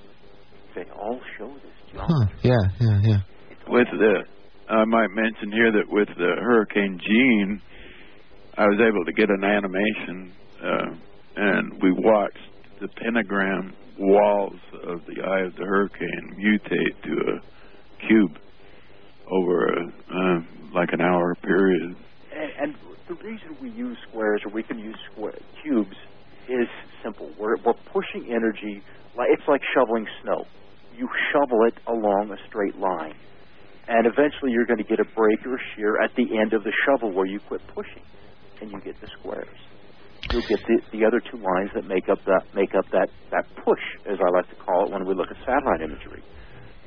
they 0.74 0.84
all 0.92 1.20
show 1.38 1.48
this 1.48 1.72
Huh. 1.94 2.06
geometry. 2.08 2.38
Yeah. 2.42 2.56
Yeah. 2.80 3.00
Yeah. 3.02 3.20
with 3.68 3.88
the 3.92 4.24
I 4.68 4.84
might 4.86 5.10
mention 5.10 5.52
here 5.52 5.70
that 5.72 5.88
with 5.88 6.08
the 6.16 6.32
Hurricane 6.40 6.98
Jeanne, 6.98 7.60
I 8.56 8.64
was 8.66 8.80
able 8.80 9.04
to 9.04 9.12
get 9.12 9.28
an 9.28 9.44
animation, 9.44 10.32
uh, 10.62 10.94
and 11.36 11.82
we 11.82 11.92
watched 11.92 12.38
the 12.80 12.88
pentagram 12.88 13.74
walls 13.98 14.58
of 14.84 15.00
the 15.06 15.22
eye 15.22 15.40
of 15.46 15.54
the 15.56 15.64
hurricane 15.64 16.36
mutate 16.38 17.02
to 17.02 17.12
a 17.36 18.06
cube 18.06 18.38
over 19.30 19.66
a, 19.66 19.86
uh, 19.86 20.40
like 20.74 20.92
an 20.92 21.00
hour 21.02 21.34
period. 21.42 21.94
And, 22.34 22.50
and 22.60 22.74
the 23.08 23.14
reason 23.22 23.56
we 23.60 23.70
use 23.70 23.98
squares, 24.08 24.42
or 24.46 24.52
we 24.52 24.62
can 24.62 24.78
use 24.78 24.96
square, 25.12 25.34
cubes, 25.62 25.96
is 26.48 26.68
simple. 27.02 27.30
We're, 27.38 27.56
we're 27.64 27.74
pushing 27.92 28.32
energy. 28.32 28.82
Like 29.16 29.28
it's 29.30 29.46
like 29.46 29.60
shoveling 29.74 30.06
snow. 30.22 30.46
You 30.96 31.08
shovel 31.32 31.66
it 31.66 31.74
along 31.88 32.30
a 32.32 32.38
straight 32.48 32.76
line, 32.76 33.14
and 33.88 34.06
eventually 34.06 34.52
you're 34.52 34.66
going 34.66 34.78
to 34.82 34.88
get 34.88 35.00
a 35.00 35.08
break 35.16 35.40
or 35.46 35.58
shear 35.74 36.00
at 36.02 36.10
the 36.16 36.26
end 36.38 36.52
of 36.52 36.62
the 36.64 36.72
shovel 36.86 37.12
where 37.12 37.26
you 37.26 37.40
quit 37.48 37.60
pushing, 37.74 38.04
and 38.60 38.70
you 38.70 38.80
get 38.84 39.00
the 39.00 39.08
squares. 39.18 39.58
You'll 40.30 40.46
get 40.48 40.60
the, 40.66 40.98
the 40.98 41.04
other 41.04 41.20
two 41.20 41.36
lines 41.36 41.70
that 41.74 41.84
make 41.84 42.08
up 42.08 42.18
that 42.24 42.42
make 42.54 42.74
up 42.74 42.84
that 42.92 43.08
that 43.30 43.44
push, 43.64 43.84
as 44.08 44.18
I 44.20 44.28
like 44.30 44.48
to 44.48 44.56
call 44.64 44.86
it 44.86 44.92
when 44.92 45.04
we 45.06 45.14
look 45.14 45.28
at 45.30 45.36
satellite 45.44 45.82
imagery. 45.82 46.22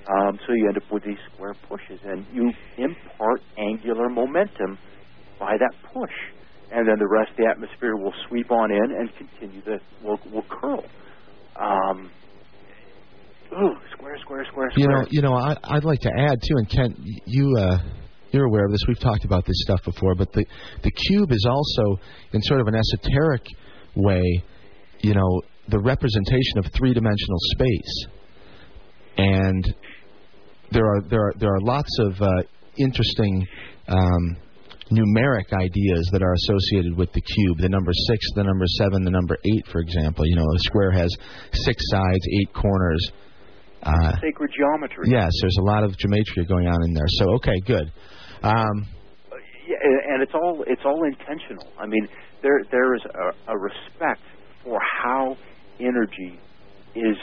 Um, 0.06 0.38
so 0.45 0.53
you 0.53 0.68
end 0.68 0.77
up 0.77 0.90
with 0.91 1.03
these 1.03 1.22
square 1.34 1.56
pushes, 1.68 1.99
and 2.06 2.26
you 2.34 2.52
impart 2.77 3.41
angular 3.57 4.10
momentum 4.10 4.77
by 5.40 5.57
that 5.57 5.73
push, 5.94 6.15
and 6.72 6.88
then 6.88 6.95
the 6.98 7.10
rest 7.10 7.32
of 7.32 7.38
the 7.38 7.48
atmosphere 7.49 7.95
will 7.98 8.14
sweep 8.30 8.52
on 8.52 8.72
in 8.72 8.88
and 8.98 9.10
continue 9.18 9.61
to 9.64 9.77
will 10.03 10.19
will 10.32 10.45
curl. 10.49 10.84
Um, 11.60 12.11
ooh, 13.61 13.76
square, 13.94 14.18
square, 14.22 14.45
square, 14.49 14.72
square. 14.72 14.72
You 14.77 14.88
know, 14.88 15.07
you 15.10 15.22
know, 15.22 15.34
I, 15.34 15.57
I'd 15.64 15.84
like 15.84 16.02
to 16.02 16.11
add 16.18 16.41
too, 16.41 16.56
and 16.57 16.69
Kent, 16.69 16.99
you, 17.26 17.56
uh, 17.57 17.77
you're 18.32 18.45
aware 18.45 18.65
of 18.65 18.72
this. 18.72 18.82
We've 18.88 18.99
talked 18.99 19.26
about 19.26 19.45
this 19.45 19.56
stuff 19.61 19.84
before, 19.84 20.15
but 20.15 20.32
the 20.34 20.45
the 20.84 20.91
cube 20.91 21.32
is 21.32 21.45
also, 21.49 21.99
in 22.34 22.41
sort 22.44 22.61
of 22.61 22.68
an 22.68 22.76
esoteric 22.76 23.45
way, 23.95 24.44
you 24.99 25.14
know, 25.14 25.41
the 25.69 25.80
representation 25.80 26.57
of 26.57 26.65
three 26.73 26.94
dimensional 26.94 27.40
space, 27.53 28.06
and 29.18 29.76
there 30.72 30.86
are 30.86 31.02
there 31.02 31.22
are 31.27 31.34
there 31.40 31.53
are 31.53 31.61
lots 31.61 31.90
of 31.99 32.22
uh, 32.22 32.27
interesting 32.77 33.48
um, 33.88 34.38
numeric 34.91 35.52
ideas 35.53 36.10
that 36.11 36.22
are 36.22 36.34
associated 36.34 36.95
with 36.95 37.11
the 37.14 37.22
cube. 37.22 37.57
The 37.60 37.69
number 37.69 37.91
six, 38.07 38.26
the 38.36 38.44
number 38.44 38.65
seven, 38.77 39.03
the 39.03 39.11
number 39.11 39.38
eight, 39.44 39.68
for 39.72 39.80
example. 39.80 40.26
You 40.27 40.36
know, 40.36 40.44
a 40.44 40.60
square 40.60 40.91
has 40.91 41.15
six 41.53 41.84
sides, 41.90 42.26
eight 42.41 42.53
corners. 42.53 43.11
Uh, 43.86 44.14
Sacred 44.20 44.52
geometry. 44.57 45.06
yes, 45.07 45.32
there's 45.41 45.57
a 45.60 45.64
lot 45.64 45.84
of 45.84 45.91
gematria 45.91 46.48
going 46.48 46.68
on 46.68 46.84
in 46.86 46.94
there. 46.94 47.06
So 47.20 47.34
okay, 47.36 47.60
good. 47.66 47.91
Um, 48.44 48.88
Yeah, 49.68 49.78
and 50.14 50.22
it's 50.22 50.34
all 50.34 50.64
it's 50.68 50.82
all 50.86 51.03
intentional. 51.06 51.68
I 51.80 51.86
mean, 51.86 52.07
there 52.41 52.64
there 52.72 52.95
is 52.95 53.02
a, 53.06 53.53
a 53.53 53.57
respect 53.57 54.22
for 54.64 54.80
how 55.03 55.38
energy 55.80 56.40
is 56.95 57.18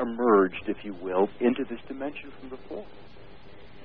emerged, 0.00 0.64
if 0.66 0.84
you 0.84 0.94
will, 1.02 1.28
into 1.40 1.64
this 1.64 1.80
dimension 1.88 2.32
from 2.40 2.48
before, 2.50 2.86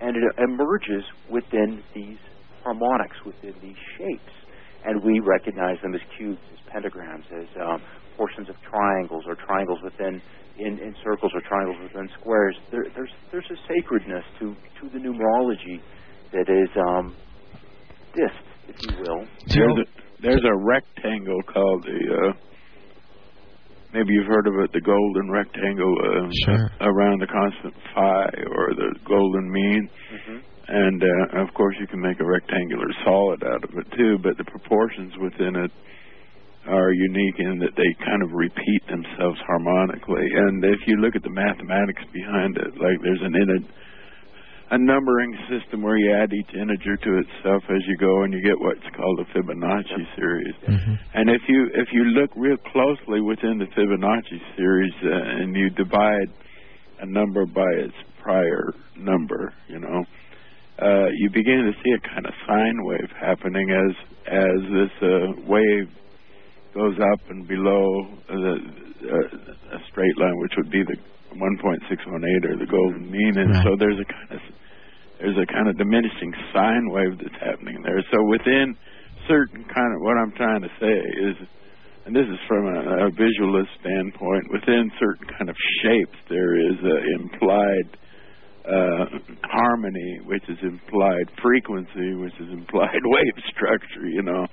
and 0.02 0.16
it 0.16 0.24
emerges 0.38 1.04
within 1.30 1.84
these 1.94 2.18
harmonics, 2.64 3.18
within 3.26 3.54
these 3.62 3.78
shapes, 3.98 4.34
and 4.86 5.04
we 5.04 5.20
recognize 5.20 5.80
them 5.82 5.94
as 5.94 6.02
cubes, 6.18 6.40
as 6.54 6.60
pentagrams, 6.74 7.26
as 7.32 7.48
um, 7.62 7.82
portions 8.18 8.50
of 8.50 8.56
triangles, 8.70 9.24
or 9.28 9.36
triangles 9.36 9.80
within 9.84 10.22
in, 10.58 10.80
in 10.80 10.96
circles, 11.04 11.32
or 11.36 11.42
triangles 11.48 11.78
within 11.84 12.10
squares. 12.20 12.56
There, 12.72 12.86
there's 12.96 13.12
there's 13.32 13.50
a 13.52 13.60
sacredness 13.68 14.24
to 14.40 14.56
to 14.82 14.90
the 14.94 15.00
numerology 15.00 15.82
that 16.32 16.48
is 16.50 16.70
um, 16.76 17.16
dist, 18.16 18.44
if 18.68 18.76
you 18.82 18.96
will. 19.04 19.28
There's 19.48 19.78
a, 19.80 19.86
there's 20.22 20.44
a 20.44 20.56
rectangle 20.56 21.42
called 21.44 21.84
the. 21.84 22.00
Uh, 22.00 22.34
maybe 23.94 24.12
you've 24.14 24.28
heard 24.28 24.48
of 24.48 24.56
it, 24.64 24.72
the 24.74 24.82
golden 24.82 25.32
rectangle 25.32 25.96
uh, 26.04 26.30
Sure. 26.46 26.72
around 26.82 27.22
the 27.22 27.28
constant 27.28 27.74
phi 27.94 28.26
or 28.52 28.76
the 28.76 28.96
golden 29.08 29.52
mean. 29.52 29.90
hmm 30.12 30.40
And 30.68 31.04
uh, 31.04 31.44
of 31.44 31.54
course, 31.54 31.76
you 31.80 31.88
can 31.88 32.02
make 32.02 32.20
a 32.20 32.26
rectangular 32.26 32.88
solid 33.04 33.44
out 33.44 33.64
of 33.64 33.70
it 33.78 33.88
too, 33.96 34.18
but 34.24 34.38
the 34.38 34.46
proportions 34.46 35.14
within 35.22 35.56
it 35.56 35.72
are 36.68 36.92
unique 36.92 37.40
in 37.40 37.60
that 37.60 37.76
they 37.78 38.06
kind 38.06 38.24
of 38.24 38.32
repeat 38.34 38.82
themselves 38.90 39.40
harmonically. 39.46 40.26
And 40.26 40.64
if 40.64 40.80
you 40.88 40.98
look 40.98 41.16
at 41.16 41.24
the 41.24 41.30
mathematics 41.30 42.04
behind 42.12 42.58
it, 42.58 42.74
like 42.82 42.98
there's 43.02 43.22
an 43.22 43.36
in 43.36 43.68
a 44.72 44.78
numbering 44.78 45.38
system 45.48 45.84
where 45.84 45.98
you 45.98 46.12
add 46.12 46.34
each 46.34 46.56
integer 46.56 46.98
to 46.98 47.22
itself 47.22 47.64
as 47.70 47.82
you 47.88 47.98
go, 47.98 48.24
and 48.24 48.34
you 48.34 48.42
get 48.42 48.60
what's 48.60 48.82
called 48.98 49.20
a 49.20 49.26
Fibonacci 49.26 50.16
series. 50.16 50.56
mhm. 50.66 51.00
And 51.14 51.30
if 51.30 51.42
you 51.48 51.70
if 51.74 51.94
you 51.94 52.04
look 52.06 52.32
real 52.36 52.58
closely 52.58 53.22
within 53.22 53.60
the 53.60 53.66
Fibonacci 53.68 54.42
series 54.58 54.94
uh, 55.04 55.42
and 55.42 55.56
you 55.56 55.70
divide 55.70 56.30
a 57.00 57.06
number 57.06 57.46
by 57.46 57.70
its 57.78 57.94
prior 58.24 58.74
number, 58.98 59.54
you 59.68 59.80
know, 59.80 60.04
uh, 60.82 61.08
you 61.14 61.30
begin 61.30 61.72
to 61.72 61.74
see 61.84 61.92
a 61.92 62.00
kind 62.00 62.26
of 62.26 62.34
sine 62.48 62.84
wave 62.84 63.12
happening 63.20 63.70
as 63.70 63.96
as 64.26 64.62
this 64.74 64.92
uh, 65.04 65.42
wave 65.46 65.90
goes 66.76 67.00
up 67.00 67.20
and 67.32 67.48
below 67.48 68.04
the 68.28 68.54
uh, 69.08 69.78
a 69.78 69.80
straight 69.90 70.18
line, 70.20 70.36
which 70.44 70.54
would 70.58 70.70
be 70.70 70.84
the 70.84 70.98
1.618 71.36 72.52
or 72.52 72.58
the 72.60 72.68
golden 72.70 73.10
mean, 73.12 73.38
and 73.38 73.52
Right. 73.52 73.64
so 73.64 73.76
there's 73.80 74.00
a 74.00 74.06
kind 74.06 74.32
of 74.32 74.42
there's 75.20 75.38
a 75.40 75.48
kind 75.48 75.68
of 75.72 75.78
diminishing 75.78 76.34
sine 76.54 76.92
wave 76.92 77.18
that's 77.18 77.40
happening 77.40 77.82
there. 77.84 78.04
So 78.12 78.20
within 78.28 78.76
certain 79.28 79.64
kind 79.64 79.92
of 79.96 80.02
what 80.04 80.18
I'm 80.20 80.32
trying 80.36 80.62
to 80.62 80.72
say 80.80 80.92
is, 81.24 81.36
and 82.06 82.16
this 82.16 82.28
is 82.28 82.40
from 82.48 82.68
a, 82.68 83.08
a 83.08 83.10
visualist 83.16 83.72
standpoint, 83.80 84.52
within 84.52 84.92
certain 85.00 85.28
kind 85.32 85.50
of 85.50 85.56
shapes 85.82 86.20
there 86.30 86.60
is 86.60 86.78
a 86.84 86.98
implied 87.24 87.88
uh, 88.68 89.06
harmony, 89.44 90.20
which 90.26 90.44
is 90.50 90.58
implied 90.64 91.30
frequency, 91.42 92.14
which 92.16 92.34
is 92.40 92.50
implied 92.52 93.00
wave 93.06 93.38
structure, 93.56 94.08
you 94.08 94.22
know. 94.24 94.46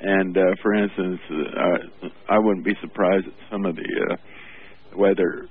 And 0.00 0.36
uh, 0.36 0.40
for 0.62 0.74
instance, 0.74 1.20
uh, 1.30 2.08
I 2.28 2.38
wouldn't 2.38 2.64
be 2.64 2.74
surprised 2.80 3.26
that 3.26 3.34
some 3.50 3.64
of 3.64 3.76
the 3.76 4.06
uh, 4.10 4.16
weather 4.96 5.48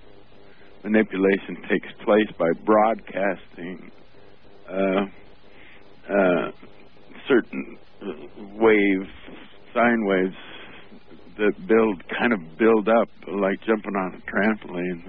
manipulation 0.84 1.58
takes 1.68 1.88
place 2.04 2.28
by 2.38 2.52
broadcasting 2.64 3.92
uh, 4.70 5.06
uh, 6.10 6.52
certain 7.28 7.78
uh, 8.02 8.06
wave 8.54 9.10
sine 9.74 10.06
waves 10.06 10.36
that 11.38 11.68
build 11.68 12.04
kind 12.18 12.32
of 12.34 12.40
build 12.58 12.88
up 12.88 13.10
like 13.28 13.60
jumping 13.66 13.96
on 13.96 14.14
a 14.14 14.32
trampoline. 14.32 15.04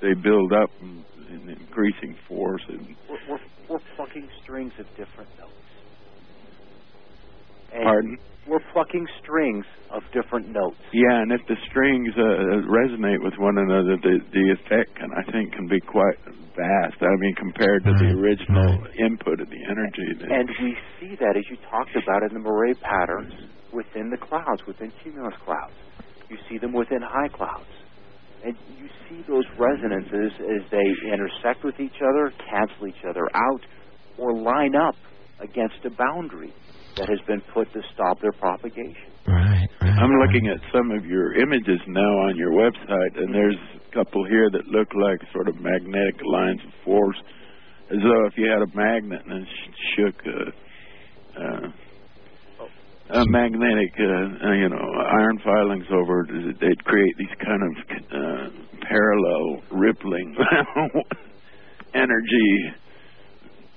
They, 0.00 0.08
they 0.08 0.14
build 0.14 0.52
up 0.52 0.70
in, 0.80 1.04
in 1.30 1.48
increasing 1.48 2.16
force 2.28 2.62
and 2.68 2.94
We're, 3.08 3.18
we're, 3.28 3.40
we're 3.68 3.80
plucking 3.96 4.28
strings 4.42 4.72
of 4.78 4.86
different 4.96 5.30
notes. 5.38 5.52
And 7.72 7.82
pardon. 7.84 8.18
We're 8.48 8.64
plucking 8.72 9.06
strings 9.20 9.66
of 9.90 10.02
different 10.12 10.48
notes. 10.48 10.80
Yeah, 10.92 11.20
and 11.20 11.32
if 11.32 11.40
the 11.48 11.56
strings 11.68 12.08
uh, 12.16 12.64
resonate 12.64 13.22
with 13.22 13.34
one 13.36 13.58
another, 13.58 13.96
the 14.00 14.20
the 14.32 14.56
effect 14.56 14.96
can 14.96 15.10
I 15.12 15.22
think 15.30 15.52
can 15.52 15.68
be 15.68 15.80
quite 15.80 16.16
vast. 16.56 16.96
I 17.02 17.14
mean, 17.20 17.34
compared 17.36 17.84
to 17.84 17.92
the 17.92 18.16
original 18.16 18.86
input 18.98 19.40
of 19.40 19.48
the 19.50 19.62
energy. 19.68 20.14
that- 20.18 20.32
And 20.32 20.48
we 20.62 20.76
see 20.98 21.14
that, 21.16 21.36
as 21.36 21.44
you 21.50 21.56
talked 21.70 21.94
about, 21.94 22.22
in 22.24 22.32
the 22.32 22.40
moiré 22.40 22.72
patterns 22.80 23.34
within 23.72 24.08
the 24.10 24.16
clouds, 24.16 24.64
within 24.66 24.90
cumulus 25.02 25.34
clouds. 25.44 25.74
You 26.30 26.38
see 26.48 26.56
them 26.58 26.72
within 26.72 27.02
high 27.02 27.28
clouds. 27.28 27.68
And 28.44 28.56
you 28.80 28.88
see 29.08 29.22
those 29.28 29.44
resonances 29.58 30.32
as 30.40 30.62
they 30.70 30.88
intersect 31.12 31.64
with 31.64 31.78
each 31.80 32.00
other, 32.00 32.32
cancel 32.48 32.86
each 32.86 33.04
other 33.08 33.28
out, 33.34 33.60
or 34.16 34.32
line 34.32 34.74
up 34.74 34.96
against 35.40 35.76
a 35.84 35.90
boundary 35.90 36.52
that 36.96 37.08
has 37.08 37.20
been 37.26 37.40
put 37.54 37.72
to 37.72 37.80
stop 37.94 38.20
their 38.20 38.32
propagation. 38.32 39.12
Right, 39.26 39.68
right. 39.80 39.98
I'm 39.98 40.10
right. 40.10 40.26
looking 40.26 40.48
at 40.48 40.58
some 40.74 40.90
of 40.90 41.06
your 41.06 41.34
images 41.34 41.80
now 41.86 42.12
on 42.26 42.36
your 42.36 42.50
website, 42.50 43.14
and 43.16 43.34
there's 43.34 43.58
a 43.76 43.94
couple 43.94 44.26
here 44.26 44.50
that 44.50 44.66
look 44.66 44.88
like 44.94 45.20
sort 45.32 45.48
of 45.48 45.56
magnetic 45.60 46.20
lines 46.24 46.60
of 46.66 46.72
force, 46.84 47.16
as 47.90 47.98
though 48.02 48.26
if 48.26 48.34
you 48.36 48.50
had 48.50 48.62
a 48.62 48.76
magnet 48.76 49.22
and 49.26 49.46
sh- 49.46 49.70
shook 49.96 50.14
a, 50.26 50.40
uh, 51.40 51.68
a 53.10 53.24
magnetic, 53.28 53.92
uh, 53.98 54.48
uh, 54.48 54.52
you 54.52 54.68
know, 54.68 54.84
iron 55.20 55.38
filings 55.44 55.86
over 55.92 56.20
it, 56.28 56.56
they'd 56.60 56.84
create 56.84 57.14
these 57.18 57.36
kind 57.40 57.62
of 57.62 57.72
uh, 58.12 58.48
parallel 58.82 59.62
rippling 59.70 60.36
energy 61.94 62.74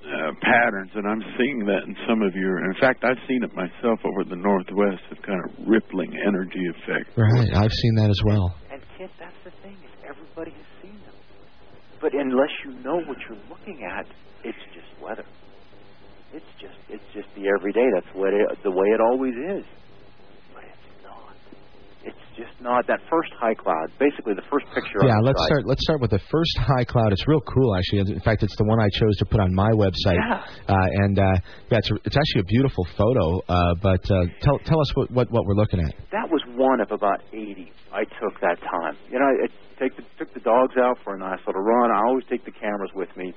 uh, 0.01 0.31
patterns, 0.41 0.91
and 0.95 1.05
I'm 1.07 1.21
seeing 1.37 1.65
that 1.65 1.83
in 1.85 1.95
some 2.07 2.21
of 2.21 2.33
your. 2.33 2.65
In 2.65 2.75
fact, 2.79 3.03
I've 3.03 3.21
seen 3.27 3.43
it 3.43 3.53
myself 3.53 3.99
over 4.03 4.23
the 4.27 4.35
Northwest, 4.35 5.03
of 5.11 5.21
kind 5.21 5.39
of 5.45 5.67
rippling 5.67 6.11
energy 6.27 6.63
effect. 6.73 7.17
Right, 7.17 7.49
I've 7.53 7.71
seen 7.71 7.95
that 7.95 8.09
as 8.09 8.21
well. 8.25 8.55
And 8.71 8.81
Kent, 8.97 9.11
that's 9.19 9.37
the 9.43 9.51
thing 9.61 9.77
is 9.85 9.91
everybody 10.07 10.51
has 10.51 10.67
seen 10.81 10.97
them. 11.05 11.15
But 12.01 12.13
unless 12.13 12.49
you 12.65 12.73
know 12.81 12.97
what 13.05 13.17
you're 13.29 13.41
looking 13.49 13.83
at, 13.85 14.07
it's 14.43 14.65
just 14.73 14.89
weather. 15.01 15.25
It's 16.33 16.49
just 16.59 16.77
it's 16.89 17.03
just 17.13 17.27
the 17.35 17.47
everyday. 17.59 17.85
That's 17.93 18.15
what 18.15 18.33
it, 18.33 18.47
the 18.63 18.71
way 18.71 18.87
it 18.89 19.01
always 19.01 19.35
is. 19.35 19.65
But 20.53 20.63
it's 20.63 21.03
not. 21.03 21.35
It's 22.03 22.20
just 22.35 22.53
not 22.61 22.87
that 22.87 22.99
first 23.09 23.31
high 23.39 23.53
cloud. 23.53 23.91
Basically, 23.99 24.33
the 24.33 24.45
first 24.49 24.65
picture. 24.73 25.03
Yeah, 25.03 25.19
let's 25.21 25.39
side. 25.39 25.47
start. 25.47 25.63
Let's 25.65 25.83
start 25.83 26.01
with 26.01 26.11
the 26.11 26.23
first 26.31 26.57
high 26.57 26.85
cloud. 26.85 27.11
It's 27.13 27.27
real 27.27 27.41
cool, 27.41 27.75
actually. 27.75 28.11
In 28.13 28.19
fact, 28.21 28.43
it's 28.43 28.55
the 28.57 28.63
one 28.65 28.79
I 28.79 28.89
chose 28.93 29.15
to 29.17 29.25
put 29.25 29.39
on 29.39 29.53
my 29.53 29.71
website. 29.71 30.19
Yeah. 30.19 30.43
Uh, 30.67 31.03
and 31.03 31.19
uh, 31.19 31.23
yeah, 31.69 31.77
it's, 31.77 31.91
a, 31.91 31.95
it's 32.05 32.17
actually 32.17 32.41
a 32.41 32.49
beautiful 32.49 32.87
photo. 32.97 33.39
Uh, 33.47 33.75
but 33.81 34.03
uh, 34.11 34.25
tell 34.41 34.59
tell 34.65 34.79
us 34.79 34.95
what, 34.95 35.11
what 35.11 35.31
what 35.31 35.45
we're 35.45 35.59
looking 35.59 35.79
at. 35.79 35.93
That 36.11 36.29
was 36.29 36.41
one 36.55 36.79
of 36.79 36.91
about 36.91 37.21
80 37.33 37.71
I 37.93 38.03
took 38.03 38.39
that 38.41 38.59
time. 38.61 38.95
You 39.09 39.19
know, 39.19 39.25
I 39.27 39.47
take 39.79 39.95
the, 39.97 40.03
took 40.17 40.33
the 40.33 40.39
dogs 40.39 40.75
out 40.79 40.97
for 41.03 41.15
a 41.15 41.19
nice 41.19 41.39
little 41.45 41.61
run. 41.61 41.91
I 41.91 42.01
always 42.07 42.25
take 42.29 42.45
the 42.45 42.51
cameras 42.51 42.91
with 42.95 43.09
me, 43.17 43.33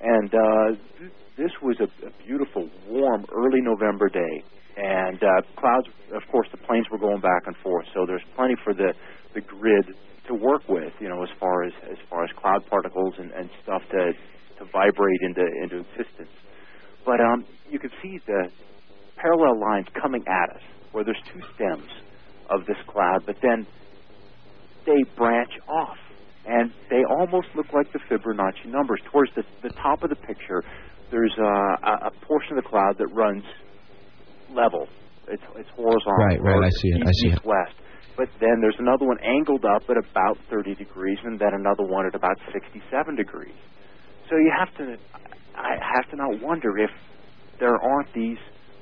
and 0.00 0.34
uh, 0.34 0.78
th- 0.98 1.12
this 1.36 1.52
was 1.62 1.76
a, 1.80 1.88
a 2.06 2.10
beautiful, 2.26 2.68
warm, 2.88 3.24
early 3.32 3.60
November 3.60 4.08
day. 4.08 4.42
And 4.78 5.18
uh, 5.18 5.42
clouds, 5.56 5.88
of 6.14 6.22
course, 6.30 6.46
the 6.52 6.56
planes 6.58 6.86
were 6.90 6.98
going 6.98 7.20
back 7.20 7.42
and 7.46 7.56
forth, 7.56 7.86
so 7.92 8.06
there's 8.06 8.22
plenty 8.36 8.54
for 8.62 8.72
the 8.72 8.94
the 9.34 9.40
grid 9.40 9.86
to 10.28 10.34
work 10.34 10.62
with. 10.68 10.92
You 11.00 11.08
know, 11.08 11.20
as 11.22 11.30
far 11.40 11.64
as 11.64 11.72
as 11.90 11.98
far 12.08 12.22
as 12.22 12.30
cloud 12.36 12.64
particles 12.70 13.14
and, 13.18 13.32
and 13.32 13.50
stuff 13.64 13.82
to 13.90 14.12
to 14.58 14.64
vibrate 14.72 15.20
into 15.22 15.44
into 15.62 15.78
existence. 15.78 16.30
But 17.04 17.20
um, 17.20 17.44
you 17.68 17.80
can 17.80 17.90
see 18.00 18.20
the 18.26 18.50
parallel 19.16 19.58
lines 19.58 19.86
coming 20.00 20.22
at 20.28 20.54
us, 20.54 20.62
where 20.92 21.02
there's 21.02 21.22
two 21.32 21.40
stems 21.56 21.90
of 22.48 22.64
this 22.66 22.78
cloud, 22.86 23.26
but 23.26 23.36
then 23.42 23.66
they 24.86 25.02
branch 25.16 25.50
off, 25.68 25.98
and 26.46 26.72
they 26.88 27.02
almost 27.18 27.48
look 27.56 27.66
like 27.72 27.92
the 27.92 27.98
Fibonacci 28.08 28.66
numbers. 28.66 29.00
Towards 29.10 29.32
the, 29.34 29.42
the 29.62 29.70
top 29.70 30.04
of 30.04 30.10
the 30.10 30.16
picture, 30.16 30.62
there's 31.10 31.34
a, 31.36 31.42
a, 31.42 31.92
a 32.06 32.10
portion 32.22 32.56
of 32.56 32.62
the 32.62 32.68
cloud 32.68 32.96
that 32.98 33.08
runs 33.08 33.42
level. 34.54 34.86
It's, 35.28 35.42
it's 35.56 35.68
horizontal. 35.76 36.24
Right, 36.24 36.40
right, 36.40 36.64
I 36.64 36.70
see 36.80 36.88
it, 36.88 37.02
I 37.06 37.10
east- 37.10 37.20
see 37.22 37.28
it. 37.28 37.32
East-west. 37.34 37.74
But 38.16 38.28
then 38.40 38.58
there's 38.60 38.76
another 38.78 39.06
one 39.06 39.18
angled 39.22 39.64
up 39.64 39.82
at 39.88 39.96
about 39.96 40.38
30 40.50 40.74
degrees, 40.74 41.18
and 41.24 41.38
then 41.38 41.54
another 41.54 41.84
one 41.84 42.06
at 42.06 42.14
about 42.16 42.36
67 42.52 43.14
degrees. 43.14 43.54
So 44.28 44.36
you 44.36 44.50
have 44.58 44.74
to, 44.78 44.96
I 45.54 45.76
have 45.94 46.10
to 46.10 46.16
not 46.16 46.42
wonder 46.42 46.76
if 46.78 46.90
there 47.60 47.76
aren't 47.76 48.12
these 48.14 48.38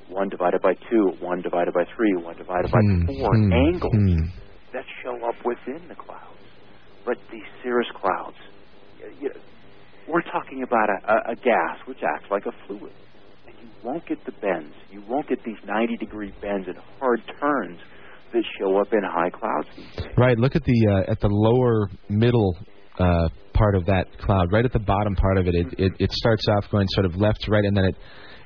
one 0.08 0.28
divided 0.30 0.62
by 0.62 0.74
two, 0.88 1.12
one 1.20 1.42
divided 1.42 1.74
by 1.74 1.84
three, 1.96 2.14
one 2.16 2.36
divided 2.36 2.70
by 2.70 2.78
Hmm, 2.80 3.06
four 3.06 3.34
hmm, 3.36 3.52
angles 3.52 3.92
hmm. 3.92 4.24
that 4.72 4.84
show 5.02 5.16
up 5.28 5.34
within 5.44 5.86
the 5.88 5.94
clouds. 5.96 6.22
But 7.04 7.18
these 7.30 7.44
cirrus 7.62 7.88
clouds, 7.94 8.36
you 9.20 9.28
know, 9.28 9.40
we're 10.08 10.22
talking 10.22 10.62
about 10.62 10.88
a, 10.88 11.12
a, 11.12 11.32
a 11.32 11.34
gas 11.36 11.78
which 11.86 11.98
acts 12.02 12.30
like 12.30 12.46
a 12.46 12.52
fluid. 12.66 12.92
Won't 13.82 14.06
get 14.06 14.24
the 14.24 14.32
bends. 14.32 14.74
You 14.90 15.02
won't 15.08 15.28
get 15.28 15.42
these 15.44 15.58
90 15.64 15.96
degree 15.96 16.32
bends 16.40 16.66
and 16.68 16.76
hard 16.98 17.20
turns 17.40 17.78
that 18.32 18.42
show 18.58 18.78
up 18.80 18.88
in 18.92 19.00
high 19.04 19.30
clouds. 19.30 19.68
Right. 20.16 20.36
Look 20.38 20.56
at 20.56 20.64
the 20.64 21.04
uh, 21.06 21.10
at 21.10 21.20
the 21.20 21.28
lower 21.28 21.88
middle 22.08 22.56
uh, 22.98 23.28
part 23.54 23.74
of 23.74 23.86
that 23.86 24.06
cloud. 24.20 24.52
Right 24.52 24.64
at 24.64 24.72
the 24.72 24.80
bottom 24.80 25.14
part 25.14 25.38
of 25.38 25.46
it, 25.46 25.54
it, 25.54 25.66
it 25.78 25.92
it 25.98 26.12
starts 26.12 26.44
off 26.48 26.64
going 26.70 26.86
sort 26.90 27.06
of 27.06 27.16
left 27.16 27.42
to 27.42 27.50
right, 27.50 27.64
and 27.64 27.76
then 27.76 27.84
it 27.84 27.96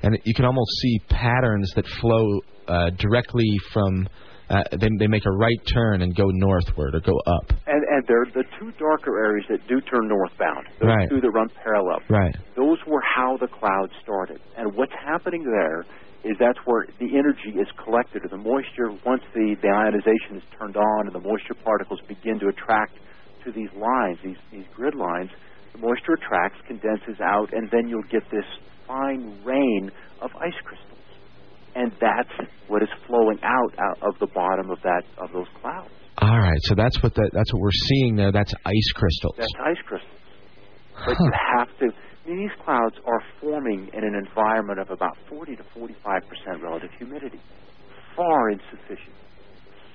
and 0.02 0.18
you 0.24 0.34
can 0.34 0.44
almost 0.44 0.70
see 0.82 0.98
patterns 1.08 1.72
that 1.76 1.86
flow 2.00 2.40
uh, 2.68 2.90
directly 2.98 3.48
from. 3.72 4.08
Uh, 4.50 4.64
they 4.72 4.88
they 4.98 5.06
make 5.06 5.24
a 5.26 5.30
right 5.30 5.60
turn 5.72 6.02
and 6.02 6.14
go 6.16 6.26
northward 6.26 6.94
or 6.96 7.00
go 7.00 7.16
up. 7.26 7.52
And, 7.68 7.82
and 7.86 8.04
they're 8.08 8.26
the 8.34 8.44
two 8.58 8.72
darker 8.72 9.16
areas 9.24 9.46
that 9.48 9.66
do 9.68 9.80
turn 9.80 10.08
northbound. 10.08 10.66
Those 10.80 10.88
Right. 10.88 11.08
two 11.08 11.20
that 11.20 11.30
run 11.30 11.48
parallel. 11.62 12.00
Right. 12.08 12.34
Those 12.56 12.78
were 12.84 13.00
how 13.00 13.36
the 13.36 13.46
cloud 13.46 13.90
started. 14.02 14.40
And 14.56 14.74
what's 14.74 14.92
happening 14.92 15.44
there 15.44 15.84
is 16.24 16.36
that's 16.38 16.58
where 16.66 16.86
the 16.98 17.16
energy 17.16 17.56
is 17.58 17.68
collected, 17.82 18.24
or 18.24 18.28
the 18.28 18.36
moisture, 18.42 18.90
once 19.06 19.22
the, 19.34 19.56
the 19.62 19.68
ionization 19.68 20.36
is 20.36 20.42
turned 20.58 20.76
on 20.76 21.06
and 21.06 21.14
the 21.14 21.20
moisture 21.20 21.54
particles 21.54 22.00
begin 22.08 22.38
to 22.40 22.48
attract 22.48 22.92
to 23.44 23.52
these 23.52 23.70
lines, 23.74 24.18
these, 24.22 24.36
these 24.52 24.66
grid 24.74 24.94
lines, 24.94 25.30
the 25.72 25.78
moisture 25.78 26.14
attracts, 26.14 26.58
condenses 26.66 27.20
out, 27.22 27.52
and 27.52 27.70
then 27.70 27.88
you'll 27.88 28.02
get 28.10 28.28
this 28.30 28.44
fine 28.86 29.40
rain 29.44 29.90
of 30.20 30.30
ice 30.36 30.52
crystals. 30.64 30.89
And 31.74 31.92
that's 32.00 32.50
what 32.68 32.82
is 32.82 32.88
flowing 33.06 33.38
out, 33.42 33.72
out 33.78 33.98
of 34.02 34.18
the 34.18 34.26
bottom 34.26 34.70
of 34.70 34.78
that 34.82 35.02
of 35.18 35.32
those 35.32 35.46
clouds. 35.60 35.90
All 36.18 36.38
right. 36.38 36.58
So 36.62 36.74
that's 36.74 37.02
what 37.02 37.14
that 37.14 37.30
that's 37.32 37.52
what 37.52 37.60
we're 37.62 37.80
seeing 37.88 38.16
there. 38.16 38.32
That's 38.32 38.52
ice 38.64 38.92
crystals. 38.94 39.34
That's 39.38 39.52
ice 39.64 39.80
crystals. 39.86 40.18
But 41.06 41.16
you 41.20 41.32
have 41.56 41.68
to. 41.78 41.86
I 41.86 42.28
mean, 42.28 42.40
these 42.40 42.56
clouds 42.64 42.96
are 43.06 43.22
forming 43.40 43.88
in 43.94 44.04
an 44.04 44.14
environment 44.14 44.78
of 44.78 44.90
about 44.90 45.16
40 45.28 45.56
to 45.56 45.64
45 45.74 46.22
percent 46.28 46.62
relative 46.62 46.90
humidity. 46.98 47.40
Far 48.16 48.50
insufficient. 48.50 49.16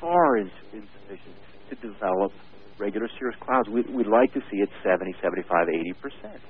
Far 0.01 0.37
ins- 0.37 0.51
insufficient 0.73 1.35
to 1.69 1.75
develop 1.75 2.31
regular 2.79 3.07
cirrus 3.19 3.35
clouds. 3.39 3.69
We, 3.69 3.81
we'd 3.93 4.07
like 4.07 4.33
to 4.33 4.41
see 4.51 4.57
it 4.57 4.69
70, 4.83 5.13
75, 5.21 5.67
80 5.69 5.93
percent. 6.01 6.41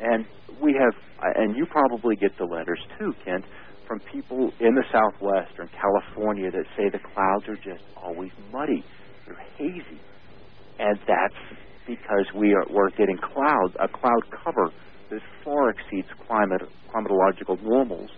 And 0.00 0.26
we 0.62 0.74
have, 0.78 0.94
and 1.36 1.56
you 1.56 1.66
probably 1.66 2.14
get 2.16 2.36
the 2.38 2.44
letters 2.44 2.78
too, 2.98 3.12
Kent, 3.24 3.44
from 3.88 4.00
people 4.12 4.52
in 4.60 4.74
the 4.74 4.84
Southwest 4.92 5.58
or 5.58 5.64
in 5.64 5.70
California 5.70 6.50
that 6.50 6.64
say 6.76 6.90
the 6.90 7.00
clouds 7.00 7.48
are 7.48 7.56
just 7.56 7.82
always 7.96 8.30
muddy. 8.52 8.84
They're 9.26 9.42
hazy 9.56 9.98
and 10.78 10.98
that's 11.06 11.34
because 11.86 12.26
we 12.34 12.54
are 12.54 12.64
we're 12.70 12.90
getting 12.90 13.18
clouds 13.18 13.74
a 13.80 13.88
cloud 13.88 14.22
cover 14.44 14.70
that 15.10 15.20
far 15.44 15.70
exceeds 15.70 16.08
climate 16.26 16.62
climatological 16.92 17.60
normals 17.62 18.10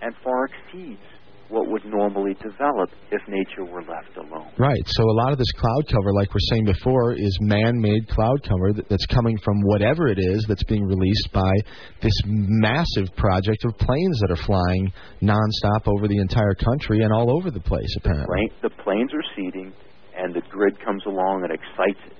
and 0.00 0.14
far 0.24 0.46
exceeds 0.46 1.02
what 1.50 1.68
would 1.68 1.84
normally 1.84 2.34
develop 2.34 2.90
if 3.10 3.20
nature 3.28 3.64
were 3.64 3.82
left 3.82 4.16
alone. 4.16 4.50
Right. 4.56 4.82
So 4.86 5.02
a 5.02 5.16
lot 5.18 5.32
of 5.32 5.38
this 5.38 5.50
cloud 5.52 5.84
cover, 5.90 6.12
like 6.14 6.32
we're 6.32 6.46
saying 6.50 6.64
before, 6.64 7.12
is 7.12 7.36
man-made 7.40 8.08
cloud 8.08 8.42
cover 8.48 8.72
that's 8.88 9.06
coming 9.06 9.36
from 9.44 9.60
whatever 9.62 10.06
it 10.06 10.18
is 10.18 10.46
that's 10.48 10.62
being 10.64 10.84
released 10.84 11.28
by 11.32 11.52
this 12.00 12.14
massive 12.24 13.14
project 13.16 13.64
of 13.64 13.76
planes 13.78 14.20
that 14.20 14.30
are 14.30 14.42
flying 14.46 14.92
nonstop 15.22 15.86
over 15.86 16.06
the 16.06 16.18
entire 16.18 16.54
country 16.54 17.02
and 17.02 17.12
all 17.12 17.36
over 17.36 17.50
the 17.50 17.60
place, 17.60 17.94
apparently. 17.98 18.26
Plane, 18.26 18.50
the 18.62 18.82
planes 18.82 19.10
are 19.12 19.24
seeding, 19.34 19.72
and 20.16 20.34
the 20.34 20.42
grid 20.50 20.78
comes 20.84 21.02
along 21.06 21.42
and 21.42 21.52
excites 21.52 22.00
it, 22.06 22.16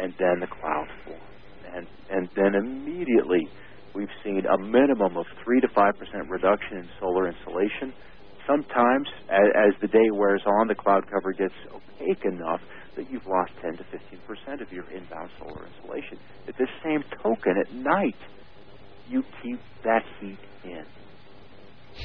and 0.00 0.14
then 0.18 0.40
the 0.40 0.46
clouds 0.46 0.90
form, 1.04 1.20
and 1.74 1.86
and 2.10 2.28
then 2.34 2.54
immediately 2.54 3.48
we've 3.94 4.08
seen 4.24 4.42
a 4.46 4.58
minimum 4.58 5.16
of 5.16 5.26
three 5.44 5.60
to 5.60 5.68
five 5.74 5.94
percent 5.98 6.28
reduction 6.30 6.78
in 6.78 6.88
solar 6.98 7.28
insolation. 7.28 7.92
Sometimes, 8.50 9.06
as, 9.30 9.46
as 9.54 9.72
the 9.80 9.86
day 9.86 10.10
wears 10.10 10.42
on, 10.44 10.66
the 10.66 10.74
cloud 10.74 11.04
cover 11.06 11.32
gets 11.32 11.54
opaque 11.70 12.24
enough 12.24 12.60
that 12.96 13.06
you've 13.10 13.26
lost 13.26 13.52
10 13.62 13.76
to 13.78 13.84
15 13.84 14.18
percent 14.26 14.60
of 14.60 14.72
your 14.72 14.90
inbound 14.90 15.30
solar 15.38 15.62
insolation. 15.70 16.18
At 16.48 16.56
the 16.58 16.66
same 16.82 17.04
token, 17.22 17.54
at 17.62 17.72
night, 17.74 18.18
you 19.08 19.22
keep 19.42 19.60
that 19.84 20.02
heat 20.18 20.38
in. 20.64 20.84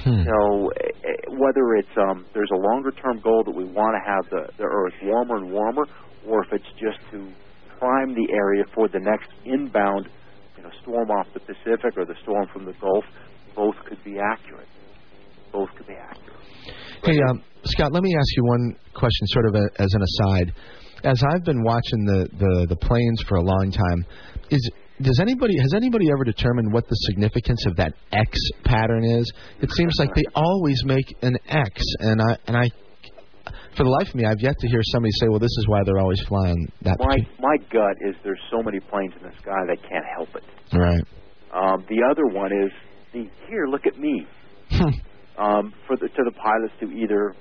Hmm. 0.04 0.22
So 0.22 0.70
eh, 0.82 1.10
eh, 1.10 1.34
whether 1.34 1.76
it's 1.82 1.98
um, 1.98 2.26
there's 2.34 2.52
a 2.54 2.62
longer 2.62 2.92
term 2.92 3.22
goal 3.22 3.44
that 3.46 3.56
we 3.56 3.66
want 3.66 3.98
to 3.98 4.04
have 4.06 4.26
the, 4.30 4.54
the 4.62 4.70
Earth 4.70 4.94
warmer 5.02 5.38
and 5.38 5.52
warmer, 5.52 5.86
or 6.28 6.44
if 6.44 6.54
it's 6.54 6.72
just 6.78 7.00
to 7.12 7.26
prime 7.80 8.14
the 8.14 8.28
area 8.34 8.66
for 8.76 8.88
the 8.88 9.00
next 9.00 9.30
inbound, 9.46 10.10
you 10.58 10.64
know, 10.64 10.70
storm 10.84 11.10
off 11.10 11.26
the 11.34 11.40
Pacific 11.40 11.98
or 11.98 12.06
the 12.06 12.16
storm 12.22 12.48
from 12.54 12.66
the 12.66 12.74
Gulf, 12.74 13.06
both 13.56 13.76
could 13.88 14.04
be 14.04 14.18
accurate. 14.20 14.68
Both 15.52 15.70
could 15.78 15.88
be 15.88 15.94
accurate. 15.94 16.35
Hey, 17.04 17.20
um, 17.30 17.44
Scott, 17.64 17.92
let 17.92 18.04
me 18.04 18.16
ask 18.16 18.38
you 18.38 18.44
one 18.46 18.76
question, 18.94 19.28
sort 19.28 19.46
of 19.48 19.56
a, 19.56 19.82
as 19.82 19.94
an 19.94 20.02
aside. 20.02 20.54
As 21.04 21.24
I've 21.24 21.44
been 21.44 21.64
watching 21.64 22.06
the, 22.06 22.30
the, 22.38 22.66
the 22.70 22.76
planes 22.76 23.22
for 23.28 23.36
a 23.36 23.42
long 23.42 23.72
time, 23.72 24.06
is 24.50 24.70
does 25.02 25.20
anybody 25.20 25.58
has 25.60 25.74
anybody 25.74 26.10
ever 26.10 26.24
determined 26.24 26.72
what 26.72 26.88
the 26.88 26.96
significance 26.96 27.66
of 27.66 27.76
that 27.76 27.94
X 28.12 28.40
pattern 28.64 29.04
is? 29.04 29.32
It 29.62 29.72
seems 29.72 29.94
like 30.00 30.16
they 30.16 30.24
always 30.34 30.82
make 30.86 31.06
an 31.22 31.38
X, 31.50 31.82
and 32.00 32.22
I 32.22 32.38
and 32.48 32.56
I, 32.56 32.70
for 33.76 33.84
the 33.84 33.90
life 33.90 34.08
of 34.08 34.16
me, 34.16 34.26
I've 34.26 34.40
yet 34.40 34.58
to 34.58 34.68
hear 34.70 34.80
somebody 34.84 35.12
say, 35.20 35.28
"Well, 35.28 35.40
this 35.40 35.56
is 35.58 35.66
why 35.68 35.84
they're 35.84 36.00
always 36.00 36.22
flying 36.22 36.72
that." 36.84 36.98
My 37.00 37.18
my 37.40 37.58
gut 37.70 37.98
is 38.08 38.16
there's 38.24 38.40
so 38.50 38.64
many 38.64 38.80
planes 38.80 39.14
in 39.20 39.28
the 39.28 39.36
sky 39.42 39.60
they 39.68 39.82
can't 39.88 40.06
help 40.16 40.30
it. 40.36 40.44
Right. 40.74 41.04
Um, 41.54 41.86
the 41.90 42.02
other 42.10 42.28
one 42.28 42.52
is 42.54 42.72
the 43.12 43.30
here, 43.50 43.68
look 43.68 43.86
at 43.86 44.00
me. 44.00 44.26
um, 45.38 45.74
for 45.88 45.96
the 45.98 46.08
to 46.08 46.24
the 46.24 46.32
pilots 46.32 46.74
to 46.80 46.92
either 46.92 47.36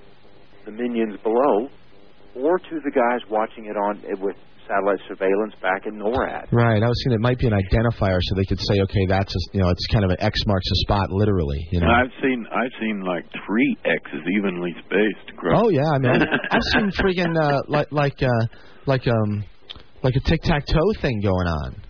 the 0.65 0.73
minions 0.73 1.19
below 1.23 1.69
or 2.37 2.59
to 2.59 2.81
the 2.85 2.91
guys 2.91 3.21
watching 3.31 3.67
it 3.67 3.77
on 3.77 4.03
eh, 4.05 4.15
with 4.21 4.37
satellite 4.67 4.99
surveillance 5.07 5.55
back 5.61 5.87
in 5.87 5.95
NORAD. 5.95 6.51
Right. 6.51 6.83
I 6.83 6.89
was 6.89 6.97
thinking 7.05 7.21
it 7.21 7.21
might 7.21 7.39
be 7.39 7.47
an 7.47 7.53
identifier, 7.53 8.19
so 8.21 8.35
they 8.35 8.45
could 8.45 8.61
say, 8.61 8.81
"Okay, 8.81 9.07
that's 9.07 9.35
a, 9.35 9.39
you 9.53 9.61
know, 9.61 9.69
it's 9.69 9.87
kind 9.93 10.05
of 10.05 10.11
an 10.11 10.17
X 10.21 10.41
marks 10.47 10.67
a 10.71 10.77
spot, 10.87 11.11
literally." 11.11 11.61
You 11.71 11.81
know. 11.81 11.87
And 11.87 11.95
I've 11.95 12.15
seen 12.23 12.47
I've 12.51 12.73
seen 12.81 13.03
like 13.03 13.25
three 13.47 13.77
X's 13.85 14.25
evenly 14.37 14.75
spaced. 14.87 15.31
Across. 15.37 15.63
Oh 15.65 15.69
yeah, 15.69 15.91
I 15.93 15.99
mean, 15.99 16.23
I've 16.51 16.63
seen 16.73 16.91
friggin' 16.93 17.37
uh, 17.37 17.63
like 17.69 17.93
like 17.93 18.23
uh, 18.23 18.47
like 18.87 19.07
um 19.07 19.45
like 20.03 20.15
a 20.17 20.21
tic 20.21 20.43
tac 20.43 20.67
toe 20.67 20.93
thing 21.01 21.21
going 21.21 21.47
on. 21.47 21.83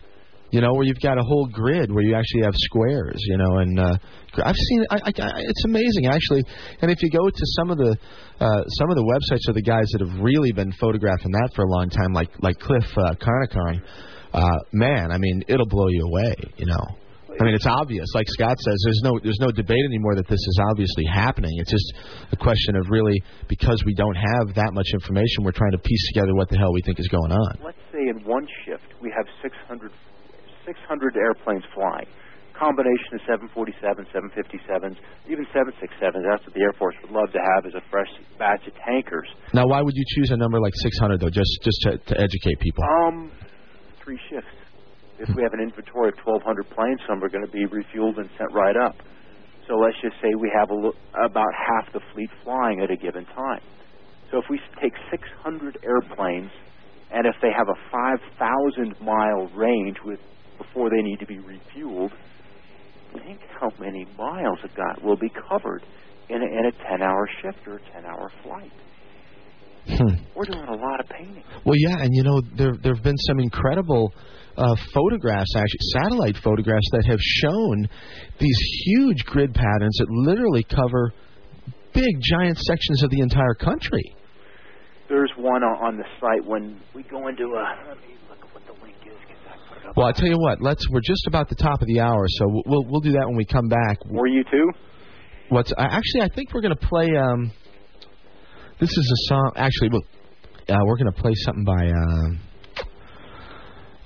You 0.55 0.61
know, 0.61 0.73
where 0.73 0.85
you've 0.85 1.03
got 1.03 1.19
a 1.19 1.23
whole 1.27 1.49
grid 1.51 1.91
where 1.91 2.05
you 2.05 2.15
actually 2.15 2.43
have 2.43 2.55
squares. 2.55 3.19
You 3.27 3.39
know, 3.39 3.59
and 3.59 3.75
uh, 3.81 3.99
I've 4.45 4.55
seen 4.55 4.87
I, 4.89 4.95
I, 4.95 5.11
I, 5.11 5.43
it's 5.43 5.65
amazing 5.65 6.07
actually. 6.07 6.45
And 6.81 6.93
if 6.93 7.03
you 7.03 7.11
go 7.11 7.29
to 7.29 7.45
some 7.59 7.71
of 7.73 7.79
the 7.79 7.97
uh, 8.39 8.63
some 8.79 8.89
of 8.89 8.95
the 8.95 9.03
websites 9.03 9.49
of 9.49 9.57
the 9.57 9.63
guys 9.67 9.91
that 9.91 10.07
have 10.07 10.23
really 10.23 10.53
been 10.53 10.71
photographing 10.79 11.33
that 11.33 11.51
for 11.57 11.65
a 11.65 11.69
long 11.69 11.91
time, 11.91 12.13
like 12.13 12.31
like 12.39 12.57
Cliff 12.61 12.87
uh, 12.97 13.19
Carnicom, 13.19 13.83
uh, 14.33 14.59
man, 14.73 15.11
I 15.11 15.19
mean, 15.19 15.43
it'll 15.49 15.67
blow 15.67 15.89
you 15.89 16.07
away. 16.07 16.37
You 16.57 16.67
know. 16.67 16.87
I 17.35 17.43
mean, 17.43 17.55
it's 17.55 17.67
obvious. 17.67 18.07
Like 18.15 18.27
Scott 18.29 18.55
says, 18.61 18.79
there's 18.85 19.03
no 19.03 19.19
there's 19.19 19.41
no 19.41 19.51
debate 19.51 19.83
anymore 19.85 20.15
that 20.15 20.29
this 20.29 20.39
is 20.39 20.61
obviously 20.71 21.03
happening. 21.13 21.51
It's 21.59 21.73
just 21.73 21.93
a 22.31 22.37
question 22.37 22.77
of 22.77 22.87
really 22.91 23.21
because 23.49 23.83
we 23.85 23.95
don't 23.95 24.15
have 24.15 24.55
that 24.55 24.71
much 24.71 24.87
information, 24.95 25.43
we're 25.43 25.51
trying 25.51 25.73
to 25.73 25.83
piece 25.83 26.07
together 26.15 26.33
what 26.35 26.49
the 26.49 26.59
hell 26.59 26.73
we 26.73 26.81
think 26.83 27.01
is 27.01 27.09
going 27.09 27.33
on. 27.33 27.59
Let's 27.65 27.83
say 27.91 28.07
in 28.07 28.23
one 28.23 28.47
shift 28.65 28.87
we 29.03 29.13
have 29.17 29.27
600, 29.43 29.91
600 30.67 31.17
airplanes 31.17 31.65
flying. 31.75 32.07
Combination 32.55 33.19
of 33.19 33.21
747, 33.27 34.07
757s, 34.15 34.97
even 35.27 35.45
767s. 35.51 36.23
That's 36.23 36.47
what 36.47 36.55
the 36.55 36.63
Air 36.63 36.73
Force 36.79 36.95
would 37.03 37.11
love 37.11 37.33
to 37.33 37.43
have 37.43 37.67
as 37.67 37.75
a 37.75 37.83
fresh 37.91 38.09
batch 38.39 38.63
of 38.67 38.75
tankers. 38.87 39.27
Now, 39.53 39.67
why 39.67 39.83
would 39.83 39.95
you 39.97 40.05
choose 40.15 40.31
a 40.31 40.37
number 40.37 40.61
like 40.61 40.75
600 40.77 41.19
though? 41.19 41.31
Just 41.31 41.51
just 41.63 41.79
to, 41.83 41.99
to 41.99 42.15
educate 42.15 42.61
people. 42.61 42.85
Um, 43.03 43.33
three 44.03 44.21
shifts. 44.31 44.55
If 45.19 45.35
we 45.35 45.43
have 45.43 45.53
an 45.53 45.61
inventory 45.61 46.11
of 46.11 46.19
1,200 46.23 46.71
planes, 46.71 47.01
some 47.09 47.23
are 47.23 47.29
going 47.29 47.47
to 47.47 47.51
be 47.51 47.67
refueled 47.67 48.19
and 48.19 48.29
sent 48.39 48.53
right 48.53 48.77
up. 48.77 48.95
So 49.67 49.75
let's 49.77 49.97
just 50.03 50.17
say 50.21 50.35
we 50.39 50.51
have 50.55 50.71
a, 50.71 50.79
about 51.25 51.53
half 51.55 51.93
the 51.93 52.01
fleet 52.13 52.31
flying 52.43 52.81
at 52.81 52.91
a 52.91 52.97
given 52.97 53.25
time. 53.27 53.63
So 54.31 54.39
if 54.39 54.45
we 54.51 54.61
take 54.83 54.93
600 55.11 55.79
airplanes, 55.83 56.51
and 57.13 57.27
if 57.27 57.35
they 57.41 57.51
have 57.57 57.69
a 57.69 57.79
5,000 57.91 59.01
mile 59.01 59.49
range 59.55 59.97
with 60.05 60.19
before 60.59 60.91
they 60.91 61.03
need 61.03 61.19
to 61.21 61.27
be 61.27 61.39
refueled, 61.39 62.11
think 63.25 63.41
how 63.61 63.71
many 63.79 64.07
miles 64.19 64.59
it 64.65 64.75
got 64.75 65.03
will 65.03 65.17
be 65.17 65.31
covered 65.49 65.83
in 66.29 66.43
a, 66.43 66.45
in 66.45 66.67
a 66.67 66.73
10 66.91 67.03
hour 67.03 67.29
shift 67.43 67.67
or 67.67 67.77
a 67.77 67.93
10 67.93 68.05
hour 68.05 68.31
flight. 68.43 68.73
Hmm. 69.87 70.15
We're 70.35 70.47
doing 70.47 70.67
a 70.67 70.77
lot 70.77 71.01
of 71.01 71.07
painting. 71.09 71.45
Well, 71.67 71.77
yeah, 71.77 72.03
and 72.03 72.09
you 72.13 72.23
know 72.23 72.41
there 72.57 72.73
there 72.83 72.95
have 72.95 73.05
been 73.05 73.19
some 73.29 73.39
incredible 73.39 74.15
uh, 74.57 74.75
photographs, 74.95 75.55
actually 75.55 75.81
satellite 75.93 76.37
photographs 76.43 76.89
that 76.93 77.05
have 77.07 77.21
shown 77.21 77.87
these 78.39 78.59
huge 78.87 79.27
grid 79.27 79.53
patterns 79.53 79.97
that 79.99 80.09
literally 80.09 80.65
cover 80.65 81.13
big, 81.93 82.21
giant 82.21 82.57
sections 82.59 83.03
of 83.03 83.11
the 83.11 83.21
entire 83.21 83.55
country. 83.55 84.17
There's 85.09 85.31
one 85.37 85.63
on, 85.63 85.77
on 85.85 85.97
the 85.99 86.05
site 86.19 86.45
when 86.47 86.81
we 86.95 87.03
go 87.03 87.29
into 87.29 87.45
a. 87.45 87.65
Let 87.87 87.99
me 88.01 88.17
look 88.31 88.39
at 88.41 88.55
what 88.55 88.65
the 88.67 88.73
link 88.83 88.97
is 89.05 89.21
because 89.29 89.45
I 89.53 89.69
put 89.69 89.79
it 89.83 89.84
up. 89.84 89.84
Well, 89.97 90.09
I 90.09 90.13
tell 90.13 90.27
you 90.27 90.39
what, 90.39 90.61
let's. 90.61 90.89
We're 90.91 91.01
just 91.01 91.27
about 91.29 91.49
the 91.49 91.55
top 91.55 91.81
of 91.81 91.87
the 91.87 92.01
hour, 92.01 92.27
so 92.29 92.47
we'll 92.49 92.63
we'll, 92.67 92.85
we'll 92.85 93.01
do 93.01 93.13
that 93.13 93.27
when 93.27 93.37
we 93.37 93.45
come 93.45 93.69
back. 93.69 94.05
Were 94.07 94.27
you 94.27 94.43
too? 94.51 94.71
What's 95.51 95.73
I 95.79 95.85
actually? 95.85 96.23
I 96.23 96.29
think 96.35 96.53
we're 96.53 96.63
going 96.63 96.77
to 96.77 96.87
play. 96.89 97.09
Um, 97.17 97.53
this 98.81 98.91
is 98.91 99.13
a 99.13 99.29
song. 99.29 99.53
Actually, 99.55 99.91
well, 99.91 100.03
uh, 100.69 100.85
we're 100.85 100.97
going 100.97 101.13
to 101.13 101.21
play 101.21 101.33
something 101.35 101.65
by. 101.65 101.91
Um, 101.91 102.41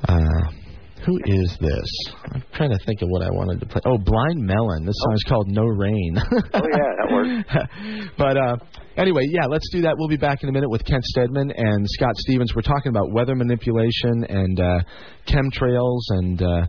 uh, 0.09 0.68
who 1.09 1.19
is 1.25 1.57
this? 1.59 1.91
I'm 2.35 2.45
trying 2.53 2.71
to 2.71 2.79
think 2.85 3.01
of 3.01 3.09
what 3.09 3.23
I 3.23 3.31
wanted 3.31 3.61
to 3.61 3.67
play. 3.67 3.81
Oh, 3.87 3.97
Blind 3.97 4.45
Melon. 4.45 4.85
This 4.85 4.95
song 4.99 5.15
is 5.15 5.25
called 5.27 5.49
No 5.49 5.65
Rain. 5.65 6.19
Oh 6.19 6.61
yeah, 6.71 6.93
that 7.01 7.09
works. 7.11 8.13
but 8.19 8.37
uh, 8.37 8.57
anyway, 8.97 9.23
yeah, 9.31 9.47
let's 9.49 9.67
do 9.73 9.81
that. 9.83 9.95
We'll 9.97 10.09
be 10.09 10.19
back 10.19 10.43
in 10.43 10.51
a 10.51 10.53
minute 10.53 10.69
with 10.69 10.85
Kent 10.85 11.05
Steadman 11.05 11.51
and 11.57 11.87
Scott 11.89 12.15
Stevens. 12.17 12.55
We're 12.55 12.61
talking 12.61 12.91
about 12.91 13.11
weather 13.11 13.35
manipulation 13.35 14.25
and 14.29 14.61
uh, 14.61 14.81
chemtrails 15.27 16.01
and 16.11 16.43
uh, 16.43 16.67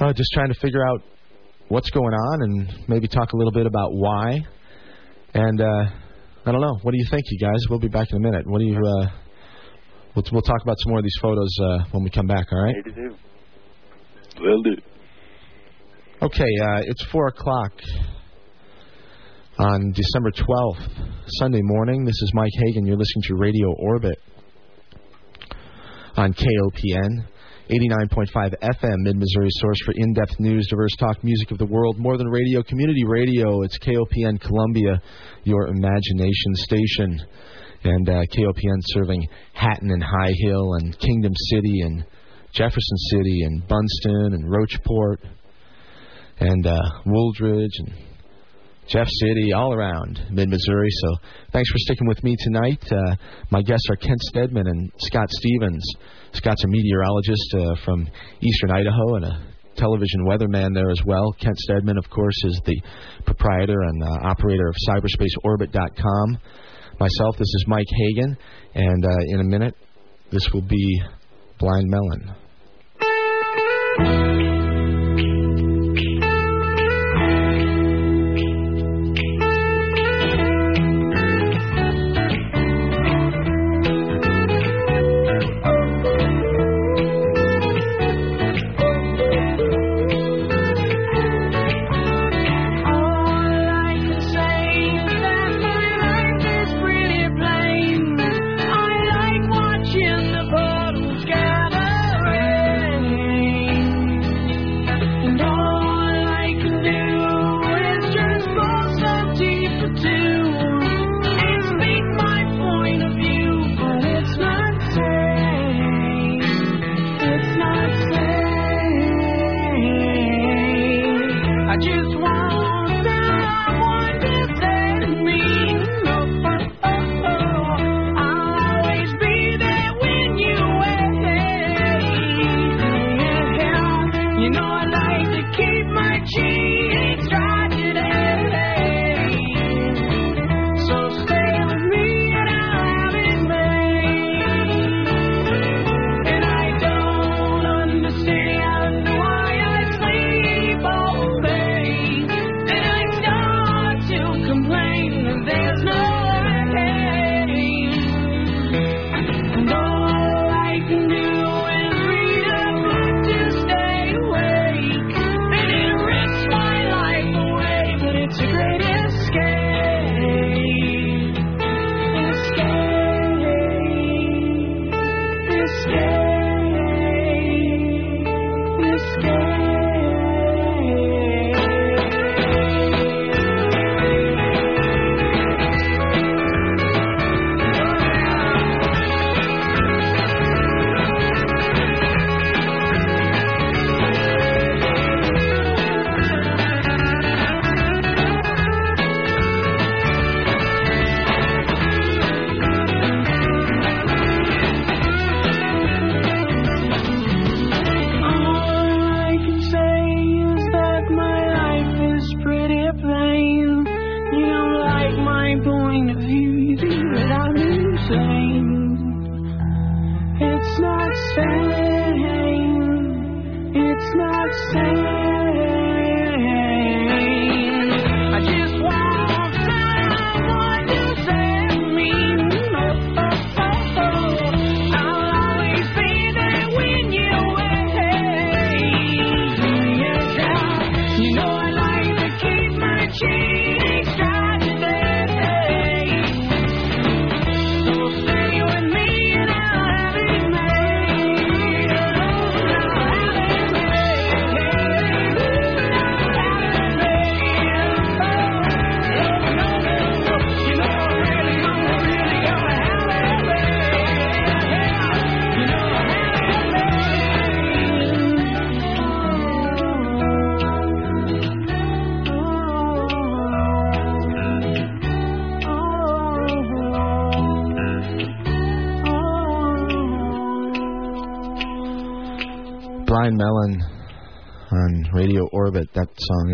uh, 0.00 0.12
just 0.14 0.30
trying 0.32 0.48
to 0.48 0.58
figure 0.60 0.86
out 0.86 1.02
what's 1.68 1.90
going 1.90 2.14
on 2.14 2.42
and 2.42 2.88
maybe 2.88 3.08
talk 3.08 3.32
a 3.32 3.36
little 3.36 3.52
bit 3.52 3.66
about 3.66 3.90
why. 3.92 4.40
And 5.34 5.60
uh, 5.60 5.84
I 6.46 6.52
don't 6.52 6.62
know. 6.62 6.78
What 6.80 6.92
do 6.92 6.98
you 6.98 7.06
think, 7.10 7.24
you 7.28 7.38
guys? 7.46 7.60
We'll 7.68 7.78
be 7.78 7.88
back 7.88 8.08
in 8.10 8.16
a 8.16 8.20
minute. 8.20 8.46
What 8.46 8.60
do 8.60 8.64
you? 8.64 8.76
Uh, 8.76 9.06
we'll 10.16 10.24
we'll 10.32 10.42
talk 10.42 10.62
about 10.62 10.76
some 10.82 10.90
more 10.90 10.98
of 10.98 11.04
these 11.04 11.18
photos 11.20 11.54
uh, 11.60 11.78
when 11.92 12.04
we 12.04 12.10
come 12.10 12.26
back. 12.26 12.46
All 12.50 12.62
right. 12.62 12.74
Will 14.40 14.62
do. 14.62 14.76
Okay, 16.22 16.42
uh, 16.62 16.80
it's 16.86 17.04
4 17.12 17.28
o'clock 17.28 17.72
on 19.58 19.92
December 19.92 20.30
12th, 20.32 20.88
Sunday 21.38 21.60
morning. 21.62 22.04
This 22.04 22.20
is 22.20 22.32
Mike 22.34 22.52
Hagan. 22.64 22.86
You're 22.86 22.96
listening 22.96 23.22
to 23.28 23.34
Radio 23.36 23.72
Orbit 23.78 24.18
on 26.16 26.34
KOPN. 26.34 27.26
89.5 27.70 28.54
FM, 28.60 28.96
Mid 28.98 29.16
Missouri 29.16 29.48
source 29.52 29.78
for 29.86 29.94
in 29.96 30.12
depth 30.12 30.38
news, 30.38 30.66
diverse 30.68 30.94
talk, 30.98 31.24
music 31.24 31.50
of 31.50 31.56
the 31.56 31.64
world, 31.64 31.96
more 31.98 32.18
than 32.18 32.28
radio, 32.28 32.62
community 32.62 33.04
radio. 33.06 33.62
It's 33.62 33.78
KOPN 33.78 34.38
Columbia, 34.38 35.00
your 35.44 35.68
imagination 35.68 36.54
station. 36.56 37.22
And 37.84 38.08
uh, 38.08 38.22
KOPN 38.36 38.80
serving 38.82 39.26
Hatton 39.54 39.90
and 39.90 40.02
High 40.02 40.34
Hill 40.40 40.74
and 40.74 40.98
Kingdom 40.98 41.32
City 41.50 41.80
and 41.80 42.04
Jefferson 42.54 42.96
City 43.10 43.42
and 43.42 43.62
Bunceton 43.68 44.34
and 44.34 44.44
Rocheport 44.48 45.18
and 46.38 46.66
uh, 46.66 46.80
Wooldridge 47.04 47.72
and 47.78 47.92
Jeff 48.86 49.08
City, 49.08 49.52
all 49.52 49.72
around 49.72 50.20
mid 50.30 50.48
Missouri. 50.48 50.88
So 50.90 51.16
thanks 51.52 51.70
for 51.70 51.78
sticking 51.78 52.06
with 52.06 52.22
me 52.22 52.36
tonight. 52.38 52.84
Uh, 52.92 53.16
my 53.50 53.62
guests 53.62 53.86
are 53.90 53.96
Kent 53.96 54.20
Steadman 54.20 54.66
and 54.66 54.92
Scott 54.98 55.28
Stevens. 55.30 55.84
Scott's 56.32 56.62
a 56.64 56.68
meteorologist 56.68 57.54
uh, 57.54 57.74
from 57.84 58.06
eastern 58.40 58.70
Idaho 58.70 59.14
and 59.16 59.24
a 59.24 59.46
television 59.76 60.24
weatherman 60.26 60.74
there 60.74 60.90
as 60.90 61.00
well. 61.04 61.32
Kent 61.40 61.58
Steadman, 61.58 61.98
of 61.98 62.08
course, 62.10 62.36
is 62.44 62.60
the 62.66 62.80
proprietor 63.24 63.80
and 63.80 64.02
uh, 64.02 64.28
operator 64.28 64.68
of 64.68 64.76
cyberspaceorbit.com. 64.88 66.38
Myself, 67.00 67.36
this 67.36 67.48
is 67.48 67.64
Mike 67.66 67.88
Hagan, 67.90 68.36
and 68.74 69.04
uh, 69.04 69.16
in 69.28 69.40
a 69.40 69.44
minute, 69.44 69.74
this 70.30 70.48
will 70.52 70.62
be 70.62 71.02
Blind 71.58 71.88
Melon. 71.88 72.43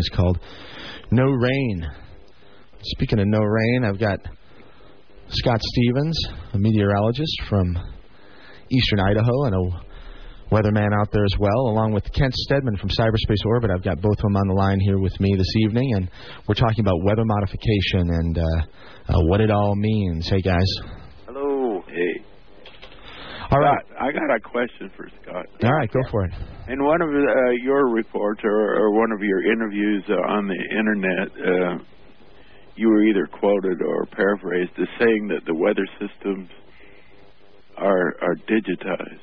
Is 0.01 0.09
called 0.15 0.39
No 1.11 1.25
Rain. 1.25 1.87
Speaking 2.81 3.19
of 3.19 3.27
no 3.27 3.37
rain, 3.37 3.83
I've 3.85 3.99
got 3.99 4.17
Scott 5.29 5.61
Stevens, 5.61 6.19
a 6.53 6.57
meteorologist 6.57 7.39
from 7.47 7.77
eastern 8.71 8.99
Idaho 8.99 9.43
and 9.43 9.53
a 9.53 9.81
weatherman 10.51 10.89
out 10.99 11.11
there 11.11 11.23
as 11.23 11.35
well, 11.39 11.69
along 11.69 11.91
with 11.93 12.11
Kent 12.13 12.33
Steadman 12.33 12.77
from 12.77 12.89
Cyberspace 12.89 13.45
Orbit. 13.45 13.69
I've 13.69 13.83
got 13.83 14.01
both 14.01 14.17
of 14.17 14.23
them 14.23 14.35
on 14.35 14.47
the 14.47 14.55
line 14.55 14.79
here 14.79 14.97
with 14.97 15.17
me 15.19 15.35
this 15.37 15.55
evening, 15.57 15.93
and 15.95 16.09
we're 16.47 16.55
talking 16.55 16.79
about 16.79 17.03
weather 17.03 17.23
modification 17.23 18.09
and 18.09 18.37
uh, 18.39 18.43
uh, 19.09 19.21
what 19.27 19.39
it 19.39 19.51
all 19.51 19.75
means. 19.75 20.27
Hey, 20.27 20.41
guys. 20.41 21.00
Hello. 23.51 23.67
Hey. 23.67 23.95
All 23.99 24.07
right. 24.07 24.09
I 24.09 24.11
got 24.11 24.33
a 24.35 24.39
question 24.39 24.89
for 24.95 25.09
Scott. 25.21 25.45
All 25.63 25.75
right, 25.75 25.91
go 25.91 25.99
for 26.09 26.25
it. 26.25 26.31
In 26.69 26.83
one 26.83 27.01
of 27.01 27.09
uh, 27.09 27.49
your 27.63 27.89
reports 27.91 28.41
or, 28.43 28.75
or 28.79 28.91
one 28.97 29.11
of 29.11 29.19
your 29.21 29.51
interviews 29.51 30.03
uh, 30.09 30.13
on 30.31 30.47
the 30.47 30.55
internet, 30.55 31.27
uh, 31.35 31.83
you 32.75 32.87
were 32.87 33.03
either 33.03 33.27
quoted 33.27 33.81
or 33.81 34.05
paraphrased 34.15 34.71
as 34.79 34.87
saying 34.99 35.27
that 35.29 35.43
the 35.45 35.53
weather 35.53 35.85
systems 35.99 36.49
are 37.77 38.15
are 38.21 38.35
digitized. 38.47 39.19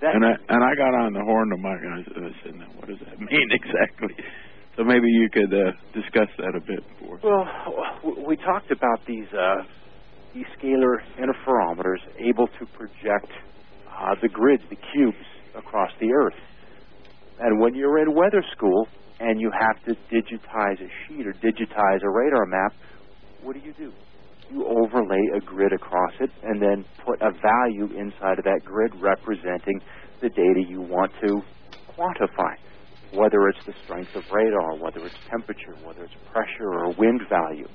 That, 0.00 0.16
And 0.16 0.24
I 0.24 0.32
and 0.48 0.64
I 0.64 0.74
got 0.74 0.94
on 0.94 1.12
the 1.12 1.22
horn 1.22 1.50
to 1.50 1.56
my 1.56 1.74
guys 1.76 2.04
and 2.16 2.26
I 2.26 2.30
said, 2.42 2.54
now, 2.56 2.66
what 2.76 2.88
does 2.88 2.98
that 3.06 3.20
mean 3.30 3.48
exactly? 3.52 4.14
So 4.76 4.82
maybe 4.82 5.06
you 5.06 5.28
could 5.30 5.54
uh, 5.54 5.70
discuss 5.94 6.28
that 6.38 6.56
a 6.56 6.60
bit 6.60 6.82
for 6.98 7.16
us. 7.16 7.22
well, 7.22 8.26
we 8.26 8.36
talked 8.36 8.72
about 8.72 9.06
these 9.06 9.28
uh, 10.34 11.22
interferometers 11.22 12.02
able 12.18 12.48
to 12.58 12.66
project 12.76 13.30
uh, 13.88 14.14
the 14.22 14.28
grids, 14.28 14.62
the 14.70 14.76
cubes 14.92 15.26
across 15.56 15.90
the 16.00 16.10
Earth. 16.12 16.34
And 17.40 17.60
when 17.60 17.74
you're 17.74 17.98
in 17.98 18.14
weather 18.14 18.44
school 18.56 18.86
and 19.20 19.40
you 19.40 19.50
have 19.50 19.82
to 19.84 19.92
digitize 20.12 20.80
a 20.80 20.88
sheet 21.06 21.26
or 21.26 21.34
digitize 21.34 22.02
a 22.02 22.10
radar 22.10 22.46
map, 22.46 22.72
what 23.42 23.54
do 23.54 23.60
you 23.60 23.72
do? 23.74 23.92
You 24.50 24.66
overlay 24.66 25.22
a 25.36 25.40
grid 25.40 25.72
across 25.72 26.12
it 26.20 26.30
and 26.42 26.60
then 26.60 26.84
put 27.04 27.20
a 27.22 27.30
value 27.30 27.98
inside 27.98 28.38
of 28.38 28.44
that 28.44 28.60
grid 28.64 28.92
representing 29.00 29.80
the 30.20 30.28
data 30.28 30.62
you 30.68 30.80
want 30.80 31.12
to 31.20 31.40
quantify. 31.96 32.54
Whether 33.12 33.48
it's 33.48 33.58
the 33.66 33.74
strength 33.84 34.14
of 34.16 34.24
radar, 34.30 34.76
whether 34.76 35.06
it's 35.06 35.16
temperature, 35.30 35.76
whether 35.84 36.02
it's 36.04 36.14
pressure 36.32 36.70
or 36.70 36.92
wind 36.94 37.20
value. 37.28 37.68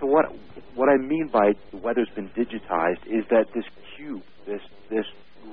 So 0.00 0.06
what 0.06 0.26
what 0.74 0.88
I 0.88 0.96
mean 0.96 1.28
by 1.32 1.52
the 1.70 1.76
weather's 1.76 2.08
been 2.14 2.30
digitized 2.30 3.04
is 3.06 3.24
that 3.30 3.46
this 3.54 3.64
cube, 3.96 4.22
this 4.46 4.62
this 4.88 5.04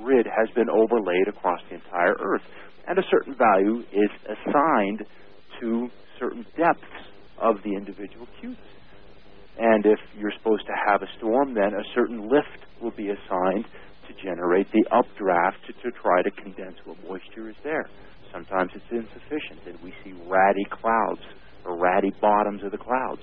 grid 0.01 0.25
has 0.25 0.49
been 0.55 0.69
overlaid 0.69 1.27
across 1.27 1.59
the 1.69 1.75
entire 1.75 2.15
Earth, 2.19 2.43
and 2.87 2.97
a 2.97 3.03
certain 3.11 3.35
value 3.35 3.83
is 3.91 4.09
assigned 4.23 5.03
to 5.59 5.89
certain 6.17 6.45
depths 6.57 7.11
of 7.39 7.57
the 7.63 7.75
individual 7.75 8.27
cubes. 8.39 8.57
And 9.59 9.85
if 9.85 9.99
you're 10.17 10.33
supposed 10.37 10.65
to 10.67 10.73
have 10.87 11.01
a 11.01 11.07
storm, 11.17 11.53
then 11.53 11.73
a 11.73 11.83
certain 11.93 12.29
lift 12.29 12.61
will 12.81 12.91
be 12.91 13.09
assigned 13.09 13.65
to 14.07 14.13
generate 14.23 14.71
the 14.71 14.85
updraft 14.91 15.57
to, 15.65 15.73
to 15.73 15.91
try 15.99 16.21
to 16.21 16.31
condense 16.31 16.77
what 16.85 16.97
moisture 17.03 17.49
is 17.49 17.55
there. 17.63 17.89
Sometimes 18.31 18.71
it's 18.75 18.85
insufficient, 18.91 19.65
and 19.65 19.81
we 19.83 19.93
see 20.03 20.13
ratty 20.27 20.65
clouds 20.69 21.21
or 21.65 21.75
ratty 21.77 22.13
bottoms 22.21 22.63
of 22.63 22.71
the 22.71 22.77
clouds. 22.77 23.21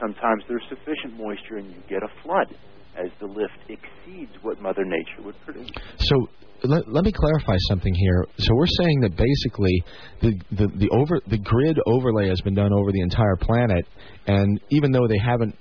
Sometimes 0.00 0.42
there's 0.48 0.64
sufficient 0.68 1.16
moisture, 1.16 1.56
and 1.56 1.70
you 1.70 1.82
get 1.88 2.02
a 2.02 2.22
flood 2.22 2.54
as 2.96 3.10
the 3.20 3.26
lift 3.26 3.58
exceeds 3.68 4.32
what 4.42 4.60
Mother 4.60 4.84
Nature 4.84 5.22
would 5.24 5.34
produce. 5.44 5.68
So 5.98 6.28
let, 6.62 6.88
let 6.88 7.04
me 7.04 7.12
clarify 7.12 7.56
something 7.68 7.94
here. 7.94 8.24
So 8.38 8.54
we're 8.54 8.66
saying 8.66 9.00
that 9.00 9.16
basically 9.16 9.84
the, 10.22 10.40
the 10.52 10.66
the 10.78 10.88
over 10.90 11.20
the 11.26 11.38
grid 11.38 11.78
overlay 11.86 12.28
has 12.28 12.40
been 12.40 12.54
done 12.54 12.72
over 12.72 12.92
the 12.92 13.00
entire 13.00 13.36
planet, 13.36 13.86
and 14.26 14.60
even 14.70 14.92
though 14.92 15.06
they 15.08 15.18
haven't, 15.18 15.56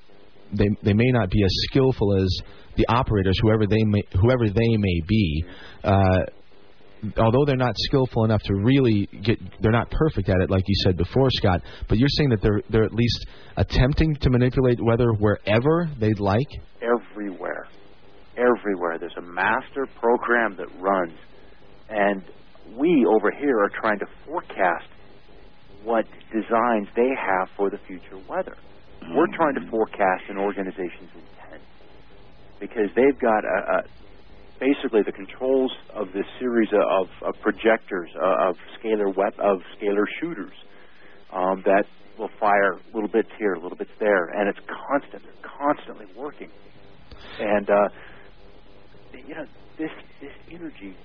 they 0.54 0.70
they 0.84 0.94
may 0.94 1.10
not 1.12 1.30
be 1.30 1.44
as 1.44 1.52
skillful 1.70 2.22
as 2.22 2.30
the 2.78 2.86
operators, 2.88 3.38
whoever 3.42 3.66
they 3.68 3.84
may 3.84 4.02
whoever 4.22 4.48
they 4.48 4.78
may 4.78 5.02
be. 5.08 5.46
Uh, 5.84 6.20
Although 7.18 7.46
they're 7.46 7.56
not 7.56 7.76
skillful 7.78 8.26
enough 8.26 8.42
to 8.44 8.54
really 8.56 9.08
get, 9.24 9.40
they're 9.62 9.72
not 9.72 9.92
perfect 9.92 10.30
at 10.30 10.40
it, 10.42 10.50
like 10.50 10.64
you 10.68 10.76
said 10.84 10.98
before, 10.98 11.30
Scott. 11.32 11.62
But 11.88 11.98
you're 11.98 12.10
saying 12.18 12.30
that 12.30 12.42
they're 12.42 12.62
they're 12.70 12.86
at 12.86 12.94
least 12.94 13.26
attempting 13.58 14.16
to 14.16 14.30
manipulate 14.30 14.80
weather 14.82 15.12
wherever 15.14 15.90
they'd 16.00 16.20
like. 16.20 16.48
everywhere. 16.82 17.68
Everywhere. 18.38 18.98
There's 19.00 19.18
a 19.18 19.22
master 19.22 19.88
program 20.00 20.56
that 20.58 20.68
runs, 20.80 21.14
and 21.90 22.24
we 22.78 23.06
over 23.06 23.32
here 23.32 23.60
are 23.60 23.70
trying 23.70 24.00
to 24.00 24.08
forecast 24.26 24.88
what 25.84 26.06
designs 26.32 26.88
they 26.96 27.10
have 27.10 27.50
for 27.58 27.70
the 27.70 27.78
future 27.88 28.18
weather. 28.30 28.56
We're 29.14 29.28
trying 29.36 29.56
to 29.56 29.62
mm-hmm. 29.62 29.70
forecast 29.70 30.24
an 30.30 30.38
organization's 30.38 31.12
intent 31.14 31.62
because 32.60 32.90
they've 32.96 33.20
got 33.20 33.44
a, 33.44 33.78
a 33.78 33.84
basically 34.60 35.02
the 35.06 35.12
controls 35.12 35.72
of 35.94 36.08
this 36.14 36.26
series 36.40 36.70
of, 36.74 37.08
of 37.22 37.34
projectors 37.42 38.10
uh, 38.22 38.50
of 38.50 38.56
scalar 38.80 39.16
web 39.16 39.34
of 39.40 39.60
scalar 39.78 40.06
shooters 40.20 40.54
um, 41.34 41.62
that 41.66 41.84
will 42.18 42.30
fire 42.40 42.78
little 42.94 43.10
bits 43.10 43.30
here, 43.40 43.56
little 43.56 43.78
bits 43.78 43.92
there, 44.00 44.26
and 44.38 44.48
it's 44.48 44.60
constant. 44.90 45.24
They're 45.24 45.52
constantly 45.58 46.06
working, 46.16 46.50
and 47.40 47.70
uh, 47.70 47.88
you 49.28 49.36
know 49.36 49.46
this 49.78 49.92
this 50.22 50.34
energy 50.52 50.96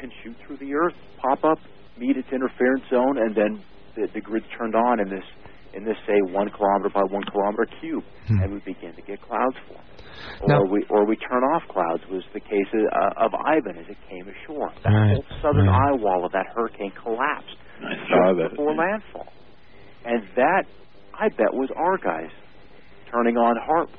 can 0.00 0.10
shoot 0.22 0.36
through 0.46 0.56
the 0.58 0.74
earth, 0.74 0.94
pop 1.18 1.44
up, 1.44 1.58
meet 1.98 2.16
its 2.16 2.28
interference 2.32 2.84
zone, 2.90 3.18
and 3.18 3.34
then 3.34 3.62
the, 3.96 4.08
the 4.14 4.20
grid's 4.20 4.46
turned 4.58 4.74
on 4.74 5.00
in 5.00 5.08
this 5.08 5.24
in 5.74 5.84
this 5.84 5.96
say 6.06 6.14
one 6.32 6.48
kilometer 6.50 6.88
by 6.92 7.02
one 7.10 7.22
kilometer 7.24 7.66
cube, 7.80 8.04
Hmm. 8.28 8.40
and 8.42 8.52
we 8.54 8.58
begin 8.60 8.94
to 8.96 9.02
get 9.02 9.20
clouds 9.22 9.56
form. 9.68 9.80
Or 10.40 10.48
Now- 10.48 10.62
we 10.70 10.84
or 10.90 11.04
we 11.06 11.16
turn 11.16 11.42
off 11.44 11.62
clouds 11.68 12.06
was 12.08 12.24
the 12.32 12.40
case 12.40 12.66
of, 12.74 12.80
uh, 12.92 13.24
of 13.26 13.34
Ivan 13.34 13.78
as 13.78 13.88
it 13.88 13.98
came 14.08 14.28
ashore. 14.28 14.72
That 14.84 14.92
Right, 14.92 15.12
whole 15.14 15.24
southern 15.42 15.66
right. 15.68 15.88
eye 15.90 15.92
wall 15.92 16.24
of 16.24 16.32
that 16.32 16.46
hurricane 16.54 16.92
collapsed 17.02 17.56
I 17.82 17.94
saw 18.08 18.32
just 18.32 18.38
that. 18.38 18.50
before 18.50 18.74
landfall, 18.74 19.32
and 20.04 20.22
that 20.36 20.64
I 21.18 21.28
bet 21.28 21.52
was 21.54 21.70
our 21.76 21.98
guys 21.98 22.30
turning 23.10 23.36
on 23.36 23.56
HAARP 23.56 23.90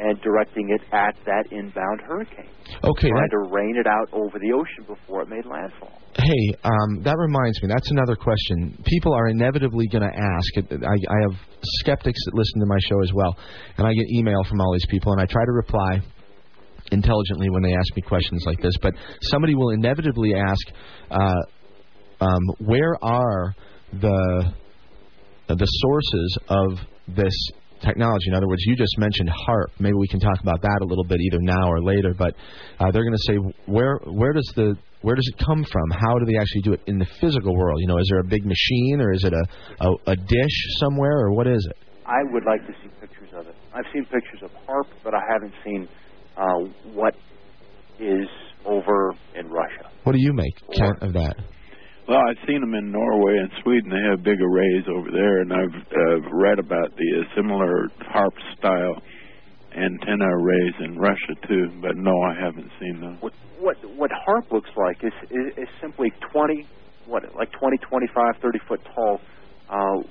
and 0.00 0.20
directing 0.22 0.70
it 0.70 0.80
at 0.92 1.14
that 1.26 1.44
inbound 1.50 2.00
hurricane, 2.00 2.48
Okay, 2.84 3.08
trying 3.08 3.22
that, 3.22 3.30
to 3.30 3.52
rain 3.52 3.76
it 3.76 3.86
out 3.86 4.08
over 4.12 4.38
the 4.38 4.52
ocean 4.52 4.84
before 4.86 5.22
it 5.22 5.28
made 5.28 5.44
landfall. 5.44 5.92
Hey, 6.16 6.54
um, 6.64 7.02
that 7.02 7.16
reminds 7.18 7.62
me. 7.62 7.68
That's 7.68 7.90
another 7.90 8.16
question. 8.16 8.82
People 8.84 9.12
are 9.12 9.28
inevitably 9.28 9.86
going 9.88 10.02
to 10.02 10.16
ask. 10.16 10.56
I, 10.56 10.96
I 10.96 11.18
have 11.28 11.38
skeptics 11.80 12.18
that 12.24 12.34
listen 12.34 12.60
to 12.60 12.66
my 12.66 12.78
show 12.88 13.00
as 13.02 13.12
well, 13.12 13.36
and 13.76 13.86
I 13.86 13.92
get 13.92 14.06
email 14.10 14.42
from 14.48 14.60
all 14.60 14.72
these 14.72 14.86
people, 14.88 15.12
and 15.12 15.20
I 15.20 15.26
try 15.26 15.44
to 15.44 15.52
reply 15.52 16.00
intelligently 16.90 17.50
when 17.50 17.62
they 17.62 17.74
ask 17.74 17.94
me 17.94 18.02
questions 18.02 18.42
like 18.46 18.60
this. 18.60 18.74
But 18.80 18.94
somebody 19.22 19.54
will 19.54 19.70
inevitably 19.70 20.34
ask, 20.34 20.66
uh, 21.10 21.34
um, 22.20 22.42
"Where 22.58 22.96
are 23.02 23.54
the 23.92 24.52
the 25.48 25.66
sources 25.66 26.38
of 26.48 26.78
this 27.08 27.34
technology. 27.80 28.28
In 28.28 28.34
other 28.34 28.48
words, 28.48 28.62
you 28.66 28.76
just 28.76 28.96
mentioned 28.98 29.28
HAARP. 29.28 29.68
Maybe 29.78 29.94
we 29.94 30.08
can 30.08 30.20
talk 30.20 30.40
about 30.40 30.62
that 30.62 30.78
a 30.82 30.84
little 30.84 31.04
bit 31.04 31.20
either 31.20 31.38
now 31.40 31.68
or 31.70 31.82
later. 31.82 32.14
But 32.16 32.34
uh, 32.78 32.90
they're 32.90 33.04
going 33.04 33.16
to 33.16 33.26
say 33.26 33.36
where 33.66 33.98
where 34.04 34.32
does 34.32 34.50
the 34.56 34.76
where 35.02 35.14
does 35.14 35.28
it 35.32 35.44
come 35.44 35.64
from? 35.64 35.90
How 35.90 36.18
do 36.18 36.24
they 36.26 36.38
actually 36.38 36.62
do 36.62 36.72
it 36.72 36.80
in 36.86 36.98
the 36.98 37.06
physical 37.20 37.56
world? 37.56 37.80
You 37.80 37.88
know, 37.88 37.98
is 37.98 38.06
there 38.10 38.20
a 38.20 38.24
big 38.24 38.44
machine 38.44 39.00
or 39.00 39.12
is 39.12 39.24
it 39.24 39.32
a 39.32 39.86
a, 39.86 40.12
a 40.12 40.16
dish 40.16 40.56
somewhere 40.78 41.18
or 41.26 41.32
what 41.32 41.46
is 41.46 41.66
it? 41.70 41.76
I 42.06 42.22
would 42.32 42.44
like 42.44 42.66
to 42.66 42.72
see 42.82 42.88
pictures 43.00 43.30
of 43.34 43.46
it. 43.46 43.54
I've 43.72 43.84
seen 43.92 44.04
pictures 44.06 44.40
of 44.42 44.50
HAARP, 44.66 44.86
but 45.04 45.14
I 45.14 45.20
haven't 45.32 45.54
seen 45.64 45.88
uh, 46.36 46.90
what 46.92 47.14
is 48.00 48.26
over 48.64 49.12
in 49.34 49.48
Russia. 49.48 49.90
What 50.04 50.12
do 50.12 50.18
you 50.20 50.32
make, 50.32 50.54
Kent, 50.74 51.02
of 51.02 51.12
that? 51.12 51.36
Well, 52.10 52.18
I've 52.26 52.42
seen 52.48 52.60
them 52.60 52.74
in 52.74 52.90
Norway 52.90 53.38
and 53.38 53.50
Sweden. 53.62 53.88
They 53.88 54.02
have 54.10 54.24
big 54.24 54.42
arrays 54.42 54.82
over 54.90 55.12
there, 55.12 55.42
and 55.42 55.52
I've 55.52 55.78
uh, 55.94 56.28
read 56.34 56.58
about 56.58 56.90
the 56.96 57.22
uh, 57.22 57.34
similar 57.36 57.86
HAARP 58.02 58.34
style 58.58 58.96
antenna 59.70 60.26
arrays 60.26 60.74
in 60.80 60.98
Russia 60.98 61.38
too. 61.46 61.70
But 61.80 61.96
no, 61.96 62.10
I 62.10 62.34
haven't 62.34 62.68
seen 62.80 63.00
those. 63.00 63.22
What 63.22 63.32
what 63.60 63.76
what 63.94 64.10
HAARP 64.10 64.50
looks 64.50 64.70
like 64.76 65.04
is 65.04 65.12
is, 65.30 65.56
is 65.56 65.68
simply 65.80 66.10
20 66.32 66.66
what 67.06 67.22
like 67.36 67.52
20, 67.52 67.76
25, 67.78 68.34
30 68.42 68.58
foot 68.66 68.80
tall 68.92 69.20
uh, 69.70 70.02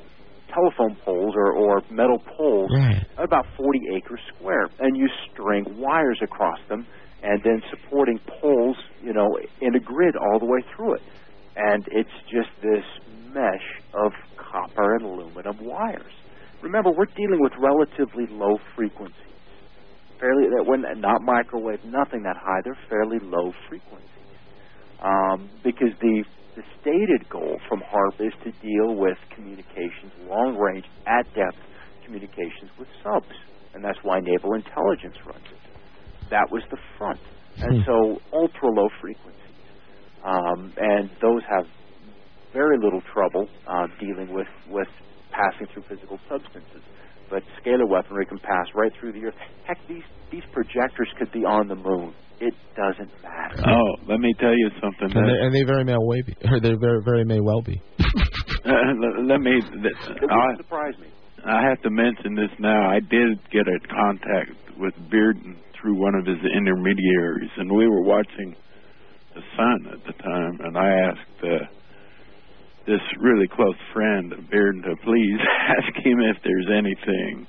telephone 0.55 0.95
poles 1.03 1.33
or 1.35 1.51
or 1.51 1.81
metal 1.91 2.23
poles 2.37 2.71
Right. 2.73 3.03
about 3.17 3.45
40 3.57 3.79
acres 3.97 4.21
square, 4.37 4.69
and 4.79 4.95
you 4.95 5.09
string 5.33 5.65
wires 5.77 6.19
across 6.23 6.59
them, 6.69 6.87
and 7.23 7.41
then 7.43 7.61
supporting 7.69 8.19
poles, 8.39 8.77
you 9.03 9.11
know, 9.11 9.27
in 9.59 9.75
a 9.75 9.79
grid 9.81 10.15
all 10.15 10.39
the 10.39 10.45
way 10.45 10.59
through 10.73 10.95
it, 10.95 11.01
and 11.59 11.83
it's 11.91 12.15
just 12.31 12.49
this 12.63 12.85
mesh 13.33 13.67
of 13.93 14.11
copper 14.37 14.95
and 14.95 15.03
aluminum 15.03 15.57
wires. 15.61 16.13
Remember, 16.61 16.91
we're 16.91 17.11
dealing 17.15 17.39
with 17.39 17.53
relatively 17.59 18.25
low 18.31 18.57
frequencies, 18.75 19.15
fairly 20.19 20.47
that 20.55 20.63
when 20.65 20.83
not 20.99 21.21
microwave, 21.21 21.83
nothing 21.85 22.23
that 22.23 22.37
high. 22.37 22.61
They're 22.63 22.77
fairly 22.89 23.19
low 23.21 23.51
frequencies, 23.67 24.07
um, 25.03 25.49
because 25.63 25.91
the 26.01 26.23
the 26.55 26.63
stated 26.81 27.29
goal 27.29 27.57
from 27.69 27.79
HAARP 27.79 28.27
is 28.27 28.33
to 28.43 28.51
deal 28.59 28.95
with 28.95 29.17
communications, 29.33 30.11
long 30.27 30.57
range, 30.57 30.85
at 31.07 31.23
depth 31.33 31.55
communications 32.03 32.71
with 32.77 32.87
subs. 33.03 33.35
And 33.73 33.83
that's 33.83 33.99
why 34.01 34.19
Naval 34.19 34.55
Intelligence 34.55 35.15
runs 35.25 35.45
it. 35.45 36.29
That 36.31 36.51
was 36.51 36.63
the 36.71 36.77
front. 36.97 37.19
And 37.61 37.85
so 37.85 38.17
ultra 38.33 38.69
low 38.69 38.89
frequencies. 38.99 39.48
Um, 40.25 40.73
and 40.77 41.09
those 41.21 41.41
have 41.49 41.65
very 42.53 42.77
little 42.77 43.01
trouble 43.13 43.47
uh, 43.67 43.87
dealing 43.99 44.33
with, 44.33 44.47
with 44.69 44.87
passing 45.31 45.67
through 45.73 45.83
physical 45.87 46.19
substances. 46.29 46.81
But 47.29 47.43
scalar 47.61 47.87
weaponry 47.87 48.25
can 48.25 48.39
pass 48.39 48.67
right 48.73 48.91
through 48.99 49.13
the 49.13 49.25
earth. 49.25 49.35
Heck, 49.65 49.77
these, 49.87 50.03
these 50.31 50.43
projectors 50.51 51.09
could 51.17 51.31
be 51.31 51.45
on 51.45 51.67
the 51.67 51.75
moon. 51.75 52.13
It 52.41 52.53
doesn't 52.75 53.11
matter. 53.21 53.61
Oh, 53.67 53.95
let 54.07 54.19
me 54.19 54.33
tell 54.39 54.55
you 54.55 54.69
something. 54.81 55.11
And, 55.11 55.27
they, 55.27 55.37
and 55.45 55.53
they 55.53 55.63
very 55.63 55.83
may 55.83 55.93
well 55.93 56.23
be, 56.25 56.35
or 56.49 56.59
they 56.59 56.73
very 56.79 57.03
very 57.03 57.25
may 57.25 57.41
well 57.41 57.61
be. 57.61 57.81
Uh, 57.99 58.71
let, 58.95 59.25
let 59.27 59.41
me. 59.41 59.59
It 59.59 60.29
I, 60.31 60.47
would 60.47 60.57
surprise 60.57 60.93
me. 61.01 61.07
I 61.45 61.67
have 61.67 61.81
to 61.81 61.89
mention 61.89 62.35
this 62.35 62.49
now. 62.57 62.89
I 62.89 62.99
did 63.01 63.39
get 63.51 63.67
a 63.67 63.77
contact 63.91 64.51
with 64.79 64.93
Bearden 65.11 65.57
through 65.75 65.99
one 65.99 66.15
of 66.15 66.25
his 66.25 66.39
intermediaries, 66.55 67.51
and 67.57 67.69
we 67.69 67.87
were 67.87 68.03
watching 68.03 68.55
the 69.39 69.45
sun 69.55 69.93
at 69.93 70.03
the 70.05 70.13
time, 70.23 70.59
and 70.63 70.77
I 70.77 70.89
asked 71.09 71.43
uh, 71.43 71.65
this 72.85 73.01
really 73.19 73.47
close 73.47 73.75
friend 73.93 74.33
of 74.33 74.39
Bearden 74.51 74.83
to 74.83 74.95
please 75.03 75.39
ask 75.77 76.05
him 76.05 76.19
if 76.19 76.37
there's 76.43 76.67
anything 76.75 77.47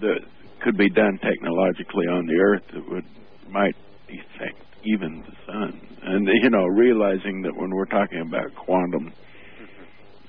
that 0.00 0.20
could 0.62 0.76
be 0.76 0.90
done 0.90 1.18
technologically 1.22 2.06
on 2.06 2.26
the 2.26 2.34
Earth 2.40 2.62
that 2.74 2.90
would 2.90 3.04
might 3.50 3.76
affect 4.08 4.58
even 4.84 5.22
the 5.26 5.36
sun. 5.46 5.80
And 6.02 6.26
you 6.42 6.50
know, 6.50 6.64
realizing 6.66 7.42
that 7.42 7.54
when 7.56 7.70
we're 7.70 7.86
talking 7.86 8.20
about 8.20 8.54
quantum 8.56 9.12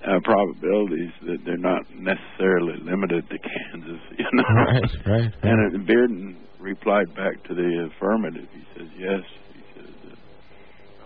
uh, 0.06 0.20
probabilities, 0.24 1.12
that 1.28 1.38
they're 1.46 1.58
not 1.58 1.84
necessarily 1.96 2.76
limited 2.84 3.28
to 3.30 3.38
Kansas. 3.38 4.02
You 4.20 4.26
know, 4.34 4.44
Right, 4.44 4.92
right. 5.08 5.34
and 5.44 5.76
uh, 5.76 5.92
Bearden 5.92 6.36
replied 6.60 7.14
back 7.16 7.42
to 7.48 7.54
the 7.56 7.90
affirmative. 7.96 8.48
He 8.54 8.64
says, 8.78 8.88
"Yes." 8.98 9.22
He 9.54 9.62
says, 9.82 9.94
uh, 10.12 10.16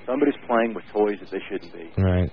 somebody's 0.07 0.39
playing 0.47 0.73
with 0.75 0.85
toys 0.93 1.19
that 1.21 1.31
they 1.31 1.43
shouldn't 1.51 1.73
be. 1.73 1.91
right. 2.01 2.31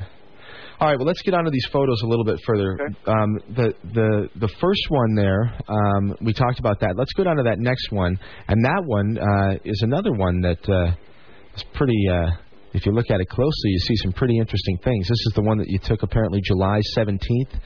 All 0.80 0.88
right, 0.88 0.98
well, 0.98 1.07
let's 1.07 1.22
get 1.22 1.34
onto 1.34 1.52
these 1.52 1.68
photos 1.72 2.02
a 2.02 2.07
little 2.07 2.26
bit 2.26 2.40
further. 2.45 2.73
Okay. 2.73 3.11
Um, 3.11 3.40
the 3.56 3.73
the 3.94 4.30
the 4.36 4.48
first 4.60 4.82
one 4.90 5.15
there, 5.15 5.53
um, 5.68 6.15
we 6.22 6.34
talked 6.34 6.60
about 6.60 6.80
that. 6.80 6.95
Let's 6.98 7.14
go 7.14 7.23
down 7.23 7.38
to 7.38 7.44
that 7.44 7.60
next 7.60 7.91
one, 7.91 8.18
and 8.48 8.65
that 8.65 8.84
one 8.86 9.18
uh, 9.18 9.57
is 9.64 9.82
another 9.84 10.11
one 10.11 10.41
that 10.41 10.68
uh, 10.69 10.95
is 11.56 11.64
pretty. 11.73 12.07
Uh, 12.10 12.32
if 12.73 12.86
you 12.86 12.94
look 12.94 13.11
at 13.11 13.19
it 13.19 13.28
closely, 13.28 13.69
you 13.69 13.80
see 13.80 13.95
some 13.98 14.14
pretty 14.14 14.38
interesting 14.38 14.78
things. 14.84 15.07
This 15.07 15.19
is 15.28 15.34
the 15.36 15.41
one 15.41 15.57
that 15.57 15.68
you 15.68 15.78
took 15.78 16.03
apparently 16.03 16.40
July 16.41 16.80
17th, 16.98 17.60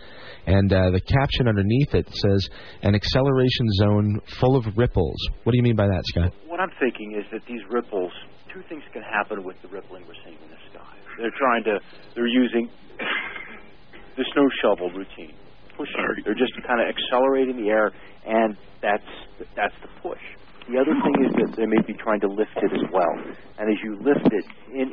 and 0.47 0.73
uh, 0.73 0.89
the 0.89 1.01
caption 1.01 1.47
underneath 1.47 1.93
it 1.93 2.07
says 2.09 2.49
"an 2.81 2.95
acceleration 2.95 3.67
zone 3.77 4.19
full 4.39 4.55
of 4.55 4.65
ripples." 4.75 5.17
What 5.43 5.51
do 5.51 5.57
you 5.57 5.63
mean 5.63 5.75
by 5.75 5.87
that, 5.87 6.01
Scott? 6.05 6.33
What 6.47 6.59
I'm 6.59 6.71
thinking 6.79 7.15
is 7.17 7.25
that 7.31 7.45
these 7.47 7.61
ripples, 7.69 8.11
two 8.51 8.63
things 8.67 8.83
can 8.93 9.03
happen 9.03 9.43
with 9.43 9.55
the 9.61 9.67
rippling 9.67 10.03
we're 10.07 10.15
seeing 10.25 10.37
in 10.41 10.49
the 10.49 10.55
sky. 10.55 10.64
They're 11.17 11.35
trying 11.37 11.63
to, 11.65 11.79
they're 12.13 12.27
using 12.27 12.69
the 14.17 14.25
snow 14.33 14.47
shovel 14.61 14.89
routine, 14.91 15.33
pushing. 15.77 15.95
Sorry. 15.95 16.21
They're 16.23 16.35
just 16.35 16.53
kind 16.67 16.81
of 16.81 16.87
accelerating 16.87 17.57
the 17.57 17.69
air, 17.69 17.91
and 18.25 18.57
that's 18.81 19.11
that's 19.55 19.75
the 19.81 19.89
push. 20.01 20.21
The 20.67 20.81
other 20.81 20.95
thing 20.97 21.25
is 21.25 21.31
that 21.35 21.55
they 21.57 21.67
may 21.67 21.81
be 21.85 21.93
trying 21.93 22.19
to 22.21 22.27
lift 22.27 22.57
it 22.57 22.73
as 22.73 22.89
well. 22.91 23.13
And 23.59 23.69
as 23.69 23.77
you 23.83 23.97
lift 24.01 24.27
it, 24.33 24.45
in 24.73 24.91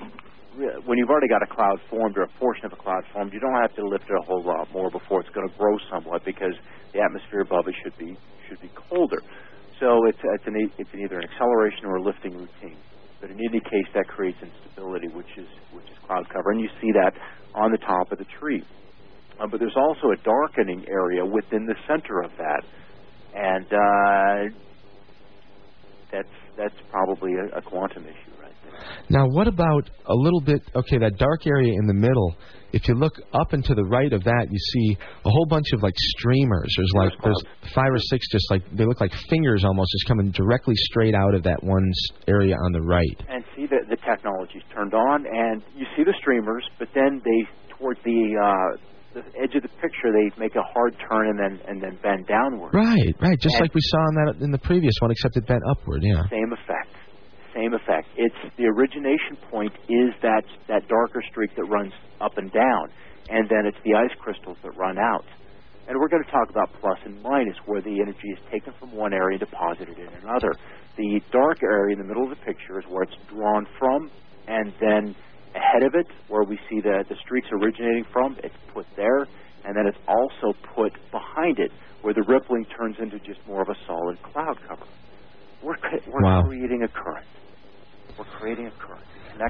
when 0.85 0.99
you've 0.99 1.09
already 1.09 1.29
got 1.29 1.43
a 1.43 1.47
cloud 1.47 1.81
formed 1.89 2.19
or 2.19 2.25
a 2.25 2.29
portion 2.39 2.67
of 2.67 2.73
a 2.73 2.77
cloud 2.77 3.05
formed, 3.13 3.33
you 3.33 3.41
don't 3.41 3.57
have 3.63 3.75
to 3.77 3.87
lift 3.87 4.05
it 4.05 4.13
a 4.13 4.27
whole 4.27 4.43
lot 4.43 4.71
more 4.73 4.91
before 4.91 5.21
it's 5.21 5.31
going 5.31 5.49
to 5.49 5.57
grow 5.57 5.79
somewhat 5.91 6.25
because 6.27 6.53
the 6.93 7.01
atmosphere 7.01 7.41
above 7.41 7.69
it 7.69 7.75
should 7.83 7.97
be 7.97 8.17
should 8.49 8.61
be 8.61 8.71
colder. 8.75 9.23
So 9.81 10.07
it's 10.07 10.19
it's 10.23 10.47
an 10.47 10.71
it's 10.79 10.93
an 10.93 11.01
either 11.01 11.19
an 11.19 11.25
acceleration 11.25 11.87
or 11.87 11.97
a 11.97 12.03
lifting 12.03 12.37
routine. 12.37 12.77
But 13.23 13.31
in 13.31 13.39
any 13.39 13.61
case, 13.61 13.87
that 13.95 14.09
creates 14.09 14.37
instability, 14.43 15.07
which 15.07 15.31
is 15.39 15.47
which 15.73 15.87
is 15.87 15.97
cloud 16.07 16.29
cover, 16.29 16.51
and 16.51 16.61
you 16.61 16.69
see 16.81 16.91
that 16.93 17.15
on 17.55 17.71
the 17.71 17.79
top 17.79 18.11
of 18.11 18.19
the 18.19 18.27
tree. 18.39 18.63
Uh, 19.41 19.47
but 19.47 19.61
there's 19.61 19.77
also 19.77 20.11
a 20.11 20.17
darkening 20.25 20.85
area 20.91 21.25
within 21.25 21.65
the 21.65 21.77
center 21.87 22.21
of 22.21 22.33
that, 22.37 22.63
and 23.35 23.67
uh, 23.67 24.55
that's 26.11 26.35
that's 26.59 26.75
probably 26.91 27.33
a, 27.35 27.59
a 27.59 27.63
quantum 27.63 28.05
issue. 28.05 28.32
Now, 29.11 29.27
what 29.27 29.49
about 29.49 29.89
a 30.07 30.15
little 30.15 30.41
bit? 30.41 30.63
Okay, 30.75 30.99
that 30.99 31.17
dark 31.19 31.47
area 31.47 31.73
in 31.79 31.87
the 31.87 31.95
middle. 31.95 32.35
If 32.73 32.89
you 32.89 32.95
look 32.95 33.13
up 33.35 33.53
and 33.53 33.63
to 33.67 33.75
the 33.75 33.85
right 33.85 34.11
of 34.13 34.25
that, 34.25 34.47
you 34.51 34.59
see 34.59 34.97
a 35.27 35.31
whole 35.31 35.45
bunch 35.47 35.73
of 35.75 35.83
like 35.83 35.93
streamers. 36.17 36.73
There's 36.77 36.93
like 36.97 37.13
there's 37.23 37.43
five 37.75 37.93
or 37.93 37.99
six, 37.99 38.27
just 38.33 38.51
like 38.51 38.63
they 38.75 38.87
look 38.87 39.01
like 39.01 39.13
fingers 39.29 39.63
almost, 39.65 39.91
just 39.93 40.09
coming 40.09 40.31
directly 40.31 40.75
straight 40.77 41.15
out 41.15 41.35
of 41.35 41.43
that 41.43 41.63
one 41.63 41.91
area 42.29 42.57
on 42.57 42.73
the 42.73 42.81
right. 42.81 43.19
And 43.29 43.45
see 43.55 43.67
that 43.67 43.89
the 43.91 43.97
technology's 43.97 44.63
turned 44.75 44.95
on, 44.95 45.27
and 45.27 45.63
you 45.77 45.85
see 45.97 46.03
the 46.05 46.15
streamers, 46.19 46.65
but 46.79 46.89
then 46.95 47.21
they 47.25 47.47
towards 47.77 48.01
the 48.05 48.41
uh, 48.41 48.79
the 49.13 49.21
edge 49.37 49.55
of 49.55 49.61
the 49.63 49.69
picture 49.85 50.09
they 50.09 50.33
make 50.41 50.57
a 50.57 50.63
hard 50.73 50.97
turn 51.11 51.29
and 51.29 51.39
then 51.39 51.61
and 51.69 51.83
then 51.83 51.99
bend 52.03 52.27
downward. 52.27 52.73
Right, 52.73 53.13
right, 53.21 53.39
just 53.39 53.57
And- 53.57 53.61
like 53.69 53.75
we 53.75 53.83
saw 53.85 54.01
in 54.09 54.15
that 54.25 54.35
in 54.45 54.51
the 54.51 54.59
previous 54.65 54.95
one, 55.01 55.11
except 55.11 55.37
it 55.37 55.47
bent 55.47 55.61
upward. 55.69 56.03
Yeah. 56.03 56.25
Same 56.31 56.53
effect. 56.53 56.82
Same 57.55 57.75
effect. 57.75 58.09
It's 58.17 58.35
the 58.57 58.65
origination 58.65 59.37
point 59.51 59.73
is 59.89 60.15
that 60.23 60.45
that 60.69 60.89
darker 60.89 61.23
streak 61.31 61.55
that 61.57 61.65
runs 61.65 61.93
up 62.21 62.39
and 62.39 62.51
down, 62.51 62.89
and 63.29 63.49
then 63.49 63.67
it's 63.67 63.77
the 63.85 63.95
ice 63.95 64.15
crystals 64.19 64.57
that 64.63 64.77
run 64.77 64.99
out. 64.99 65.27
And 65.89 65.99
we're 65.99 66.09
going 66.09 66.25
to 66.25 66.31
talk 66.31 66.49
about 66.49 66.73
plus 66.81 66.99
and 67.05 67.21
minus, 67.23 67.57
where 67.67 67.83
the 67.83 68.01
energy 68.01 68.29
is 68.29 68.39
taken 68.51 68.73
from 68.79 68.93
one 68.93 69.13
area 69.13 69.39
and 69.39 69.41
deposited 69.41 69.99
in 69.99 70.09
another. 70.23 70.55
The 70.97 71.21
dark 71.33 71.63
area 71.63 71.95
in 71.95 71.99
the 71.99 72.07
middle 72.07 72.25
of 72.25 72.31
the 72.31 72.45
picture 72.45 72.79
is 72.79 72.87
where 72.89 73.03
it's 73.03 73.17
drawn 73.29 73.67
from, 73.79 74.11
and 74.47 74.73
then 74.81 75.15
ahead 75.55 75.83
of 75.83 75.95
it, 75.95 76.07
where 76.29 76.45
we 76.45 76.59
see 76.71 76.81
the, 76.81 77.05
the 77.09 77.17
streaks 77.17 77.49
originating 77.53 78.05
from, 78.13 78.37
it's 78.43 78.55
put 78.73 78.87
there, 78.97 79.27
and 79.65 79.77
then 79.77 79.87
it's 79.87 79.99
also 80.09 80.57
put 80.75 80.93
behind 81.11 81.59
it, 81.59 81.71
where 82.01 82.15
the 82.15 82.25
rippling 82.27 82.65
turns 82.65 82.97
into 82.99 83.19
just 83.19 83.41
more 83.47 83.61
of 83.61 83.69
a 83.69 83.77
solid 83.87 84.23
cloud 84.23 84.59
cover. 84.67 84.87
We're, 85.63 85.77
we're 86.07 86.23
wow. 86.23 86.43
creating 86.43 86.83
a 86.83 86.89
current. 86.89 87.27
We're 88.19 88.25
creating 88.25 88.67
a. 88.67 88.73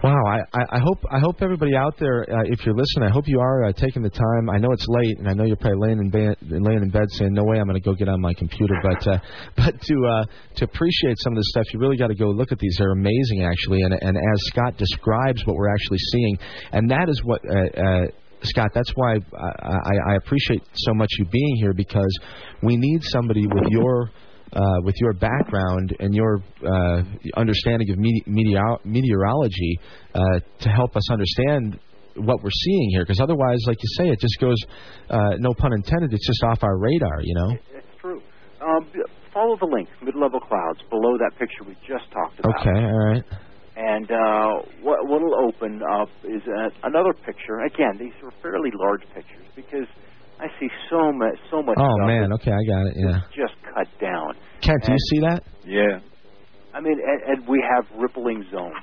Wow, 0.03 0.25
I, 0.27 0.61
I 0.71 0.79
hope 0.79 1.05
I 1.11 1.19
hope 1.19 1.43
everybody 1.43 1.75
out 1.75 1.99
there, 1.99 2.23
uh, 2.23 2.45
if 2.47 2.65
you're 2.65 2.75
listening, 2.75 3.09
I 3.09 3.13
hope 3.13 3.25
you 3.27 3.41
are 3.41 3.65
uh, 3.65 3.73
taking 3.73 4.01
the 4.03 4.11
time. 4.11 4.49
I 4.49 4.57
know 4.57 4.73
it's 4.73 4.87
late, 4.89 5.19
and 5.19 5.29
I 5.29 5.33
know 5.35 5.45
you're 5.45 5.57
probably 5.57 5.89
laying 5.89 5.99
in 5.99 6.09
bed, 6.09 6.37
laying 6.41 6.83
in 6.83 6.91
bed 6.91 7.11
saying, 7.11 7.33
"No 7.35 7.43
way, 7.45 7.59
I'm 7.59 7.67
going 7.67 7.81
to 7.81 7.85
go 7.85 7.93
get 7.93 8.09
on 8.09 8.21
my 8.21 8.33
computer." 8.35 8.75
But 8.83 9.07
uh, 9.07 9.19
but 9.57 9.81
to 9.81 10.07
uh, 10.07 10.25
to 10.57 10.65
appreciate 10.65 11.17
some 11.19 11.33
of 11.33 11.39
this 11.39 11.49
stuff, 11.49 11.65
you 11.75 11.81
really 11.81 11.97
got 11.97 12.09
to 12.09 12.15
go 12.15 12.27
look 12.27 12.53
at 12.53 12.59
these. 12.59 12.77
They're 12.79 12.93
amazing, 12.93 13.45
actually, 13.45 13.83
and 13.83 13.93
and 13.93 14.17
as 14.17 14.41
Scott 14.47 14.77
describes 14.79 15.45
what 15.47 15.57
we're 15.57 15.73
actually 15.73 15.99
seeing, 16.13 16.39
and 16.73 16.91
that 16.91 17.09
is 17.09 17.21
what. 17.25 17.41
Uh, 17.45 17.81
uh, 17.81 18.07
Scott, 18.45 18.71
that's 18.75 18.91
why 18.97 19.15
I, 19.15 19.69
I, 19.69 20.13
I 20.13 20.15
appreciate 20.17 20.63
so 20.75 20.93
much 20.95 21.09
you 21.17 21.25
being 21.27 21.57
here 21.61 21.73
because 21.73 22.19
we 22.61 22.77
need 22.77 23.01
somebody 23.05 23.47
with 23.47 23.69
your 23.69 24.11
uh, 24.53 24.61
with 24.85 24.95
your 25.01 25.13
background 25.15 25.97
and 26.01 26.15
your 26.15 26.43
uh, 26.67 27.03
understanding 27.37 27.91
of 27.91 27.99
meteor- 27.99 28.79
meteorology 28.85 29.79
uh, 30.15 30.21
to 30.61 30.69
help 30.69 30.95
us 30.97 31.11
understand 31.11 31.79
what 32.17 32.43
we're 32.43 32.51
seeing 32.65 32.91
here. 32.91 33.03
Because 33.05 33.21
otherwise, 33.21 33.59
like 33.67 33.79
you 33.83 33.89
say, 33.97 34.11
it 34.11 34.21
just 34.21 34.39
goes, 34.41 34.57
uh, 35.09 35.37
no 35.39 35.55
pun 35.57 35.73
intended, 35.73 36.13
it's 36.13 36.27
just 36.27 36.43
off 36.45 36.63
our 36.63 36.79
radar, 36.79 37.23
you 37.23 37.35
know? 37.35 37.57
It's 37.75 37.87
true. 38.01 38.21
Um, 38.61 38.87
follow 39.33 39.57
the 39.59 39.67
link, 39.67 39.89
mid-level 40.03 40.41
clouds, 40.41 40.81
below 40.91 41.17
that 41.19 41.33
picture 41.39 41.65
we 41.67 41.75
just 41.89 42.11
talked 42.13 42.39
about. 42.41 42.61
Okay, 42.61 42.85
all 42.85 43.07
right. 43.09 43.25
And 43.75 44.11
uh, 44.11 44.69
what 44.83 45.09
what'll 45.09 45.49
open 45.49 45.81
up 45.83 46.09
is 46.25 46.43
a, 46.47 46.87
another 46.87 47.15
picture. 47.15 47.61
Again, 47.65 47.97
these 47.99 48.13
are 48.23 48.31
fairly 48.43 48.71
large 48.75 49.03
pictures 49.15 49.47
because– 49.57 49.87
I 50.43 50.49
see 50.59 50.69
so 50.91 51.13
much, 51.13 51.39
so 51.51 51.63
much. 51.63 51.77
Oh 51.79 52.07
man, 52.07 52.33
okay, 52.33 52.51
I 52.51 52.65
got 52.67 52.87
it. 52.89 52.95
Yeah. 52.97 53.21
Just 53.31 53.55
cut 53.63 53.87
down. 54.01 54.35
Kent, 54.61 54.83
do 54.85 54.93
you 54.93 54.99
see 55.11 55.21
that? 55.21 55.45
Yeah. 55.65 56.01
I 56.75 56.81
mean, 56.81 56.99
and, 56.99 57.39
and 57.39 57.49
we 57.49 57.63
have 57.63 57.87
rippling 57.97 58.45
zones 58.51 58.75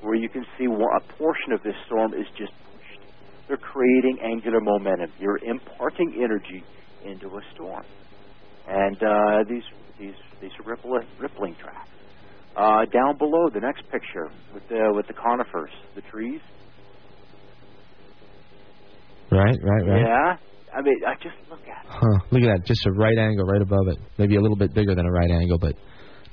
where 0.00 0.16
you 0.16 0.28
can 0.28 0.44
see 0.58 0.64
a 0.64 1.00
portion 1.12 1.52
of 1.52 1.62
this 1.62 1.76
storm 1.86 2.14
is 2.14 2.26
just 2.36 2.50
pushed. 2.50 3.00
They're 3.46 3.58
creating 3.58 4.18
angular 4.24 4.60
momentum. 4.60 5.12
You're 5.20 5.38
imparting 5.44 6.14
energy 6.20 6.64
into 7.04 7.28
a 7.28 7.40
storm, 7.54 7.84
and 8.66 8.96
uh, 9.00 9.44
these 9.48 9.62
these 10.00 10.14
these 10.40 10.50
are 10.58 10.68
ripple, 10.68 10.98
rippling 11.20 11.54
tracks. 11.62 11.88
Uh, 12.56 12.86
down 12.86 13.16
below, 13.18 13.48
the 13.54 13.60
next 13.60 13.88
picture 13.88 14.30
with 14.52 14.68
the 14.68 14.90
with 14.92 15.06
the 15.06 15.14
conifers, 15.14 15.70
the 15.94 16.02
trees. 16.02 16.40
Right, 19.30 19.56
right, 19.62 19.86
right. 19.86 20.00
Yeah, 20.00 20.36
I 20.74 20.80
mean, 20.80 20.96
I 21.06 21.14
just 21.22 21.36
look 21.50 21.60
at 21.60 21.84
it. 21.84 21.90
Huh. 21.90 22.18
Look 22.30 22.42
at 22.42 22.58
that. 22.58 22.66
Just 22.66 22.86
a 22.86 22.92
right 22.92 23.18
angle 23.18 23.44
right 23.44 23.60
above 23.60 23.88
it. 23.88 23.98
Maybe 24.18 24.36
a 24.36 24.40
little 24.40 24.56
bit 24.56 24.74
bigger 24.74 24.94
than 24.94 25.06
a 25.06 25.10
right 25.10 25.30
angle, 25.30 25.58
but 25.58 25.74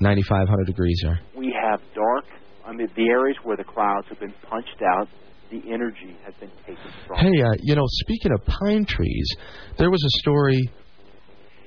9,500 0.00 0.66
degrees 0.66 0.98
there. 1.02 1.20
We 1.36 1.54
have 1.60 1.80
dark. 1.94 2.24
I 2.64 2.72
mean, 2.72 2.88
the 2.96 3.08
areas 3.08 3.36
where 3.42 3.56
the 3.56 3.64
clouds 3.64 4.06
have 4.08 4.20
been 4.20 4.34
punched 4.48 4.80
out, 4.96 5.08
the 5.50 5.62
energy 5.72 6.16
has 6.24 6.34
been 6.40 6.50
taken 6.66 6.76
from. 7.06 7.18
Hey, 7.18 7.42
uh, 7.42 7.54
you 7.60 7.74
know, 7.74 7.84
speaking 7.86 8.32
of 8.32 8.40
pine 8.46 8.86
trees, 8.86 9.28
there 9.78 9.90
was 9.90 10.02
a 10.02 10.20
story 10.20 10.70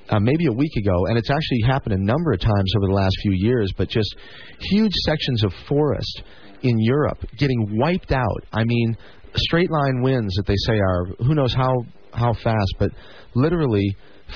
uh, 0.09 0.19
maybe 0.19 0.47
a 0.47 0.51
week 0.51 0.75
ago, 0.77 1.05
and 1.07 1.17
it's 1.17 1.29
actually 1.29 1.61
happened 1.67 1.93
a 1.93 2.03
number 2.03 2.31
of 2.31 2.39
times 2.39 2.73
over 2.77 2.87
the 2.87 2.93
last 2.93 3.15
few 3.21 3.33
years, 3.33 3.71
but 3.77 3.89
just 3.89 4.15
huge 4.59 4.93
sections 5.05 5.43
of 5.43 5.53
forest 5.67 6.23
in 6.61 6.79
Europe 6.79 7.19
getting 7.37 7.77
wiped 7.77 8.11
out. 8.11 8.45
I 8.51 8.63
mean, 8.63 8.97
straight 9.35 9.69
line 9.69 10.01
winds 10.01 10.33
that 10.35 10.45
they 10.47 10.55
say 10.65 10.79
are 10.79 11.05
who 11.19 11.35
knows 11.35 11.53
how 11.53 11.83
how 12.13 12.33
fast, 12.33 12.75
but 12.79 12.91
literally 13.35 13.95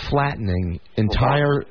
flattening 0.10 0.80
entire 0.96 1.64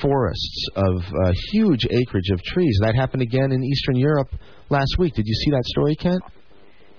forests 0.00 0.66
of 0.76 1.02
uh, 1.24 1.32
huge 1.52 1.86
acreage 1.90 2.30
of 2.30 2.42
trees. 2.42 2.78
That 2.82 2.94
happened 2.94 3.22
again 3.22 3.52
in 3.52 3.62
Eastern 3.62 3.96
Europe 3.96 4.28
last 4.68 4.96
week. 4.98 5.14
Did 5.14 5.26
you 5.26 5.34
see 5.34 5.50
that 5.50 5.64
story, 5.64 5.96
Kent? 5.96 6.22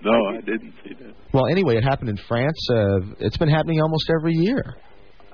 No, 0.04 0.28
I 0.28 0.42
didn't 0.42 0.74
see 0.84 0.94
that. 0.96 1.14
Well, 1.34 1.46
anyway, 1.48 1.78
it 1.78 1.84
happened 1.84 2.10
in 2.10 2.18
France. 2.28 2.58
Uh, 2.70 3.00
it's 3.20 3.38
been 3.38 3.50
happening 3.50 3.82
almost 3.82 4.10
every 4.10 4.34
year. 4.34 4.76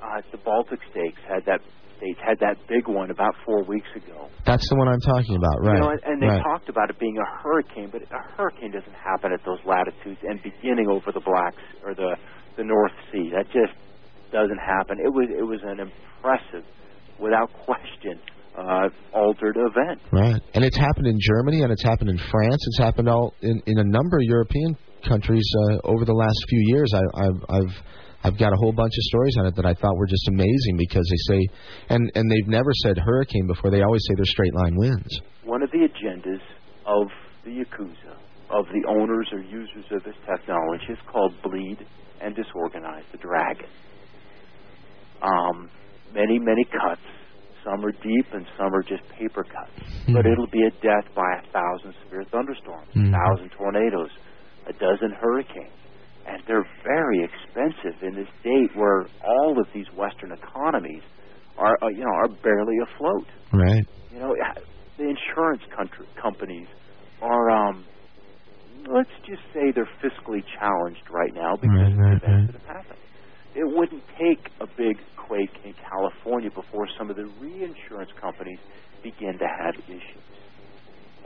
Uh, 0.02 0.22
the 0.32 0.38
Baltic 0.38 0.80
states 0.92 1.18
had 1.28 1.46
that 1.46 1.62
states 1.98 2.20
had 2.22 2.38
that 2.40 2.56
big 2.68 2.88
one 2.88 3.10
about 3.10 3.34
four 3.46 3.64
weeks 3.64 3.88
ago. 3.96 4.30
That's 4.46 4.68
the 4.70 4.76
one 4.76 4.88
I'm 4.88 5.02
talking 5.02 5.36
about, 5.36 5.60
right? 5.62 5.76
You 5.76 5.82
know, 5.82 5.90
and, 5.90 6.04
and 6.06 6.22
they 6.22 6.28
right. 6.28 6.44
talked 6.44 6.70
about 6.70 6.90
it 6.90 7.00
being 7.00 7.18
a 7.18 7.42
hurricane, 7.42 7.90
but 7.92 8.04
a 8.04 8.22
hurricane 8.38 8.72
doesn't 8.72 8.94
happen 8.94 9.34
at 9.34 9.44
those 9.46 9.60
latitudes 9.66 10.20
and 10.24 10.42
beginning 10.44 10.88
over 10.88 11.12
the 11.12 11.22
Blacks 11.22 11.64
or 11.84 11.96
the 11.96 12.16
the 12.58 12.64
North 12.64 12.92
Sea. 13.12 13.32
That 13.34 13.46
just 13.46 13.74
doesn't 14.32 14.60
happen. 14.60 14.98
It 15.00 15.14
was 15.14 15.30
it 15.30 15.44
was 15.44 15.62
an 15.64 15.80
impressive, 15.80 16.66
without 17.20 17.54
question, 17.54 18.20
uh, 18.58 18.90
altered 19.14 19.56
event. 19.56 20.02
Right, 20.12 20.42
and 20.54 20.66
it's 20.66 20.78
happened 20.78 21.08
in 21.08 21.18
Germany, 21.22 21.62
and 21.62 21.72
it's 21.72 21.84
happened 21.84 22.10
in 22.10 22.18
France. 22.18 22.62
It's 22.68 22.80
happened 22.80 23.08
all 23.08 23.34
in, 23.42 23.62
in 23.68 23.80
a 23.80 23.84
number 23.84 24.18
of 24.18 24.24
European 24.24 24.76
countries 25.08 25.48
uh, 25.70 25.78
over 25.86 26.04
the 26.04 26.14
last 26.14 26.38
few 26.50 26.64
years. 26.68 26.92
I, 26.94 27.02
I've 27.24 27.42
I've 27.50 27.76
I've 28.24 28.38
got 28.38 28.52
a 28.52 28.58
whole 28.58 28.74
bunch 28.74 28.92
of 28.92 29.04
stories 29.14 29.36
on 29.40 29.46
it 29.46 29.56
that 29.56 29.66
I 29.66 29.74
thought 29.74 29.96
were 29.96 30.08
just 30.08 30.28
amazing 30.28 30.76
because 30.78 31.08
they 31.10 31.36
say, 31.36 31.48
and 31.90 32.12
and 32.16 32.30
they've 32.30 32.48
never 32.50 32.72
said 32.84 32.98
hurricane 32.98 33.48
before. 33.48 33.72
They 33.72 33.84
always 33.84 34.02
say 34.08 34.16
they're 34.16 34.26
straight 34.26 34.56
line 34.56 34.76
winds. 34.76 35.22
One 35.46 35.62
of 35.62 35.72
the 35.72 35.88
agendas 35.88 36.42
of 36.86 37.08
the 37.46 37.52
Yakuza, 37.52 38.18
of 38.50 38.66
the 38.74 38.84
owners 38.90 39.30
or 39.32 39.40
users 39.40 39.86
of 39.92 40.04
this 40.04 40.16
technology, 40.26 40.92
is 40.92 41.00
called 41.08 41.34
bleed 41.44 41.86
and 42.22 42.36
disorganize 42.36 43.04
the 43.12 43.18
dragon. 43.18 43.70
Um, 45.22 45.70
many, 46.14 46.40
many 46.40 46.64
cuts. 46.66 47.02
Some 47.64 47.84
are 47.84 47.92
deep 47.92 48.28
and 48.34 48.46
some 48.58 48.74
are 48.74 48.84
just 48.84 49.04
paper 49.10 49.44
cuts. 49.44 49.72
Mm-hmm. 49.78 50.14
But 50.14 50.26
it'll 50.26 50.48
be 50.48 50.64
a 50.64 50.72
death 50.82 51.08
by 51.16 51.28
a 51.40 51.52
thousand 51.52 51.94
severe 52.04 52.24
thunderstorms, 52.32 52.88
mm-hmm. 52.96 53.14
a 53.14 53.18
thousand 53.18 53.50
tornadoes, 53.58 54.10
a 54.68 54.74
dozen 54.74 55.12
hurricanes. 55.20 55.74
And 56.28 56.42
they're 56.48 56.68
very 56.84 57.24
expensive 57.24 58.04
in 58.04 58.16
this 58.16 58.28
date 58.44 58.76
where 58.76 59.06
all 59.24 59.60
of 59.60 59.68
these 59.74 59.88
Western 59.96 60.32
economies 60.32 61.04
are, 61.58 61.78
uh, 61.82 61.88
you 61.88 62.04
know, 62.04 62.14
are 62.14 62.28
barely 62.28 62.76
afloat. 62.84 63.28
Right. 63.54 63.86
You 64.12 64.20
know, 64.20 64.36
the 64.98 65.04
insurance 65.04 65.64
country, 65.76 66.06
companies 66.22 66.68
are 67.22 67.50
um, 67.50 67.86
let's 68.94 69.10
just 69.26 69.42
say 69.54 69.72
they're 69.74 69.90
fiscally 70.02 70.44
challenged 70.60 71.04
right 71.10 71.34
now 71.34 71.56
because 71.56 71.78
right, 71.78 71.92
of 71.92 71.98
right, 71.98 72.22
the 72.22 72.28
events 72.28 72.28
right. 72.28 72.48
that 72.48 72.68
have 72.68 72.86
happened. 72.86 73.00
It 73.56 73.66
wouldn't 73.66 74.04
take 74.20 74.52
a 74.62 74.68
big 74.68 74.98
quake 75.16 75.54
in 75.66 75.74
California 75.74 76.50
before 76.50 76.88
some 76.98 77.10
of 77.10 77.16
the 77.16 77.26
reinsurance 77.40 78.12
companies 78.20 78.60
begin 79.04 79.38
to 79.40 79.48
have 79.48 79.76
issues. 79.88 80.37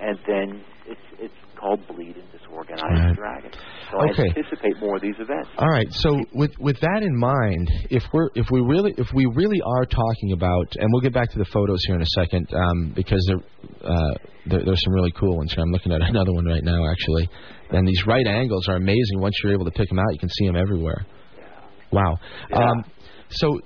And 0.01 0.17
then 0.27 0.63
it's 0.87 1.07
it's 1.19 1.33
called 1.59 1.79
bleed 1.87 2.15
and 2.17 2.25
disorganized 2.31 2.83
right. 2.83 3.15
dragon. 3.15 3.51
So 3.91 4.01
okay. 4.09 4.23
I 4.23 4.39
anticipate 4.39 4.79
more 4.79 4.95
of 4.95 5.01
these 5.01 5.15
events. 5.19 5.49
All 5.57 5.67
right. 5.67 5.87
So 5.91 6.19
with 6.33 6.51
with 6.59 6.79
that 6.81 7.03
in 7.03 7.15
mind, 7.15 7.69
if 7.89 8.03
we're 8.11 8.29
if 8.35 8.47
we 8.51 8.61
really 8.61 8.93
if 8.97 9.07
we 9.13 9.25
really 9.35 9.61
are 9.61 9.85
talking 9.85 10.33
about, 10.33 10.67
and 10.75 10.89
we'll 10.91 11.01
get 11.01 11.13
back 11.13 11.29
to 11.31 11.37
the 11.37 11.45
photos 11.45 11.83
here 11.85 11.95
in 11.95 12.01
a 12.01 12.13
second, 12.17 12.51
um, 12.53 12.93
because 12.95 13.23
there, 13.27 13.89
uh, 13.89 14.15
there 14.47 14.65
there's 14.65 14.83
some 14.83 14.93
really 14.93 15.11
cool 15.11 15.37
ones 15.37 15.53
here. 15.53 15.63
I'm 15.63 15.71
looking 15.71 15.91
at 15.91 16.01
another 16.09 16.33
one 16.33 16.45
right 16.45 16.63
now 16.63 16.89
actually, 16.89 17.29
and 17.69 17.87
these 17.87 18.03
right 18.07 18.25
angles 18.25 18.67
are 18.67 18.75
amazing. 18.75 19.19
Once 19.19 19.35
you're 19.43 19.53
able 19.53 19.65
to 19.65 19.71
pick 19.71 19.87
them 19.87 19.99
out, 19.99 20.11
you 20.11 20.19
can 20.19 20.29
see 20.29 20.47
them 20.47 20.55
everywhere. 20.55 21.05
Yeah. 21.37 21.43
Wow. 21.91 22.17
Yeah. 22.49 22.57
Um, 22.57 22.83
so 23.29 23.59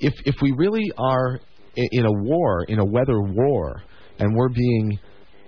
if 0.00 0.14
if 0.24 0.36
we 0.40 0.52
really 0.56 0.90
are 0.96 1.38
in, 1.76 1.88
in 1.92 2.06
a 2.06 2.12
war, 2.12 2.64
in 2.64 2.78
a 2.78 2.84
weather 2.84 3.20
war, 3.20 3.82
and 4.18 4.34
we're 4.34 4.48
being 4.48 4.98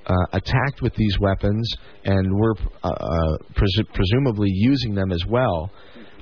uh, 0.06 0.14
attacked 0.32 0.82
with 0.82 0.94
these 0.94 1.18
weapons, 1.20 1.68
and 2.04 2.32
we're 2.32 2.54
uh, 2.82 2.88
uh, 2.88 3.36
pres- 3.54 3.82
presumably 3.92 4.48
using 4.50 4.94
them 4.94 5.12
as 5.12 5.24
well. 5.28 5.70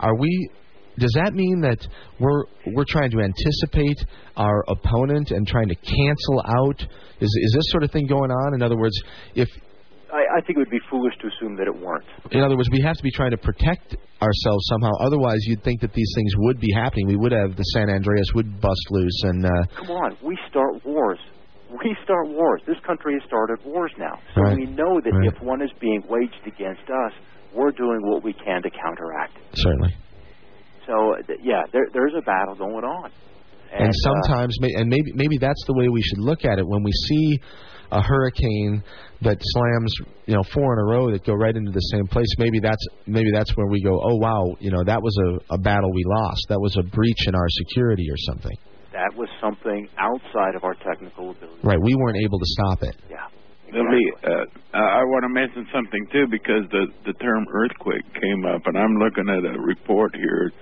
Are 0.01 0.17
we? 0.17 0.51
Does 0.99 1.13
that 1.17 1.35
mean 1.35 1.61
that 1.63 1.87
we're 2.21 2.45
we're 2.73 2.87
trying 2.89 3.11
to 3.11 3.21
anticipate 3.21 3.99
our 4.37 4.65
opponent 4.69 5.33
and 5.33 5.47
trying 5.47 5.69
to 5.69 5.75
cancel 5.75 6.43
out? 6.47 6.81
Is 7.21 7.29
is 7.29 7.53
this 7.57 7.65
sort 7.71 7.83
of 7.83 7.91
thing 7.91 8.07
going 8.07 8.31
on? 8.31 8.55
In 8.55 8.63
other 8.63 8.77
words, 8.77 8.95
if 9.35 9.49
I, 10.13 10.39
I 10.39 10.41
think 10.47 10.57
it 10.57 10.61
would 10.61 10.71
be 10.71 10.81
foolish 10.89 11.15
to 11.23 11.27
assume 11.27 11.57
that 11.57 11.67
it 11.67 11.75
weren't. 11.75 12.05
in 12.31 12.41
other 12.41 12.57
words, 12.57 12.71
we 12.71 12.81
have 12.83 12.97
to 12.97 13.03
be 13.03 13.11
trying 13.11 13.33
to 13.33 13.37
protect 13.37 13.97
ourselves 14.23 14.67
somehow. 14.71 14.93
Otherwise, 15.01 15.39
you'd 15.43 15.65
think 15.65 15.81
that 15.81 15.93
these 15.93 16.13
things 16.15 16.33
would 16.39 16.61
be 16.61 16.73
happening. 16.73 17.09
We 17.09 17.17
would 17.17 17.33
have 17.33 17.57
the 17.57 17.65
San 17.75 17.91
Andreas 17.91 18.29
would 18.35 18.61
bust 18.61 18.87
loose, 18.91 19.21
and 19.25 19.45
uh, 19.45 19.51
Come 19.77 19.91
on, 19.91 20.17
we 20.23 20.39
start 20.49 20.85
wars. 20.87 21.19
We 21.83 21.97
start 22.05 22.29
wars. 22.29 22.63
This 22.67 22.79
country 22.87 23.15
has 23.15 23.23
started 23.27 23.59
wars 23.65 23.93
now. 23.99 24.19
So 24.35 24.43
Right. 24.43 24.57
we 24.57 24.67
know 24.67 25.01
that 25.01 25.13
Right. 25.13 25.27
if 25.35 25.41
one 25.43 25.61
is 25.63 25.71
being 25.81 26.03
waged 26.09 26.47
against 26.47 26.83
us, 26.89 27.13
we're 27.53 27.73
doing 27.73 28.01
what 28.03 28.23
we 28.23 28.33
can 28.33 28.63
to 28.63 28.71
counteract. 28.71 29.39
certainly. 29.55 29.95
So 30.87 31.17
th- 31.27 31.41
yeah, 31.43 31.63
there, 31.73 31.87
there's 31.93 32.13
a 32.17 32.23
battle 32.23 32.55
going 32.55 32.85
on. 32.85 33.11
And, 33.73 33.89
uh, 33.89 33.93
sometimes, 34.03 34.57
may 34.61 34.69
and 34.77 34.89
maybe 34.89 35.13
maybe 35.15 35.39
that's 35.39 35.65
the 35.67 35.73
way 35.75 35.89
we 35.89 36.03
should 36.03 36.19
look 36.19 36.45
at 36.45 36.59
it 36.59 36.67
when 36.67 36.83
we 36.83 36.93
see 36.93 37.41
a 37.91 38.01
hurricane 38.03 38.83
that 39.23 39.39
slams, 39.41 39.95
you 40.27 40.35
know, 40.35 40.43
four 40.53 40.75
in 40.75 40.79
a 40.81 40.85
row 40.85 41.11
that 41.11 41.25
go 41.25 41.33
right 41.35 41.57
into 41.57 41.71
the 41.73 41.81
same 41.81 42.07
place. 42.07 42.27
Maybe 42.39 42.61
that's 42.61 42.85
maybe 43.07 43.31
that's 43.33 43.57
where 43.57 43.67
we 43.67 43.83
go, 43.83 43.99
oh 44.03 44.17
wow, 44.17 44.55
you 44.61 44.71
know, 44.71 44.83
that 44.85 45.01
was 45.03 45.17
a, 45.27 45.55
a 45.55 45.59
battle 45.59 45.91
we 45.93 46.05
lost. 46.07 46.47
That 46.51 46.61
was 46.61 46.77
a 46.77 46.83
breach 46.83 47.27
in 47.27 47.35
our 47.35 47.49
security 47.49 48.07
or 48.11 48.17
something. 48.19 48.57
That 48.95 49.11
was 49.19 49.29
something 49.43 49.91
outside 49.99 50.55
of 50.55 50.63
our 50.63 50.75
technical 50.79 51.35
ability. 51.35 51.59
Right? 51.67 51.83
We 51.83 51.95
weren't 51.99 52.23
able 52.23 52.39
to 52.39 52.47
stop 52.47 52.79
it. 52.87 52.95
Yeah. 53.11 53.27
Let 53.75 53.91
me. 53.91 54.03
Uh, 54.23 54.47
I 54.73 55.03
want 55.11 55.27
to 55.27 55.33
mention 55.35 55.67
something 55.75 56.07
too 56.13 56.27
because 56.31 56.63
the 56.71 56.87
the 57.05 57.13
term 57.19 57.45
earthquake 57.51 58.07
came 58.15 58.47
up, 58.47 58.63
and 58.67 58.79
I'm 58.79 58.95
looking 59.03 59.27
at 59.29 59.43
a 59.43 59.59
report 59.59 60.15
here. 60.15 60.53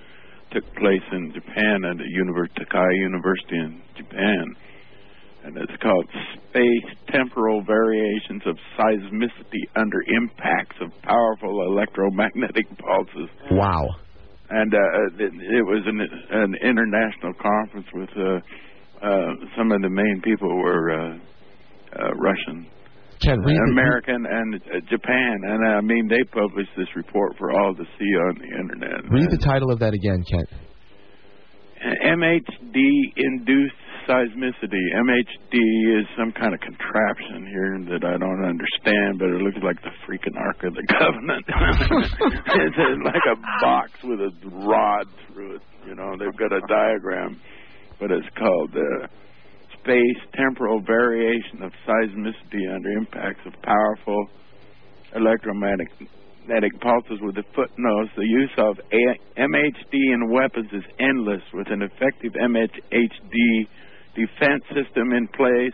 Took 0.51 0.65
place 0.75 1.05
in 1.11 1.31
Japan 1.33 1.85
at 1.85 1.97
the 1.97 2.09
Univer- 2.09 2.49
Tokai 2.57 2.89
University 3.01 3.57
in 3.57 3.81
Japan, 3.97 4.55
and 5.45 5.57
it's 5.57 5.77
called 5.81 6.05
Space 6.49 6.89
Temporal 7.09 7.63
Variations 7.63 8.41
of 8.45 8.57
Seismicity 8.77 9.63
Under 9.75 10.01
Impacts 10.07 10.77
of 10.81 10.89
Powerful 11.01 11.61
Electromagnetic 11.69 12.65
Pulses. 12.77 13.29
Wow. 13.51 13.89
And 14.53 14.69
uh, 14.73 15.23
it, 15.25 15.31
it 15.33 15.63
was 15.65 15.81
an, 15.85 15.99
an 16.01 16.51
international 16.61 17.33
conference 17.41 17.87
with 17.93 18.09
uh, 18.17 18.39
uh, 19.05 19.31
some 19.57 19.71
of 19.71 19.81
the 19.81 19.89
main 19.89 20.21
people 20.23 20.47
were 20.55 20.91
uh, 20.91 21.17
uh, 21.97 22.11
Russian, 22.15 22.67
Ken, 23.21 23.39
read 23.41 23.57
the- 23.57 23.71
American, 23.71 24.25
and 24.29 24.55
uh, 24.55 24.79
Japan, 24.89 25.33
and 25.43 25.59
uh, 25.65 25.77
I 25.77 25.81
mean 25.81 26.07
they 26.07 26.23
published 26.31 26.71
this 26.77 26.87
report 26.95 27.35
for 27.37 27.51
all 27.51 27.73
to 27.75 27.83
see 27.97 28.11
on 28.29 28.33
the 28.39 28.49
internet. 28.61 29.09
Read 29.11 29.29
the 29.31 29.41
title 29.43 29.71
of 29.71 29.79
that 29.79 29.93
again, 29.93 30.23
Kent. 30.29 30.49
MHD 31.83 32.79
induced 33.17 33.75
seismicity. 34.07 34.83
MHD 34.95 35.55
is 35.99 36.05
some 36.17 36.31
kind 36.31 36.53
of 36.53 36.59
contraption 36.59 37.47
here 37.47 37.79
that 37.91 38.03
I 38.05 38.17
don't 38.17 38.43
understand, 38.43 39.19
but 39.19 39.29
it 39.29 39.41
looks 39.41 39.57
like 39.63 39.81
the 39.81 39.93
freaking 40.05 40.35
Ark 40.37 40.63
of 40.63 40.73
the 40.73 40.85
Covenant. 40.99 41.45
it's 41.47 43.05
like 43.05 43.25
a 43.31 43.37
box 43.61 43.91
with 44.03 44.19
a 44.19 44.31
rod 44.67 45.07
through 45.27 45.55
it. 45.55 45.61
You 45.87 45.95
know, 45.95 46.15
they've 46.17 46.37
got 46.37 46.51
a 46.51 46.61
diagram, 46.67 47.39
but 47.99 48.11
it's 48.11 48.27
called 48.37 48.71
uh, 48.75 49.07
Space 49.81 50.21
Temporal 50.35 50.81
Variation 50.81 51.63
of 51.63 51.71
Seismicity 51.87 52.73
Under 52.73 52.91
Impacts 52.97 53.45
of 53.45 53.53
Powerful 53.61 54.27
Electromagnetic 55.15 55.89
magnetic 56.43 56.79
pulses 56.81 57.19
with 57.21 57.35
the 57.35 57.43
footnotes, 57.55 58.11
the 58.15 58.25
use 58.25 58.51
of 58.57 58.75
MHD 58.91 59.93
in 59.93 60.29
weapons 60.29 60.69
is 60.73 60.83
endless. 60.99 61.41
With 61.53 61.67
an 61.69 61.81
effective 61.81 62.33
MHD 62.33 63.67
defense 64.15 64.63
system 64.73 65.11
in 65.13 65.27
place, 65.29 65.73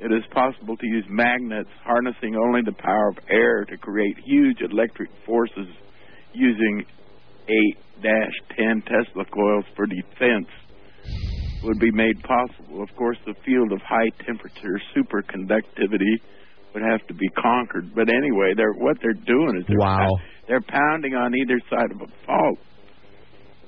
it 0.00 0.10
is 0.12 0.24
possible 0.32 0.76
to 0.76 0.86
use 0.86 1.04
magnets 1.08 1.70
harnessing 1.84 2.34
only 2.36 2.62
the 2.64 2.72
power 2.72 3.08
of 3.08 3.18
air 3.30 3.64
to 3.64 3.76
create 3.76 4.16
huge 4.24 4.60
electric 4.60 5.10
forces 5.26 5.68
using 6.32 6.84
8-10 8.02 8.84
Tesla 8.84 9.24
coils 9.26 9.64
for 9.76 9.86
defense 9.86 10.48
would 11.62 11.78
be 11.78 11.90
made 11.92 12.20
possible. 12.22 12.82
Of 12.82 12.94
course, 12.96 13.18
the 13.26 13.34
field 13.44 13.70
of 13.72 13.80
high 13.82 14.10
temperature 14.26 14.80
superconductivity 14.96 16.18
would 16.74 16.82
have 16.82 17.06
to 17.06 17.14
be 17.14 17.28
conquered. 17.40 17.94
But 17.94 18.08
anyway, 18.08 18.54
they're 18.56 18.72
what 18.72 18.96
they're 19.02 19.12
doing 19.12 19.58
is 19.60 19.66
they're 19.68 19.78
Wow. 19.78 20.08
they're 20.48 20.60
pounding 20.66 21.14
on 21.14 21.32
either 21.36 21.60
side 21.70 21.92
of 21.92 22.00
a 22.00 22.06
fault. 22.26 22.58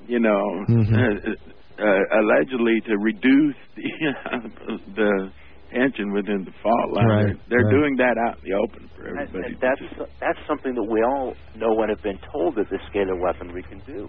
You 0.09 0.19
know, 0.19 0.65
Mhm. 0.69 1.36
Uh, 1.79 2.19
allegedly 2.21 2.81
to 2.87 2.97
reduce 2.99 3.57
the 3.77 4.79
the 4.95 5.33
tension 5.73 6.13
within 6.13 6.45
the 6.45 6.53
fault 6.63 6.91
line. 6.95 7.07
Right, 7.07 7.27
they're 7.27 7.59
they're 7.59 7.67
right. 7.67 7.75
doing 7.75 7.97
that 7.97 8.15
out 8.29 8.39
in 8.39 8.51
the 8.51 8.57
open 8.57 8.89
for 8.97 9.09
everybody. 9.09 9.55
and 9.55 9.57
that's 9.61 10.09
that's 10.21 10.39
something 10.47 10.75
that 10.75 10.85
we 10.85 11.03
all 11.03 11.35
know 11.57 11.75
and 11.83 11.91
have 11.91 12.03
been 12.03 12.19
told 12.33 12.55
that 12.57 12.67
this 12.71 12.81
scalar 12.93 13.19
weaponry 13.21 13.63
can 13.65 13.81
do. 13.87 14.09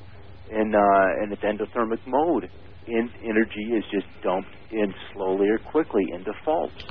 In 0.52 0.76
uh, 0.76 1.24
in 1.24 1.34
its 1.34 1.42
endothermic 1.42 2.06
mode, 2.06 2.50
in 2.88 3.10
energy 3.24 3.74
is 3.76 3.84
just 3.92 4.06
dumped 4.24 4.50
in 4.72 4.94
slowly 5.14 5.48
or 5.50 5.58
quickly 5.72 6.04
into 6.14 6.32
faults 6.46 6.84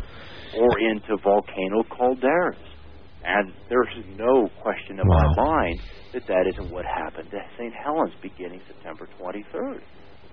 or 0.58 0.78
into 0.80 1.16
volcano 1.22 1.82
calderas. 1.90 2.58
And 3.26 3.52
there's 3.70 3.94
no 4.18 4.48
question 4.60 4.98
in 5.00 5.06
Wow. 5.08 5.32
my 5.36 5.44
mind 5.44 5.80
that 6.12 6.26
that 6.26 6.46
isn't 6.52 6.70
what 6.70 6.84
happened 6.84 7.28
at 7.32 7.46
St. 7.56 7.72
Helens 7.72 8.12
beginning 8.20 8.60
September 8.66 9.08
23rd. 9.18 9.80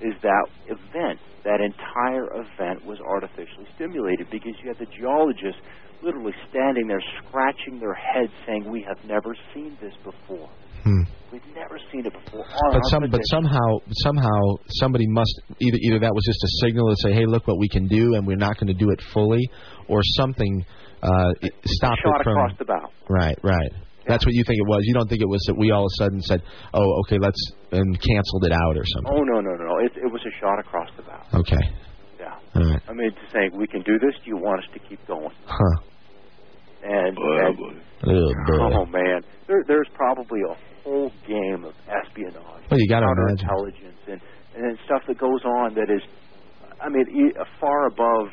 Is 0.02 0.14
that 0.22 0.45
event, 0.68 1.19
that 1.44 1.61
entire 1.61 2.26
event 2.34 2.86
was 2.86 2.99
artificially 3.02 3.68
stimulated 3.76 4.28
because 4.32 4.53
you 4.61 4.69
had 4.69 4.80
the 4.80 4.91
geologists 4.98 5.61
literally 6.03 6.34
standing 6.49 6.88
there 6.88 7.02
scratching 7.22 7.80
their 7.80 7.94
heads 7.94 8.32
saying, 8.45 8.69
We 8.69 8.86
have 8.88 8.98
never 9.06 9.36
seen 9.53 9.78
this 9.82 9.94
before. 10.03 10.49
Hmm. 10.84 11.03
We've 11.32 11.45
never 11.56 11.80
seen 11.91 12.06
it 12.06 12.14
before. 12.14 12.44
But 12.72 12.82
some, 12.90 13.03
but 13.10 13.22
somehow, 13.30 13.80
somehow, 14.03 14.40
somebody 14.82 15.06
must 15.07 15.32
either 15.60 15.78
either 15.80 15.99
that 15.99 16.11
was 16.14 16.23
just 16.26 16.44
a 16.44 16.65
signal 16.65 16.90
to 16.90 16.95
say, 17.03 17.14
"Hey, 17.14 17.26
look 17.26 17.48
what 17.48 17.60
we 17.60 17.69
can 17.69 17.88
do," 17.88 18.15
and 18.15 18.26
we're 18.26 18.36
not 18.36 18.57
going 18.57 18.68
to 18.68 18.73
do 18.73 18.90
it 18.90 18.99
fully, 19.14 19.48
or 19.88 20.02
something 20.18 20.65
uh, 21.03 21.34
it 21.41 21.53
stopped 21.68 22.02
it 22.03 22.23
from. 22.23 22.34
across 22.34 22.57
the 22.57 22.65
bow. 22.65 22.90
Right, 23.07 23.38
right. 23.44 23.72
That's 24.07 24.26
what 24.26 24.34
you 24.34 24.44
think 24.44 24.57
it 24.60 24.68
was. 24.68 24.82
You 24.84 24.94
don't 24.94 25.07
think 25.07 25.22
it 25.22 25.30
was 25.30 25.41
that 25.48 25.57
we 25.57 25.72
all 25.72 25.86
of 25.86 25.91
a 25.94 26.03
sudden 26.03 26.22
said, 26.22 26.41
"Oh, 26.73 26.99
okay, 27.06 27.18
let's," 27.22 27.40
and 27.72 27.94
canceled 28.02 28.45
it 28.45 28.52
out 28.52 28.76
or 28.78 28.84
something. 28.95 29.14
Oh 29.14 29.23
no, 29.23 29.40
no, 29.41 29.52
no, 29.56 29.64
no! 29.65 29.78
It, 29.80 29.94
it 29.98 30.11
was 30.11 30.22
a 30.26 30.34
shot 30.41 30.60
across 30.60 30.90
the 30.98 31.03
bow. 31.03 31.22
Okay. 31.41 31.61
Yeah. 32.19 32.36
All 32.56 32.64
right. 32.69 32.82
I 32.90 32.94
mean, 32.94 33.11
to 33.11 33.26
saying 33.32 33.52
we 33.56 33.68
can 33.68 33.82
do 33.84 33.99
this. 33.99 34.14
Do 34.23 34.30
you 34.32 34.38
want 34.38 34.60
us 34.64 34.69
to 34.73 34.80
keep 34.90 35.06
going? 35.07 35.30
Huh. 35.45 35.78
And, 36.84 37.15
Boy, 37.15 37.38
and 37.45 37.57
boy. 37.57 37.73
Oh, 38.07 38.34
boy. 38.48 38.76
oh 38.82 38.86
man, 38.88 39.22
there, 39.48 39.64
there's 39.68 39.88
probably 39.94 40.40
a 40.49 40.56
whole 40.84 41.11
game 41.28 41.64
of 41.64 41.73
espionage, 41.86 42.41
Well, 42.72 42.80
you 42.80 42.90
gotta 42.90 43.06
imagine. 43.06 43.48
counterintelligence, 43.48 44.02
and 44.07 44.22
and 44.56 44.64
then 44.65 44.78
stuff 44.86 45.03
that 45.07 45.19
goes 45.19 45.45
on 45.45 45.76
that 45.76 45.91
is, 45.94 46.02
I 46.82 46.90
mean, 46.90 47.06
e- 47.14 47.38
far 47.60 47.86
above, 47.86 48.30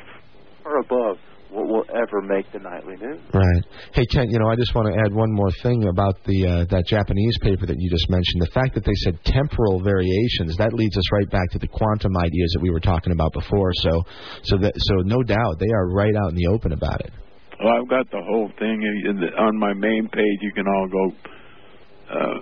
far 0.63 0.79
above 0.79 1.17
what 1.49 1.67
will 1.67 1.85
ever 1.89 2.21
make 2.21 2.51
the 2.51 2.59
nightly 2.59 2.95
news. 2.97 3.19
Right. 3.33 3.63
Hey, 3.93 4.05
Kent, 4.05 4.29
you 4.29 4.39
know, 4.39 4.47
I 4.49 4.55
just 4.55 4.73
want 4.75 4.93
to 4.93 4.99
add 5.01 5.13
one 5.13 5.31
more 5.31 5.49
thing 5.63 5.87
about 5.87 6.23
the 6.23 6.45
uh, 6.45 6.65
that 6.69 6.85
Japanese 6.85 7.37
paper 7.41 7.65
that 7.65 7.75
you 7.77 7.89
just 7.89 8.09
mentioned. 8.09 8.41
The 8.41 8.53
fact 8.53 8.75
that 8.75 8.85
they 8.85 8.93
said 9.01 9.17
temporal 9.25 9.81
variations 9.81 10.55
that 10.57 10.73
leads 10.73 10.97
us 10.97 11.11
right 11.11 11.29
back 11.29 11.49
to 11.51 11.59
the 11.59 11.67
quantum 11.67 12.15
ideas 12.17 12.51
that 12.53 12.61
we 12.61 12.69
were 12.69 12.79
talking 12.79 13.13
about 13.13 13.33
before. 13.33 13.73
So, 13.73 14.03
so 14.43 14.57
that 14.57 14.73
so 14.77 14.95
no 15.01 15.23
doubt 15.23 15.57
they 15.59 15.71
are 15.73 15.89
right 15.89 16.15
out 16.15 16.29
in 16.29 16.35
the 16.35 16.47
open 16.47 16.71
about 16.71 17.01
it. 17.01 17.11
Well, 17.59 17.73
I've 17.81 17.89
got 17.89 18.09
the 18.11 18.21
whole 18.21 18.49
thing 18.57 18.81
in 19.09 19.19
the, 19.19 19.27
on 19.35 19.57
my 19.57 19.73
main 19.73 20.07
page. 20.07 20.39
You 20.41 20.53
can 20.53 20.67
all 20.67 20.87
go. 20.87 21.03
Uh, 22.09 22.39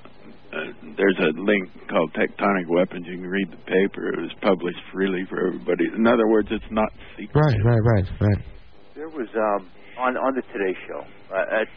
uh, 0.48 0.72
there's 0.96 1.18
a 1.20 1.42
link 1.42 1.70
called 1.90 2.14
Tectonic 2.14 2.68
Weapons. 2.70 3.06
You 3.08 3.18
can 3.18 3.28
read 3.28 3.52
the 3.52 3.58
paper. 3.58 4.14
It 4.14 4.22
was 4.22 4.32
published 4.42 4.80
freely 4.94 5.26
for 5.30 5.48
everybody. 5.48 5.86
In 5.96 6.08
other 6.08 6.28
words, 6.28 6.48
it's 6.52 6.72
not 6.72 6.92
secret. 7.18 7.36
Right, 7.36 7.58
right, 7.66 7.82
right, 7.84 8.06
right. 8.22 8.57
There 8.98 9.14
was 9.14 9.30
um, 9.38 9.70
on 10.02 10.18
on 10.18 10.34
the 10.34 10.42
Today 10.50 10.74
Show. 10.90 11.06
Uh, 11.30 11.62
at 11.62 11.68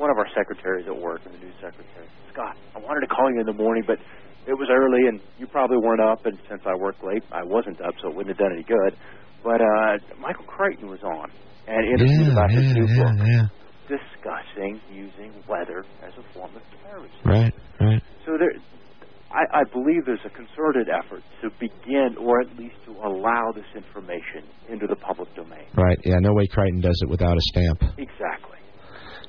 one 0.00 0.08
of 0.08 0.16
our 0.16 0.24
secretaries 0.32 0.88
at 0.88 0.96
work, 0.96 1.20
the 1.20 1.36
news 1.36 1.52
secretary, 1.60 2.08
Scott. 2.32 2.56
I 2.74 2.80
wanted 2.80 3.04
to 3.04 3.12
call 3.12 3.28
you 3.28 3.40
in 3.44 3.46
the 3.46 3.52
morning, 3.52 3.84
but 3.86 4.00
it 4.48 4.56
was 4.56 4.72
early, 4.72 5.04
and 5.04 5.20
you 5.36 5.46
probably 5.46 5.76
weren't 5.84 6.00
up. 6.00 6.24
And 6.24 6.32
since 6.48 6.62
I 6.64 6.72
work 6.80 6.96
late, 7.04 7.20
I 7.30 7.44
wasn't 7.44 7.76
up, 7.84 7.92
so 8.00 8.08
it 8.08 8.16
wouldn't 8.16 8.32
have 8.32 8.40
done 8.40 8.56
any 8.56 8.64
good. 8.64 8.96
But 9.44 9.60
uh, 9.60 10.00
Michael 10.16 10.48
Crichton 10.48 10.88
was 10.88 11.04
on 11.04 11.28
and 11.68 11.84
interviewed 11.84 12.26
Yeah, 12.26 12.32
about 12.32 12.50
his 12.50 12.64
new 12.72 12.88
yeah, 12.88 13.04
book 13.04 13.14
yeah. 13.20 13.44
discussing 13.92 14.80
using 14.88 15.44
weather 15.44 15.84
as 16.00 16.16
a 16.16 16.24
form 16.32 16.56
of 16.56 16.62
terrorism. 16.80 17.20
Right, 17.28 17.52
right. 17.84 18.02
So 18.24 18.40
there, 18.40 18.56
I, 19.32 19.60
I 19.60 19.64
believe 19.72 20.04
there's 20.04 20.24
a 20.24 20.30
concerted 20.30 20.88
effort 20.88 21.22
to 21.40 21.50
begin, 21.58 22.16
or 22.20 22.40
at 22.42 22.56
least 22.58 22.76
to 22.86 22.92
allow 22.92 23.52
this 23.54 23.64
information 23.74 24.44
into 24.68 24.86
the 24.86 24.96
public 24.96 25.34
domain. 25.34 25.64
Right. 25.74 25.98
Yeah. 26.04 26.18
No 26.20 26.34
way 26.34 26.46
Crichton 26.46 26.80
does 26.80 26.98
it 27.02 27.08
without 27.08 27.36
a 27.36 27.40
stamp. 27.52 27.82
Exactly. 27.98 28.58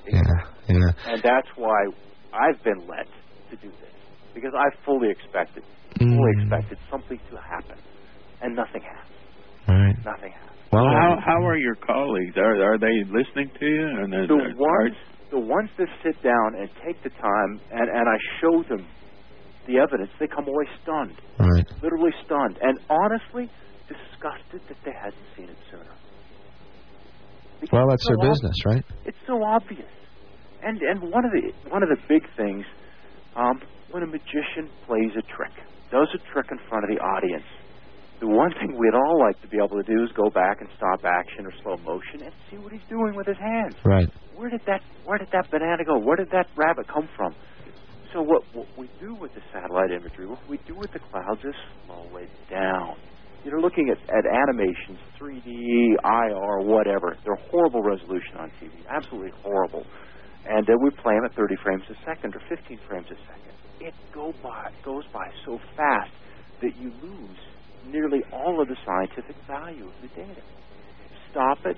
Yeah. 0.08 0.20
Yeah. 0.68 0.92
And 1.08 1.22
that's 1.24 1.48
why 1.56 1.88
I've 2.34 2.62
been 2.64 2.86
led 2.88 3.08
to 3.52 3.56
do 3.58 3.70
this. 3.70 3.94
Because 4.34 4.52
I 4.58 4.66
fully 4.86 5.10
expected, 5.10 5.64
fully 5.98 6.12
Mm. 6.12 6.42
expected 6.42 6.78
something 6.92 7.20
to 7.32 7.38
happen. 7.38 7.78
And 8.42 8.56
nothing 8.56 8.82
happened. 8.82 9.16
Right. 9.68 9.96
Nothing 10.04 10.32
happened. 10.32 10.50
Well, 10.74 10.84
how 10.90 11.18
how 11.24 11.46
are 11.48 11.56
your 11.56 11.76
colleagues? 11.76 12.36
Are 12.36 12.74
are 12.74 12.78
they 12.78 13.04
listening 13.08 13.52
to 13.60 13.66
you? 13.66 13.88
And 13.88 14.12
The 14.12 14.36
ones, 14.58 14.96
the 15.32 15.40
ones 15.40 15.70
that 15.78 15.88
sit 16.04 16.22
down 16.24 16.56
and 16.60 16.68
take 16.84 17.02
the 17.04 17.12
time 17.12 17.62
and, 17.72 17.88
and 17.90 18.10
I 18.10 18.18
show 18.42 18.64
them 18.64 18.86
the 19.68 19.80
evidence, 19.80 20.12
they 20.20 20.28
come 20.28 20.48
away 20.48 20.66
stunned. 20.82 21.16
Right. 21.40 21.66
Literally 21.82 22.12
stunned. 22.26 22.60
And 22.62 22.80
honestly, 22.90 23.50
disgusted 23.88 24.62
that 24.68 24.78
they 24.86 24.92
hadn't 24.92 25.28
seen 25.36 25.50
it 25.50 25.58
sooner. 25.72 25.84
Because 27.60 27.72
Well, 27.72 27.88
that's 27.90 28.08
their 28.08 28.18
so 28.20 28.22
ob- 28.22 28.32
business, 28.34 28.58
right? 28.66 28.84
It's 29.06 29.24
so 29.28 29.44
obvious. 29.44 29.92
And 30.64 30.82
and 30.82 31.02
one 31.12 31.26
of 31.26 31.32
the 31.32 31.52
one 31.70 31.84
of 31.84 31.90
the 31.90 32.00
big 32.08 32.24
things, 32.36 32.66
um, 33.36 33.60
when 33.92 34.04
a 34.04 34.08
magician 34.08 34.70
plays 34.88 35.12
a 35.18 35.22
trick, 35.36 35.52
does 35.92 36.08
a 36.16 36.20
trick 36.32 36.48
in 36.52 36.58
front 36.70 36.84
of 36.86 36.90
the 36.90 37.00
audience. 37.04 37.48
The 38.20 38.28
one 38.28 38.52
thing 38.56 38.78
we'd 38.80 38.96
all 38.96 39.20
like 39.20 39.42
to 39.42 39.48
be 39.48 39.58
able 39.58 39.76
to 39.76 39.84
do 39.84 40.04
is 40.04 40.12
go 40.16 40.30
back 40.30 40.62
and 40.62 40.70
stop 40.78 41.04
action 41.04 41.46
or 41.46 41.52
slow 41.62 41.76
motion 41.84 42.24
and 42.24 42.32
see 42.50 42.56
what 42.58 42.72
he's 42.72 42.88
doing 42.88 43.16
with 43.16 43.28
his 43.28 43.38
hands. 43.38 43.76
Right. 43.84 44.08
Where 44.36 44.50
did 44.50 44.62
that 44.68 44.82
Where 45.04 45.18
did 45.18 45.28
that 45.32 45.52
banana 45.52 45.84
go? 45.84 46.00
Where 46.00 46.16
did 46.16 46.32
that 46.32 46.48
rabbit 46.56 46.88
come 46.88 47.10
from? 47.16 47.36
So 48.14 48.22
what 48.22 48.44
what 48.54 48.68
we 48.78 48.88
do 49.02 49.16
with 49.16 49.34
the 49.34 49.42
satellite 49.52 49.90
imagery, 49.90 50.28
what 50.28 50.48
we 50.48 50.58
do 50.68 50.76
with 50.76 50.94
the 50.94 51.00
clouds 51.00 51.42
is 51.44 51.56
slow 51.86 52.06
it 52.18 52.30
down. 52.50 52.96
You're 53.44 53.60
looking 53.60 53.90
at, 53.90 53.98
at 54.08 54.24
animations, 54.24 55.00
3D, 55.20 55.98
IR, 56.06 56.60
whatever. 56.62 57.18
They're 57.26 57.44
horrible 57.50 57.82
resolution 57.82 58.38
on 58.38 58.52
TV, 58.62 58.72
absolutely 58.88 59.32
horrible. 59.42 59.86
And 60.48 60.70
uh, 60.70 60.74
we 60.82 60.92
play 60.92 61.16
them 61.16 61.26
at 61.26 61.36
30 61.36 61.56
frames 61.64 61.84
a 61.90 61.96
second 62.06 62.36
or 62.36 62.42
15 62.48 62.80
frames 62.88 63.08
a 63.08 63.18
second. 63.26 63.54
It 63.82 63.94
go 64.14 64.32
by 64.44 64.70
goes 64.86 65.04
by 65.12 65.28
so 65.44 65.60
fast 65.76 66.12
that 66.62 66.78
you 66.78 66.94
lose 67.02 67.40
nearly 67.88 68.22
all 68.32 68.62
of 68.62 68.68
the 68.68 68.78
scientific 68.86 69.36
value 69.48 69.88
of 69.88 69.94
the 70.02 70.08
data. 70.10 70.42
Stop 71.32 71.66
it, 71.66 71.78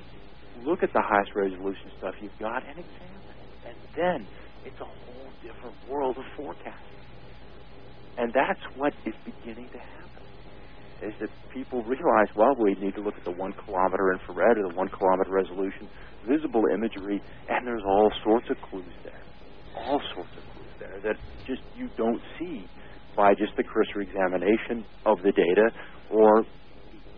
look 0.65 0.83
at 0.83 0.91
the 0.91 1.01
highest 1.01 1.31
resolution 1.33 1.89
stuff 1.97 2.13
you've 2.21 2.37
got, 2.39 2.61
and 2.67 2.77
examine 2.77 3.23
it. 3.31 3.69
And 3.69 3.77
then 3.95 4.27
it's 4.65 4.79
a 4.81 4.85
whole 4.85 5.14
different 5.45 5.77
world 5.87 6.17
of 6.17 6.25
forecasting. 6.35 7.05
And 8.17 8.33
that's 8.33 8.61
what 8.75 8.93
is 9.05 9.13
beginning 9.25 9.69
to 9.71 9.79
happen. 9.79 10.23
Is 11.03 11.13
that 11.21 11.29
people 11.53 11.83
realize, 11.83 12.31
well, 12.35 12.55
we 12.57 12.73
need 12.79 12.95
to 12.95 13.03
look 13.03 13.15
at 13.17 13.25
the 13.25 13.35
one 13.35 13.53
kilometer 13.65 14.13
infrared 14.15 14.57
or 14.57 14.69
the 14.71 14.75
one 14.75 14.89
kilometer 14.89 15.31
resolution 15.31 15.89
visible 16.27 16.63
imagery, 16.73 17.21
and 17.49 17.67
there's 17.67 17.83
all 17.85 18.09
sorts 18.23 18.47
of 18.49 18.57
clues 18.69 18.93
there. 19.03 19.21
All 19.77 20.01
sorts 20.15 20.31
of 20.37 20.43
clues 20.55 20.71
there 20.79 20.99
that 21.03 21.17
just 21.45 21.61
you 21.75 21.89
don't 21.97 22.21
see 22.39 22.65
by 23.15 23.33
just 23.35 23.53
the 23.57 23.63
cursory 23.63 24.07
examination 24.09 24.85
of 25.05 25.17
the 25.23 25.31
data 25.31 25.67
or 26.11 26.43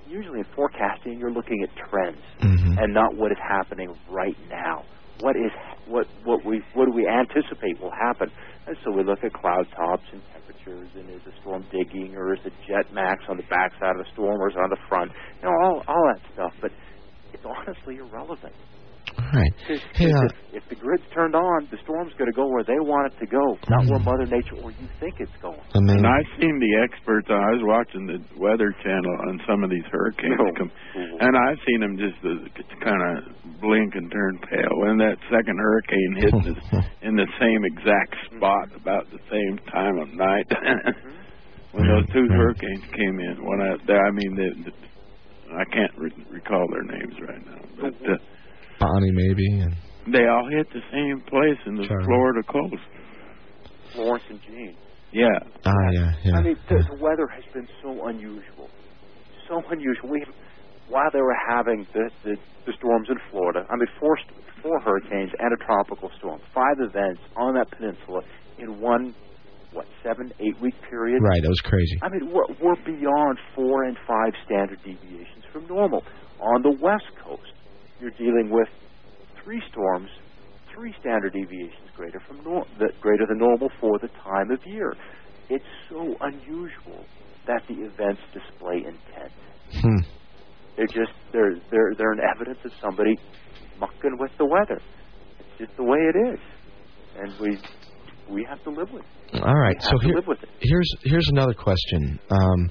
usually 0.09 0.39
in 0.39 0.45
forecasting 0.55 1.17
you're 1.19 1.31
looking 1.31 1.63
at 1.63 1.69
trends 1.89 2.23
Mm-hmm. 2.41 2.83
and 2.83 2.93
not 2.93 3.15
what 3.15 3.31
is 3.31 3.37
happening 3.41 3.89
right 4.09 4.37
now. 4.49 4.83
What 5.19 5.35
is 5.35 5.51
what 5.87 6.05
what 6.23 6.45
we 6.45 6.61
what 6.73 6.85
do 6.85 6.91
we 6.91 7.07
anticipate 7.07 7.79
will 7.81 7.91
happen? 7.91 8.29
And 8.67 8.75
so 8.83 8.91
we 8.91 9.03
look 9.03 9.23
at 9.23 9.33
cloud 9.33 9.65
tops 9.75 10.03
and 10.11 10.21
temperatures, 10.33 10.89
and 10.95 11.09
is 11.09 11.21
the 11.25 11.31
storm 11.41 11.65
digging, 11.71 12.15
or 12.15 12.33
is 12.33 12.39
the 12.43 12.51
jet 12.67 12.91
max 12.93 13.23
on 13.29 13.37
the 13.37 13.47
backside 13.49 13.95
of 13.95 14.05
the 14.05 14.11
storm, 14.13 14.41
or 14.41 14.49
is 14.49 14.55
it 14.55 14.59
on 14.59 14.69
the 14.69 14.83
front? 14.89 15.11
You 15.41 15.49
know, 15.49 15.55
all 15.63 15.83
all 15.87 16.03
that 16.13 16.21
stuff. 16.33 16.53
But 16.61 16.71
it's 17.33 17.43
honestly 17.45 17.97
irrelevant. 17.97 18.53
All 19.17 19.33
right. 19.33 19.53
Hey, 19.67 20.07
uh, 20.13 20.29
if, 20.53 20.63
if 20.63 20.63
the 20.69 20.75
grid's 20.77 21.03
turned 21.13 21.35
on, 21.35 21.67
the 21.71 21.77
storm's 21.83 22.13
going 22.21 22.29
to 22.29 22.35
go 22.37 22.47
where 22.47 22.63
they 22.63 22.77
want 22.79 23.11
it 23.11 23.17
to 23.19 23.27
go, 23.27 23.57
not 23.67 23.83
where 23.89 23.99
Mother 23.99 24.25
Nature 24.29 24.55
or 24.61 24.71
you 24.71 24.87
think 25.01 25.17
it's 25.19 25.33
going. 25.41 25.59
I 25.73 25.79
mean, 25.81 25.97
And 25.99 26.07
I've 26.07 26.29
seen 26.39 26.55
the 26.61 26.73
experts. 26.85 27.27
I 27.29 27.51
was 27.57 27.63
watching 27.65 28.05
the 28.05 28.21
Weather 28.37 28.71
Channel 28.85 29.13
on 29.27 29.41
some 29.49 29.63
of 29.65 29.69
these 29.69 29.83
hurricanes, 29.91 30.37
No. 30.37 30.53
come, 30.55 30.71
and 31.19 31.33
I've 31.35 31.59
seen 31.65 31.79
them 31.81 31.97
just 31.97 32.19
uh, 32.23 32.45
kind 32.85 33.01
of 33.01 33.59
blink 33.59 33.95
and 33.95 34.07
turn 34.11 34.39
pale. 34.47 34.73
When 34.85 34.97
that 35.01 35.17
second 35.33 35.57
hurricane 35.57 36.13
hit 36.21 36.33
this, 36.45 36.59
in 37.09 37.15
the 37.17 37.27
same 37.41 37.65
exact 37.65 38.15
spot 38.31 38.69
about 38.77 39.09
the 39.11 39.19
same 39.33 39.57
time 39.73 39.97
of 39.97 40.13
night, 40.13 40.47
when 41.73 41.87
those 41.89 42.05
two 42.13 42.27
hurricanes 42.29 42.85
came 42.95 43.17
in, 43.19 43.35
when 43.43 43.59
I, 43.65 43.73
I 43.75 44.11
mean, 44.13 44.31
the, 44.37 44.49
the, 44.69 44.73
I 45.57 45.65
can't 45.73 45.91
re- 45.97 46.25
recall 46.29 46.65
their 46.71 46.83
names 46.85 47.15
right 47.27 47.43
now, 47.45 47.61
but 47.81 47.93
uh, 48.07 48.15
Bonnie 48.79 49.11
maybe. 49.11 49.59
And, 49.61 49.75
they 50.13 50.25
all 50.25 50.47
hit 50.49 50.67
the 50.71 50.81
same 50.91 51.19
place 51.27 51.59
in 51.65 51.75
the 51.75 51.83
Sure. 51.83 52.01
Florida 52.03 52.41
coast. 52.47 52.83
Florence 53.93 54.23
and 54.29 54.39
Jeanne. 54.41 54.75
Yeah. 55.11 55.27
ah, 55.65 55.71
yeah, 55.91 56.11
yeah. 56.23 56.35
I 56.37 56.41
mean, 56.43 56.57
the, 56.69 56.75
the 56.95 57.03
weather 57.03 57.27
has 57.27 57.43
been 57.53 57.67
so 57.81 58.07
unusual, 58.07 58.69
so 59.47 59.61
unusual. 59.71 60.09
We, 60.09 60.23
while 60.89 61.09
they 61.11 61.21
were 61.21 61.35
having 61.49 61.87
the, 61.93 62.09
the 62.23 62.35
the 62.65 62.73
storms 62.77 63.07
in 63.09 63.15
Florida, 63.31 63.65
I 63.69 63.75
mean, 63.75 63.87
four 63.99 64.17
four 64.61 64.79
hurricanes 64.81 65.31
and 65.39 65.53
a 65.53 65.57
tropical 65.65 66.11
storm, 66.19 66.39
five 66.53 66.75
events 66.79 67.21
on 67.37 67.55
that 67.55 67.71
peninsula 67.71 68.21
in 68.59 68.79
one 68.81 69.15
what 69.71 69.85
seven 70.03 70.31
eight 70.39 70.59
week 70.61 70.75
period. 70.89 71.21
right, 71.21 71.41
that 71.41 71.49
was 71.49 71.61
crazy. 71.63 71.97
I 72.01 72.09
mean, 72.09 72.31
we're, 72.31 72.47
we're 72.61 72.79
beyond 72.83 73.39
four 73.55 73.83
and 73.83 73.97
five 74.07 74.33
standard 74.45 74.79
deviations 74.83 75.43
from 75.51 75.67
normal. 75.67 76.03
On 76.39 76.61
the 76.61 76.75
West 76.81 77.07
Coast, 77.23 77.51
you're 77.99 78.11
dealing 78.11 78.49
with 78.51 78.67
three 79.43 79.61
storms, 79.71 80.09
three 80.73 80.93
standard 80.99 81.33
deviations 81.33 81.89
greater 81.95 82.19
from 82.27 82.43
nor- 82.43 82.65
that 82.79 82.99
greater 83.01 83.25
than 83.27 83.37
normal 83.39 83.69
for 83.79 83.97
the 83.99 84.09
time 84.23 84.51
of 84.51 84.59
year. 84.65 84.95
It's 85.49 85.65
so 85.89 86.15
unusual 86.21 87.05
that 87.47 87.63
the 87.67 87.75
events 87.75 88.21
display 88.33 88.77
intent. 88.77 89.31
Hmm. 89.81 89.99
They're 90.75 90.87
just 90.87 91.13
they're 91.31 91.55
they're 91.71 91.93
they're 91.97 92.11
an 92.11 92.21
evidence 92.35 92.59
of 92.63 92.71
somebody 92.81 93.15
mucking 93.79 94.17
with 94.19 94.31
the 94.37 94.45
weather. 94.45 94.79
It's 95.39 95.57
just 95.57 95.75
the 95.77 95.83
way 95.83 95.97
it 95.97 96.33
is, 96.33 96.39
and 97.17 97.33
we 97.39 97.57
we 98.29 98.45
have 98.47 98.61
to 98.63 98.69
live 98.69 98.91
with 98.91 99.03
it. 99.33 99.41
All 99.41 99.55
right. 99.55 99.81
So 99.81 99.97
here, 99.99 100.15
live 100.15 100.27
with 100.27 100.43
it. 100.43 100.49
here's 100.59 100.89
here's 101.03 101.27
another 101.31 101.53
question. 101.53 102.19
Um, 102.29 102.69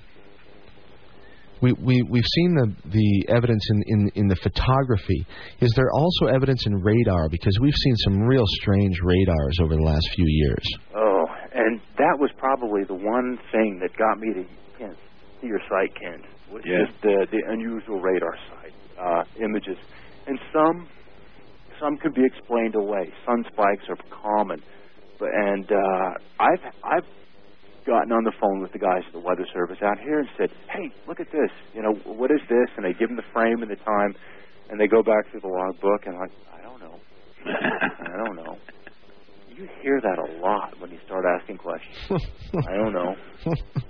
we 1.63 1.73
we 1.73 2.03
we've 2.03 2.31
seen 2.37 2.55
the 2.55 2.75
the 2.91 3.27
evidence 3.33 3.65
in, 3.71 3.83
in 3.87 4.11
in 4.15 4.29
the 4.29 4.37
photography. 4.37 5.25
Is 5.61 5.73
there 5.77 5.91
also 5.93 6.27
evidence 6.27 6.67
in 6.67 6.75
radar? 6.83 7.29
Because 7.29 7.57
we've 7.61 7.75
seen 7.75 7.97
some 8.05 8.21
real 8.23 8.45
strange 8.61 8.97
radars 9.03 9.59
over 9.63 9.75
the 9.75 9.83
last 9.83 10.09
few 10.15 10.27
years. 10.27 10.65
Oh, 10.95 11.25
and 11.55 11.81
that 11.99 12.17
was 12.19 12.31
probably 12.39 12.85
the 12.85 12.95
one 12.95 13.39
thing 13.53 13.79
that 13.81 13.97
got 13.97 14.19
me 14.19 14.35
to 14.35 14.45
Ken, 14.79 14.95
to 15.41 15.47
your 15.47 15.61
site, 15.69 15.95
Kent, 15.95 16.25
was 16.53 16.63
Yeah. 16.67 16.85
just 16.87 17.01
the 17.03 17.27
the 17.31 17.43
unusual 17.49 18.01
radar 18.01 18.37
site 18.51 18.75
uh, 19.01 19.25
images, 19.43 19.79
and 20.27 20.39
some 20.53 20.89
some 21.81 21.97
could 21.99 22.15
be 22.15 22.25
explained 22.25 22.75
away. 22.75 23.13
Sun 23.25 23.45
spikes 23.53 23.85
are 23.89 23.97
common, 24.11 24.61
but 25.19 25.29
and 25.33 25.71
uh, 25.73 26.11
I've 26.41 26.65
I've 26.85 27.09
gotten 27.87 28.13
on 28.13 28.25
the 28.25 28.33
phone 28.41 28.61
with 28.61 28.73
the 28.73 28.79
guys 28.79 29.03
at 29.07 29.13
the 29.13 29.21
Weather 29.21 29.47
Service 29.55 29.79
out 29.83 29.99
here 29.99 30.19
and 30.19 30.29
said, 30.37 30.51
"Hey, 30.69 30.91
look 31.07 31.21
at 31.21 31.31
this. 31.31 31.51
You 31.75 31.83
know, 31.83 31.95
what 32.05 32.31
is 32.31 32.41
this?" 32.49 32.69
And 32.77 32.85
they 32.85 32.93
give 32.93 33.09
them 33.09 33.17
the 33.17 33.31
frame 33.33 33.63
and 33.63 33.71
the 33.71 33.77
time, 33.77 34.15
and 34.71 34.81
they 34.81 34.87
go 34.87 35.03
back 35.03 35.31
through 35.31 35.41
the 35.41 35.49
logbook 35.49 36.07
and 36.07 36.19
like, 36.19 36.33
I 36.53 36.63
don't 36.63 36.81
know, 36.81 36.99
I 37.47 38.25
don't 38.25 38.37
know. 38.37 38.59
You 39.57 39.67
hear 39.81 40.03
that 40.03 40.19
a 40.19 40.37
lot 40.45 40.79
when 40.81 40.91
you 40.91 40.99
start 41.07 41.25
asking 41.25 41.57
questions. 41.57 41.97
I 42.53 42.77
don't 42.77 42.93
know. 42.93 43.17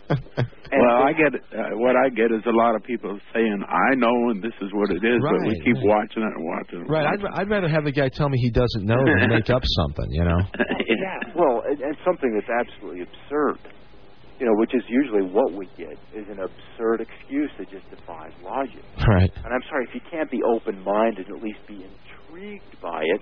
And 0.07 0.79
well, 0.81 1.03
I 1.03 1.11
get 1.11 1.35
uh, 1.35 1.75
what 1.75 1.97
I 1.97 2.09
get 2.09 2.31
is 2.31 2.47
a 2.47 2.55
lot 2.55 2.77
of 2.77 2.85
people 2.85 3.19
saying, 3.35 3.65
"I 3.67 3.97
know, 3.97 4.31
and 4.31 4.41
this 4.41 4.55
is 4.63 4.71
what 4.73 4.91
it 4.91 5.03
is," 5.03 5.19
but 5.19 5.43
we 5.43 5.59
keep 5.67 5.75
right. 5.83 6.07
watching 6.07 6.23
it 6.23 6.31
and 6.39 6.45
watching 6.47 6.81
it. 6.83 6.89
Right. 6.89 7.07
I'd 7.07 7.19
I'd 7.41 7.51
rather 7.51 7.67
have 7.67 7.83
the 7.83 7.91
guy 7.91 8.09
tell 8.09 8.29
me 8.29 8.39
he 8.39 8.51
doesn't 8.51 8.87
know 8.87 9.03
than 9.03 9.29
make 9.29 9.51
up 9.51 9.63
something. 9.83 10.07
You 10.11 10.23
know. 10.23 10.39
yeah, 10.87 11.35
well, 11.35 11.65
and, 11.67 11.81
and 11.81 11.97
something 12.05 12.31
that's 12.31 12.53
absolutely 12.63 13.03
absurd, 13.03 13.59
you 14.39 14.47
know, 14.47 14.53
which 14.57 14.75
is 14.75 14.83
usually 14.89 15.23
what 15.33 15.53
we 15.53 15.67
get, 15.77 15.97
is 16.15 16.27
an 16.29 16.39
absurd 16.41 17.01
excuse 17.01 17.51
that 17.59 17.71
just 17.71 17.89
defies 17.91 18.33
logic. 18.45 18.85
Right. 19.09 19.31
And 19.45 19.53
I'm 19.53 19.63
sorry 19.69 19.87
if 19.89 19.95
you 19.95 20.01
can't 20.11 20.31
be 20.31 20.41
open-minded, 20.43 21.27
at 21.29 21.43
least 21.43 21.61
be 21.67 21.85
intrigued 21.85 22.81
by 22.83 23.03
it. 23.03 23.21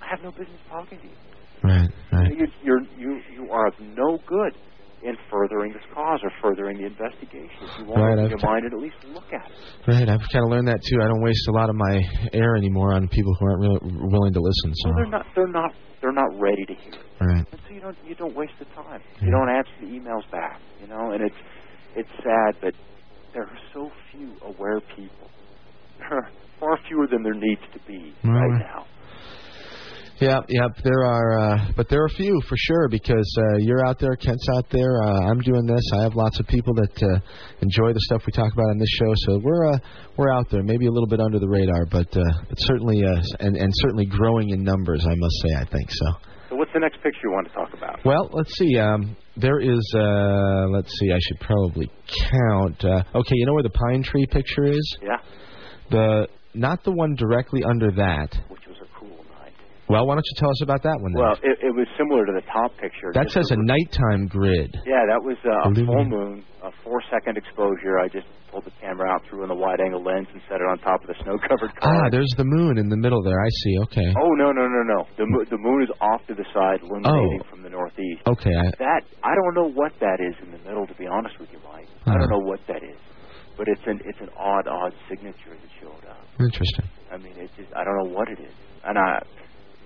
I 0.00 0.06
have 0.10 0.22
no 0.22 0.30
business 0.30 0.60
talking 0.70 0.98
to 0.98 1.04
you. 1.04 1.16
Right. 1.62 1.88
Right. 2.12 2.30
You, 2.38 2.46
you're 2.62 2.82
you 2.96 3.20
you 3.34 3.50
are 3.50 3.66
of 3.66 3.74
no 3.80 4.18
good 4.26 4.54
in 5.02 5.16
furthering 5.30 5.72
this 5.72 5.82
cause 5.94 6.20
or 6.22 6.30
furthering 6.42 6.78
the 6.78 6.86
investigation. 6.86 7.50
If 7.62 7.78
you 7.78 7.84
won't 7.86 8.00
Right, 8.00 8.12
open 8.12 8.24
I've 8.24 8.30
your 8.30 8.38
t- 8.38 8.46
mind 8.46 8.64
and 8.64 8.74
at 8.74 8.80
least 8.80 8.96
look 9.12 9.26
at 9.32 9.46
it. 9.50 9.56
Right. 9.90 10.08
I've 10.08 10.22
kind 10.32 10.44
of 10.44 10.50
learned 10.50 10.68
that 10.68 10.78
too. 10.86 10.98
I 11.02 11.08
don't 11.08 11.22
waste 11.22 11.46
a 11.48 11.52
lot 11.52 11.68
of 11.68 11.74
my 11.76 12.00
air 12.32 12.54
anymore 12.56 12.94
on 12.94 13.08
people 13.08 13.34
who 13.38 13.46
aren't 13.46 13.60
really 13.60 13.78
willing 13.82 14.32
to 14.34 14.40
listen. 14.40 14.72
So. 14.74 14.88
Well, 14.90 14.96
they're 14.96 15.10
not 15.10 15.26
they're 15.34 15.48
not 15.52 15.70
they're 16.00 16.12
not 16.12 16.30
ready 16.38 16.64
to 16.66 16.74
hear. 16.74 16.92
it. 16.94 17.00
Right. 17.20 17.46
And 17.50 17.60
so 17.66 17.74
you 17.74 17.80
don't 17.80 17.96
you 18.06 18.14
don't 18.14 18.34
waste 18.34 18.52
the 18.58 18.66
time. 18.66 19.00
You 19.20 19.30
don't 19.30 19.48
answer 19.48 19.72
the 19.80 19.86
emails 19.86 20.28
back. 20.30 20.60
You 20.80 20.86
know, 20.86 21.10
and 21.10 21.22
it's 21.22 21.36
it's 21.96 22.10
sad, 22.22 22.56
but 22.60 22.74
there 23.34 23.42
are 23.42 23.58
so 23.74 23.90
few 24.12 24.34
aware 24.42 24.80
people. 24.96 25.30
There 25.98 26.08
are 26.18 26.30
far 26.60 26.78
fewer 26.88 27.06
than 27.06 27.22
there 27.22 27.34
needs 27.34 27.62
to 27.72 27.80
be 27.86 28.14
Well, 28.24 28.34
right 28.34 28.60
now. 28.60 28.86
Yep, 30.20 30.46
yep. 30.48 30.70
There 30.82 31.04
are, 31.04 31.38
uh, 31.38 31.72
but 31.76 31.88
there 31.88 32.02
are 32.02 32.06
a 32.06 32.16
few 32.16 32.40
for 32.48 32.56
sure 32.56 32.88
because 32.88 33.38
uh, 33.38 33.58
you're 33.58 33.86
out 33.86 34.00
there, 34.00 34.16
Kent's 34.16 34.48
out 34.56 34.66
there. 34.68 35.00
Uh, 35.00 35.30
I'm 35.30 35.38
doing 35.38 35.64
this. 35.64 35.82
I 35.94 36.02
have 36.02 36.16
lots 36.16 36.40
of 36.40 36.46
people 36.48 36.74
that 36.74 37.02
uh, 37.04 37.20
enjoy 37.62 37.92
the 37.92 38.00
stuff 38.00 38.22
we 38.26 38.32
talk 38.32 38.52
about 38.52 38.68
on 38.70 38.78
this 38.78 38.88
show. 38.88 39.12
So 39.26 39.40
we're 39.44 39.70
uh, 39.72 39.78
we're 40.16 40.32
out 40.32 40.50
there, 40.50 40.64
maybe 40.64 40.86
a 40.86 40.90
little 40.90 41.06
bit 41.06 41.20
under 41.20 41.38
the 41.38 41.48
radar, 41.48 41.86
but 41.86 42.08
uh, 42.16 42.22
but 42.48 42.58
certainly 42.58 43.04
uh, 43.04 43.22
and 43.38 43.56
and 43.56 43.72
certainly 43.76 44.06
growing 44.06 44.50
in 44.50 44.64
numbers. 44.64 45.06
I 45.08 45.14
must 45.14 45.36
say, 45.42 45.54
I 45.56 45.64
think 45.66 45.88
so. 45.88 46.06
So 46.48 46.56
what's 46.56 46.72
the 46.72 46.80
next 46.80 46.96
picture 47.02 47.20
you 47.24 47.30
want 47.32 47.46
to 47.48 47.52
talk 47.52 47.72
about? 47.74 48.02
Well, 48.04 48.30
let's 48.32 48.54
see. 48.56 48.78
Um, 48.78 49.16
there 49.36 49.60
is. 49.60 49.80
Uh, 49.94 50.66
let's 50.70 50.90
see. 50.98 51.12
I 51.12 51.18
should 51.20 51.40
probably 51.40 51.90
count. 52.30 52.82
Uh, 52.84 53.02
okay, 53.14 53.32
you 53.34 53.46
know 53.46 53.52
where 53.54 53.62
the 53.62 53.70
pine 53.70 54.02
tree 54.02 54.26
picture 54.30 54.64
is? 54.64 54.96
Yeah, 55.02 55.18
The 55.90 56.28
not 56.54 56.82
the 56.84 56.92
one 56.92 57.14
directly 57.16 57.62
under 57.64 57.90
that. 57.92 58.34
which 58.48 58.66
was 58.66 58.76
a 58.82 58.98
cool 58.98 59.24
night. 59.38 59.52
Well, 59.88 60.06
why 60.06 60.14
don't 60.14 60.26
you 60.26 60.36
tell 60.36 60.50
us 60.50 60.60
about 60.62 60.82
that 60.84 61.00
one 61.00 61.12
then? 61.12 61.22
Well, 61.22 61.36
it, 61.42 61.58
it 61.64 61.74
was 61.74 61.88
similar 61.96 62.26
to 62.26 62.32
the 62.32 62.44
top 62.52 62.76
picture. 62.76 63.10
that 63.14 63.30
says 63.30 63.48
a 63.50 63.56
nighttime 63.56 64.26
grid. 64.28 64.76
Yeah, 64.86 65.08
that 65.08 65.20
was 65.24 65.36
uh, 65.44 65.68
a 65.68 65.74
full 65.74 66.04
moon, 66.04 66.44
a 66.62 66.70
four 66.84 67.00
second 67.10 67.36
exposure. 67.36 67.98
I 67.98 68.08
just 68.08 68.26
pulled 68.52 68.64
the 68.64 68.72
camera 68.80 69.08
out, 69.08 69.24
threw 69.28 69.42
in 69.44 69.48
the 69.48 69.56
wide 69.56 69.80
angle 69.80 70.04
lens, 70.04 70.28
and 70.32 70.40
set 70.48 70.60
it 70.60 70.68
on 70.68 70.76
top 70.84 71.00
of 71.00 71.08
the 71.08 71.16
snow 71.24 71.36
covered 71.48 71.72
car. 71.80 72.04
Ah, 72.04 72.08
there's 72.12 72.32
the 72.36 72.44
moon 72.44 72.76
in 72.76 72.88
the 72.88 72.96
middle 73.00 73.22
there. 73.22 73.40
I 73.40 73.48
see. 73.64 73.74
Okay. 73.88 74.08
Oh 74.20 74.32
no 74.36 74.52
no 74.52 74.68
no 74.68 74.82
no! 74.84 75.00
The 75.16 75.24
mo- 75.24 75.44
the 75.48 75.56
moon 75.58 75.82
is 75.82 75.90
off 76.00 76.20
to 76.28 76.34
the 76.36 76.44
side, 76.52 76.80
illuminating 76.84 77.40
Oh. 77.44 77.48
from 77.48 77.62
the 77.64 77.70
northeast. 77.72 78.22
Okay. 78.28 78.52
I, 78.52 78.68
That 78.78 79.02
I 79.24 79.32
don't 79.34 79.54
know 79.56 79.68
what 79.72 79.92
that 80.04 80.20
is 80.20 80.36
in 80.44 80.52
the 80.52 80.60
middle. 80.68 80.86
To 80.86 80.94
be 81.00 81.06
honest 81.08 81.40
with 81.40 81.48
you, 81.52 81.60
Mike, 81.64 81.88
I 82.04 82.10
Uh-huh. 82.12 82.18
don't 82.20 82.30
know 82.30 82.44
what 82.44 82.60
that 82.68 82.84
is, 82.84 83.00
but 83.56 83.68
it's 83.68 83.84
an 83.88 84.00
it's 84.04 84.20
an 84.20 84.28
odd 84.36 84.68
odd 84.68 84.92
signature 85.08 85.56
that 85.56 85.70
showed 85.80 86.04
up. 86.08 86.20
interesting. 86.40 86.84
I 87.12 87.16
mean, 87.16 87.32
it's 87.40 87.56
just 87.56 87.72
I 87.76 87.84
don't 87.84 87.96
know 88.04 88.12
what 88.12 88.28
it 88.28 88.40
is, 88.40 88.52
and 88.84 88.96
I 88.98 89.20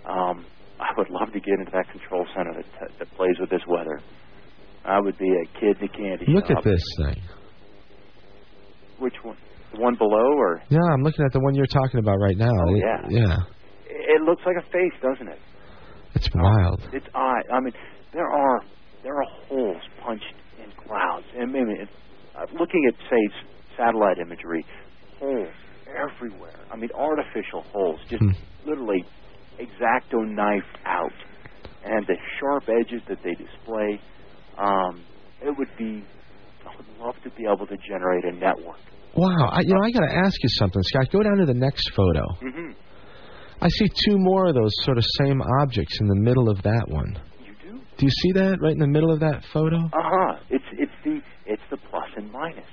um 0.06 0.44
I 0.80 0.88
would 0.98 1.10
love 1.10 1.32
to 1.32 1.38
get 1.40 1.54
into 1.60 1.70
that 1.72 1.88
control 1.90 2.26
center 2.34 2.52
that 2.54 2.64
t- 2.64 2.94
that 2.98 3.10
plays 3.16 3.36
with 3.40 3.50
this 3.50 3.62
weather. 3.68 4.00
I 4.84 4.98
would 5.00 5.16
be 5.16 5.30
a 5.30 5.60
kid 5.60 5.76
in 5.78 5.84
a 5.84 5.88
candy 5.88 6.24
Look 6.28 6.48
shop. 6.48 6.58
at 6.58 6.64
this 6.64 6.82
thing. 6.98 7.22
Which 8.98 9.14
one? 9.22 9.36
The 9.74 9.80
one 9.80 9.94
below, 9.96 10.36
or 10.38 10.62
Yeah, 10.68 10.80
I'm 10.92 11.02
looking 11.02 11.24
at 11.24 11.32
the 11.32 11.40
one 11.40 11.54
you're 11.54 11.66
talking 11.66 11.98
about 12.00 12.16
right 12.18 12.36
now. 12.36 12.50
Oh, 12.50 12.74
It- 12.74 12.78
yeah. 12.78 13.06
Yeah. 13.08 13.36
it 13.88 14.22
looks 14.22 14.42
like 14.44 14.56
a 14.56 14.62
face, 14.70 14.92
doesn't 15.00 15.28
it? 15.28 15.38
It's 16.14 16.28
wild. 16.34 16.80
It's 16.92 17.06
odd. 17.14 17.42
I 17.52 17.60
mean, 17.60 17.72
there 18.12 18.28
are 18.28 18.60
there 19.02 19.14
are 19.16 19.24
holes 19.48 19.82
punched 20.04 20.34
in 20.62 20.70
clouds, 20.86 21.26
and 21.36 21.50
maybe 21.52 21.72
it, 21.72 21.88
uh, 22.36 22.44
looking 22.58 22.84
at 22.86 22.94
say 23.10 23.16
s- 23.34 23.44
satellite 23.76 24.18
imagery, 24.18 24.64
holes 25.18 25.48
everywhere. 25.88 26.54
I 26.72 26.76
mean, 26.76 26.90
artificial 26.94 27.62
holes, 27.72 28.00
just 28.08 28.22
Hmm. 28.22 28.30
literally 28.68 29.04
exacto 29.58 30.26
knife 30.26 30.62
out, 30.84 31.12
and 31.84 32.06
the 32.06 32.16
sharp 32.38 32.64
edges 32.68 33.02
that 33.08 33.18
they 33.24 33.34
display. 33.34 34.00
Um, 34.58 35.02
it 35.42 35.54
would 35.56 35.68
be. 35.78 36.04
I 36.66 36.76
would 36.76 36.86
love 37.00 37.14
to 37.24 37.30
be 37.30 37.44
able 37.44 37.66
to 37.66 37.76
generate 37.88 38.24
a 38.24 38.32
network. 38.32 38.78
Wow. 39.16 39.48
I, 39.50 39.60
you 39.60 39.74
know, 39.74 39.80
I 39.84 39.90
got 39.90 40.06
to 40.06 40.14
ask 40.14 40.36
you 40.42 40.48
something, 40.50 40.82
Scott. 40.84 41.10
Go 41.12 41.22
down 41.22 41.36
to 41.38 41.46
the 41.46 41.54
next 41.58 41.90
photo. 41.94 42.22
hmm 42.40 42.70
I 43.60 43.68
see 43.68 43.86
two 44.08 44.16
more 44.18 44.46
of 44.48 44.54
those 44.54 44.72
sort 44.82 44.98
of 44.98 45.04
same 45.20 45.40
objects 45.60 46.00
in 46.00 46.08
the 46.08 46.16
middle 46.16 46.48
of 46.48 46.60
that 46.62 46.84
one. 46.88 47.16
You 47.46 47.52
do? 47.62 47.78
Do 47.96 48.06
you 48.06 48.10
see 48.10 48.32
that 48.32 48.58
right 48.60 48.72
in 48.72 48.78
the 48.80 48.88
middle 48.88 49.12
of 49.12 49.20
that 49.20 49.44
photo? 49.52 49.76
Uh 49.76 49.90
huh. 50.02 50.36
It's 50.50 50.64
it's 50.72 50.92
the 51.04 51.20
it's 51.46 51.62
the 51.70 51.76
plus 51.90 52.08
and 52.16 52.30
minus. 52.32 52.64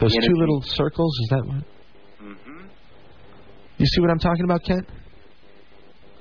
Those 0.00 0.12
two 0.12 0.34
little 0.34 0.60
circles. 0.62 1.12
Is 1.22 1.28
that 1.30 1.44
what? 1.46 1.64
hmm 2.18 2.66
You 3.78 3.86
see 3.86 4.00
what 4.00 4.10
I'm 4.10 4.18
talking 4.18 4.44
about, 4.44 4.64
Kent? 4.64 4.88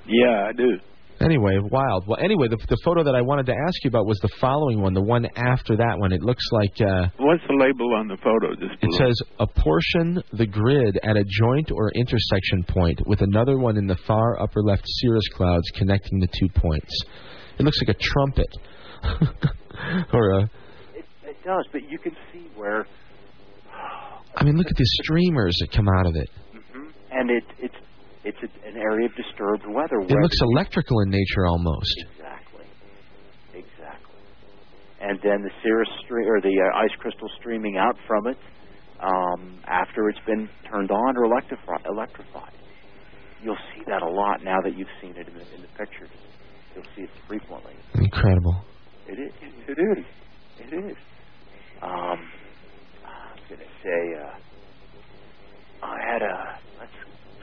Yeah, 0.07 0.47
I 0.49 0.53
do. 0.53 0.79
Anyway, 1.21 1.57
wild. 1.71 2.05
Well, 2.07 2.17
anyway, 2.19 2.47
the, 2.49 2.57
the 2.67 2.77
photo 2.83 3.03
that 3.03 3.15
I 3.15 3.21
wanted 3.21 3.45
to 3.45 3.53
ask 3.53 3.81
you 3.83 3.87
about 3.87 4.05
was 4.05 4.19
the 4.19 4.29
following 4.41 4.81
one, 4.81 4.93
the 4.93 5.01
one 5.01 5.25
after 5.37 5.77
that 5.77 5.97
one. 5.97 6.11
It 6.11 6.21
looks 6.21 6.43
like 6.51 6.73
uh, 6.81 7.07
What's 7.17 7.43
the 7.47 7.53
label 7.55 7.93
on 7.95 8.07
the 8.09 8.17
photo? 8.17 8.55
Just 8.55 8.81
it 8.83 8.89
below? 8.89 8.97
says 9.07 9.21
apportion 9.39 10.21
the 10.33 10.45
grid 10.47 10.99
at 11.03 11.15
a 11.15 11.23
joint 11.23 11.71
or 11.71 11.91
intersection 11.91 12.63
point 12.67 12.99
with 13.05 13.21
another 13.21 13.57
one 13.57 13.77
in 13.77 13.87
the 13.87 13.95
far 14.05 14.41
upper 14.41 14.61
left 14.61 14.83
cirrus 14.85 15.23
clouds 15.35 15.69
connecting 15.75 16.19
the 16.19 16.27
two 16.27 16.49
points. 16.59 16.91
It 17.59 17.63
looks 17.63 17.79
like 17.87 17.95
a 17.95 17.99
trumpet. 17.99 18.49
or 20.13 20.31
a 20.31 20.43
It, 20.95 21.05
it 21.23 21.37
does, 21.45 21.65
but 21.71 21.89
you 21.89 21.99
can 21.99 22.15
see 22.33 22.47
where. 22.55 22.85
I 24.35 24.43
mean, 24.43 24.57
look 24.57 24.67
at 24.67 24.75
the 24.75 24.85
streamers 25.03 25.55
that 25.59 25.71
come 25.71 25.87
out 25.99 26.07
of 26.07 26.15
it. 26.15 26.29
hmm 26.51 26.87
And 27.11 27.29
it 27.29 27.43
it's 28.23 28.37
a, 28.41 28.67
an 28.67 28.77
area 28.77 29.07
of 29.07 29.15
disturbed 29.15 29.65
weather. 29.67 29.99
It 29.99 30.21
looks 30.21 30.39
electrical 30.41 31.01
in 31.01 31.09
nature 31.09 31.45
almost. 31.47 32.05
exactly, 32.11 32.65
exactly. 33.53 34.19
And 35.01 35.19
then 35.23 35.41
the 35.43 35.51
cirrus 35.61 35.89
stream 36.05 36.27
or 36.27 36.39
the 36.41 36.55
uh, 36.73 36.77
ice 36.83 36.95
crystal 36.99 37.29
streaming 37.39 37.77
out 37.77 37.97
from 38.07 38.27
it 38.27 38.37
um, 39.01 39.59
after 39.67 40.09
it's 40.09 40.23
been 40.25 40.49
turned 40.71 40.91
on 40.91 41.17
or 41.17 41.27
electrifi- 41.27 41.85
electrified. 41.85 42.53
You'll 43.43 43.57
see 43.75 43.83
that 43.87 44.01
a 44.01 44.09
lot 44.09 44.41
now 44.43 44.61
that 44.63 44.77
you've 44.77 44.87
seen 45.01 45.11
it 45.17 45.27
in 45.27 45.33
the, 45.33 45.55
in 45.55 45.61
the 45.61 45.67
pictures. 45.77 46.09
You'll 46.73 46.85
see 46.95 47.01
it 47.03 47.09
frequently. 47.27 47.73
Incredible. 47.95 48.63
It 49.07 49.19
is. 49.19 49.33
It 49.67 49.77
is. 49.77 50.05
It 50.59 50.73
is. 50.73 50.97
Um, 51.81 52.19
I 53.03 53.33
was 53.35 53.43
gonna 53.49 53.63
say. 53.83 54.15
Uh, 54.23 55.85
I 55.85 55.97
had 56.13 56.21
a. 56.21 56.59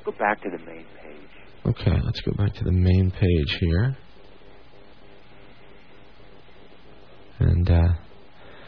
Let's 0.07 0.17
go 0.17 0.25
back 0.25 0.41
to 0.43 0.49
the 0.51 0.59
main 0.65 0.87
page. 1.03 1.67
Okay, 1.67 1.99
let's 2.05 2.21
go 2.23 2.33
back 2.33 2.55
to 2.55 2.65
the 2.65 2.73
main 2.73 3.11
page 3.11 3.57
here. 3.61 3.97
And 7.41 7.69
uh, 7.71 7.89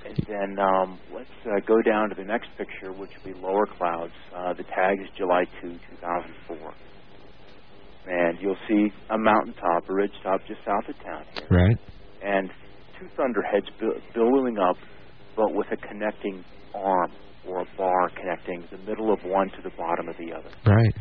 And 0.05 0.17
then 0.29 0.59
um, 0.59 0.99
let's 1.15 1.31
uh, 1.47 1.61
go 1.67 1.81
down 1.81 2.11
to 2.11 2.15
the 2.15 2.25
next 2.25 2.49
picture, 2.59 2.93
which 2.93 3.11
will 3.25 3.33
be 3.33 3.41
lower 3.41 3.65
clouds. 3.79 4.13
Uh, 4.37 4.53
the 4.53 4.65
tag 4.65 4.99
is 5.01 5.09
July 5.17 5.45
2, 5.63 5.71
2004. 6.03 6.75
And 8.09 8.39
you'll 8.41 8.57
see 8.69 8.93
a 9.11 9.17
mountaintop, 9.17 9.89
a 9.89 9.95
ridge 9.95 10.13
top 10.23 10.41
just 10.47 10.61
south 10.67 10.87
of 10.89 11.03
town 11.03 11.25
here. 11.35 11.47
right, 11.51 11.77
And 12.23 12.51
two 12.99 13.09
thunderheads 13.17 13.71
bill- 13.81 14.01
billowing 14.15 14.59
up, 14.59 14.77
but 15.37 15.55
with 15.55 15.69
a 15.73 15.77
connecting 15.77 16.45
arm 16.75 17.11
or 17.47 17.63
a 17.63 17.67
bar 17.79 18.11
connecting 18.11 18.65
the 18.71 18.79
middle 18.79 19.13
of 19.13 19.25
one 19.25 19.49
to 19.51 19.63
the 19.63 19.71
bottom 19.79 20.09
of 20.09 20.17
the 20.19 20.33
other. 20.33 20.51
right. 20.67 20.95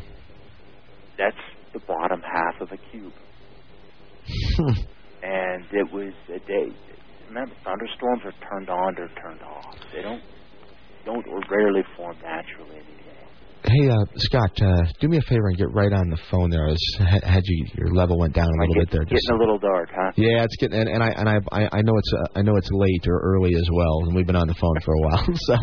That's 1.22 1.46
the 1.74 1.82
bottom 1.86 2.22
half 2.26 2.58
of 2.62 2.70
a 2.74 2.80
cube. 2.90 3.14
and 5.22 5.62
it 5.70 5.88
was 5.94 6.14
a 6.34 6.40
day. 6.50 6.68
Remember, 7.30 7.54
thunderstorms 7.64 8.26
are 8.26 8.34
turned 8.50 8.70
on 8.70 8.98
or 8.98 9.08
turned 9.22 9.42
off. 9.46 9.78
They 9.94 10.02
don't 10.02 10.24
don't 11.06 11.26
or 11.30 11.42
rarely 11.50 11.84
form 11.96 12.18
naturally 12.26 12.82
in 12.82 12.86
the. 12.90 13.11
Hey, 13.64 13.88
uh, 13.90 14.06
Scott, 14.16 14.52
uh, 14.62 14.82
do 15.00 15.08
me 15.08 15.18
a 15.18 15.22
favor 15.22 15.48
and 15.50 15.58
get 15.58 15.72
right 15.72 15.94
on 15.94 16.10
the 16.10 16.18
phone 16.32 16.50
there. 16.50 16.66
I 16.66 16.72
was, 16.72 17.22
had 17.24 17.44
you 17.46 17.66
your 17.78 17.94
level 17.94 18.18
went 18.18 18.34
down 18.34 18.48
a 18.48 18.60
little 18.62 18.74
Like 18.76 18.90
bit 18.90 18.92
there. 18.92 19.02
it's 19.04 19.12
getting 19.12 19.38
a 19.38 19.40
little 19.40 19.60
dark, 19.60 19.90
huh? 19.94 20.12
yeah, 20.16 20.44
it's 20.44 20.56
getting 20.58 20.80
and, 20.80 20.90
and 20.90 21.04
I 21.04 21.10
and 21.10 21.30
I 21.30 21.70
I 21.72 21.82
know 21.84 21.94
it's 21.96 22.12
uh, 22.14 22.40
I 22.40 22.42
know 22.42 22.56
it's 22.56 22.70
late 22.72 23.06
or 23.08 23.20
early 23.22 23.54
as 23.54 23.68
well, 23.72 24.02
and 24.08 24.16
we've 24.16 24.26
been 24.26 24.36
on 24.36 24.48
the 24.48 24.56
phone 24.56 24.80
for 24.84 24.94
a 24.96 25.00
while. 25.00 25.26
So 25.46 25.56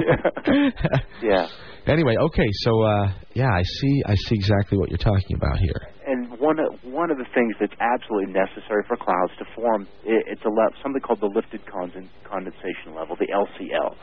Yeah. 1.27 1.49
anyway, 1.89 2.15
okay, 2.21 2.47
so 2.63 2.83
uh, 2.83 3.13
yeah, 3.35 3.51
I 3.53 3.63
see 3.65 4.03
I 4.07 4.15
see 4.15 4.35
exactly 4.37 4.79
what 4.79 4.91
you're 4.91 4.99
talking 5.03 5.35
about 5.37 5.59
here. 5.59 5.83
And 6.07 6.39
one 6.39 6.61
of 6.61 6.71
one 6.85 7.11
of 7.11 7.19
the 7.19 7.27
things 7.35 7.55
that's 7.59 7.75
absolutely 7.81 8.33
necessary 8.33 8.85
for 8.87 8.97
clouds 8.97 9.33
to 9.41 9.45
form, 9.57 9.89
i 10.07 10.23
it's 10.31 10.43
a 10.45 10.49
le- 10.49 10.71
something 10.85 11.03
called 11.03 11.21
the 11.21 11.33
lifted 11.35 11.63
conden- 11.67 12.09
condensation 12.25 12.95
level, 12.95 13.17
the 13.19 13.27
LCL. 13.27 13.97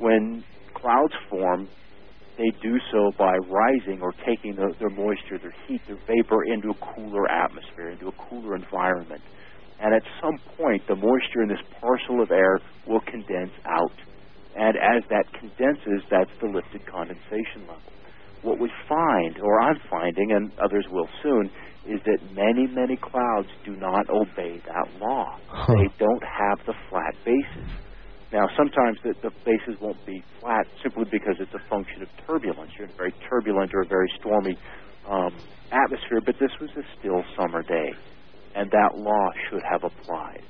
When 0.00 0.42
clouds 0.74 1.14
form, 1.30 1.68
they 2.38 2.50
do 2.62 2.78
so 2.92 3.12
by 3.18 3.36
rising 3.48 4.00
or 4.02 4.12
taking 4.26 4.56
the, 4.56 4.74
their 4.78 4.90
moisture, 4.90 5.38
their 5.38 5.54
heat, 5.66 5.80
their 5.86 5.98
vapor 6.06 6.44
into 6.44 6.70
a 6.70 6.94
cooler 6.94 7.30
atmosphere, 7.30 7.90
into 7.90 8.08
a 8.08 8.12
cooler 8.12 8.56
environment. 8.56 9.22
And 9.80 9.94
at 9.94 10.02
some 10.20 10.38
point, 10.56 10.82
the 10.88 10.96
moisture 10.96 11.42
in 11.42 11.48
this 11.48 11.62
parcel 11.80 12.22
of 12.22 12.30
air 12.30 12.58
will 12.86 13.00
condense 13.00 13.52
out. 13.66 13.92
And 14.56 14.76
as 14.76 15.02
that 15.10 15.24
condenses, 15.38 16.02
that's 16.10 16.30
the 16.40 16.48
lifted 16.48 16.86
condensation 16.86 17.62
level. 17.68 17.92
What 18.42 18.58
we 18.58 18.70
find, 18.88 19.38
or 19.42 19.60
I'm 19.60 19.78
finding, 19.90 20.32
and 20.32 20.50
others 20.58 20.86
will 20.90 21.08
soon, 21.22 21.50
is 21.86 22.00
that 22.04 22.18
many, 22.34 22.66
many 22.66 22.96
clouds 22.96 23.48
do 23.64 23.76
not 23.76 24.08
obey 24.10 24.60
that 24.66 25.00
law. 25.00 25.38
Huh. 25.48 25.74
They 25.74 25.88
don't 25.98 26.22
have 26.22 26.58
the 26.66 26.74
flat 26.90 27.14
bases. 27.24 27.70
Now, 28.36 28.48
sometimes 28.54 28.98
the, 29.02 29.14
the 29.22 29.32
bases 29.48 29.80
won't 29.80 30.04
be 30.04 30.22
flat 30.40 30.66
simply 30.82 31.06
because 31.10 31.36
it's 31.40 31.54
a 31.54 31.68
function 31.70 32.02
of 32.02 32.08
turbulence. 32.26 32.70
You're 32.76 32.86
in 32.86 32.92
a 32.92 32.96
very 32.96 33.14
turbulent 33.30 33.72
or 33.72 33.80
a 33.80 33.86
very 33.86 34.12
stormy 34.20 34.58
um, 35.08 35.32
atmosphere, 35.72 36.20
but 36.20 36.34
this 36.38 36.52
was 36.60 36.68
a 36.76 36.84
still 37.00 37.24
summer 37.34 37.62
day, 37.62 37.94
and 38.54 38.70
that 38.70 38.90
law 38.98 39.30
should 39.48 39.62
have 39.64 39.84
applied. 39.84 40.42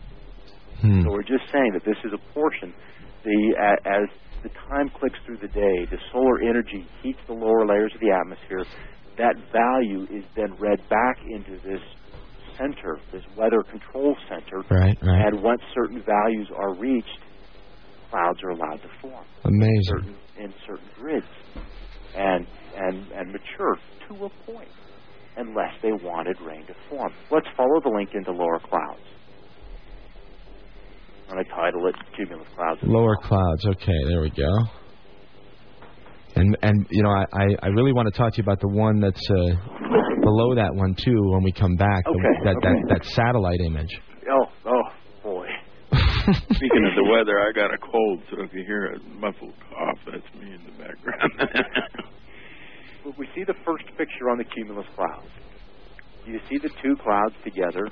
Hmm. 0.81 1.02
So 1.02 1.12
we're 1.12 1.23
just 1.23 1.47
saying 1.52 1.70
that 1.74 1.84
this 1.84 1.97
is 2.02 2.10
a 2.12 2.18
portion. 2.34 2.74
The 3.23 3.55
a, 3.55 3.89
as 3.89 4.08
the 4.42 4.50
time 4.68 4.90
clicks 4.98 5.18
through 5.24 5.39
the 5.39 5.48
day, 5.55 5.86
the 5.89 5.98
solar 6.10 6.42
energy 6.42 6.84
heats 7.05 7.20
the 7.28 7.34
lower 7.34 7.66
layers 7.66 7.94
of 7.94 8.00
the 8.00 8.10
atmosphere. 8.10 8.65
That 9.16 9.36
value 9.52 10.08
is 10.10 10.24
then 10.34 10.56
read 10.58 10.82
back 10.90 11.18
into 11.31 11.62
this 11.62 11.81
center, 12.58 12.98
this 13.12 13.23
weather 13.36 13.62
control 13.62 14.16
center, 14.28 14.65
Right, 14.70 14.98
right. 15.02 15.26
and 15.26 15.40
once 15.40 15.60
certain 15.73 16.02
values 16.02 16.50
are 16.56 16.74
reached, 16.74 17.20
clouds 18.16 18.38
are 18.42 18.50
allowed 18.50 18.80
to 18.82 18.88
form 19.00 19.24
Amazing. 19.44 19.82
certain 19.84 20.16
in 20.38 20.54
certain 20.66 20.88
grids 20.98 21.26
and 22.16 22.46
and 22.76 23.10
and 23.12 23.32
mature 23.32 23.76
to 24.08 24.24
a 24.26 24.30
point 24.50 24.68
unless 25.36 25.72
they 25.82 25.92
wanted 25.92 26.40
rain 26.40 26.64
to 26.66 26.74
form. 26.88 27.12
Let's 27.30 27.46
follow 27.56 27.80
the 27.82 27.90
link 27.90 28.10
into 28.14 28.32
lower 28.32 28.58
clouds. 28.58 29.00
And 31.28 31.38
I 31.40 31.42
title 31.54 31.86
it 31.88 31.94
Cumulus 32.16 32.46
Clouds. 32.54 32.80
Lower 32.84 33.16
clouds. 33.16 33.66
Okay, 33.66 33.98
there 34.08 34.20
we 34.22 34.30
go. 34.30 34.48
And 36.36 36.56
and 36.62 36.86
you 36.90 37.02
know 37.02 37.10
I 37.10 37.24
I, 37.62 37.66
really 37.68 37.92
want 37.92 38.06
to 38.12 38.16
talk 38.16 38.32
to 38.34 38.38
you 38.38 38.42
about 38.44 38.60
the 38.60 38.68
one 38.68 39.00
that's 39.00 39.30
uh, 39.30 39.56
below 40.22 40.54
that 40.54 40.74
one 40.74 40.94
too 40.94 41.20
when 41.32 41.42
we 41.42 41.52
come 41.52 41.76
back. 41.76 42.04
the- 42.04 42.40
that, 42.44 42.56
okay. 42.56 42.68
that 42.88 43.00
that 43.00 43.04
satellite 43.04 43.60
image. 43.60 44.00
Speaking 46.26 46.84
of 46.86 46.94
the 46.96 47.08
weather, 47.08 47.38
I 47.40 47.52
got 47.52 47.72
a 47.72 47.78
cold, 47.78 48.22
so 48.30 48.42
if 48.42 48.52
you 48.52 48.64
hear 48.66 48.94
a 48.94 48.98
muffled 49.20 49.55
cough, 49.70 49.98
that's 50.06 50.34
me 50.42 50.55
in 50.55 50.60
the 50.64 50.72
background. 50.72 51.32
We 53.16 53.28
see 53.36 53.44
the 53.44 53.55
first 53.64 53.84
picture 53.96 54.28
on 54.30 54.38
the 54.38 54.42
cumulus 54.42 54.86
clouds. 54.96 55.28
You 56.26 56.40
see 56.50 56.58
the 56.58 56.70
two 56.82 56.96
clouds 56.96 57.36
together, 57.44 57.86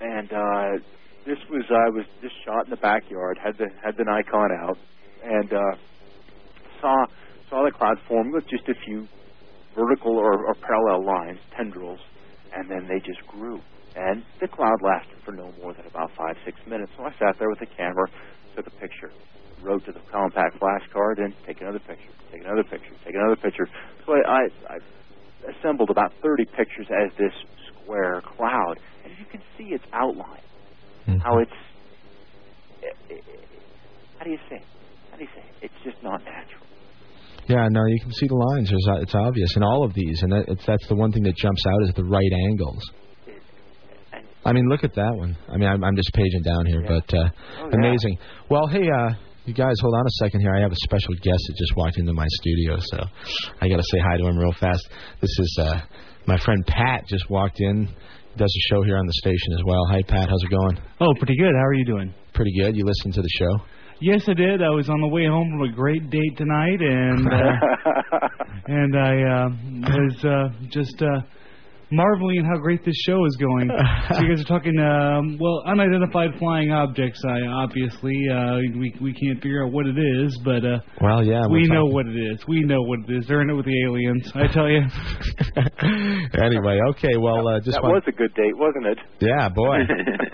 and 0.00 0.32
uh, 0.32 0.82
this 1.24 1.38
was 1.48 1.62
I 1.70 1.88
was 1.90 2.04
just 2.20 2.34
shot 2.44 2.64
in 2.64 2.70
the 2.70 2.76
backyard, 2.76 3.38
had 3.38 3.56
the 3.58 3.68
had 3.84 3.96
the 3.96 4.02
Nikon 4.02 4.50
out, 4.60 4.76
and 5.22 5.52
uh, 5.52 5.76
saw 6.80 7.06
saw 7.48 7.64
the 7.64 7.70
cloud 7.70 7.98
form 8.08 8.32
with 8.32 8.44
just 8.48 8.68
a 8.68 8.74
few 8.84 9.06
vertical 9.76 10.16
or, 10.16 10.44
or 10.44 10.54
parallel 10.54 11.06
lines, 11.06 11.38
tendrils, 11.56 12.00
and 12.56 12.68
then 12.68 12.88
they 12.88 12.98
just 12.98 13.24
grew. 13.28 13.60
And 13.96 14.24
the 14.40 14.48
cloud 14.48 14.82
lasted 14.82 15.18
for 15.24 15.32
no 15.32 15.52
more 15.62 15.72
than 15.72 15.86
about 15.86 16.10
five 16.16 16.36
six 16.44 16.58
minutes. 16.66 16.90
So 16.96 17.04
I 17.04 17.12
sat 17.18 17.38
there 17.38 17.48
with 17.48 17.60
the 17.60 17.70
camera, 17.76 18.06
took 18.56 18.66
a 18.66 18.70
picture, 18.70 19.12
wrote 19.62 19.84
to 19.86 19.92
the 19.92 20.00
compact 20.10 20.58
flash 20.58 20.82
card, 20.92 21.18
and 21.18 21.32
take 21.46 21.60
another 21.60 21.78
picture, 21.78 22.10
take 22.32 22.42
another 22.42 22.64
picture, 22.64 22.90
take 23.04 23.14
another 23.14 23.36
picture. 23.36 23.68
So 24.04 24.12
I, 24.12 24.18
I, 24.26 24.74
I 24.74 24.78
assembled 25.58 25.90
about 25.90 26.12
30 26.22 26.44
pictures 26.56 26.86
as 26.90 27.10
this 27.18 27.32
square 27.70 28.20
cloud, 28.22 28.76
and 29.04 29.12
you 29.18 29.24
can 29.30 29.40
see 29.56 29.74
its 29.74 29.84
outline, 29.92 30.42
mm-hmm. 31.06 31.18
how 31.18 31.38
it's. 31.38 31.50
Eh, 32.82 32.86
eh, 33.10 33.14
eh, 33.14 33.20
how 34.18 34.24
do 34.24 34.30
you 34.30 34.38
say? 34.50 34.56
it? 34.56 34.64
How 35.10 35.16
do 35.16 35.22
you 35.22 35.30
say? 35.34 35.40
it? 35.40 35.70
It's 35.70 35.84
just 35.84 36.02
not 36.02 36.18
natural. 36.24 36.64
Yeah, 37.46 37.68
no, 37.68 37.84
you 37.86 38.00
can 38.00 38.10
see 38.12 38.26
the 38.26 38.34
lines. 38.34 38.70
It's 38.72 39.14
obvious 39.14 39.54
in 39.56 39.62
all 39.62 39.84
of 39.84 39.92
these, 39.92 40.22
and 40.22 40.32
that, 40.32 40.44
it's, 40.48 40.64
that's 40.64 40.86
the 40.88 40.94
one 40.94 41.12
thing 41.12 41.24
that 41.24 41.36
jumps 41.36 41.62
out 41.68 41.82
is 41.82 41.92
the 41.94 42.04
right 42.04 42.32
angles. 42.48 42.82
I 44.44 44.52
mean, 44.52 44.68
look 44.68 44.84
at 44.84 44.94
that 44.94 45.12
one. 45.16 45.36
I 45.48 45.56
mean, 45.56 45.68
I'm, 45.68 45.82
I'm 45.82 45.96
just 45.96 46.12
paging 46.12 46.42
down 46.42 46.66
here, 46.66 46.82
but 46.86 47.12
uh, 47.14 47.28
Oh, 47.60 47.68
yeah. 47.70 47.78
amazing. 47.78 48.18
Well, 48.50 48.66
hey, 48.66 48.88
uh, 48.90 49.10
you 49.46 49.54
guys, 49.54 49.74
hold 49.80 49.94
on 49.94 50.04
a 50.06 50.10
second 50.22 50.40
here. 50.40 50.54
I 50.54 50.60
have 50.60 50.72
a 50.72 50.76
special 50.84 51.14
guest 51.14 51.42
that 51.48 51.54
just 51.58 51.76
walked 51.76 51.98
into 51.98 52.12
my 52.12 52.26
studio, 52.40 52.76
so 52.78 52.98
I 53.60 53.68
got 53.68 53.76
to 53.76 53.82
say 53.90 53.98
hi 54.00 54.16
to 54.18 54.26
him 54.26 54.36
real 54.38 54.52
fast. 54.60 54.86
This 55.20 55.30
is 55.38 55.58
uh, 55.60 55.80
my 56.26 56.38
friend 56.38 56.64
Pat. 56.66 57.06
Just 57.08 57.28
walked 57.30 57.60
in. 57.60 57.88
Does 58.36 58.50
a 58.52 58.62
show 58.74 58.82
here 58.82 58.96
on 58.98 59.06
the 59.06 59.12
station 59.14 59.52
as 59.54 59.60
well. 59.64 59.86
Hi, 59.90 60.02
Pat. 60.02 60.28
How's 60.28 60.42
it 60.42 60.50
going? 60.50 60.78
Oh, 61.00 61.14
pretty 61.18 61.36
good. 61.36 61.52
How 61.54 61.64
are 61.66 61.74
you 61.74 61.84
doing? 61.84 62.12
Pretty 62.34 62.52
good. 62.60 62.76
You 62.76 62.84
listened 62.84 63.14
to 63.14 63.22
the 63.22 63.28
show? 63.38 63.64
Yes, 64.00 64.24
I 64.28 64.34
did. 64.34 64.60
I 64.60 64.70
was 64.70 64.88
on 64.90 65.00
the 65.00 65.06
way 65.08 65.24
home 65.26 65.48
from 65.52 65.70
a 65.70 65.72
great 65.72 66.10
date 66.10 66.36
tonight, 66.36 66.80
and 66.80 67.28
uh, 67.32 68.28
and 68.66 68.96
I 68.98 69.22
uh, 69.22 69.48
was 69.88 70.24
uh, 70.24 70.48
just 70.68 71.00
uh, 71.00 71.20
marveling 71.90 72.38
at 72.38 72.44
how 72.46 72.56
great 72.58 72.84
this 72.84 72.94
show 73.06 73.24
is 73.26 73.36
going. 73.36 73.68
so 74.10 74.20
you 74.20 74.28
guys 74.34 74.40
are 74.40 74.48
talking, 74.48 74.78
um, 74.78 75.38
well, 75.40 75.62
unidentified 75.66 76.30
flying 76.38 76.70
objects. 76.72 77.20
I 77.28 77.42
obviously 77.42 78.16
uh, 78.32 78.58
we 78.78 78.94
we 79.00 79.12
can't 79.12 79.42
figure 79.42 79.64
out 79.64 79.72
what 79.72 79.86
it 79.86 79.96
is, 79.98 80.38
but 80.44 80.64
uh, 80.64 80.78
Well, 81.00 81.22
yeah. 81.24 81.46
we 81.50 81.64
know 81.68 81.82
talking- 81.86 81.92
what 81.94 82.06
it 82.06 82.16
is. 82.16 82.46
We 82.48 82.60
know 82.62 82.82
what 82.82 83.00
it 83.08 83.16
is. 83.18 83.26
They're 83.28 83.42
in 83.42 83.50
it 83.50 83.54
with 83.54 83.66
the 83.66 83.84
aliens. 83.86 84.30
I 84.34 84.46
tell 84.48 84.68
you. 84.68 84.82
anyway, 86.42 86.78
okay. 86.90 87.16
Well, 87.16 87.46
uh, 87.48 87.60
just 87.60 87.72
that 87.76 87.82
want- 87.82 87.94
was 87.94 88.02
a 88.08 88.12
good 88.12 88.34
date, 88.34 88.56
wasn't 88.56 88.86
it? 88.86 88.98
Yeah, 89.20 89.48
boy. 89.48 89.78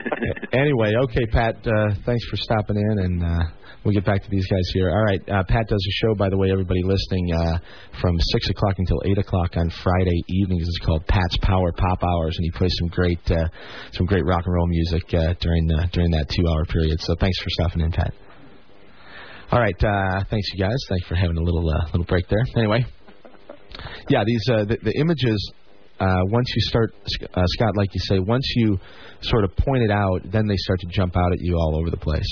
anyway, 0.53 0.93
okay, 1.05 1.27
Pat. 1.33 1.57
Uh, 1.67 1.95
thanks 2.07 2.25
for 2.31 2.37
stopping 2.37 2.77
in, 2.77 2.99
and 3.05 3.23
uh, 3.25 3.43
we'll 3.85 3.95
get 3.95 4.05
back 4.05 4.23
to 4.23 4.31
these 4.31 4.47
guys 4.47 4.71
here. 4.75 4.91
All 4.91 5.03
right, 5.03 5.21
uh, 5.29 5.43
Pat 5.49 5.69
does 5.69 5.85
a 5.87 5.95
show, 6.05 6.15
by 6.15 6.29
the 6.29 6.37
way, 6.37 6.51
everybody 6.51 6.83
listening, 6.83 7.33
uh, 7.33 7.59
from 8.01 8.19
six 8.33 8.51
o'clock 8.51 8.75
until 8.79 9.01
eight 9.07 9.19
o'clock 9.19 9.57
on 9.57 9.71
Friday 9.83 10.21
evenings. 10.29 10.69
It's 10.69 10.85
called 10.85 11.07
Pat's 11.07 11.37
Power 11.43 11.73
Pop 11.73 12.03
Hours, 12.03 12.37
and 12.37 12.45
he 12.45 12.51
plays 12.51 12.75
some 12.79 12.89
great, 12.89 13.31
uh, 13.31 13.49
some 13.93 14.07
great 14.07 14.25
rock 14.25 14.43
and 14.45 14.55
roll 14.55 14.67
music 14.67 15.05
uh, 15.15 15.35
during 15.41 15.71
uh, 15.73 15.87
during 15.93 16.11
that 16.13 16.29
two-hour 16.29 16.65
period. 16.67 17.01
So 17.01 17.15
thanks 17.21 17.39
for 17.41 17.49
stopping 17.51 17.83
in, 17.83 17.93
Pat. 17.93 18.13
All 19.53 19.61
right, 19.61 19.85
uh, 19.85 20.25
thanks 20.31 20.49
you 20.53 20.63
guys. 20.63 20.77
Thanks 20.89 21.07
for 21.09 21.17
having 21.17 21.37
a 21.37 21.43
little 21.43 21.65
little 21.65 22.05
break 22.05 22.29
there. 22.29 22.45
Anyway, 22.57 22.85
yeah, 24.09 24.25
these 24.25 24.43
the, 24.47 24.79
the 24.83 24.93
images. 24.99 25.53
Uh, 25.99 26.25
once 26.33 26.47
you 26.57 26.63
start, 26.63 26.95
uh, 27.35 27.43
Scott, 27.47 27.77
like 27.77 27.93
you 27.93 28.01
say, 28.01 28.19
once 28.19 28.51
you 28.57 28.79
sort 29.21 29.45
of 29.45 29.55
point 29.55 29.83
it 29.83 29.91
out, 29.91 30.23
then 30.33 30.47
they 30.47 30.57
start 30.57 30.81
to 30.81 30.87
jump 30.87 31.15
out 31.15 31.31
at 31.31 31.41
you 31.41 31.57
all 31.57 31.77
over 31.79 31.91
the 31.91 31.97
place. 31.99 32.25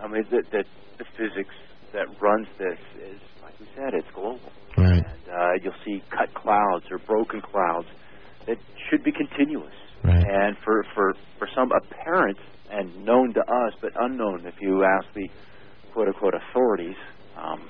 They 0.00 0.08
do. 0.08 0.08
I 0.08 0.12
mean, 0.12 0.24
the, 0.30 0.42
the, 0.50 0.64
the 0.98 1.04
physics 1.16 1.54
that 1.92 2.06
runs 2.20 2.46
this 2.58 2.78
is, 3.02 3.20
like 3.42 3.58
we 3.60 3.66
said, 3.74 3.94
it's 3.94 4.08
global. 4.14 4.40
Right. 4.76 4.98
And 5.04 5.28
uh, 5.32 5.52
you'll 5.62 5.72
see 5.84 6.02
cut 6.10 6.32
clouds 6.34 6.84
or 6.90 6.98
broken 6.98 7.40
clouds 7.40 7.86
that 8.46 8.58
should 8.90 9.02
be 9.04 9.12
continuous. 9.12 9.74
Right. 10.04 10.22
And 10.22 10.56
for, 10.64 10.84
for, 10.94 11.14
for 11.38 11.48
some 11.54 11.70
apparent 11.72 12.38
and 12.70 13.04
known 13.04 13.32
to 13.34 13.40
us, 13.40 13.72
but 13.80 13.92
unknown 14.00 14.44
if 14.46 14.54
you 14.60 14.84
ask 14.84 15.06
the 15.14 15.28
quote 15.92 16.08
unquote 16.08 16.34
authorities, 16.34 16.96
um, 17.36 17.62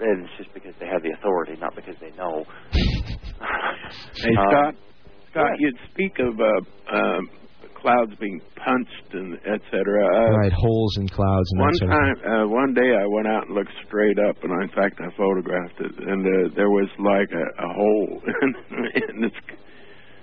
then 0.00 0.24
it's 0.24 0.36
just 0.38 0.52
because 0.54 0.74
they 0.80 0.86
have 0.86 1.02
the 1.02 1.10
authority, 1.18 1.54
not 1.60 1.74
because 1.76 1.96
they 2.00 2.10
know. 2.16 2.44
Hey, 2.72 4.34
Um, 4.36 4.46
Scott. 4.50 4.74
Scott, 5.30 5.52
you'd 5.58 5.78
speak 5.92 6.18
of 6.18 6.40
uh, 6.40 6.96
um, 6.96 7.28
clouds 7.80 8.12
being 8.20 8.40
punched 8.56 9.14
and 9.14 9.34
et 9.46 9.60
cetera. 9.70 10.04
Uh, 10.04 10.36
right, 10.36 10.52
holes 10.52 10.96
in 10.98 11.08
clouds 11.08 11.48
and 11.52 11.60
One 11.60 11.72
that 11.72 11.78
sort 11.78 11.90
of 11.90 11.98
time, 11.98 12.16
thing. 12.16 12.32
uh, 12.32 12.46
one 12.48 12.74
day, 12.74 12.90
I 12.94 13.06
went 13.06 13.26
out 13.28 13.46
and 13.46 13.54
looked 13.54 13.72
straight 13.86 14.18
up, 14.18 14.36
and 14.42 14.50
in 14.62 14.68
fact, 14.74 15.00
I 15.00 15.08
photographed 15.16 15.78
it, 15.80 15.92
and 15.98 16.20
uh, 16.26 16.54
there 16.56 16.70
was 16.70 16.88
like 16.98 17.30
a, 17.32 17.46
a 17.64 17.68
hole 17.72 18.22
in 19.08 19.20
this. 19.22 19.32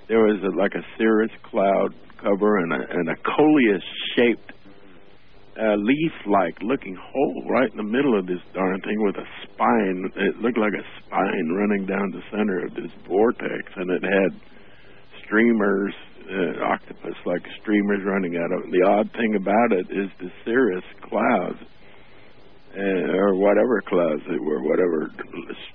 There 0.08 0.20
was 0.20 0.38
a, 0.44 0.52
like 0.56 0.76
a 0.76 0.84
cirrus 0.98 1.32
cloud 1.50 1.90
cover 2.22 2.58
and 2.60 2.74
a, 2.74 2.82
and 2.92 3.10
a 3.10 3.16
coleus-shaped, 3.26 4.52
uh, 5.58 5.76
leaf-like 5.78 6.62
looking 6.62 6.96
hole 7.00 7.44
right 7.50 7.72
in 7.72 7.78
the 7.78 7.84
middle 7.90 8.18
of 8.20 8.28
this 8.28 8.42
darn 8.54 8.80
thing 8.82 9.02
with 9.02 9.16
a 9.16 9.26
spine. 9.44 10.12
It 10.16 10.38
looked 10.44 10.58
like 10.60 10.74
a 10.78 10.86
spine 11.02 11.48
running 11.56 11.86
down 11.88 12.12
the 12.12 12.22
center 12.30 12.66
of 12.66 12.76
this 12.76 12.92
vortex, 13.08 13.64
and 13.78 13.90
it 13.90 14.04
had 14.04 14.32
streamers, 15.26 15.94
uh, 16.26 16.66
octopus-like 16.66 17.46
streamers 17.62 18.02
running 18.06 18.38
out 18.38 18.52
of 18.52 18.66
it. 18.66 18.72
The 18.72 18.86
odd 18.88 19.12
thing 19.14 19.36
about 19.36 19.72
it 19.72 19.88
is 19.92 20.10
the 20.20 20.30
cirrus 20.44 20.84
clouds, 21.08 21.62
uh, 22.76 23.16
or 23.16 23.36
whatever 23.36 23.82
clouds 23.88 24.22
they 24.28 24.40
were, 24.40 24.62
whatever 24.64 25.08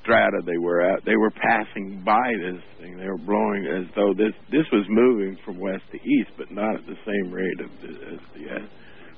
strata 0.02 0.42
they 0.44 0.58
were 0.58 0.82
at, 0.82 1.04
they 1.04 1.16
were 1.16 1.30
passing 1.30 2.02
by 2.04 2.28
this 2.42 2.60
thing. 2.78 2.98
They 2.98 3.08
were 3.08 3.24
blowing 3.24 3.64
as 3.72 3.88
though 3.96 4.12
this 4.12 4.34
this 4.52 4.66
was 4.72 4.84
moving 4.90 5.38
from 5.44 5.58
west 5.58 5.84
to 5.92 5.96
east, 5.96 6.30
but 6.36 6.50
not 6.50 6.76
at 6.76 6.86
the 6.86 6.98
same 7.06 7.32
rate 7.32 7.60
of 7.64 7.70
the, 7.80 7.90
as 8.14 8.20
the 8.36 8.44
uh, 8.52 8.66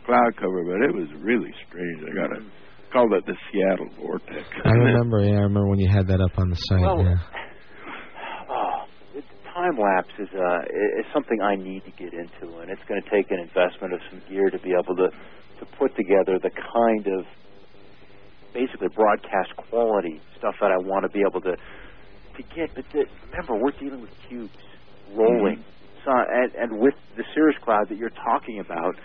cloud 0.06 0.30
cover. 0.38 0.62
But 0.62 0.86
it 0.86 0.94
was 0.94 1.08
really 1.18 1.52
strange. 1.66 2.06
I 2.06 2.14
got 2.14 2.30
to 2.38 2.40
call 2.92 3.08
it 3.16 3.26
the 3.26 3.34
Seattle 3.50 3.88
vortex. 3.98 4.46
I 4.64 4.70
remember, 4.86 5.20
yeah, 5.20 5.42
I 5.42 5.48
remember 5.48 5.68
when 5.68 5.80
you 5.80 5.90
had 5.90 6.06
that 6.06 6.20
up 6.20 6.38
on 6.38 6.50
the 6.50 6.56
site. 6.56 6.80
Well, 6.80 7.02
yeah. 7.02 7.16
Time 9.54 9.76
lapse 9.76 10.12
is 10.18 10.28
uh 10.32 10.60
is 10.98 11.04
something 11.12 11.42
I 11.42 11.56
need 11.56 11.84
to 11.84 11.90
get 11.90 12.14
into, 12.14 12.58
and 12.60 12.70
it's 12.70 12.82
going 12.88 13.02
to 13.02 13.10
take 13.10 13.30
an 13.30 13.38
investment 13.38 13.92
of 13.92 14.00
some 14.08 14.22
gear 14.28 14.48
to 14.48 14.58
be 14.58 14.72
able 14.72 14.96
to 14.96 15.10
to 15.60 15.66
put 15.76 15.94
together 15.94 16.38
the 16.38 16.50
kind 16.50 17.06
of 17.06 17.26
basically 18.54 18.88
broadcast 18.94 19.54
quality 19.56 20.20
stuff 20.38 20.54
that 20.60 20.70
I 20.70 20.78
want 20.78 21.04
to 21.04 21.10
be 21.10 21.20
able 21.20 21.40
to 21.42 21.56
to 21.56 22.42
get. 22.54 22.74
But 22.74 22.84
the, 22.92 23.04
remember, 23.30 23.62
we're 23.62 23.76
dealing 23.78 24.00
with 24.00 24.10
cubes 24.26 24.56
rolling, 25.12 25.62
so, 26.04 26.12
and, 26.12 26.54
and 26.54 26.80
with 26.80 26.94
the 27.16 27.24
cirrus 27.34 27.56
cloud 27.62 27.88
that 27.90 27.98
you're 27.98 28.10
talking 28.10 28.60
about. 28.60 28.96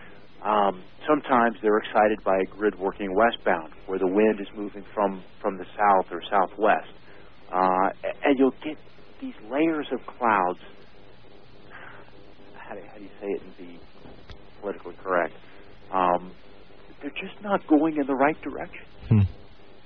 Um, 0.44 0.84
sometimes 1.08 1.58
they're 1.62 1.80
excited 1.80 2.24
by 2.24 2.38
a 2.38 2.46
grid 2.46 2.80
working 2.80 3.14
westbound, 3.14 3.74
where 3.88 3.98
the 3.98 4.08
wind 4.08 4.40
is 4.40 4.48
moving 4.56 4.86
from 4.94 5.24
from 5.42 5.58
the 5.58 5.66
south 5.76 6.12
or 6.12 6.22
southwest, 6.30 6.94
uh, 7.52 7.90
and 8.24 8.38
you'll 8.38 8.56
get 8.64 8.78
these 9.22 9.36
layers 9.50 9.88
of 9.92 10.00
clouds. 10.06 10.60
How 12.54 12.76
do, 12.76 12.82
how 12.92 12.98
do 12.98 13.04
you 13.04 13.10
say 13.22 13.28
it 13.28 13.42
and 13.42 13.58
be 13.58 13.80
politically 14.62 14.96
correct? 15.04 15.34
Um, 15.92 16.32
they're 17.02 17.12
just 17.12 17.42
not 17.42 17.66
going 17.68 17.98
in 17.98 18.08
the 18.08 18.16
right 18.16 18.40
direction. 18.42 18.86
Hmm. 19.10 19.22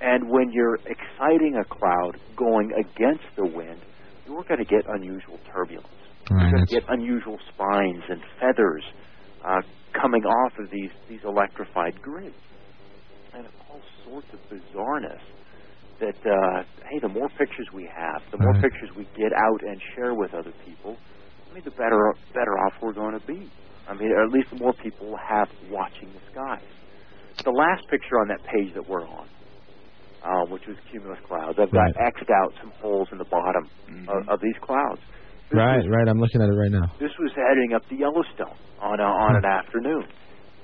And 0.00 0.28
when 0.28 0.50
you're 0.50 0.76
exciting 0.76 1.56
a 1.60 1.64
cloud 1.64 2.18
going 2.36 2.72
against 2.72 3.24
the 3.36 3.46
wind, 3.46 3.80
you're 4.26 4.42
going 4.44 4.58
to 4.58 4.64
get 4.64 4.84
unusual 4.88 5.38
turbulence. 5.52 5.86
Right, 6.30 6.42
you're 6.42 6.50
going 6.52 6.66
to 6.66 6.74
get 6.74 6.84
unusual 6.88 7.38
spines 7.52 8.02
and 8.08 8.20
feathers 8.40 8.84
uh, 9.44 9.60
coming 10.00 10.24
off 10.24 10.52
of 10.58 10.70
these 10.70 10.90
these 11.08 11.20
electrified 11.24 12.00
grids, 12.00 12.34
and 13.34 13.46
all 13.68 13.80
sorts 14.04 14.26
of 14.32 14.38
bizarreness. 14.50 15.20
That 16.02 16.18
uh, 16.26 16.66
hey, 16.90 16.98
the 17.00 17.08
more 17.14 17.28
pictures 17.38 17.68
we 17.72 17.86
have, 17.94 18.20
the 18.34 18.38
more 18.42 18.52
Right. 18.58 18.62
pictures 18.62 18.90
we 18.98 19.06
get 19.14 19.30
out 19.32 19.60
and 19.62 19.78
share 19.94 20.14
with 20.18 20.34
other 20.34 20.50
people, 20.66 20.98
I 21.48 21.54
mean, 21.54 21.62
the 21.64 21.70
better 21.78 22.12
better 22.34 22.58
off 22.66 22.74
we're 22.82 22.92
going 22.92 23.14
to 23.18 23.24
be. 23.26 23.46
I 23.88 23.94
mean, 23.94 24.10
or 24.10 24.22
at 24.26 24.30
least 24.30 24.50
the 24.50 24.56
more 24.58 24.72
people 24.82 25.14
have 25.16 25.48
watching 25.70 26.10
the 26.12 26.20
skies. 26.30 26.66
The 27.44 27.50
last 27.54 27.82
picture 27.88 28.18
on 28.18 28.28
that 28.28 28.42
page 28.44 28.74
that 28.74 28.88
we're 28.88 29.06
on 29.06 29.26
um, 30.24 30.50
which 30.50 30.62
was 30.66 30.76
cumulus 30.90 31.18
clouds. 31.26 31.58
I've 31.58 31.70
got 31.70 31.90
xed 31.94 32.30
out 32.30 32.54
some 32.60 32.70
holes 32.80 33.08
in 33.10 33.18
the 33.18 33.24
bottom 33.26 33.66
of, 34.08 34.28
of 34.28 34.40
these 34.40 34.54
clouds. 34.62 35.00
This 35.50 35.58
Right, 35.58 35.78
was- 35.82 35.88
right. 35.88 36.06
I'm 36.08 36.18
looking 36.20 36.40
at 36.42 36.48
it 36.48 36.54
right 36.54 36.70
now. 36.70 36.86
this 37.00 37.10
was 37.18 37.32
heading 37.34 37.74
up 37.74 37.82
the 37.90 37.96
Yellowstone 37.96 38.54
on 38.80 39.00
a, 39.00 39.02
on 39.02 39.36
an 39.36 39.44
afternoon, 39.44 40.06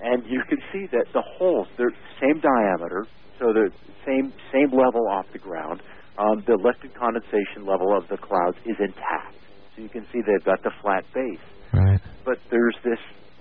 and 0.02 0.24
you 0.26 0.42
can 0.48 0.58
see 0.72 0.86
that 0.92 1.06
the 1.12 1.22
holes 1.38 1.66
they're 1.76 1.90
same 2.22 2.40
diameter, 2.40 3.06
so 3.38 3.52
they're 3.52 3.72
same 4.06 4.32
same 4.52 4.70
level 4.70 5.06
off 5.10 5.26
the 5.32 5.38
ground. 5.38 5.82
Um, 6.18 6.42
the 6.46 6.58
lifted 6.58 6.94
condensation 6.98 7.62
level 7.64 7.96
of 7.96 8.08
the 8.08 8.16
clouds 8.18 8.58
is 8.66 8.74
intact, 8.80 9.38
so 9.76 9.82
you 9.82 9.88
can 9.88 10.04
see 10.12 10.18
they've 10.26 10.44
got 10.44 10.62
the 10.62 10.72
flat 10.82 11.04
base. 11.14 11.46
Right. 11.72 12.00
But 12.24 12.38
there's 12.50 12.74
this 12.82 12.98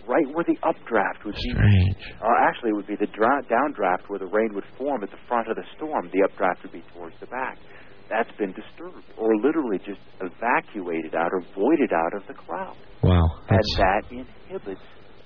right 0.08 0.26
where 0.34 0.46
the 0.46 0.58
updraft 0.62 1.26
would 1.26 1.36
be. 1.36 1.52
Strange. 1.52 1.98
Uh, 2.22 2.30
actually, 2.48 2.70
it 2.72 2.76
would 2.76 2.88
be 2.88 2.96
the 2.96 3.08
dra- 3.08 3.44
downdraft 3.50 4.08
where 4.08 4.20
the 4.20 4.28
rain 4.30 4.54
would 4.54 4.64
form 4.78 5.04
at 5.04 5.10
the 5.10 5.18
front 5.28 5.50
of 5.50 5.56
the 5.56 5.66
storm. 5.76 6.10
The 6.14 6.24
updraft 6.24 6.64
would 6.64 6.72
be 6.72 6.84
towards 6.94 7.16
the 7.20 7.28
back. 7.28 7.58
That's 8.10 8.32
been 8.38 8.54
disturbed, 8.54 9.04
or 9.18 9.36
literally 9.36 9.80
just 9.80 10.00
evacuated 10.22 11.14
out 11.16 11.32
or 11.34 11.42
voided 11.56 11.92
out 11.92 12.14
of 12.16 12.26
the 12.28 12.34
cloud 12.36 12.78
Wow. 13.04 13.28
That's... 13.50 13.68
and 13.68 13.84
that 13.84 14.02
inhibits 14.12 14.82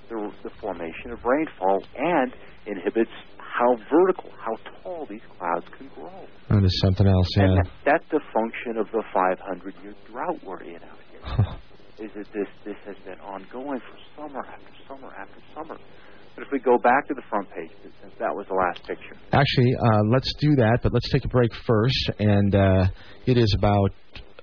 the, 0.09 0.31
the 0.43 0.49
formation 0.59 1.11
of 1.11 1.19
rainfall 1.23 1.83
and 1.95 2.33
inhibits 2.65 3.11
how 3.51 3.75
vertical, 3.89 4.31
how 4.39 4.55
tall 4.81 5.05
these 5.09 5.21
clouds 5.37 5.65
can 5.77 5.89
grow. 5.95 6.25
that 6.49 6.63
is 6.63 6.79
something 6.81 7.07
else. 7.07 7.27
Yeah. 7.35 7.43
And 7.43 7.57
that, 7.57 7.67
that's 7.85 8.09
the 8.11 8.21
function 8.33 8.77
of 8.77 8.87
the 8.91 9.03
500-year 9.13 9.95
drought 10.09 10.39
we're 10.45 10.63
in 10.63 10.75
out 10.75 10.99
here. 11.11 11.45
is 12.01 12.09
that 12.15 12.25
this 12.33 12.47
this 12.65 12.77
has 12.85 12.95
been 13.05 13.19
ongoing 13.19 13.79
for 13.79 13.97
summer 14.17 14.39
after 14.39 14.73
summer 14.87 15.13
after 15.13 15.39
summer. 15.53 15.77
But 16.35 16.45
if 16.45 16.51
we 16.51 16.59
go 16.59 16.77
back 16.77 17.07
to 17.09 17.13
the 17.13 17.21
front 17.29 17.47
page, 17.51 17.69
since 17.83 18.13
that 18.17 18.33
was 18.33 18.47
the 18.47 18.55
last 18.55 18.81
picture, 18.87 19.15
Actually, 19.33 19.75
uh, 19.75 20.01
let's 20.09 20.33
do 20.39 20.55
that, 20.55 20.79
but 20.81 20.93
let's 20.93 21.09
take 21.11 21.25
a 21.25 21.27
break 21.27 21.51
first. 21.67 22.09
And 22.19 22.55
uh, 22.55 22.87
it 23.27 23.37
is 23.37 23.53
about 23.57 23.91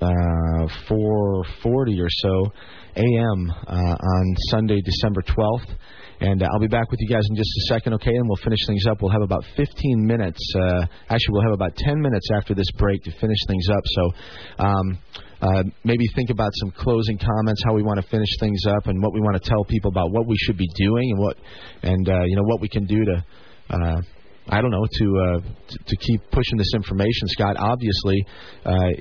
uh, 0.00 0.68
4:40 0.88 2.00
or 2.00 2.10
so 2.10 2.52
a.m. 2.96 3.52
Uh, 3.66 3.72
on 3.74 4.36
Sunday, 4.50 4.80
December 4.80 5.22
12th. 5.22 5.76
And 6.20 6.42
uh, 6.42 6.48
I'll 6.52 6.60
be 6.60 6.66
back 6.66 6.90
with 6.90 6.98
you 7.00 7.08
guys 7.08 7.22
in 7.30 7.36
just 7.36 7.48
a 7.48 7.74
second, 7.74 7.94
okay? 7.94 8.14
And 8.14 8.28
we'll 8.28 8.42
finish 8.42 8.58
things 8.66 8.84
up. 8.90 9.00
We'll 9.00 9.12
have 9.12 9.22
about 9.22 9.44
15 9.56 10.04
minutes. 10.04 10.40
Uh, 10.54 10.86
actually, 11.08 11.32
we'll 11.32 11.42
have 11.42 11.52
about 11.52 11.76
10 11.76 12.00
minutes 12.00 12.28
after 12.34 12.54
this 12.54 12.70
break 12.76 13.04
to 13.04 13.12
finish 13.20 13.38
things 13.46 13.68
up. 13.70 13.84
So 13.84 14.10
um, 14.58 14.98
uh, 15.40 15.62
maybe 15.84 16.04
think 16.16 16.30
about 16.30 16.50
some 16.54 16.72
closing 16.72 17.18
comments, 17.18 17.62
how 17.64 17.74
we 17.74 17.84
want 17.84 18.00
to 18.02 18.08
finish 18.08 18.28
things 18.40 18.60
up, 18.66 18.88
and 18.88 19.00
what 19.00 19.14
we 19.14 19.20
want 19.20 19.40
to 19.40 19.48
tell 19.48 19.64
people 19.64 19.90
about 19.90 20.10
what 20.10 20.26
we 20.26 20.36
should 20.38 20.58
be 20.58 20.68
doing 20.74 21.10
and 21.12 21.18
what, 21.20 21.36
and 21.82 22.08
uh, 22.08 22.24
you 22.24 22.34
know 22.34 22.44
what 22.44 22.60
we 22.60 22.68
can 22.68 22.84
do 22.86 23.04
to. 23.04 23.24
Uh, 23.70 24.00
I 24.50 24.62
don't 24.62 24.70
know 24.70 24.86
to, 24.90 25.18
uh, 25.18 25.40
to 25.68 25.78
to 25.86 25.96
keep 25.96 26.22
pushing 26.32 26.56
this 26.56 26.72
information, 26.74 27.28
Scott. 27.28 27.56
Obviously, 27.58 28.24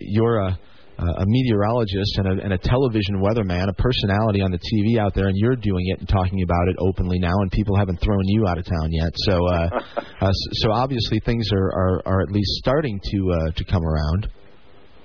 you're 0.02 0.40
a 0.40 0.60
a 0.98 1.26
meteorologist 1.26 2.18
and 2.18 2.28
a, 2.28 2.44
and 2.44 2.54
a 2.54 2.58
television 2.58 3.22
weatherman, 3.22 3.70
a 3.70 3.74
personality 3.74 4.42
on 4.42 4.52
the 4.52 4.58
TV 4.58 5.00
out 5.00 5.14
there, 5.14 5.28
and 5.28 5.38
you're 5.38 5.56
doing 5.56 5.86
it 5.88 6.00
and 6.00 6.10
talking 6.10 6.42
about 6.42 6.68
it 6.68 6.76
openly 6.80 7.20
now, 7.20 7.34
and 7.42 7.52
people 7.52 7.76
haven't 7.76 8.02
thrown 8.02 8.24
you 8.26 8.48
out 8.48 8.58
of 8.58 8.66
town 8.66 8.90
yet. 8.92 9.12
So, 9.16 9.48
uh, 9.48 9.70
uh, 10.22 10.32
so 10.32 10.72
obviously 10.72 11.20
things 11.20 11.50
are, 11.54 11.72
are, 11.72 12.02
are 12.06 12.22
at 12.22 12.32
least 12.32 12.50
starting 12.56 13.00
to 13.12 13.32
uh, 13.32 13.52
to 13.52 13.64
come 13.66 13.84
around. 13.84 14.28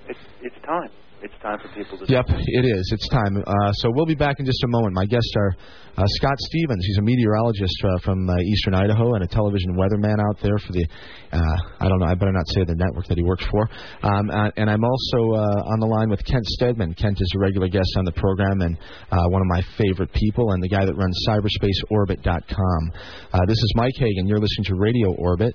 it's 0.08 0.18
it's 0.40 0.66
time. 0.66 0.90
It's 1.22 1.38
time 1.40 1.56
for 1.62 1.68
people 1.70 1.94
to. 1.98 2.04
Yep, 2.12 2.26
it 2.28 2.66
is. 2.66 2.90
It's 2.90 3.08
time. 3.08 3.38
Uh, 3.46 3.72
so 3.74 3.90
we'll 3.94 4.10
be 4.10 4.16
back 4.16 4.40
in 4.40 4.44
just 4.44 4.58
a 4.64 4.66
moment. 4.66 4.92
My 4.92 5.06
guests 5.06 5.30
are 5.36 5.54
uh, 5.96 6.04
Scott 6.18 6.34
Stevens. 6.50 6.84
He's 6.84 6.98
a 6.98 7.02
meteorologist 7.02 7.78
uh, 7.84 7.98
from 8.02 8.28
uh, 8.28 8.34
Eastern 8.40 8.74
Idaho 8.74 9.14
and 9.14 9.22
a 9.22 9.28
television 9.28 9.76
weatherman 9.78 10.18
out 10.18 10.42
there 10.42 10.58
for 10.58 10.72
the. 10.72 10.84
Uh, 11.30 11.56
I 11.78 11.88
don't 11.88 12.00
know. 12.00 12.06
I 12.06 12.14
better 12.14 12.32
not 12.32 12.48
say 12.48 12.64
the 12.64 12.74
network 12.74 13.06
that 13.06 13.18
he 13.18 13.22
works 13.22 13.46
for. 13.46 13.68
Um, 14.02 14.30
uh, 14.30 14.50
and 14.56 14.68
I'm 14.68 14.82
also 14.82 15.38
uh, 15.38 15.70
on 15.70 15.78
the 15.78 15.86
line 15.86 16.10
with 16.10 16.24
Kent 16.24 16.44
Steadman. 16.58 16.94
Kent 16.94 17.18
is 17.20 17.32
a 17.36 17.38
regular 17.38 17.68
guest 17.68 17.94
on 17.98 18.04
the 18.04 18.12
program 18.18 18.60
and 18.60 18.76
uh, 19.12 19.22
one 19.28 19.42
of 19.42 19.46
my 19.46 19.62
favorite 19.78 20.12
people, 20.12 20.50
and 20.50 20.60
the 20.60 20.68
guy 20.68 20.84
that 20.84 20.96
runs 20.96 21.16
CyberspaceOrbit.com. 21.28 22.92
Uh, 23.32 23.38
this 23.46 23.58
is 23.62 23.72
Mike 23.76 23.94
Hagan. 23.96 24.26
You're 24.26 24.42
listening 24.42 24.64
to 24.64 24.74
Radio 24.74 25.14
Orbit 25.14 25.54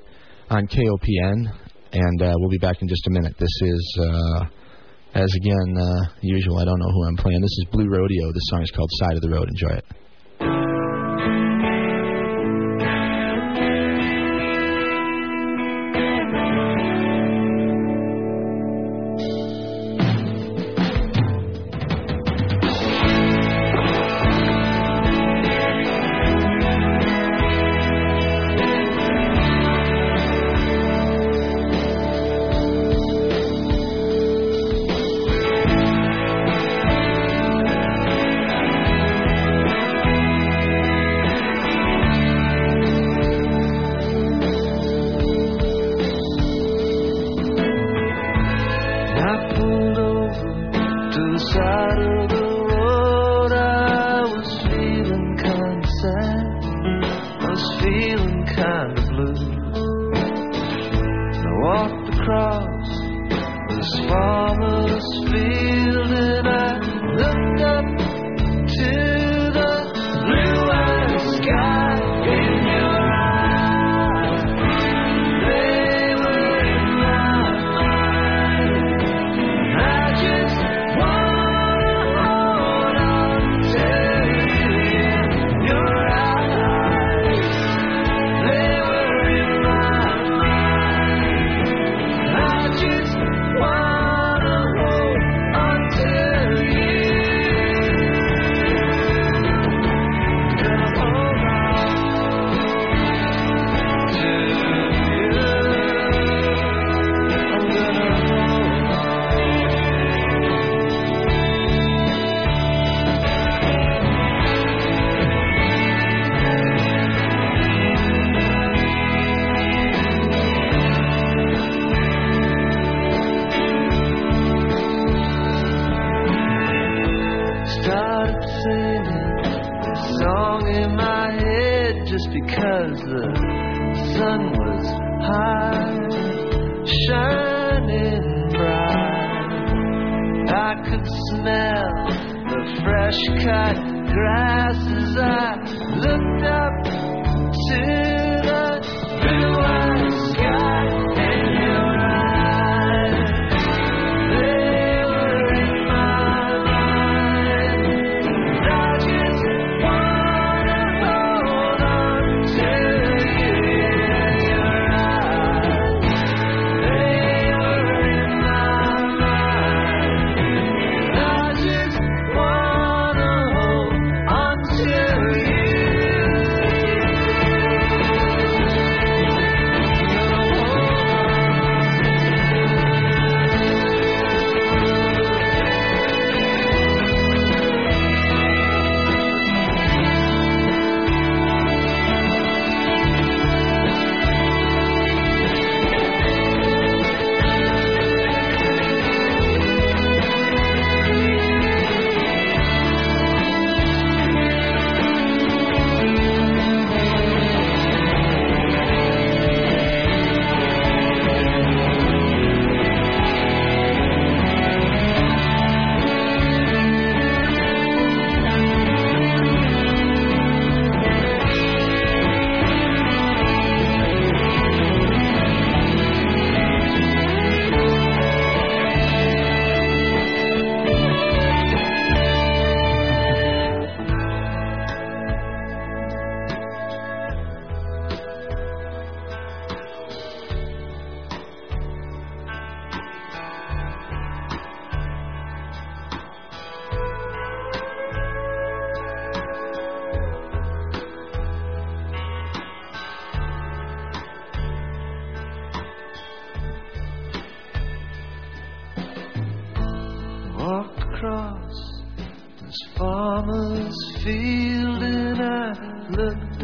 on 0.49 0.65
KOPN, 0.65 1.51
and 1.91 2.21
uh, 2.21 2.31
we'll 2.37 2.51
be 2.51 2.57
back 2.57 2.81
in 2.81 2.87
just 2.87 3.05
a 3.07 3.11
minute. 3.11 3.35
This 3.37 3.51
is. 3.61 3.99
As 5.13 5.33
again, 5.35 5.77
uh, 5.77 6.09
usual, 6.21 6.57
I 6.59 6.65
don't 6.65 6.79
know 6.79 6.91
who 6.91 7.05
I'm 7.05 7.17
playing. 7.17 7.41
This 7.41 7.57
is 7.59 7.65
Blue 7.71 7.87
Rodeo. 7.87 8.31
This 8.33 8.43
song 8.49 8.61
is 8.61 8.71
called 8.71 8.89
Side 8.99 9.15
of 9.15 9.21
the 9.21 9.29
Road. 9.29 9.49
Enjoy 9.49 9.75
it. 9.75 9.85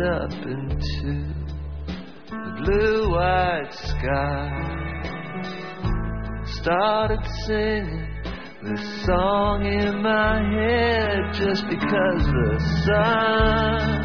Up 0.04 0.32
into 0.32 1.34
the 2.30 2.52
blue 2.58 3.10
white 3.12 3.72
sky. 3.72 4.50
Started 6.46 7.24
singing 7.46 8.08
this 8.64 9.06
song 9.06 9.66
in 9.66 10.02
my 10.02 10.42
head 10.56 11.34
just 11.34 11.64
because 11.70 12.24
the 12.26 12.60
sun, 12.86 14.03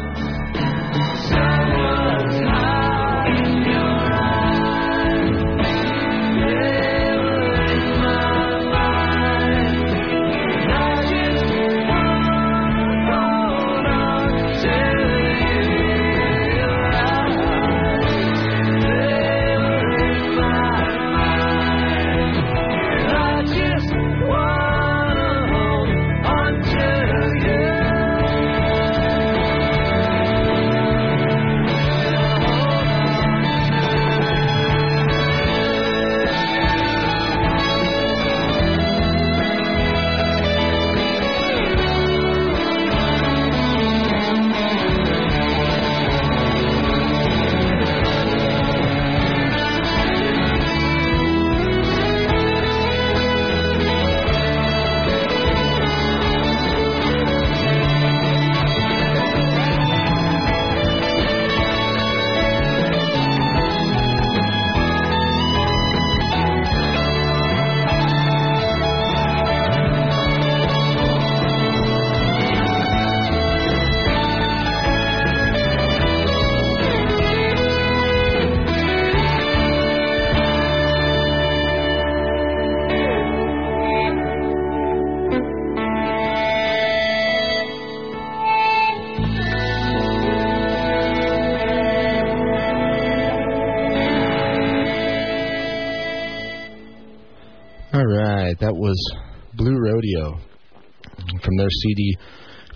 their 101.69 101.81
CD 101.81 102.17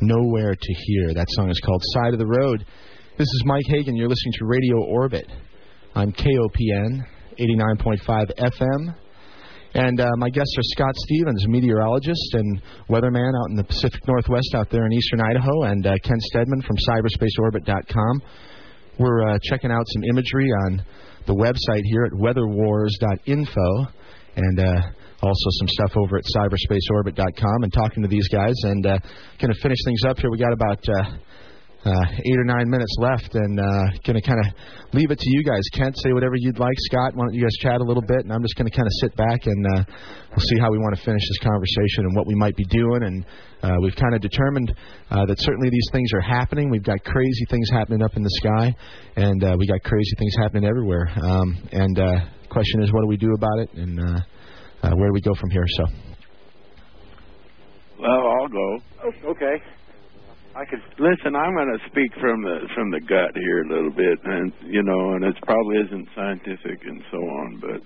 Nowhere 0.01 0.53
to 0.53 0.73
Here. 0.85 1.13
That 1.13 1.27
song 1.29 1.49
is 1.49 1.59
called 1.65 1.81
Side 1.93 2.13
of 2.13 2.19
the 2.19 2.27
Road. 2.27 2.65
This 3.17 3.27
is 3.27 3.43
Mike 3.45 3.65
Hagan. 3.67 3.95
You're 3.95 4.09
listening 4.09 4.33
to 4.39 4.45
Radio 4.45 4.83
Orbit 4.83 5.27
on 5.95 6.11
KOPN 6.11 7.01
89.5 7.39 8.31
FM. 8.37 8.95
And 9.75 9.99
uh, 9.99 10.09
my 10.17 10.29
guests 10.29 10.53
are 10.57 10.63
Scott 10.63 10.95
Stevens, 10.95 11.47
meteorologist 11.47 12.33
and 12.33 12.61
weatherman 12.89 13.31
out 13.41 13.49
in 13.49 13.55
the 13.55 13.63
Pacific 13.63 14.01
Northwest 14.07 14.53
out 14.55 14.69
there 14.69 14.85
in 14.85 14.93
eastern 14.93 15.21
Idaho, 15.21 15.63
and 15.63 15.87
uh, 15.87 15.93
Ken 16.03 16.19
Steadman 16.19 16.61
from 16.61 16.75
cyberspaceorbit.com. 16.89 18.21
We're 18.99 19.29
uh, 19.29 19.39
checking 19.41 19.71
out 19.71 19.85
some 19.87 20.03
imagery 20.03 20.49
on 20.67 20.83
the 21.25 21.33
website 21.33 21.81
here 21.85 22.03
at 22.03 22.11
weatherwars.info 22.11 23.87
and 24.35 24.59
uh, 24.59 24.81
also 25.23 25.47
some 25.59 25.67
stuff 25.69 25.91
over 25.95 26.17
at 26.17 26.25
cyberspaceorbit.com 26.35 27.63
and 27.63 27.71
talking 27.71 28.03
to 28.03 28.09
these 28.09 28.27
guys. 28.27 28.55
And 28.63 28.85
uh, 28.85 28.99
going 29.39 29.53
to 29.53 29.59
finish 29.61 29.79
things 29.85 30.01
up 30.07 30.19
here. 30.19 30.29
We 30.29 30.37
got 30.37 30.51
about 30.51 30.83
uh, 30.87 31.17
uh, 31.85 32.05
eight 32.15 32.39
or 32.39 32.45
nine 32.45 32.69
minutes 32.69 32.95
left, 32.99 33.35
and 33.35 33.59
uh, 33.59 33.83
going 34.07 34.15
to 34.15 34.21
kind 34.21 34.39
of 34.39 34.47
leave 34.93 35.11
it 35.11 35.19
to 35.19 35.29
you 35.29 35.43
guys. 35.43 35.63
Kent, 35.73 35.95
say 35.99 36.13
whatever 36.13 36.35
you'd 36.37 36.59
like. 36.59 36.75
Scott, 36.91 37.15
why 37.15 37.25
don't 37.25 37.33
you 37.33 37.43
guys 37.43 37.55
chat 37.59 37.81
a 37.81 37.83
little 37.83 38.03
bit, 38.07 38.23
and 38.23 38.31
I'm 38.31 38.41
just 38.41 38.55
going 38.55 38.69
to 38.69 38.75
kind 38.75 38.87
of 38.87 38.93
sit 39.01 39.15
back 39.15 39.45
and 39.45 39.67
uh, 39.67 39.83
we'll 40.31 40.47
see 40.47 40.59
how 40.59 40.71
we 40.71 40.77
want 40.77 40.95
to 40.95 41.03
finish 41.03 41.21
this 41.27 41.39
conversation 41.43 42.07
and 42.07 42.15
what 42.15 42.25
we 42.25 42.35
might 42.35 42.55
be 42.55 42.63
doing. 42.65 43.03
And 43.03 43.25
uh, 43.63 43.75
we've 43.81 43.95
kind 43.95 44.15
of 44.15 44.21
determined 44.21 44.73
uh, 45.11 45.25
that 45.25 45.39
certainly 45.39 45.69
these 45.69 45.89
things 45.91 46.11
are 46.13 46.21
happening. 46.21 46.69
We've 46.69 46.83
got 46.83 47.03
crazy 47.03 47.45
things 47.49 47.69
happening 47.71 48.01
up 48.01 48.15
in 48.15 48.23
the 48.23 48.33
sky, 48.39 48.75
and 49.17 49.43
uh, 49.43 49.55
we 49.59 49.67
got 49.67 49.83
crazy 49.83 50.15
things 50.17 50.35
happening 50.39 50.63
everywhere. 50.63 51.11
Um, 51.21 51.67
and 51.71 51.99
uh, 51.99 52.19
question 52.49 52.83
is, 52.83 52.93
what 52.93 53.01
do 53.01 53.07
we 53.07 53.17
do 53.17 53.33
about 53.35 53.59
it, 53.59 53.73
and 53.73 53.99
uh, 53.99 54.19
uh, 54.83 54.95
where 54.95 55.09
do 55.09 55.13
we 55.13 55.21
go 55.21 55.33
from 55.35 55.49
here? 55.49 55.65
So. 55.77 55.83
Well, 57.99 58.27
I'll 58.27 58.49
go. 58.49 58.79
Oh, 59.03 59.29
okay. 59.31 59.61
I 60.55 60.65
could. 60.65 60.79
Listen, 60.99 61.35
I'm 61.35 61.55
going 61.55 61.77
to 61.77 61.89
speak 61.89 62.11
from 62.19 62.43
the 62.43 62.67
from 62.75 62.91
the 62.91 62.99
gut 62.99 63.31
here 63.33 63.63
a 63.63 63.69
little 63.69 63.91
bit, 63.91 64.19
and 64.23 64.53
you 64.65 64.83
know, 64.83 65.13
and 65.13 65.23
it 65.23 65.35
probably 65.41 65.77
isn't 65.77 66.07
scientific 66.15 66.85
and 66.85 67.01
so 67.11 67.17
on, 67.17 67.59
but 67.59 67.81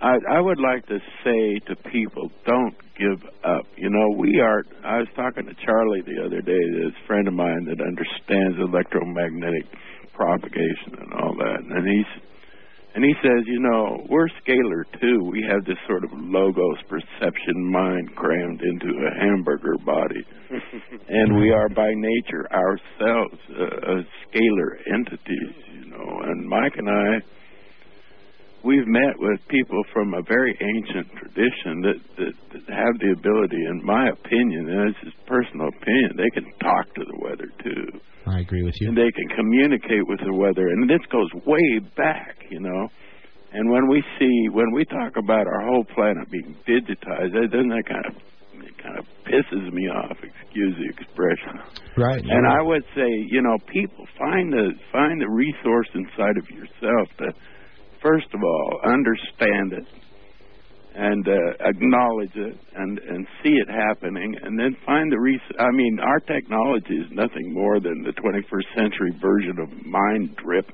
I 0.00 0.16
I 0.36 0.40
would 0.40 0.58
like 0.58 0.86
to 0.86 0.98
say 1.22 1.58
to 1.68 1.76
people, 1.90 2.30
don't 2.46 2.74
give 2.96 3.20
up. 3.44 3.66
You 3.76 3.90
know, 3.90 4.16
we 4.16 4.40
are. 4.40 4.64
I 4.84 4.98
was 4.98 5.08
talking 5.14 5.44
to 5.44 5.54
Charlie 5.64 6.02
the 6.02 6.24
other 6.24 6.40
day, 6.40 6.60
this 6.80 6.96
friend 7.06 7.28
of 7.28 7.34
mine 7.34 7.66
that 7.66 7.80
understands 7.84 8.56
electromagnetic 8.58 9.66
propagation 10.14 10.96
and 10.96 11.12
all 11.12 11.34
that, 11.34 11.60
and 11.60 11.86
he's 11.86 12.22
and 12.94 13.04
he 13.04 13.14
says, 13.22 13.44
you 13.46 13.60
know, 13.60 14.04
we're 14.08 14.28
scalar 14.42 14.82
too. 15.00 15.24
We 15.30 15.46
have 15.48 15.64
this 15.64 15.78
sort 15.86 16.04
of 16.04 16.10
logos 16.14 16.78
perception 16.88 17.70
mind 17.70 18.14
crammed 18.16 18.60
into 18.62 18.88
a 18.88 19.20
hamburger 19.20 19.76
body. 19.84 20.24
and 21.08 21.36
we 21.38 21.52
are 21.52 21.68
by 21.68 21.92
nature 21.94 22.46
ourselves 22.52 23.38
uh, 23.50 23.62
uh, 23.62 24.02
scalar 24.26 24.70
entities, 24.92 25.54
you 25.74 25.90
know. 25.90 26.20
And 26.24 26.48
Mike 26.48 26.74
and 26.76 26.90
I, 26.90 27.22
we've 28.64 28.86
met 28.86 29.18
with 29.18 29.40
people 29.48 29.82
from 29.92 30.14
a 30.14 30.22
very 30.22 30.56
ancient 30.60 31.08
tradition 31.16 31.82
that, 31.82 32.00
that, 32.18 32.34
that 32.52 32.74
have 32.74 32.98
the 33.00 33.12
ability, 33.12 33.60
in 33.70 33.84
my 33.84 34.08
opinion, 34.10 34.68
and 34.68 34.94
this 34.94 35.08
is 35.08 35.14
personal 35.26 35.68
opinion, 35.68 36.16
they 36.16 36.30
can 36.30 36.46
talk 36.60 36.86
to 36.94 37.04
the 37.04 37.18
weather 37.20 37.48
too 37.62 38.00
I 38.26 38.40
agree 38.40 38.62
with 38.62 38.74
you. 38.80 38.88
and 38.88 38.96
they 38.96 39.10
can 39.10 39.28
communicate 39.36 40.06
with 40.06 40.20
the 40.20 40.34
weather. 40.34 40.68
And 40.68 40.88
this 40.88 41.00
goes 41.10 41.28
way 41.46 41.80
back, 41.96 42.36
you 42.50 42.60
know. 42.60 42.88
And 43.52 43.70
when 43.70 43.88
we 43.88 44.02
see, 44.18 44.48
when 44.52 44.70
we 44.72 44.84
talk 44.84 45.16
about 45.16 45.46
our 45.46 45.66
whole 45.66 45.84
planet 45.94 46.30
being 46.30 46.54
digitized, 46.68 47.32
that 47.32 47.48
doesn't 47.50 47.70
that 47.70 47.86
kind 47.88 48.06
of 48.06 48.14
it 48.62 48.76
kind 48.78 48.98
of 48.98 49.06
pisses 49.24 49.72
me 49.72 49.88
off. 49.88 50.16
Excuse 50.22 50.76
the 50.76 50.86
expression. 50.86 51.58
Right. 51.96 52.22
And 52.22 52.46
I 52.46 52.62
would 52.62 52.84
say, 52.94 53.08
you 53.30 53.42
know, 53.42 53.56
people 53.72 54.06
find 54.18 54.52
the 54.52 54.70
find 54.92 55.20
the 55.20 55.28
resource 55.28 55.88
inside 55.94 56.36
of 56.36 56.48
yourself 56.50 57.08
to, 57.18 57.32
first 58.02 58.26
of 58.34 58.42
all, 58.42 58.80
understand 58.84 59.72
it 59.72 59.86
and 60.94 61.26
uh, 61.28 61.32
acknowledge 61.60 62.34
it 62.34 62.58
and 62.74 62.98
and 62.98 63.26
see 63.42 63.52
it 63.52 63.68
happening, 63.70 64.34
and 64.42 64.58
then 64.58 64.76
find 64.84 65.10
the 65.12 65.18
res- 65.18 65.56
I 65.58 65.70
mean, 65.72 65.98
our 66.00 66.20
technology 66.20 66.94
is 66.94 67.06
nothing 67.12 67.54
more 67.54 67.80
than 67.80 68.02
the 68.02 68.12
21st 68.12 68.74
century 68.76 69.12
version 69.22 69.58
of 69.60 69.86
mind 69.86 70.36
drip, 70.36 70.66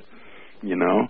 you 0.63 0.77
know. 0.77 1.07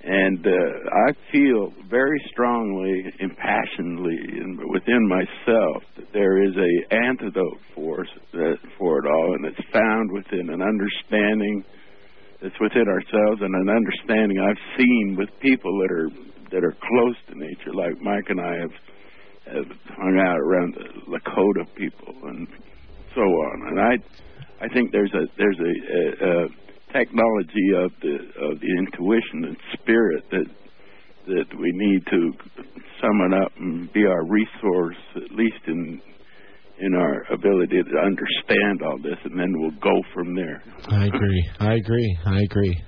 And 0.00 0.46
uh, 0.46 0.50
I 0.50 1.32
feel 1.32 1.72
very 1.90 2.22
strongly, 2.30 3.12
impassionedly, 3.18 4.16
in, 4.40 4.58
within 4.70 5.08
myself 5.08 5.82
that 5.96 6.06
there 6.12 6.40
is 6.42 6.54
a 6.56 6.94
antidote 6.94 7.58
for 7.74 8.06
that, 8.32 8.56
for 8.78 9.00
it 9.00 9.08
all, 9.08 9.34
and 9.34 9.44
it's 9.46 9.68
found 9.72 10.12
within 10.12 10.50
an 10.50 10.62
understanding 10.62 11.64
that's 12.42 12.58
within 12.60 12.86
ourselves 12.88 13.42
and 13.42 13.54
an 13.54 13.68
understanding 13.68 14.38
I've 14.38 14.62
seen 14.78 15.16
with 15.18 15.28
people 15.40 15.72
that 15.82 15.92
are 15.92 16.10
that 16.50 16.64
are 16.64 16.76
close 16.80 17.16
to 17.28 17.38
nature, 17.38 17.74
like 17.74 18.00
Mike 18.00 18.24
and 18.28 18.40
I 18.40 18.54
have 18.56 18.74
have 19.54 19.70
hung 19.96 20.18
out 20.20 20.38
around 20.38 20.74
the 20.74 21.18
Lakota 21.18 21.66
people 21.74 22.14
and 22.24 22.46
so 23.14 23.22
on. 23.22 23.68
And 23.68 23.80
I 23.80 24.64
I 24.64 24.68
think 24.72 24.92
there's 24.92 25.12
a 25.14 25.26
there's 25.36 25.58
a, 25.58 26.24
a, 26.24 26.44
a 26.44 26.48
technology 26.92 27.68
of 27.76 27.90
the 28.00 28.14
of 28.42 28.60
the 28.60 28.70
intuition 28.78 29.44
and 29.44 29.56
spirit 29.74 30.24
that 30.30 30.46
that 31.26 31.58
we 31.58 31.70
need 31.74 32.06
to 32.06 32.32
sum 33.00 33.20
it 33.30 33.34
up 33.34 33.52
and 33.58 33.92
be 33.92 34.04
our 34.06 34.24
resource, 34.24 34.96
at 35.16 35.30
least 35.32 35.60
in 35.66 36.00
in 36.80 36.94
our 36.94 37.24
ability 37.32 37.82
to 37.82 37.98
understand 37.98 38.82
all 38.84 38.98
this, 39.02 39.18
and 39.24 39.38
then 39.38 39.52
we'll 39.56 39.78
go 39.82 40.02
from 40.14 40.34
there. 40.34 40.62
I 40.88 41.06
agree. 41.06 41.50
I 41.60 41.74
agree. 41.74 42.18
I 42.24 42.40
agree. 42.42 42.82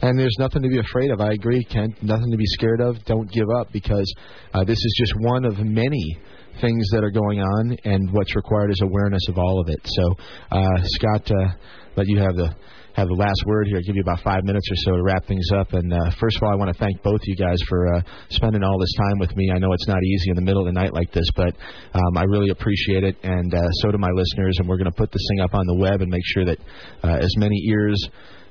And 0.00 0.18
there's 0.18 0.36
nothing 0.38 0.62
to 0.62 0.68
be 0.68 0.78
afraid 0.78 1.10
of. 1.10 1.20
I 1.20 1.32
agree, 1.32 1.64
Kent. 1.64 2.02
Nothing 2.02 2.30
to 2.30 2.36
be 2.36 2.46
scared 2.46 2.80
of. 2.80 3.04
Don't 3.04 3.30
give 3.32 3.50
up 3.58 3.72
because 3.72 4.12
uh, 4.54 4.62
this 4.62 4.78
is 4.78 4.94
just 4.98 5.12
one 5.18 5.44
of 5.44 5.58
many 5.58 6.18
things 6.60 6.88
that 6.92 7.02
are 7.02 7.10
going 7.10 7.40
on, 7.40 7.76
and 7.84 8.10
what's 8.12 8.34
required 8.36 8.70
is 8.70 8.80
awareness 8.82 9.22
of 9.28 9.38
all 9.38 9.60
of 9.60 9.68
it. 9.68 9.80
So, 9.84 10.14
uh, 10.52 10.78
Scott, 10.84 11.30
uh, 11.30 11.48
let 11.96 12.06
you 12.06 12.18
have 12.18 12.36
the 12.36 12.54
have 12.98 13.06
the 13.06 13.14
last 13.14 13.38
word 13.46 13.68
here. 13.68 13.78
I'll 13.78 13.86
give 13.86 13.94
you 13.94 14.02
about 14.02 14.20
five 14.26 14.42
minutes 14.42 14.66
or 14.66 14.74
so 14.82 14.90
to 14.98 15.02
wrap 15.02 15.24
things 15.26 15.46
up. 15.54 15.72
And 15.72 15.94
uh, 15.94 16.10
first 16.18 16.36
of 16.36 16.42
all, 16.42 16.50
I 16.50 16.58
want 16.58 16.74
to 16.74 16.78
thank 16.82 17.00
both 17.02 17.20
you 17.24 17.36
guys 17.36 17.62
for 17.68 17.94
uh, 17.94 18.02
spending 18.30 18.64
all 18.64 18.78
this 18.78 18.92
time 18.98 19.18
with 19.22 19.34
me. 19.36 19.52
I 19.54 19.58
know 19.58 19.72
it's 19.72 19.86
not 19.86 20.02
easy 20.02 20.30
in 20.30 20.36
the 20.36 20.42
middle 20.42 20.66
of 20.66 20.66
the 20.66 20.74
night 20.74 20.92
like 20.92 21.12
this, 21.12 21.30
but 21.36 21.54
um, 21.94 22.18
I 22.18 22.24
really 22.24 22.50
appreciate 22.50 23.04
it, 23.04 23.16
and 23.22 23.54
uh, 23.54 23.70
so 23.80 23.92
do 23.92 23.98
my 23.98 24.10
listeners. 24.10 24.58
And 24.58 24.68
we're 24.68 24.78
going 24.78 24.90
to 24.90 24.98
put 24.98 25.12
this 25.12 25.22
thing 25.30 25.40
up 25.40 25.54
on 25.54 25.64
the 25.66 25.78
web 25.78 26.02
and 26.02 26.10
make 26.10 26.26
sure 26.26 26.44
that 26.44 26.58
uh, 27.04 27.22
as 27.22 27.32
many 27.38 27.56
ears 27.70 27.96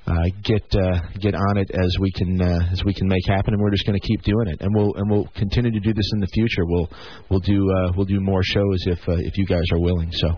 uh, 0.07 0.23
get 0.43 0.63
uh, 0.79 0.95
get 1.19 1.35
on 1.35 1.57
it 1.57 1.69
as 1.75 1.97
we 1.99 2.09
can 2.11 2.39
uh, 2.41 2.71
as 2.71 2.83
we 2.85 2.93
can 2.93 3.07
make 3.07 3.27
happen, 3.27 3.53
and 3.53 3.61
we're 3.61 3.71
just 3.71 3.85
going 3.85 3.99
to 3.99 4.07
keep 4.07 4.21
doing 4.23 4.47
it, 4.47 4.61
and 4.61 4.73
we'll 4.73 4.95
and 4.95 5.11
we'll 5.11 5.27
continue 5.35 5.71
to 5.71 5.79
do 5.79 5.93
this 5.93 6.09
in 6.13 6.19
the 6.21 6.27
future. 6.27 6.63
We'll 6.65 6.87
we'll 7.29 7.41
do 7.41 7.67
uh, 7.69 7.91
we'll 7.97 8.05
do 8.05 8.21
more 8.21 8.43
shows 8.43 8.87
if 8.87 8.99
uh, 9.09 9.19
if 9.19 9.37
you 9.37 9.45
guys 9.45 9.65
are 9.73 9.79
willing. 9.79 10.09
So 10.13 10.29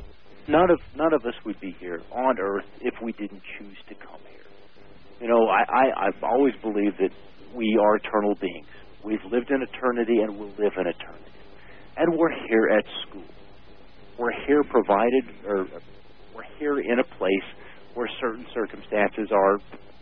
none 0.49 0.71
of 0.71 0.79
none 0.95 1.13
of 1.13 1.25
us 1.25 1.35
would 1.45 1.59
be 1.59 1.75
here 1.79 2.01
on 2.11 2.39
Earth 2.39 2.65
if 2.81 2.93
we 3.01 3.11
didn't 3.13 3.41
choose 3.57 3.77
to 3.87 3.95
come 3.95 4.19
here. 4.31 4.45
You 5.21 5.27
know, 5.27 5.47
I, 5.47 5.63
I 5.69 6.07
I've 6.07 6.23
always 6.23 6.53
believed 6.61 6.97
that 6.99 7.11
we 7.55 7.77
are 7.81 7.95
eternal 7.95 8.35
beings. 8.35 8.67
We've 9.03 9.23
lived 9.31 9.51
in 9.51 9.61
eternity 9.61 10.19
and 10.21 10.37
will 10.37 10.53
live 10.57 10.73
in 10.77 10.87
eternity, 10.87 11.31
and 11.97 12.17
we're 12.17 12.33
here 12.47 12.69
at 12.77 12.85
school. 13.07 13.23
We're 14.17 14.45
here 14.45 14.63
provided, 14.63 15.23
or 15.47 15.67
we're 16.35 16.49
here 16.57 16.79
in 16.79 16.99
a 16.99 17.03
place 17.17 17.47
where 17.93 18.09
certain 18.19 18.45
circumstances 18.53 19.29
are, 19.31 19.59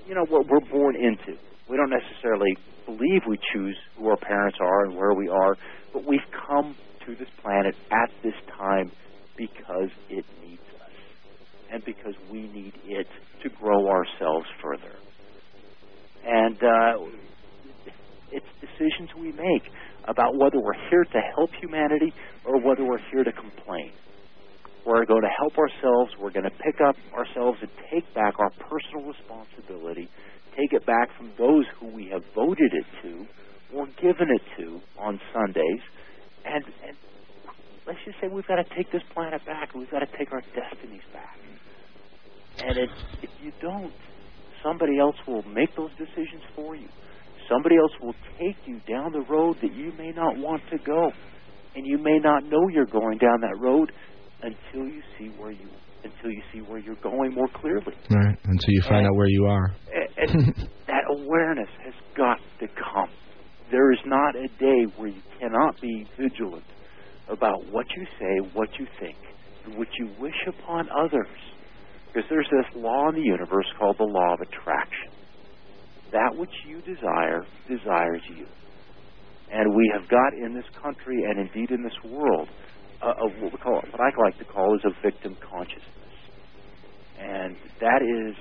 you 0.07 0.15
know, 0.15 0.25
what 0.29 0.47
we're 0.47 0.65
born 0.71 0.95
into. 0.95 1.39
We 1.69 1.77
don't 1.77 1.91
necessarily 1.91 2.57
believe 2.85 3.21
we 3.27 3.37
choose 3.53 3.77
who 3.97 4.07
our 4.07 4.17
parents 4.17 4.57
are 4.59 4.85
and 4.85 4.95
where 4.95 5.13
we 5.13 5.27
are, 5.29 5.55
but 5.93 6.05
we've 6.05 6.19
come 6.47 6.75
to 7.05 7.15
this 7.15 7.27
planet 7.41 7.75
at 7.91 8.09
this 8.23 8.33
time 8.57 8.91
because 9.37 9.89
it 10.09 10.25
needs 10.43 10.61
us 10.81 10.91
and 11.71 11.85
because 11.85 12.13
we 12.31 12.47
need 12.47 12.73
it 12.85 13.07
to 13.43 13.49
grow 13.49 13.87
ourselves 13.87 14.47
further. 14.61 14.95
And 16.25 16.57
uh, 16.57 17.05
it's 18.31 18.45
decisions 18.59 19.09
we 19.17 19.31
make 19.31 19.71
about 20.07 20.35
whether 20.35 20.59
we're 20.59 20.89
here 20.89 21.03
to 21.03 21.21
help 21.35 21.51
humanity 21.59 22.13
or 22.45 22.59
whether 22.59 22.83
we're 22.83 23.03
here 23.11 23.23
to 23.23 23.31
complain. 23.31 23.91
We're 24.85 25.05
going 25.05 25.21
to 25.21 25.35
help 25.37 25.57
ourselves. 25.57 26.13
We're 26.19 26.31
going 26.31 26.45
to 26.45 26.57
pick 26.63 26.79
up 26.79 26.95
ourselves 27.13 27.59
and 27.61 27.69
take 27.91 28.13
back 28.13 28.39
our 28.39 28.49
personal 28.51 29.05
responsibility, 29.05 30.09
take 30.55 30.71
it 30.71 30.85
back 30.85 31.09
from 31.17 31.31
those 31.37 31.65
who 31.79 31.87
we 31.87 32.07
have 32.09 32.23
voted 32.33 32.71
it 32.73 32.85
to 33.03 33.27
or 33.75 33.85
given 34.01 34.29
it 34.31 34.41
to 34.57 34.79
on 34.97 35.19
Sundays, 35.33 35.81
and, 36.45 36.63
and 36.87 36.95
let's 37.87 37.99
just 38.05 38.19
say 38.21 38.27
we've 38.27 38.45
got 38.47 38.57
to 38.57 38.75
take 38.75 38.91
this 38.91 39.01
planet 39.13 39.43
back. 39.45 39.73
We've 39.73 39.89
got 39.89 39.99
to 39.99 40.17
take 40.17 40.31
our 40.31 40.41
destinies 40.53 41.01
back. 41.13 41.37
And 42.65 42.77
it, 42.77 42.89
if 43.21 43.29
you 43.41 43.51
don't, 43.61 43.93
somebody 44.63 44.99
else 44.99 45.15
will 45.27 45.43
make 45.43 45.75
those 45.75 45.91
decisions 45.97 46.43
for 46.55 46.75
you. 46.75 46.87
Somebody 47.49 47.77
else 47.77 47.91
will 48.01 48.15
take 48.39 48.57
you 48.65 48.81
down 48.87 49.11
the 49.13 49.21
road 49.21 49.57
that 49.61 49.73
you 49.73 49.93
may 49.97 50.11
not 50.11 50.37
want 50.37 50.61
to 50.71 50.77
go. 50.79 51.11
And 51.75 51.85
you 51.85 51.97
may 51.97 52.17
not 52.19 52.43
know 52.45 52.67
you're 52.69 52.85
going 52.87 53.19
down 53.19 53.39
that 53.41 53.57
road 53.59 53.91
until 54.41 54.87
you 54.91 55.01
see 55.17 55.27
where 55.37 55.51
you 55.51 55.67
until 56.03 56.31
you 56.31 56.41
see 56.53 56.59
where 56.59 56.77
you're 56.79 56.95
going 57.01 57.33
more 57.33 57.47
clearly. 57.55 57.93
right 58.11 58.37
until 58.45 58.69
you 58.69 58.81
find 58.83 58.97
And- 59.05 59.07
out 59.07 59.15
where 59.15 59.27
you 59.27 59.45
are. 59.45 59.75
And, 60.17 60.29
and 60.29 60.55
that 60.87 61.03
awareness 61.09 61.69
has 61.83 61.93
got 62.15 62.37
to 62.59 62.67
come. 62.67 63.09
There 63.71 63.91
is 63.91 63.99
not 64.05 64.35
a 64.35 64.47
day 64.59 64.83
where 64.95 65.09
you 65.09 65.21
cannot 65.39 65.79
be 65.81 66.05
vigilant 66.17 66.63
about 67.29 67.65
what 67.71 67.85
you 67.95 68.05
say, 68.19 68.49
what 68.53 68.69
you 68.79 68.87
think, 68.99 69.17
and 69.65 69.77
what 69.77 69.87
you 69.99 70.09
wish 70.19 70.47
upon 70.47 70.87
others. 70.89 71.27
Because 72.07 72.29
there's 72.29 72.47
this 72.49 72.81
law 72.81 73.09
in 73.09 73.15
the 73.15 73.21
universe 73.21 73.67
called 73.77 73.97
the 73.97 74.03
law 74.03 74.33
of 74.33 74.41
attraction. 74.41 75.11
That 76.11 76.35
which 76.35 76.53
you 76.65 76.81
desire 76.81 77.45
desires 77.67 78.21
you. 78.29 78.45
And 79.51 79.75
we 79.75 79.91
have 79.97 80.09
got 80.09 80.33
in 80.33 80.53
this 80.53 80.65
country 80.81 81.23
and 81.23 81.39
indeed 81.39 81.71
in 81.71 81.83
this 81.83 81.97
world 82.03 82.49
a, 83.01 83.07
a 83.07 83.29
what 83.41 83.51
we 83.51 83.57
call 83.57 83.75
what 83.75 84.01
I 84.01 84.09
like 84.23 84.37
to 84.39 84.45
call 84.45 84.75
is 84.75 84.81
a 84.85 85.01
victim 85.01 85.37
consciousness, 85.41 85.83
and 87.19 87.55
that 87.79 88.01
is 88.01 88.35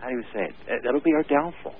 how 0.00 0.08
do 0.08 0.14
you 0.14 0.24
say 0.34 0.44
it? 0.44 0.82
That'll 0.84 1.00
be 1.00 1.12
our 1.14 1.22
downfall. 1.22 1.76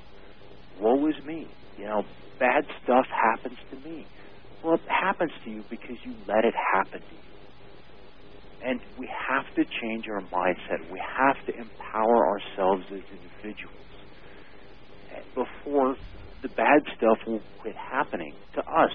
Woe 0.81 1.07
is 1.08 1.16
me. 1.24 1.49
You 1.76 1.86
know, 1.86 2.02
bad 2.39 2.65
stuff 2.84 3.07
happens 3.10 3.58
to 3.70 3.89
me. 3.89 4.07
Well, 4.62 4.74
it 4.74 4.86
happens 4.86 5.32
to 5.44 5.50
you 5.50 5.65
because 5.68 5.97
you 6.05 6.15
let 6.26 6.44
it 6.44 6.55
happen 6.74 7.00
to 7.00 7.15
you. 7.15 7.32
And 8.62 8.78
we 8.97 9.10
have 9.10 9.47
to 9.57 9.62
change 9.82 10.07
our 10.07 10.23
mindset. 10.31 10.86
We 10.91 11.02
have 11.02 11.34
to 11.47 11.52
empower 11.58 12.26
ourselves 12.31 12.84
as 12.94 13.02
individuals 13.10 13.82
before 15.34 15.97
the 16.42 16.49
bad 16.49 16.82
stuff 16.97 17.18
will 17.26 17.42
quit 17.58 17.74
happening 17.76 18.34
to 18.55 18.60
us. 18.60 18.94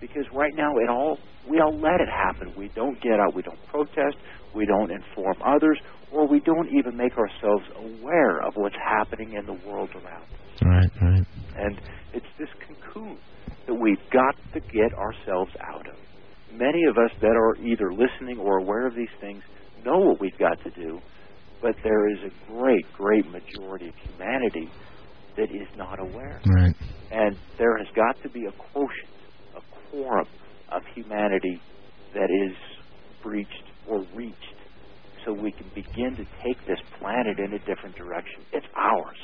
Because 0.00 0.24
right 0.32 0.52
now, 0.56 0.72
it 0.78 0.88
all 0.88 1.18
we 1.48 1.60
all 1.60 1.74
let 1.80 2.00
it 2.00 2.08
happen. 2.08 2.54
We 2.56 2.70
don't 2.74 3.00
get 3.02 3.18
out. 3.18 3.34
We 3.34 3.42
don't 3.42 3.60
protest. 3.66 4.16
We 4.54 4.66
don't 4.66 4.90
inform 4.90 5.36
others, 5.44 5.78
or 6.10 6.28
we 6.28 6.40
don't 6.40 6.68
even 6.76 6.96
make 6.96 7.12
ourselves 7.18 7.64
aware 7.76 8.38
of 8.46 8.54
what's 8.54 8.76
happening 8.76 9.34
in 9.38 9.46
the 9.46 9.58
world 9.66 9.90
around 9.94 10.22
us. 10.22 10.62
Right, 10.64 10.90
right. 11.02 11.26
And 11.56 11.80
it's 12.12 12.26
this 12.38 12.48
cocoon 12.66 13.18
that 13.66 13.74
we've 13.74 14.10
got 14.12 14.34
to 14.54 14.60
get 14.60 14.92
ourselves 14.94 15.52
out 15.60 15.88
of. 15.88 15.96
Many 16.52 16.84
of 16.84 16.98
us 16.98 17.10
that 17.20 17.36
are 17.36 17.56
either 17.64 17.92
listening 17.92 18.38
or 18.38 18.58
aware 18.58 18.86
of 18.86 18.94
these 18.94 19.12
things 19.20 19.42
know 19.84 19.98
what 19.98 20.20
we've 20.20 20.38
got 20.38 20.62
to 20.64 20.70
do, 20.70 21.00
but 21.60 21.74
there 21.82 22.10
is 22.10 22.18
a 22.24 22.52
great, 22.52 22.84
great 22.92 23.24
majority 23.30 23.88
of 23.88 23.94
humanity 23.94 24.70
that 25.36 25.50
is 25.50 25.68
not 25.76 25.98
aware. 25.98 26.40
Right. 26.46 26.74
And 27.10 27.36
there 27.58 27.78
has 27.78 27.86
got 27.94 28.20
to 28.22 28.28
be 28.28 28.46
a 28.46 28.52
quotient, 28.52 29.08
a 29.56 29.60
quorum 29.90 30.26
of 30.70 30.82
humanity 30.94 31.60
that 32.14 32.28
is 32.30 32.56
breached 33.22 33.64
or 33.88 34.04
reached 34.14 34.36
so 35.24 35.32
we 35.32 35.52
can 35.52 35.70
begin 35.74 36.16
to 36.16 36.24
take 36.42 36.58
this 36.66 36.78
planet 36.98 37.38
in 37.38 37.52
a 37.54 37.58
different 37.60 37.96
direction. 37.96 38.42
It's 38.52 38.66
ours. 38.76 39.16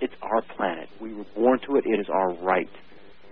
It's 0.00 0.14
our 0.22 0.42
planet. 0.56 0.88
We 1.00 1.14
were 1.14 1.26
born 1.34 1.58
to 1.66 1.76
it. 1.76 1.84
It 1.86 2.00
is 2.00 2.06
our 2.08 2.34
right. 2.42 2.68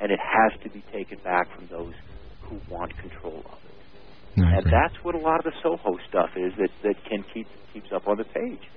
And 0.04 0.12
it 0.12 0.20
has 0.20 0.52
to 0.60 0.68
be 0.68 0.84
taken 0.92 1.16
back 1.24 1.48
from 1.56 1.66
those 1.68 1.94
who 2.42 2.60
want 2.68 2.94
control 2.98 3.40
of 3.46 3.58
it. 3.64 4.44
I 4.44 4.58
And 4.58 4.66
that's 4.66 5.02
what 5.02 5.14
a 5.14 5.18
lot 5.18 5.38
of 5.38 5.44
the 5.44 5.58
Soho 5.62 5.96
stuff 6.06 6.28
is 6.36 6.52
that, 6.58 6.68
that 6.82 7.02
Ken 7.08 7.24
keep, 7.32 7.46
keeps 7.72 7.90
up 7.90 8.06
on 8.06 8.18
the 8.18 8.24
page. 8.24 8.68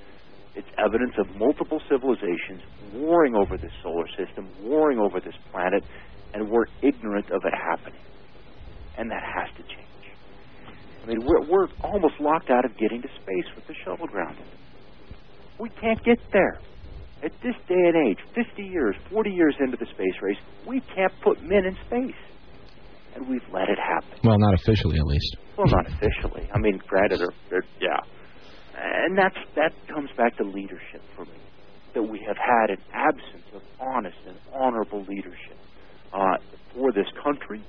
It's 0.56 0.70
evidence 0.78 1.16
of 1.20 1.36
multiple 1.36 1.82
civilizations 1.90 2.62
warring 2.94 3.36
over 3.36 3.58
this 3.58 3.74
solar 3.84 4.08
system, 4.16 4.48
warring 4.64 5.00
over 5.00 5.20
this 5.20 5.36
planet, 5.52 5.84
and 6.34 6.50
we're 6.50 6.68
ignorant 6.82 7.30
of 7.30 7.42
it 7.44 7.54
happening. 7.54 8.00
And 8.98 9.12
that 9.12 9.22
has 9.22 9.50
to 9.58 9.64
change. 9.64 9.84
I 11.04 11.08
mean, 11.08 11.26
we're, 11.26 11.46
we're 11.46 11.68
almost 11.84 12.22
locked 12.22 12.50
out 12.50 12.64
of 12.64 12.78
getting 12.78 13.02
to 13.02 13.10
space 13.10 13.54
with 13.54 13.68
the 13.68 13.76
shuttle 13.84 14.08
grounded. 14.08 14.46
We 15.60 15.68
can't 15.82 16.02
get 16.06 16.20
there. 16.32 16.62
At 17.24 17.32
this 17.42 17.56
day 17.68 17.74
and 17.76 18.10
age, 18.10 18.20
50 18.36 18.64
years, 18.64 18.96
40 19.10 19.32
years 19.32 19.56
into 19.60 19.78
the 19.78 19.86
space 19.88 20.22
race, 20.22 20.38
we 20.68 20.82
can't 20.96 21.14
put 21.24 21.42
men 21.42 21.66
in 21.66 21.76
space. 21.88 22.16
And 23.16 23.28
we've 23.28 23.42
let 23.52 23.70
it 23.70 23.80
happen. 23.80 24.20
Well, 24.24 24.38
not 24.38 24.54
officially, 24.54 24.98
at 25.00 25.06
least. 25.06 25.38
Well, 25.58 25.66
not 25.68 25.88
officially. 25.88 26.48
I 26.54 26.60
mean, 26.60 26.80
granted, 26.88 27.20
they're, 27.20 27.34
they're, 27.50 27.66
yeah. 27.82 27.98
And 28.78 29.18
that's 29.18 29.38
that 29.56 29.74
comes 29.88 30.12
back 30.16 30.38
to 30.38 30.44
leadership 30.44 31.02
for 31.16 31.26
me. 31.26 31.32
That 31.96 32.04
we 32.04 32.20
have 32.28 32.38
had 32.38 32.70
an 32.70 32.84
absence 32.94 33.46
of 33.56 33.64
honest 33.82 34.18
and 34.28 34.38
honorable 34.54 35.04
leadership 35.10 35.58
uh, 36.14 36.38
for 36.76 36.92
this 36.92 37.08
country, 37.24 37.64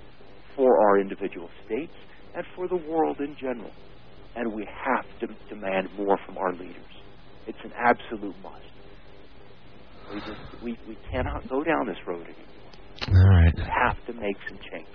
for 0.54 0.78
our 0.82 1.00
individual 1.00 1.48
states, 1.64 1.94
and 2.34 2.44
for 2.54 2.68
the 2.68 2.76
world 2.76 3.20
in 3.20 3.34
general. 3.40 3.70
And 4.36 4.52
we 4.52 4.66
have 4.66 5.06
to 5.20 5.28
demand 5.48 5.88
more 5.96 6.18
from 6.26 6.36
our 6.36 6.52
leaders. 6.52 6.76
It's 7.46 7.58
an 7.64 7.72
absolute 7.74 8.36
must. 8.42 8.68
We 10.12 10.20
just 10.20 10.62
we, 10.62 10.78
we 10.88 10.96
cannot 11.10 11.48
go 11.48 11.62
down 11.62 11.86
this 11.86 11.98
road 12.06 12.24
anymore. 12.24 12.48
All 13.08 13.28
right. 13.30 13.54
We 13.56 13.62
have 13.62 14.04
to 14.06 14.12
make 14.14 14.36
some 14.48 14.58
changes. 14.70 14.94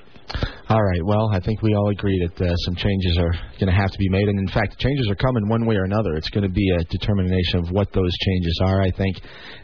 All 0.69 0.82
right. 0.82 1.06
Well, 1.06 1.30
I 1.32 1.40
think 1.40 1.61
we 1.61 1.75
all 1.75 1.90
agree 1.90 2.17
that 2.27 2.45
uh, 2.45 2.56
some 2.66 2.75
changes 2.75 3.17
are 3.19 3.33
going 3.59 3.67
to 3.67 3.77
have 3.77 3.92
to 3.92 3.98
be 3.98 4.09
made, 4.09 4.27
and 4.27 4.40
in 4.40 4.48
fact, 4.48 4.80
changes 4.80 5.08
are 5.09 5.16
coming 5.16 5.48
one 5.48 5.66
way 5.66 5.75
or 5.75 5.83
another. 5.83 6.16
It's 6.16 6.30
going 6.30 6.48
to 6.48 6.53
be 6.53 6.67
a 6.80 6.83
determination 6.85 7.59
of 7.59 7.69
what 7.72 7.92
those 7.93 8.11
changes 8.25 8.59
are, 8.64 8.82
I 8.82 8.92
think, 8.92 9.17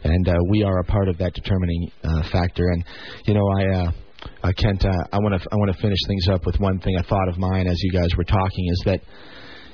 and 0.04 0.28
uh, 0.28 0.34
we 0.50 0.62
are 0.62 0.78
a 0.78 0.84
part 0.84 1.08
of 1.08 1.18
that 1.18 1.34
determining 1.34 1.90
uh, 2.04 2.22
factor. 2.30 2.68
And 2.68 2.84
you 3.26 3.34
know, 3.34 3.46
I. 3.58 3.84
Uh, 3.84 3.92
uh, 4.42 4.52
Kent, 4.54 4.84
uh, 4.84 4.92
I 5.12 5.18
want 5.18 5.40
to 5.40 5.48
I 5.50 5.56
want 5.56 5.74
to 5.74 5.80
finish 5.80 5.98
things 6.06 6.28
up 6.28 6.44
with 6.44 6.60
one 6.60 6.78
thing. 6.80 6.94
I 6.98 7.02
thought 7.02 7.28
of 7.28 7.38
mine 7.38 7.66
as 7.66 7.76
you 7.82 7.90
guys 7.90 8.10
were 8.18 8.24
talking 8.24 8.66
is 8.70 8.82
that 8.84 9.00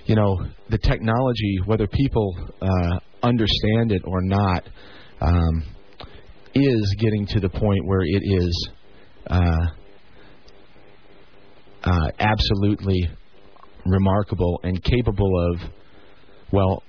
you 0.05 0.15
know 0.15 0.39
the 0.71 0.79
technology, 0.79 1.59
whether 1.65 1.89
people 1.89 2.33
uh, 2.63 3.01
understand 3.25 3.91
it 3.91 4.03
or 4.05 4.23
not, 4.23 4.63
um, 5.21 5.65
is 6.55 6.97
getting 6.99 7.27
to 7.27 7.41
the 7.41 7.49
point 7.49 7.85
where 7.85 8.03
it 8.03 8.23
is 8.25 8.71
uh, 9.29 9.67
uh, 11.85 12.11
absolutely 12.19 13.09
remarkable 13.85 14.61
and 14.63 14.83
capable 14.83 15.53
of 15.53 15.61
well 16.53 16.83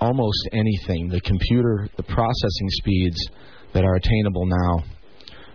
almost 0.00 0.48
anything. 0.52 1.08
The 1.08 1.20
computer, 1.20 1.88
the 1.96 2.02
processing 2.02 2.68
speeds 2.70 3.28
that 3.72 3.84
are 3.84 3.94
attainable 3.94 4.46
now 4.46 4.84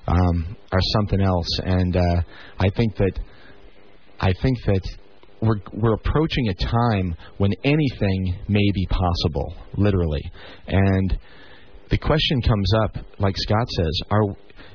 um, 0.07 0.55
are 0.71 0.79
something 0.95 1.21
else, 1.21 1.59
and 1.63 1.97
uh, 1.97 2.21
I 2.59 2.69
think 2.69 2.95
that 2.95 3.19
I 4.19 4.31
think 4.41 4.57
that 4.65 4.81
we're 5.41 5.59
we're 5.73 5.93
approaching 5.93 6.47
a 6.49 6.53
time 6.53 7.15
when 7.37 7.51
anything 7.63 8.39
may 8.47 8.71
be 8.73 8.87
possible, 8.89 9.53
literally, 9.75 10.21
and 10.67 11.19
the 11.89 11.97
question 11.97 12.41
comes 12.41 12.71
up, 12.83 12.97
like 13.19 13.35
Scott 13.37 13.67
says, 13.69 13.99
are 14.09 14.23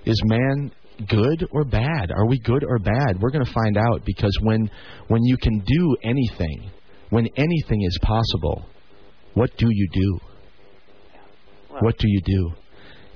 is 0.04 0.20
man 0.24 0.72
good 1.08 1.46
or 1.52 1.64
bad? 1.64 2.10
Are 2.10 2.26
we 2.26 2.38
good 2.40 2.64
or 2.64 2.78
bad? 2.78 3.20
We're 3.20 3.30
going 3.30 3.44
to 3.44 3.52
find 3.52 3.76
out 3.76 4.04
because 4.04 4.36
when 4.42 4.70
when 5.08 5.22
you 5.24 5.36
can 5.36 5.60
do 5.60 5.96
anything, 6.04 6.70
when 7.10 7.28
anything 7.36 7.82
is 7.82 7.98
possible, 8.02 8.66
what 9.34 9.56
do 9.56 9.66
you 9.70 9.88
do? 9.92 10.18
What 11.80 11.98
do 11.98 12.06
you 12.08 12.20
do? 12.24 12.52